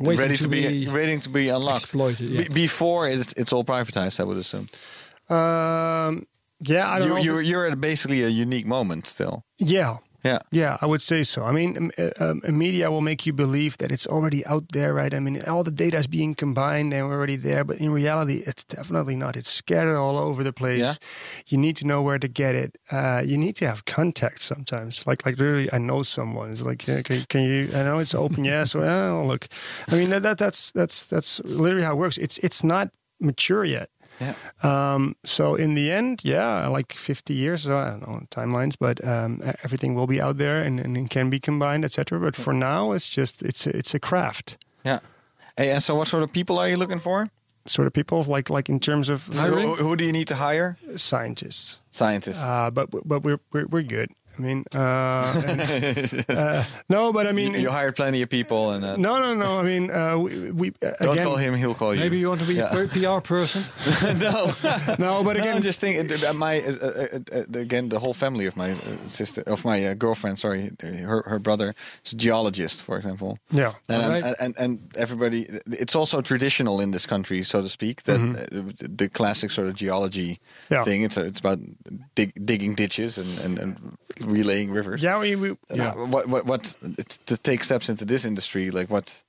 ready 0.01 0.37
to 0.37 0.43
to, 0.43 0.49
be, 0.49 0.87
be 0.87 0.89
waiting 0.91 1.21
to 1.21 1.31
be 1.31 1.49
unlocked. 1.49 1.83
exploited, 1.85 2.29
yeah. 2.31 2.43
Be- 2.49 2.55
before 2.67 3.09
it's, 3.09 3.33
it's 3.35 3.53
all 3.53 3.65
privatized, 3.65 4.19
I 4.21 4.25
would 4.25 4.37
assume. 4.39 4.69
um, 5.31 6.27
yeah, 6.61 6.91
I 6.91 6.99
don't 6.99 7.09
You, 7.09 7.15
know. 7.15 7.21
you, 7.23 7.33
it's- 7.35 7.47
you're 7.47 7.67
at 7.71 7.81
basically 7.81 8.25
a 8.25 8.29
unique 8.29 8.67
moment 8.67 9.07
still. 9.07 9.45
yeah, 9.59 9.99
Yeah. 10.29 10.39
Yeah, 10.51 10.79
I 10.83 10.87
would 10.87 11.03
say 11.03 11.23
so. 11.25 11.41
I 11.51 11.53
mean, 11.53 11.77
um, 11.77 11.91
uh, 11.99 12.11
um, 12.25 12.59
media 12.59 12.91
will 12.91 13.01
make 13.01 13.27
you 13.27 13.33
believe 13.33 13.77
that 13.79 13.91
it's 13.91 14.07
already 14.07 14.45
out 14.47 14.65
there, 14.73 14.93
right? 14.95 15.13
I 15.15 15.21
mean, 15.21 15.43
all 15.47 15.65
the 15.65 15.77
data 15.85 15.97
is 15.97 16.07
being 16.07 16.35
combined 16.35 16.93
and 16.95 17.07
we're 17.07 17.17
already 17.17 17.37
there, 17.37 17.65
but 17.65 17.77
in 17.79 17.91
reality, 17.91 18.43
it's 18.47 18.65
definitely 18.65 19.17
not. 19.17 19.37
It's 19.37 19.49
scattered 19.51 19.97
all 19.97 20.17
over 20.17 20.45
the 20.45 20.53
place. 20.53 20.81
Yeah. 20.81 20.95
You 21.47 21.59
need 21.59 21.77
to 21.77 21.87
know 21.87 22.03
where 22.03 22.19
to 22.19 22.29
get 22.29 22.55
it. 22.55 22.79
Uh, 22.91 23.23
you 23.25 23.39
need 23.39 23.57
to 23.57 23.67
have 23.67 23.85
contact 23.85 24.41
sometimes. 24.43 25.07
Like, 25.07 25.25
like 25.27 25.39
really, 25.39 25.69
I 25.73 25.79
know 25.79 26.03
someone. 26.03 26.51
It's 26.51 26.63
like, 26.63 26.87
yeah, 26.87 27.03
can, 27.03 27.23
can 27.29 27.43
you? 27.43 27.69
I 27.75 27.83
know 27.85 27.99
it's 27.99 28.15
open, 28.15 28.45
yes. 28.45 28.75
Oh, 28.75 29.25
look. 29.27 29.49
I 29.91 29.95
mean, 29.95 30.11
that, 30.11 30.23
that 30.23 30.39
that's 30.39 30.73
that's 30.73 31.05
that's 31.05 31.41
literally 31.41 31.85
how 31.85 31.93
it 31.93 31.99
works. 31.99 32.19
It's 32.19 32.39
it's 32.39 32.63
not 32.63 32.91
mature 33.21 33.65
yet. 33.65 33.91
Yeah. 34.21 34.35
Um, 34.63 35.15
so 35.25 35.55
in 35.55 35.75
the 35.75 35.91
end, 35.93 36.23
yeah, 36.25 36.67
like 36.67 36.93
50 36.93 37.35
years, 37.35 37.63
so 37.63 37.77
I 37.77 37.91
don't 37.91 38.01
know 38.09 38.21
timelines, 38.31 38.75
but 38.79 38.99
um, 39.07 39.41
everything 39.63 39.95
will 39.95 40.07
be 40.07 40.21
out 40.21 40.39
there 40.39 40.63
and, 40.63 40.81
and 40.81 41.09
can 41.11 41.31
be 41.31 41.39
combined, 41.41 41.85
etc. 41.85 42.19
But 42.19 42.35
for 42.37 42.53
now, 42.53 42.93
it's 42.93 43.09
just 43.09 43.43
it's 43.43 43.67
a, 43.67 43.77
it's 43.77 43.95
a 43.95 44.01
craft. 44.01 44.57
Yeah. 44.85 44.99
Hey, 45.57 45.71
and 45.71 45.83
so 45.83 45.95
what 45.95 46.09
sort 46.09 46.23
of 46.23 46.33
people 46.33 46.59
are 46.59 46.69
you 46.69 46.77
looking 46.77 47.01
for? 47.01 47.31
Sort 47.67 47.87
of 47.87 47.93
people 47.93 48.23
like 48.25 48.51
like 48.51 48.69
in 48.69 48.81
terms 48.81 49.09
of 49.09 49.27
Who, 49.27 49.75
who 49.75 49.95
do 49.97 50.05
you 50.05 50.13
need 50.13 50.29
to 50.29 50.35
hire? 50.37 50.77
scientists, 50.97 51.79
Scientists. 51.91 52.43
uh, 52.43 52.71
but 52.71 52.89
but 53.05 53.23
we're, 53.23 53.41
we're 53.53 53.67
we're 53.67 53.83
good. 53.83 54.11
I 54.39 54.41
mean, 54.41 54.65
uh, 54.75 55.43
and, 55.49 56.25
uh, 56.39 56.63
no, 56.89 57.13
but 57.13 57.27
I 57.27 57.33
mean, 57.33 57.53
you, 57.55 57.61
you 57.61 57.71
hired 57.71 57.97
plenty 57.97 58.23
of 58.23 58.31
people, 58.31 58.71
and 58.71 58.85
uh, 58.85 58.97
no, 58.97 59.19
no, 59.21 59.35
no. 59.35 59.59
I 59.61 59.63
mean, 59.65 59.91
uh, 59.91 60.17
we, 60.19 60.51
we 60.53 60.69
uh, 60.83 60.93
don't 61.01 61.13
again, 61.15 61.27
call 61.27 61.37
him; 61.37 61.55
he'll 61.55 61.75
call 61.75 61.95
you. 61.95 62.01
Maybe 62.01 62.19
you 62.19 62.29
want 62.29 62.41
to 62.41 62.47
be 62.47 62.55
Yeah. 62.55 62.73
a 62.73 62.87
PR 62.89 63.21
person. 63.35 63.65
no, 64.19 64.53
no, 64.99 65.23
but 65.25 65.35
No, 65.37 65.41
again, 65.43 65.57
I'm 65.57 65.63
just 65.63 65.81
thinking. 65.81 66.11
uh, 66.25 66.33
My 66.35 66.61
uh, 66.61 66.73
uh, 66.73 67.19
uh, 67.33 67.59
again, 67.61 67.89
the 67.89 67.99
whole 67.99 68.15
family 68.15 68.47
of 68.47 68.57
my 68.57 68.71
uh, 68.71 69.09
sister, 69.09 69.43
of 69.47 69.65
my 69.65 69.85
uh, 69.87 69.95
girlfriend. 69.95 70.39
Sorry, 70.39 70.71
her 70.83 71.23
her 71.27 71.39
brother 71.41 71.75
is 72.05 72.13
a 72.13 72.17
geologist, 72.17 72.83
for 72.83 72.97
example. 72.97 73.39
yeah, 73.51 73.73
And, 73.89 74.03
Alright. 74.03 74.25
and, 74.25 74.37
and 74.41 74.55
and 74.59 74.79
everybody, 74.97 75.47
it's 75.67 75.97
also 75.97 76.21
traditional 76.23 76.81
in 76.81 76.93
this 76.93 77.07
country, 77.07 77.43
so 77.45 77.63
to 77.63 77.69
speak, 77.69 78.03
that 78.03 78.21
uh, 78.21 78.73
the 78.99 79.09
classic 79.09 79.51
sort 79.51 79.69
of 79.69 79.75
geology. 79.75 80.39
Yeah. 80.71 80.85
thing. 80.85 81.03
It's 81.05 81.17
a, 81.17 81.25
it's 81.27 81.41
about 81.41 81.59
dig, 82.15 82.31
digging 82.47 82.75
ditches 82.77 83.19
and, 83.19 83.39
and, 83.41 83.59
and 83.59 83.97
relaying 84.33 84.71
rivers. 84.71 85.03
yeah, 85.03 85.19
we, 85.21 85.37
we 85.37 85.51
Uh, 85.51 85.55
yeah. 85.75 85.95
What 85.95 86.29
what 86.29 86.45
what 86.47 86.77
to 87.27 87.37
take 87.37 87.65
steps 87.65 87.89
into 87.89 88.05
this 88.05 88.25
industry? 88.25 88.71
Like 88.71 88.91
what? 88.91 89.25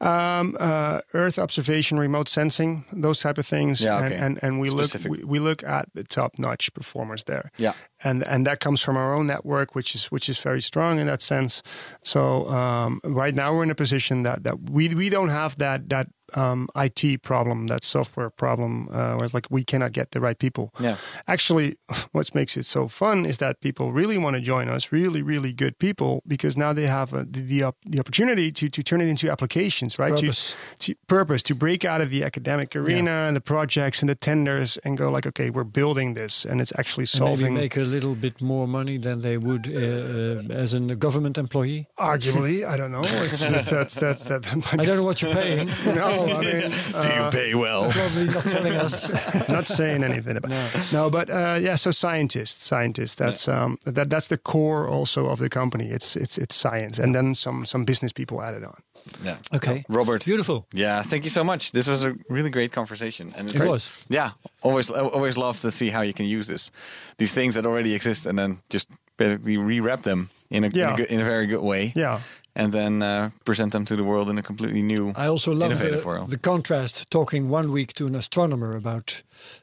Um, 0.00 0.56
uh, 0.60 1.00
Earth 1.14 1.38
observation, 1.38 1.98
remote 1.98 2.28
sensing, 2.28 2.84
those 2.92 3.20
type 3.20 3.38
of 3.38 3.46
things. 3.46 3.80
Yeah, 3.80 4.04
and, 4.04 4.14
and 4.14 4.38
and 4.42 4.60
we 4.60 4.68
Specific. 4.68 5.10
look 5.10 5.20
we, 5.20 5.24
we 5.24 5.38
look 5.38 5.62
at 5.64 5.86
the 5.94 6.04
top 6.04 6.38
notch 6.38 6.72
performers 6.74 7.24
there. 7.24 7.50
Yeah. 7.58 7.72
and 8.04 8.26
and 8.26 8.46
that 8.46 8.58
comes 8.60 8.82
from 8.82 8.96
our 8.96 9.14
own 9.14 9.26
network, 9.26 9.74
which 9.74 9.94
is 9.94 10.10
which 10.10 10.28
is 10.28 10.38
very 10.42 10.60
strong 10.60 10.98
in 10.98 11.06
that 11.06 11.22
sense. 11.22 11.62
So 12.02 12.48
um, 12.50 13.00
right 13.04 13.34
now 13.34 13.54
we're 13.54 13.64
in 13.64 13.70
a 13.70 13.74
position 13.74 14.22
that 14.24 14.42
that 14.44 14.70
we 14.70 14.94
we 14.94 15.08
don't 15.10 15.30
have 15.30 15.56
that 15.58 15.88
that 15.88 16.08
um, 16.36 16.68
IT 16.76 17.22
problem, 17.22 17.66
that 17.68 17.84
software 17.84 18.30
problem, 18.30 18.88
uh, 18.90 19.14
where 19.14 19.24
it's 19.24 19.34
like 19.34 19.46
we 19.50 19.64
cannot 19.64 19.92
get 19.92 20.10
the 20.10 20.20
right 20.20 20.38
people. 20.38 20.72
Yeah. 20.80 20.96
Actually, 21.26 21.76
what 22.12 22.34
makes 22.34 22.56
it 22.56 22.64
so 22.64 22.88
fun 22.88 23.26
is 23.26 23.38
that 23.38 23.60
people 23.60 23.92
really 23.92 24.18
want 24.18 24.36
to 24.36 24.40
join 24.42 24.68
us, 24.68 24.92
really, 24.92 25.22
really 25.22 25.52
good 25.52 25.78
people, 25.78 26.22
because 26.26 26.56
now 26.56 26.72
they 26.72 26.86
have 26.86 27.12
uh, 27.14 27.24
the 27.28 27.42
the, 27.42 27.62
op- 27.64 27.84
the 27.84 27.98
opportunity 28.00 28.50
to 28.52 28.68
to 28.68 28.82
turn 28.82 29.00
it 29.00 29.08
into 29.08 29.30
applications, 29.30 29.98
right? 29.98 30.14
Purpose. 30.14 30.56
To, 30.78 30.94
to 30.94 30.98
purpose 31.06 31.42
to 31.44 31.54
break 31.54 31.84
out 31.84 32.00
of 32.00 32.10
the 32.10 32.24
academic 32.24 32.74
arena 32.76 33.10
and 33.26 33.36
the 33.36 33.40
projects 33.40 34.02
and 34.02 34.08
the 34.08 34.14
tenders 34.14 34.78
and 34.84 34.96
go 34.98 35.10
like, 35.10 35.26
okay, 35.26 35.50
we're 35.50 35.64
building 35.64 36.14
this, 36.14 36.44
and 36.44 36.60
it's 36.60 36.72
actually 36.78 37.06
And 37.14 37.20
maybe 37.20 37.36
solving. 37.36 37.54
make 37.54 37.76
a 37.76 37.84
little 37.84 38.14
bit 38.14 38.40
more 38.40 38.66
money 38.68 38.98
than 38.98 39.20
they 39.20 39.36
would 39.38 39.66
uh, 39.68 39.72
uh, 39.72 40.62
as 40.62 40.74
a 40.74 40.80
government 40.96 41.36
employee. 41.38 41.86
Arguably, 41.98 42.64
I 42.66 42.76
don't 42.76 42.92
know. 42.92 43.02
It's, 43.04 43.42
it's, 43.42 43.70
that's 43.70 43.94
that's 43.94 44.24
that. 44.24 44.46
I 44.72 44.84
don't 44.84 44.96
know 44.96 45.04
what 45.04 45.20
you're 45.22 45.34
paying. 45.34 45.68
no, 45.86 46.21
I 46.28 46.40
mean, 46.40 46.72
uh, 46.94 47.30
pay 47.30 47.54
well? 47.54 47.90
Probably 47.90 48.26
not 48.26 48.44
telling 48.44 48.72
us. 48.72 49.48
not 49.48 49.66
saying 49.66 50.04
anything 50.04 50.36
about 50.36 50.52
no, 50.92 51.10
but 51.10 51.30
uh, 51.30 51.58
yeah. 51.60 51.76
So 51.76 51.90
scientists, 51.90 52.64
scientists. 52.64 53.14
That's 53.14 53.48
um, 53.48 53.78
that 53.84 54.10
that's 54.10 54.28
the 54.28 54.38
core 54.38 54.88
also 54.88 55.26
of 55.26 55.38
the 55.38 55.48
company. 55.48 55.86
It's 55.90 56.16
it's 56.16 56.38
it's 56.38 56.54
science, 56.54 56.98
and 56.98 57.14
then 57.14 57.34
some 57.34 57.66
some 57.66 57.84
business 57.84 58.12
people 58.12 58.42
added 58.42 58.64
on. 58.64 58.76
Yeah. 59.24 59.36
Okay. 59.52 59.84
Robert. 59.88 60.24
Beautiful. 60.24 60.66
Yeah, 60.72 61.02
thank 61.02 61.24
you 61.24 61.30
so 61.30 61.44
much. 61.44 61.72
This 61.72 61.88
was 61.88 62.04
a 62.04 62.14
really 62.28 62.50
great 62.50 62.72
conversation, 62.72 63.32
and 63.36 63.54
It 63.54 63.68
was. 63.68 63.90
Yeah, 64.08 64.30
always 64.62 64.90
always 64.90 65.36
love 65.36 65.58
to 65.60 65.70
see 65.70 65.90
how 65.90 66.02
you 66.02 66.12
can 66.12 66.26
use 66.26 66.46
this, 66.46 66.70
these 67.16 67.34
things 67.34 67.54
that 67.54 67.66
already 67.66 67.94
exist, 67.94 68.26
and 68.26 68.38
then 68.38 68.58
just 68.70 68.88
basically 69.16 69.56
rewrap 69.56 70.02
them 70.02 70.30
in 70.50 70.64
a 70.64 70.66
in, 70.66 70.74
a, 70.74 70.96
good, 70.96 71.10
in 71.10 71.20
a 71.20 71.24
very 71.24 71.46
good 71.46 71.62
way. 71.62 71.92
Yeah. 71.96 72.20
And 72.54 72.72
then 72.72 73.02
uh, 73.02 73.30
present 73.44 73.72
them 73.72 73.84
to 73.84 73.96
the 73.96 74.02
world 74.04 74.28
in 74.28 74.38
a 74.38 74.42
completely 74.42 74.82
new, 74.82 75.12
I 75.16 75.26
also 75.26 75.52
love 75.54 75.78
the, 75.78 76.02
world. 76.04 76.30
the 76.30 76.38
contrast 76.38 77.10
talking 77.10 77.48
one 77.50 77.70
week 77.72 77.92
to 77.94 78.06
an 78.06 78.14
astronomer 78.14 78.76
about 78.76 79.22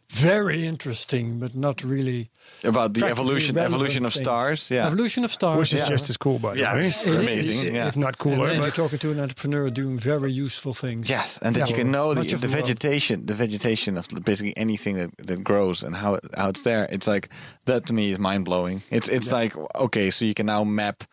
very 0.10 0.66
interesting 0.66 1.40
but 1.40 1.54
not 1.56 1.84
really 1.84 2.30
About 2.64 2.94
the 2.94 3.06
evolution 3.06 3.58
evolution 3.58 4.06
of 4.06 4.14
things. 4.14 4.24
stars. 4.26 4.70
Yeah, 4.72 4.88
Evolution 4.88 5.24
of 5.24 5.32
stars. 5.32 5.58
Which 5.60 5.74
is 5.74 5.80
yeah. 5.80 5.90
just 5.90 6.10
as 6.10 6.18
cool, 6.18 6.40
by 6.40 6.54
the 6.56 6.60
Yeah, 6.62 6.76
way. 6.76 6.88
it's 6.88 7.06
It 7.06 7.16
amazing. 7.20 7.58
is. 7.60 7.66
yeah. 7.66 7.88
If 7.88 7.96
not 7.96 8.08
And 8.08 8.18
cooler, 8.18 8.48
then 8.48 8.56
you're 8.58 8.66
but 8.66 8.76
talking 8.84 9.00
to 9.00 9.12
an 9.12 9.20
entrepreneur 9.20 9.70
doing 9.70 10.00
very 10.00 10.32
useful 10.46 10.74
things. 10.74 11.10
Yes, 11.10 11.38
and 11.44 11.56
that 11.56 11.60
Yeah. 11.70 11.76
you 11.76 11.84
can 11.84 11.92
know 11.92 12.08
Much 12.14 12.28
the, 12.30 12.36
of 12.36 12.42
the 12.42 12.48
the 12.48 12.54
world. 12.54 12.68
vegetation, 12.68 13.26
the 13.28 13.36
vegetation 13.36 13.98
of 13.98 14.08
basically 14.26 14.54
anything 14.58 14.96
that, 14.98 15.12
that 15.28 15.44
grows 15.44 15.84
and 15.84 15.96
how 15.96 16.16
it, 16.16 16.24
how 16.36 16.50
it's 16.50 16.64
there. 16.64 16.88
It's 16.92 17.08
like 17.08 17.30
that 17.66 17.86
to 17.86 17.94
me 17.94 18.12
is 18.12 18.18
mind 18.20 18.46
blowing. 18.46 18.82
It's 18.90 19.08
it's 19.08 19.32
like 19.32 19.54
okay, 19.76 20.10
so 20.12 20.26
you 20.26 20.34
can 20.34 20.46
now 20.48 20.64
map 20.66 21.04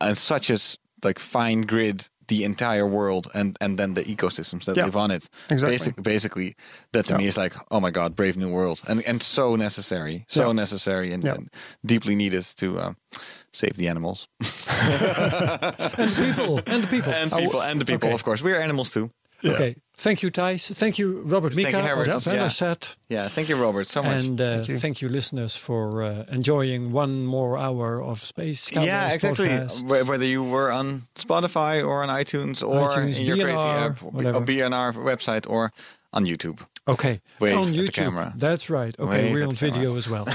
on 0.00 0.14
such 0.14 0.50
a 0.50 0.54
s- 0.54 0.78
like 1.04 1.18
fine 1.20 1.62
grid 1.62 2.08
the 2.28 2.42
entire 2.44 2.86
world 2.86 3.26
and 3.34 3.56
and 3.60 3.78
then 3.78 3.94
the 3.94 4.02
ecosystems 4.04 4.64
that 4.64 4.76
Yeah, 4.76 4.84
live 4.86 4.96
on 4.96 5.10
it. 5.10 5.28
exactly. 5.50 5.74
Basic, 5.74 6.02
basically, 6.02 6.54
that 6.92 7.04
to 7.06 7.12
Yeah. 7.12 7.18
me 7.18 7.26
is 7.26 7.36
like 7.36 7.54
oh 7.70 7.80
my 7.80 7.90
god, 7.90 8.14
brave 8.16 8.36
new 8.36 8.48
world, 8.50 8.80
and 8.88 9.02
and 9.08 9.22
so 9.22 9.56
necessary, 9.56 10.24
so 10.28 10.40
Yeah. 10.46 10.52
necessary, 10.54 11.12
and, 11.12 11.24
Yeah. 11.24 11.34
and 11.36 11.48
deeply 11.84 12.14
needed 12.14 12.44
to 12.56 12.66
uh, 12.78 12.92
save 13.52 13.74
the 13.76 13.88
animals 13.88 14.28
And 14.40 16.08
the 16.10 16.32
people. 16.34 16.60
And 16.66 16.82
the 16.82 16.88
people. 16.88 17.12
and 17.22 17.32
people 17.32 17.62
and 17.62 17.80
the 17.80 17.84
people. 17.84 18.08
okay. 18.08 18.14
Of 18.14 18.22
course, 18.24 18.42
we 18.44 18.52
are 18.52 18.60
animals 18.62 18.90
too. 18.90 19.10
Okay. 19.44 19.74
Thank 19.96 20.22
you, 20.22 20.30
Thijs. 20.30 20.72
Thank 20.74 20.98
you, 20.98 21.20
Robert 21.22 21.54
Mika. 21.54 21.70
Thank 21.70 21.84
you, 21.84 21.88
Herbert. 21.88 22.60
Yeah. 22.60 22.74
Yeah, 23.08 23.28
thank 23.28 23.48
you, 23.48 23.56
Robert, 23.56 23.86
so 23.86 24.02
much. 24.02 24.24
And 24.24 24.40
uh, 24.40 24.62
Thank 24.62 24.80
thank, 24.80 25.02
you. 25.02 25.08
you. 25.08 25.14
listeners, 25.14 25.54
for 25.54 26.02
uh, 26.02 26.24
enjoying 26.30 26.90
one 26.90 27.24
more 27.24 27.56
hour 27.56 28.02
of 28.02 28.18
Space 28.18 28.70
Cowboys 28.70 28.88
yeah, 28.88 29.12
exactly. 29.12 29.48
podcast. 29.48 30.08
Whether 30.08 30.24
you 30.24 30.42
were 30.42 30.72
on 30.72 31.02
Spotify 31.14 31.86
or 31.86 32.02
on 32.02 32.08
iTunes 32.08 32.66
or 32.66 32.88
iTunes, 32.88 33.20
in 33.20 33.26
your 33.26 33.36
crazy 33.36 33.56
BNR, 33.56 33.90
app, 33.90 34.02
whatever. 34.02 34.38
or 34.38 34.40
BNR 34.40 34.94
website 34.94 35.48
or 35.48 35.72
on 36.12 36.24
YouTube. 36.24 36.64
Okay. 36.86 37.20
Wave 37.40 37.56
on 37.56 37.68
at 37.68 37.74
the 37.74 37.78
YouTube. 37.86 37.92
camera. 37.94 38.32
That's 38.36 38.68
right. 38.68 38.94
Okay, 38.98 39.24
Wave 39.24 39.32
we're 39.32 39.46
on 39.46 39.54
video 39.54 39.96
as 39.96 40.06
well. 40.08 40.26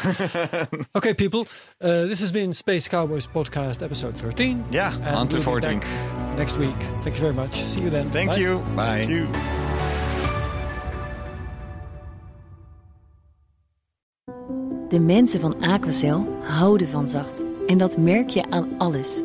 okay, 0.95 1.13
people. 1.13 1.41
Uh, 1.79 2.05
this 2.05 2.19
has 2.21 2.31
been 2.31 2.53
Space 2.53 2.87
Cowboys 2.87 3.27
Podcast 3.27 3.83
episode 3.83 4.17
13. 4.17 4.65
Yeah, 4.71 4.91
And 4.95 5.15
on 5.15 5.27
to 5.27 5.35
we'll 5.37 5.59
be 5.59 5.61
14. 5.67 5.79
back 5.79 6.37
Next 6.37 6.57
week. 6.57 6.75
Thank 7.03 7.15
you 7.15 7.21
very 7.21 7.33
much. 7.33 7.53
See 7.55 7.81
you 7.81 7.89
then. 7.91 8.09
Thank 8.09 8.31
Bye. 8.31 8.37
you. 8.37 8.59
Bye. 8.75 9.01
You. 9.07 9.27
De 14.89 14.99
mensen 14.99 15.39
van 15.39 15.59
Aquacel 15.61 16.27
houden 16.41 16.87
van 16.87 17.09
zacht. 17.09 17.43
En 17.67 17.77
dat 17.77 17.97
merk 17.97 18.29
je 18.29 18.49
aan 18.49 18.69
alles. 18.77 19.21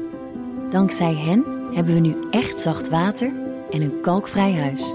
Dankzij 0.71 1.15
hen 1.15 1.45
hebben 1.75 1.95
we 1.95 2.01
nu 2.01 2.17
echt 2.31 2.61
zacht 2.61 2.89
water 2.89 3.33
en 3.71 3.81
een 3.81 4.01
kalkvrij 4.01 4.53
huis. 4.53 4.95